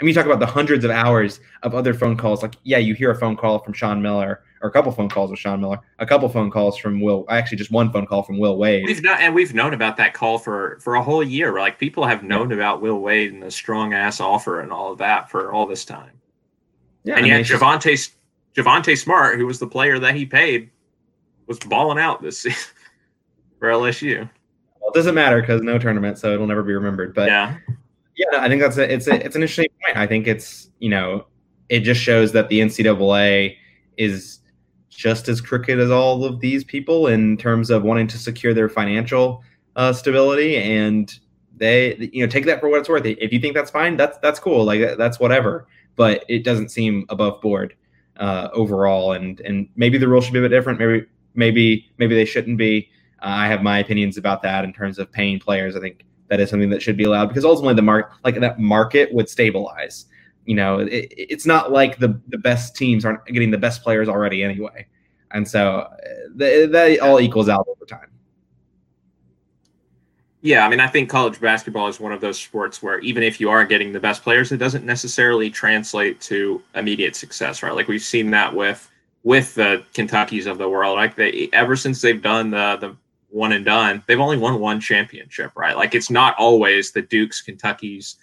I 0.01 0.05
mean, 0.05 0.09
you 0.09 0.15
talk 0.15 0.25
about 0.25 0.41
the 0.41 0.47
hundreds 0.47 0.85
of 0.85 0.91
hours 0.91 1.41
of 1.63 1.75
other 1.75 1.93
phone 1.93 2.17
calls. 2.17 2.43
Like, 2.43 2.55
yeah, 2.63 2.79
you 2.79 2.95
hear 2.95 3.11
a 3.11 3.15
phone 3.15 3.37
call 3.37 3.59
from 3.59 3.75
Sean 3.75 4.01
Miller, 4.01 4.43
or 4.63 4.69
a 4.71 4.73
couple 4.73 4.91
phone 4.93 5.11
calls 5.11 5.31
with 5.31 5.39
Sean 5.39 5.61
Miller, 5.61 5.79
a 5.99 6.07
couple 6.07 6.27
phone 6.31 6.51
calls 6.51 6.79
from 6.79 7.03
Will. 7.03 7.27
Actually, 7.29 7.59
just 7.59 7.71
one 7.71 7.93
phone 7.93 8.07
call 8.07 8.23
from 8.23 8.39
Will 8.39 8.57
Wade. 8.57 8.85
We've 8.87 9.03
not, 9.03 9.21
and 9.21 9.35
we've 9.35 9.53
known 9.53 9.75
about 9.75 9.99
that 9.99 10.15
call 10.15 10.39
for 10.39 10.79
for 10.81 10.95
a 10.95 11.03
whole 11.03 11.23
year. 11.23 11.59
Like, 11.59 11.79
people 11.79 12.07
have 12.07 12.23
known 12.23 12.49
yeah. 12.49 12.57
about 12.57 12.81
Will 12.81 13.01
Wade 13.01 13.33
and 13.33 13.43
the 13.43 13.51
strong 13.51 13.93
ass 13.93 14.21
offer 14.21 14.61
and 14.61 14.73
all 14.73 14.91
of 14.91 14.99
that 14.99 15.31
for 15.31 15.53
all 15.53 15.67
this 15.67 15.85
time. 15.85 16.13
Yeah, 17.05 17.17
and 17.17 17.27
yet 17.27 17.45
Javonte 17.45 18.11
Javonte 18.55 18.97
Smart, 18.97 19.39
who 19.39 19.47
was 19.47 19.59
the 19.59 19.67
player 19.67 19.99
that 19.99 20.15
he 20.15 20.25
paid, 20.25 20.71
was 21.47 21.59
balling 21.59 21.99
out 21.99 22.23
this 22.23 22.39
season 22.43 22.73
for 23.59 23.69
LSU. 23.69 24.29
Well, 24.81 24.91
it 24.91 24.95
doesn't 24.95 25.15
matter 25.15 25.43
because 25.43 25.61
no 25.61 25.79
tournament, 25.79 26.17
so 26.17 26.33
it'll 26.33 26.47
never 26.47 26.63
be 26.63 26.73
remembered. 26.73 27.15
But 27.15 27.29
yeah, 27.29 27.59
yeah, 28.31 28.41
I 28.41 28.49
think 28.49 28.61
that's 28.61 28.77
a, 28.77 28.93
it's 28.93 29.07
a, 29.07 29.25
it's 29.25 29.37
an 29.37 29.43
interesting 29.43 29.69
point. 29.85 29.97
I 29.97 30.07
think 30.07 30.27
it's 30.27 30.71
you 30.79 30.89
know 30.89 31.27
it 31.69 31.81
just 31.81 32.01
shows 32.01 32.33
that 32.33 32.49
the 32.49 32.61
NCAA 32.61 33.57
is 33.97 34.39
just 34.89 35.29
as 35.29 35.41
crooked 35.41 35.79
as 35.79 35.91
all 35.91 36.25
of 36.25 36.41
these 36.41 36.65
people 36.65 37.07
in 37.07 37.37
terms 37.37 37.71
of 37.71 37.83
wanting 37.83 38.07
to 38.09 38.19
secure 38.19 38.53
their 38.53 38.69
financial 38.69 39.43
uh, 39.77 39.93
stability 39.93 40.57
and 40.57 41.19
they 41.57 41.97
you 42.13 42.25
know 42.25 42.31
take 42.31 42.45
that 42.47 42.61
for 42.61 42.69
what 42.69 42.81
it's 42.81 42.89
worth 42.89 43.05
if 43.05 43.33
you 43.33 43.39
think 43.39 43.55
that's 43.55 43.71
fine 43.71 43.97
that's 43.97 44.19
that's 44.19 44.41
cool 44.41 44.65
like 44.65 44.97
that's 44.97 45.21
whatever 45.21 45.67
but 45.97 46.25
it 46.29 46.45
doesn't 46.45 46.71
seem 46.71 47.05
above 47.11 47.41
board 47.41 47.75
uh, 48.21 48.49
overall. 48.53 49.13
And 49.13 49.41
and 49.41 49.69
maybe 49.75 49.99
the 49.99 50.07
rule 50.07 50.21
should 50.21 50.33
be 50.33 50.39
a 50.39 50.43
bit 50.43 50.49
different. 50.49 50.79
Maybe 50.79 51.07
maybe 51.35 51.91
maybe 51.99 52.15
they 52.15 52.25
shouldn't 52.25 52.59
be. 52.59 52.89
Uh, 53.21 53.27
I 53.27 53.49
have 53.49 53.63
my 53.63 53.79
opinions 53.79 54.17
about 54.17 54.43
that 54.43 54.65
in 54.65 54.73
terms 54.73 54.99
of 54.99 55.11
paying 55.11 55.41
players. 55.41 55.77
I 55.77 55.81
think 55.81 56.05
that 56.31 56.41
is 56.41 56.49
something 56.49 56.71
that 56.71 56.81
should 56.81 56.97
be 56.97 57.05
allowed 57.05 57.27
because 57.27 57.45
ultimately 57.45 57.75
the 57.75 57.83
mark 57.83 58.13
like 58.25 58.41
that 58.41 58.59
market 58.59 59.13
would 59.13 59.29
stabilize. 59.29 60.07
You 60.47 60.55
know, 60.55 60.79
it, 60.79 61.13
it's 61.17 61.45
not 61.45 61.71
like 61.73 61.99
the 61.99 62.19
the 62.29 62.39
best 62.39 62.75
teams 62.75 63.05
aren't 63.05 63.27
getting 63.27 63.51
the 63.51 63.59
best 63.59 63.83
players 63.83 64.09
already 64.09 64.43
anyway, 64.43 64.87
and 65.33 65.47
so 65.47 65.81
uh, 65.81 65.97
that 66.37 66.99
all 67.03 67.21
equals 67.21 67.49
out 67.49 67.67
over 67.69 67.85
time. 67.85 68.07
Yeah, 70.43 70.65
I 70.65 70.71
mean, 70.71 70.81
I 70.81 70.87
think 70.87 71.11
college 71.11 71.39
basketball 71.39 71.89
is 71.89 72.01
one 72.01 72.13
of 72.13 72.23
those 72.23 72.41
sports 72.41 72.83
where 72.83 72.99
even 73.01 73.23
if 73.23 73.41
you 73.41 73.51
are 73.51 73.63
getting 73.67 73.93
the 73.93 74.01
best 74.01 74.23
players, 74.23 74.53
it 74.53 74.57
doesn't 74.57 74.87
necessarily 74.87 75.51
translate 75.51 76.19
to 76.23 76.63
immediate 76.75 77.15
success, 77.15 77.63
right? 77.63 77.75
Like 77.75 77.89
we've 77.89 78.03
seen 78.03 78.31
that 78.31 78.55
with 78.55 78.91
with 79.23 79.55
the 79.55 79.85
Kentuckies 79.93 80.47
of 80.47 80.57
the 80.57 80.69
world. 80.69 80.97
Like 80.97 81.17
they 81.17 81.51
ever 81.53 81.77
since 81.77 82.01
they've 82.01 82.23
done 82.23 82.51
the 82.51 82.77
the 82.81 82.97
one 83.31 83.53
and 83.53 83.65
done, 83.65 84.03
they've 84.07 84.21
only 84.21 84.37
won 84.37 84.61
one 84.61 84.81
championship, 84.81 85.53
right? 85.57 85.77
Like 85.77 85.95
it's 85.95 86.11
not 86.11 86.37
always 86.39 86.93
the 86.93 87.03
Dukes, 87.03 87.43
Kentuckies, 87.43 88.17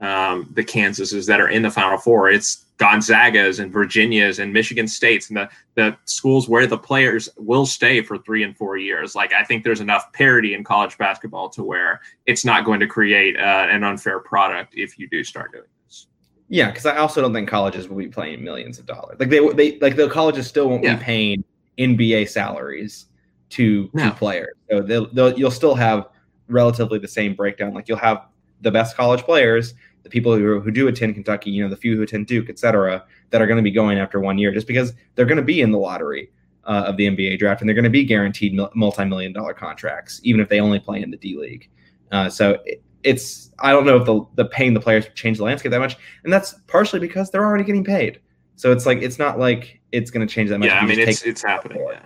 um, 0.00 0.50
the 0.54 0.64
Kansases 0.64 1.26
that 1.26 1.40
are 1.40 1.48
in 1.48 1.62
the 1.62 1.70
Final 1.70 1.98
Four. 1.98 2.30
It's 2.30 2.64
Gonzagas 2.78 3.60
and 3.60 3.72
Virginias 3.72 4.40
and 4.40 4.52
Michigan 4.52 4.88
States 4.88 5.28
and 5.28 5.36
the 5.36 5.48
the 5.76 5.96
schools 6.04 6.48
where 6.48 6.66
the 6.66 6.78
players 6.78 7.28
will 7.36 7.66
stay 7.66 8.02
for 8.02 8.18
three 8.18 8.42
and 8.42 8.56
four 8.56 8.76
years. 8.76 9.14
Like 9.14 9.32
I 9.32 9.44
think 9.44 9.64
there's 9.64 9.80
enough 9.80 10.12
parity 10.12 10.54
in 10.54 10.64
college 10.64 10.98
basketball 10.98 11.48
to 11.50 11.62
where 11.62 12.00
it's 12.26 12.44
not 12.44 12.64
going 12.64 12.80
to 12.80 12.86
create 12.86 13.36
uh, 13.36 13.66
an 13.70 13.84
unfair 13.84 14.18
product 14.18 14.74
if 14.76 14.98
you 14.98 15.08
do 15.08 15.22
start 15.22 15.52
doing 15.52 15.64
this. 15.86 16.08
Yeah, 16.48 16.70
because 16.70 16.86
I 16.86 16.96
also 16.96 17.22
don't 17.22 17.32
think 17.32 17.48
colleges 17.48 17.88
will 17.88 17.98
be 17.98 18.08
paying 18.08 18.42
millions 18.42 18.78
of 18.78 18.86
dollars. 18.86 19.18
Like 19.20 19.30
they 19.30 19.46
they 19.52 19.78
like 19.78 19.96
the 19.96 20.08
colleges 20.08 20.48
still 20.48 20.68
won't 20.68 20.82
yeah. 20.82 20.96
be 20.96 21.02
paying 21.04 21.44
NBA 21.78 22.28
salaries 22.28 23.06
to 23.54 23.90
no. 23.92 24.10
to 24.10 24.14
players. 24.14 24.54
So 24.70 24.80
they'll, 24.80 25.06
they'll 25.12 25.38
you'll 25.38 25.50
still 25.50 25.74
have 25.74 26.06
relatively 26.48 26.98
the 26.98 27.08
same 27.08 27.34
breakdown. 27.34 27.74
Like 27.74 27.88
you'll 27.88 27.98
have 27.98 28.26
the 28.60 28.70
best 28.70 28.96
college 28.96 29.22
players 29.22 29.74
the 30.04 30.10
people 30.10 30.36
who, 30.36 30.60
who 30.60 30.70
do 30.70 30.86
attend 30.86 31.14
Kentucky, 31.14 31.50
you 31.50 31.64
know, 31.64 31.68
the 31.68 31.76
few 31.76 31.96
who 31.96 32.02
attend 32.02 32.26
Duke, 32.26 32.48
et 32.48 32.58
cetera, 32.58 33.04
that 33.30 33.42
are 33.42 33.46
going 33.46 33.56
to 33.56 33.62
be 33.62 33.70
going 33.70 33.98
after 33.98 34.20
one 34.20 34.38
year 34.38 34.52
just 34.52 34.66
because 34.66 34.92
they're 35.14 35.26
going 35.26 35.38
to 35.38 35.42
be 35.42 35.62
in 35.62 35.72
the 35.72 35.78
lottery 35.78 36.30
uh, 36.64 36.84
of 36.86 36.96
the 36.96 37.06
NBA 37.08 37.38
draft 37.38 37.60
and 37.60 37.68
they're 37.68 37.74
going 37.74 37.84
to 37.84 37.90
be 37.90 38.04
guaranteed 38.04 38.54
multi-million 38.74 39.32
dollar 39.32 39.54
contracts, 39.54 40.20
even 40.22 40.40
if 40.40 40.48
they 40.48 40.60
only 40.60 40.78
play 40.78 41.02
in 41.02 41.10
the 41.10 41.16
D 41.16 41.36
League. 41.36 41.68
Uh, 42.12 42.28
so 42.28 42.58
it, 42.66 42.82
it's 43.02 43.50
I 43.58 43.72
don't 43.72 43.84
know 43.86 43.96
if 43.96 44.04
the 44.06 44.24
the 44.34 44.44
paying 44.44 44.72
the 44.72 44.80
players 44.80 45.06
change 45.14 45.38
the 45.38 45.44
landscape 45.44 45.70
that 45.72 45.78
much, 45.78 45.96
and 46.22 46.32
that's 46.32 46.54
partially 46.66 47.00
because 47.00 47.30
they're 47.30 47.44
already 47.44 47.64
getting 47.64 47.84
paid. 47.84 48.20
So 48.56 48.72
it's 48.72 48.86
like 48.86 49.02
it's 49.02 49.18
not 49.18 49.38
like 49.38 49.80
it's 49.92 50.10
going 50.10 50.26
to 50.26 50.32
change 50.32 50.50
that 50.50 50.58
much. 50.58 50.68
Yeah, 50.68 50.78
I 50.78 50.86
mean 50.86 50.98
it's 50.98 51.22
it's 51.22 51.42
happening. 51.42 51.84
Yeah. 51.90 52.00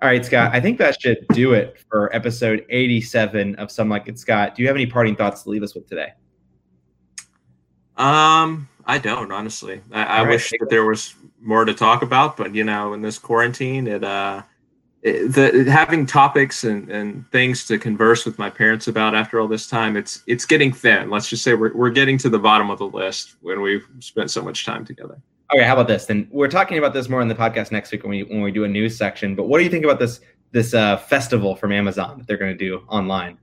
All 0.00 0.08
right, 0.08 0.24
Scott. 0.24 0.54
I 0.54 0.60
think 0.60 0.78
that 0.78 1.00
should 1.00 1.26
do 1.30 1.54
it 1.54 1.82
for 1.90 2.14
episode 2.14 2.64
87 2.68 3.56
of 3.56 3.68
Some 3.72 3.88
Like 3.88 4.06
It 4.06 4.16
Scott. 4.16 4.54
Do 4.54 4.62
you 4.62 4.68
have 4.68 4.76
any 4.76 4.86
parting 4.86 5.16
thoughts 5.16 5.42
to 5.42 5.50
leave 5.50 5.64
us 5.64 5.74
with 5.74 5.88
today? 5.88 6.12
Um, 7.96 8.68
I 8.86 8.98
don't 8.98 9.32
honestly. 9.32 9.80
I, 9.90 10.04
I 10.04 10.22
right. 10.22 10.28
wish 10.28 10.50
that 10.50 10.68
there 10.70 10.84
was 10.84 11.14
more 11.40 11.64
to 11.64 11.74
talk 11.74 12.02
about, 12.02 12.36
but 12.36 12.54
you 12.54 12.62
know, 12.62 12.92
in 12.92 13.02
this 13.02 13.18
quarantine, 13.18 13.88
it 13.88 14.04
uh, 14.04 14.42
it, 15.02 15.32
the 15.32 15.68
having 15.68 16.06
topics 16.06 16.62
and, 16.62 16.88
and 16.90 17.28
things 17.32 17.66
to 17.66 17.76
converse 17.76 18.24
with 18.24 18.38
my 18.38 18.50
parents 18.50 18.86
about 18.86 19.16
after 19.16 19.40
all 19.40 19.48
this 19.48 19.66
time, 19.66 19.96
it's 19.96 20.22
it's 20.28 20.46
getting 20.46 20.72
thin. 20.72 21.10
Let's 21.10 21.28
just 21.28 21.42
say 21.42 21.54
we're 21.54 21.74
we're 21.74 21.90
getting 21.90 22.18
to 22.18 22.28
the 22.28 22.38
bottom 22.38 22.70
of 22.70 22.78
the 22.78 22.86
list 22.86 23.34
when 23.40 23.62
we've 23.62 23.86
spent 23.98 24.30
so 24.30 24.42
much 24.42 24.64
time 24.64 24.84
together. 24.84 25.20
Okay, 25.54 25.64
how 25.64 25.72
about 25.72 25.88
this? 25.88 26.04
Then 26.04 26.28
we're 26.30 26.48
talking 26.48 26.76
about 26.76 26.92
this 26.92 27.08
more 27.08 27.22
in 27.22 27.28
the 27.28 27.34
podcast 27.34 27.72
next 27.72 27.90
week 27.90 28.02
when 28.02 28.10
we 28.10 28.22
when 28.24 28.42
we 28.42 28.52
do 28.52 28.64
a 28.64 28.68
news 28.68 28.96
section. 28.96 29.34
But 29.34 29.44
what 29.44 29.58
do 29.58 29.64
you 29.64 29.70
think 29.70 29.84
about 29.84 29.98
this 29.98 30.20
this 30.52 30.74
uh, 30.74 30.96
festival 30.96 31.56
from 31.56 31.72
Amazon 31.72 32.18
that 32.18 32.26
they're 32.26 32.36
going 32.36 32.56
to 32.56 32.58
do 32.58 32.82
online? 32.88 33.38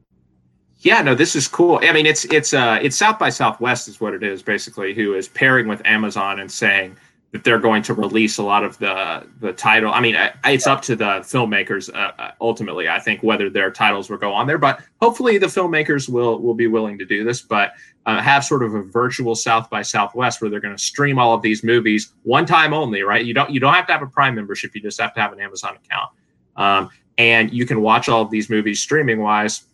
Yeah, 0.79 1.01
no, 1.01 1.15
this 1.15 1.35
is 1.35 1.47
cool. 1.47 1.79
I 1.81 1.93
mean, 1.93 2.05
it's 2.05 2.25
it's 2.25 2.53
uh 2.53 2.79
it's 2.81 2.95
South 2.95 3.17
by 3.17 3.29
Southwest 3.29 3.87
is 3.87 3.99
what 3.99 4.13
it 4.13 4.23
is 4.23 4.43
basically, 4.43 4.93
who 4.93 5.15
is 5.15 5.27
pairing 5.27 5.67
with 5.67 5.81
Amazon 5.85 6.39
and 6.39 6.51
saying 6.51 6.95
that 7.31 7.43
they're 7.43 7.59
going 7.59 7.83
to 7.83 7.93
release 7.93 8.37
a 8.37 8.43
lot 8.43 8.63
of 8.63 8.77
the 8.77 9.27
the 9.41 9.51
title. 9.51 9.91
I 9.91 9.99
mean, 9.99 10.15
it's 10.45 10.67
up 10.67 10.81
to 10.83 10.95
the 10.95 11.19
filmmakers 11.19 11.93
uh, 11.93 12.11
uh, 12.17 12.31
ultimately. 12.39 12.87
I 12.87 12.99
think 12.99 13.23
whether 13.23 13.49
their 13.49 13.71
titles 13.71 14.09
will 14.09 14.17
go 14.17 14.31
on 14.31 14.47
there, 14.47 14.57
but 14.57 14.81
hopefully 15.01 15.37
the 15.37 15.47
filmmakers 15.47 16.07
will 16.07 16.39
will 16.39 16.53
be 16.53 16.67
willing 16.67 16.97
to 16.97 17.05
do 17.05 17.25
this. 17.25 17.41
But 17.41 17.73
uh, 18.05 18.21
have 18.21 18.45
sort 18.45 18.63
of 18.63 18.73
a 18.73 18.83
virtual 18.83 19.35
South 19.35 19.69
by 19.69 19.81
Southwest 19.81 20.41
where 20.41 20.49
they're 20.49 20.61
going 20.61 20.75
to 20.77 20.81
stream 20.81 21.19
all 21.19 21.33
of 21.33 21.41
these 21.41 21.61
movies 21.61 22.13
one 22.23 22.45
time 22.45 22.73
only. 22.73 23.01
Right? 23.01 23.25
You 23.25 23.33
don't 23.33 23.49
you 23.49 23.59
don't 23.59 23.73
have 23.73 23.87
to 23.87 23.91
have 23.91 24.01
a 24.01 24.07
Prime 24.07 24.35
membership. 24.35 24.73
You 24.73 24.81
just 24.81 25.01
have 25.01 25.13
to 25.15 25.21
have 25.21 25.33
an 25.33 25.41
Amazon 25.41 25.77
account, 25.83 26.11
um, 26.55 26.89
and 27.17 27.51
you 27.51 27.65
can 27.65 27.81
watch 27.81 28.07
all 28.07 28.21
of 28.21 28.31
these 28.31 28.49
movies 28.49 28.81
streaming 28.81 29.19
wise. 29.19 29.65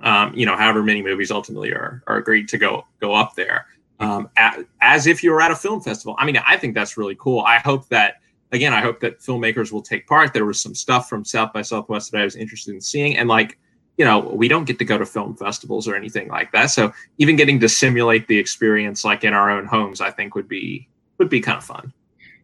Um, 0.00 0.32
you 0.34 0.46
know, 0.46 0.56
however 0.56 0.82
many 0.82 1.02
movies 1.02 1.30
ultimately 1.30 1.70
are 1.72 2.02
are 2.06 2.16
agreed 2.16 2.48
to 2.48 2.56
go 2.56 2.86
go 3.00 3.12
up 3.12 3.34
there 3.34 3.66
um, 4.00 4.28
at, 4.36 4.64
as 4.80 5.06
if 5.06 5.22
you 5.22 5.30
were 5.30 5.40
at 5.40 5.50
a 5.50 5.56
film 5.56 5.80
festival. 5.80 6.14
I 6.18 6.26
mean, 6.26 6.36
I 6.46 6.56
think 6.56 6.74
that's 6.74 6.96
really 6.96 7.16
cool. 7.18 7.40
I 7.40 7.58
hope 7.58 7.88
that 7.88 8.14
again, 8.52 8.72
I 8.72 8.80
hope 8.80 9.00
that 9.00 9.20
filmmakers 9.20 9.72
will 9.72 9.82
take 9.82 10.06
part. 10.06 10.32
There 10.32 10.44
was 10.46 10.60
some 10.60 10.74
stuff 10.74 11.08
from 11.08 11.24
South 11.24 11.52
by 11.52 11.62
Southwest 11.62 12.12
that 12.12 12.20
I 12.20 12.24
was 12.24 12.36
interested 12.36 12.74
in 12.74 12.80
seeing, 12.80 13.16
and 13.16 13.28
like 13.28 13.58
you 13.98 14.04
know, 14.04 14.20
we 14.20 14.46
don't 14.46 14.64
get 14.64 14.78
to 14.78 14.84
go 14.84 14.96
to 14.96 15.04
film 15.04 15.34
festivals 15.34 15.88
or 15.88 15.96
anything 15.96 16.28
like 16.28 16.52
that. 16.52 16.66
So 16.66 16.92
even 17.18 17.34
getting 17.34 17.58
to 17.58 17.68
simulate 17.68 18.28
the 18.28 18.38
experience 18.38 19.04
like 19.04 19.24
in 19.24 19.34
our 19.34 19.50
own 19.50 19.66
homes, 19.66 20.00
I 20.00 20.12
think 20.12 20.36
would 20.36 20.48
be 20.48 20.88
would 21.18 21.28
be 21.28 21.40
kind 21.40 21.58
of 21.58 21.64
fun. 21.64 21.92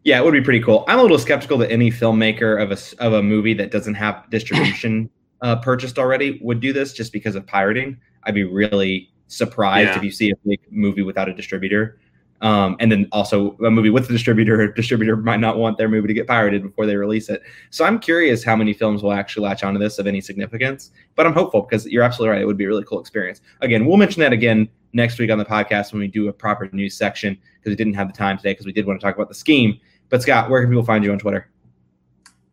Yeah, 0.03 0.19
it 0.19 0.25
would 0.25 0.33
be 0.33 0.41
pretty 0.41 0.59
cool. 0.59 0.83
I'm 0.87 0.99
a 0.99 1.01
little 1.01 1.17
skeptical 1.17 1.57
that 1.59 1.71
any 1.71 1.89
filmmaker 1.89 2.61
of 2.61 2.71
a 2.71 3.03
of 3.03 3.13
a 3.13 3.23
movie 3.23 3.53
that 3.55 3.71
doesn't 3.71 3.95
have 3.95 4.29
distribution 4.29 5.09
uh, 5.41 5.55
purchased 5.55 5.97
already 5.97 6.39
would 6.41 6.59
do 6.59 6.73
this 6.73 6.93
just 6.93 7.13
because 7.13 7.35
of 7.35 7.47
pirating. 7.47 7.97
I'd 8.23 8.35
be 8.35 8.43
really 8.43 9.11
surprised 9.27 9.89
yeah. 9.89 9.97
if 9.97 10.03
you 10.03 10.11
see 10.11 10.31
a 10.31 10.35
big 10.45 10.59
movie 10.69 11.01
without 11.01 11.29
a 11.29 11.33
distributor. 11.33 11.99
Um, 12.41 12.75
and 12.79 12.91
then 12.91 13.07
also 13.11 13.57
a 13.65 13.71
movie 13.71 13.89
with 13.89 14.09
a 14.09 14.13
distributor, 14.13 14.61
a 14.61 14.75
distributor 14.75 15.15
might 15.15 15.39
not 15.39 15.57
want 15.57 15.77
their 15.77 15.89
movie 15.89 16.07
to 16.09 16.13
get 16.13 16.27
pirated 16.27 16.63
before 16.63 16.85
they 16.85 16.95
release 16.95 17.29
it. 17.29 17.41
So 17.69 17.85
I'm 17.85 17.97
curious 17.97 18.43
how 18.43 18.55
many 18.55 18.73
films 18.73 19.01
will 19.01 19.13
actually 19.13 19.47
latch 19.47 19.63
onto 19.63 19.79
this 19.79 19.99
of 19.99 20.07
any 20.07 20.21
significance. 20.21 20.91
But 21.15 21.25
I'm 21.25 21.33
hopeful 21.33 21.61
because 21.61 21.85
you're 21.87 22.03
absolutely 22.03 22.33
right. 22.33 22.41
It 22.41 22.45
would 22.45 22.57
be 22.57 22.65
a 22.65 22.67
really 22.67 22.83
cool 22.83 22.99
experience. 22.99 23.41
Again, 23.61 23.85
we'll 23.85 23.97
mention 23.97 24.19
that 24.21 24.33
again 24.33 24.69
next 24.93 25.17
week 25.17 25.31
on 25.31 25.37
the 25.37 25.45
podcast 25.45 25.91
when 25.91 26.01
we 26.01 26.07
do 26.07 26.27
a 26.27 26.33
proper 26.33 26.69
news 26.71 26.95
section 26.95 27.37
because 27.59 27.71
we 27.71 27.75
didn't 27.75 27.93
have 27.95 28.07
the 28.07 28.17
time 28.17 28.37
today 28.37 28.51
because 28.51 28.65
we 28.65 28.73
did 28.73 28.85
want 28.85 28.99
to 28.99 29.05
talk 29.05 29.15
about 29.15 29.29
the 29.29 29.35
scheme. 29.35 29.79
But 30.09 30.21
Scott, 30.21 30.49
where 30.49 30.61
can 30.61 30.69
people 30.69 30.85
find 30.85 31.03
you 31.03 31.11
on 31.11 31.19
Twitter? 31.19 31.49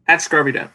At 0.06 0.20
Scarby 0.20 0.68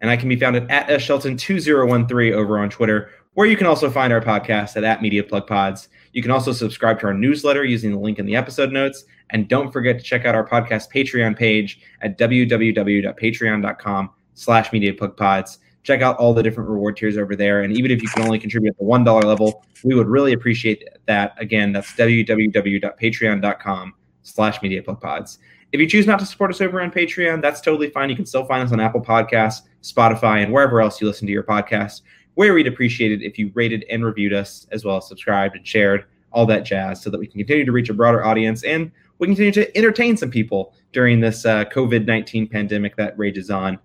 And 0.00 0.10
I 0.10 0.16
can 0.16 0.28
be 0.28 0.36
found 0.36 0.56
at, 0.56 0.70
at 0.70 1.00
Shelton2013 1.00 2.32
over 2.32 2.58
on 2.58 2.70
Twitter 2.70 3.10
where 3.38 3.46
you 3.46 3.56
can 3.56 3.68
also 3.68 3.88
find 3.88 4.12
our 4.12 4.20
podcast 4.20 4.76
at, 4.76 4.82
at 4.82 5.00
Media 5.00 5.22
Plug 5.22 5.46
Pods. 5.46 5.90
You 6.12 6.22
can 6.22 6.32
also 6.32 6.50
subscribe 6.50 6.98
to 6.98 7.06
our 7.06 7.14
newsletter 7.14 7.64
using 7.64 7.92
the 7.92 7.98
link 8.00 8.18
in 8.18 8.26
the 8.26 8.34
episode 8.34 8.72
notes. 8.72 9.04
And 9.30 9.46
don't 9.46 9.70
forget 9.70 9.96
to 9.96 10.02
check 10.02 10.24
out 10.24 10.34
our 10.34 10.44
podcast 10.44 10.92
Patreon 10.92 11.38
page 11.38 11.80
at 12.02 12.18
www.patreon.com 12.18 14.10
slash 14.34 14.72
Media 14.72 14.92
Plug 14.92 15.16
Pods. 15.16 15.58
Check 15.84 16.02
out 16.02 16.16
all 16.16 16.34
the 16.34 16.42
different 16.42 16.68
reward 16.68 16.96
tiers 16.96 17.16
over 17.16 17.36
there. 17.36 17.62
And 17.62 17.78
even 17.78 17.92
if 17.92 18.02
you 18.02 18.08
can 18.08 18.24
only 18.24 18.40
contribute 18.40 18.70
at 18.70 18.78
the 18.78 18.84
$1 18.84 19.22
level, 19.22 19.64
we 19.84 19.94
would 19.94 20.08
really 20.08 20.32
appreciate 20.32 20.88
that. 21.06 21.36
Again, 21.38 21.70
that's 21.70 21.92
www.patreon.com 21.92 23.94
slash 24.24 24.62
Media 24.62 24.82
Plug 24.82 25.00
Pods. 25.00 25.38
If 25.70 25.78
you 25.78 25.88
choose 25.88 26.08
not 26.08 26.18
to 26.18 26.26
support 26.26 26.50
us 26.50 26.60
over 26.60 26.80
on 26.80 26.90
Patreon, 26.90 27.40
that's 27.40 27.60
totally 27.60 27.90
fine. 27.90 28.10
You 28.10 28.16
can 28.16 28.26
still 28.26 28.46
find 28.46 28.64
us 28.64 28.72
on 28.72 28.80
Apple 28.80 29.00
Podcasts, 29.00 29.60
Spotify, 29.84 30.42
and 30.42 30.52
wherever 30.52 30.80
else 30.80 31.00
you 31.00 31.06
listen 31.06 31.28
to 31.28 31.32
your 31.32 31.44
podcast 31.44 32.00
where 32.38 32.54
we'd 32.54 32.68
appreciate 32.68 33.10
it 33.10 33.20
if 33.20 33.36
you 33.36 33.50
rated 33.54 33.84
and 33.90 34.04
reviewed 34.04 34.32
us, 34.32 34.68
as 34.70 34.84
well 34.84 34.98
as 34.98 35.08
subscribed 35.08 35.56
and 35.56 35.66
shared 35.66 36.04
all 36.30 36.46
that 36.46 36.64
jazz, 36.64 37.02
so 37.02 37.10
that 37.10 37.18
we 37.18 37.26
can 37.26 37.36
continue 37.40 37.64
to 37.64 37.72
reach 37.72 37.88
a 37.88 37.92
broader 37.92 38.24
audience 38.24 38.62
and 38.62 38.92
we 39.18 39.26
continue 39.26 39.50
to 39.50 39.76
entertain 39.76 40.16
some 40.16 40.30
people 40.30 40.72
during 40.92 41.18
this 41.18 41.44
uh, 41.44 41.64
COVID 41.64 42.06
19 42.06 42.46
pandemic 42.46 42.94
that 42.94 43.18
rages 43.18 43.50
on. 43.50 43.76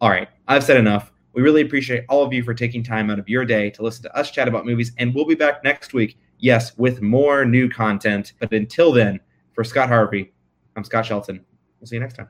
All 0.00 0.10
right, 0.10 0.28
I've 0.46 0.62
said 0.62 0.76
enough. 0.76 1.10
We 1.32 1.42
really 1.42 1.62
appreciate 1.62 2.04
all 2.08 2.22
of 2.22 2.32
you 2.32 2.44
for 2.44 2.54
taking 2.54 2.84
time 2.84 3.10
out 3.10 3.18
of 3.18 3.28
your 3.28 3.44
day 3.44 3.68
to 3.70 3.82
listen 3.82 4.04
to 4.04 4.16
us 4.16 4.30
chat 4.30 4.46
about 4.46 4.64
movies, 4.64 4.92
and 4.98 5.12
we'll 5.12 5.26
be 5.26 5.34
back 5.34 5.64
next 5.64 5.92
week, 5.92 6.16
yes, 6.38 6.78
with 6.78 7.02
more 7.02 7.44
new 7.44 7.68
content. 7.68 8.34
But 8.38 8.52
until 8.52 8.92
then, 8.92 9.18
for 9.54 9.64
Scott 9.64 9.88
Harvey, 9.88 10.32
I'm 10.76 10.84
Scott 10.84 11.04
Shelton. 11.04 11.44
We'll 11.80 11.88
see 11.88 11.96
you 11.96 12.00
next 12.00 12.14
time. 12.14 12.28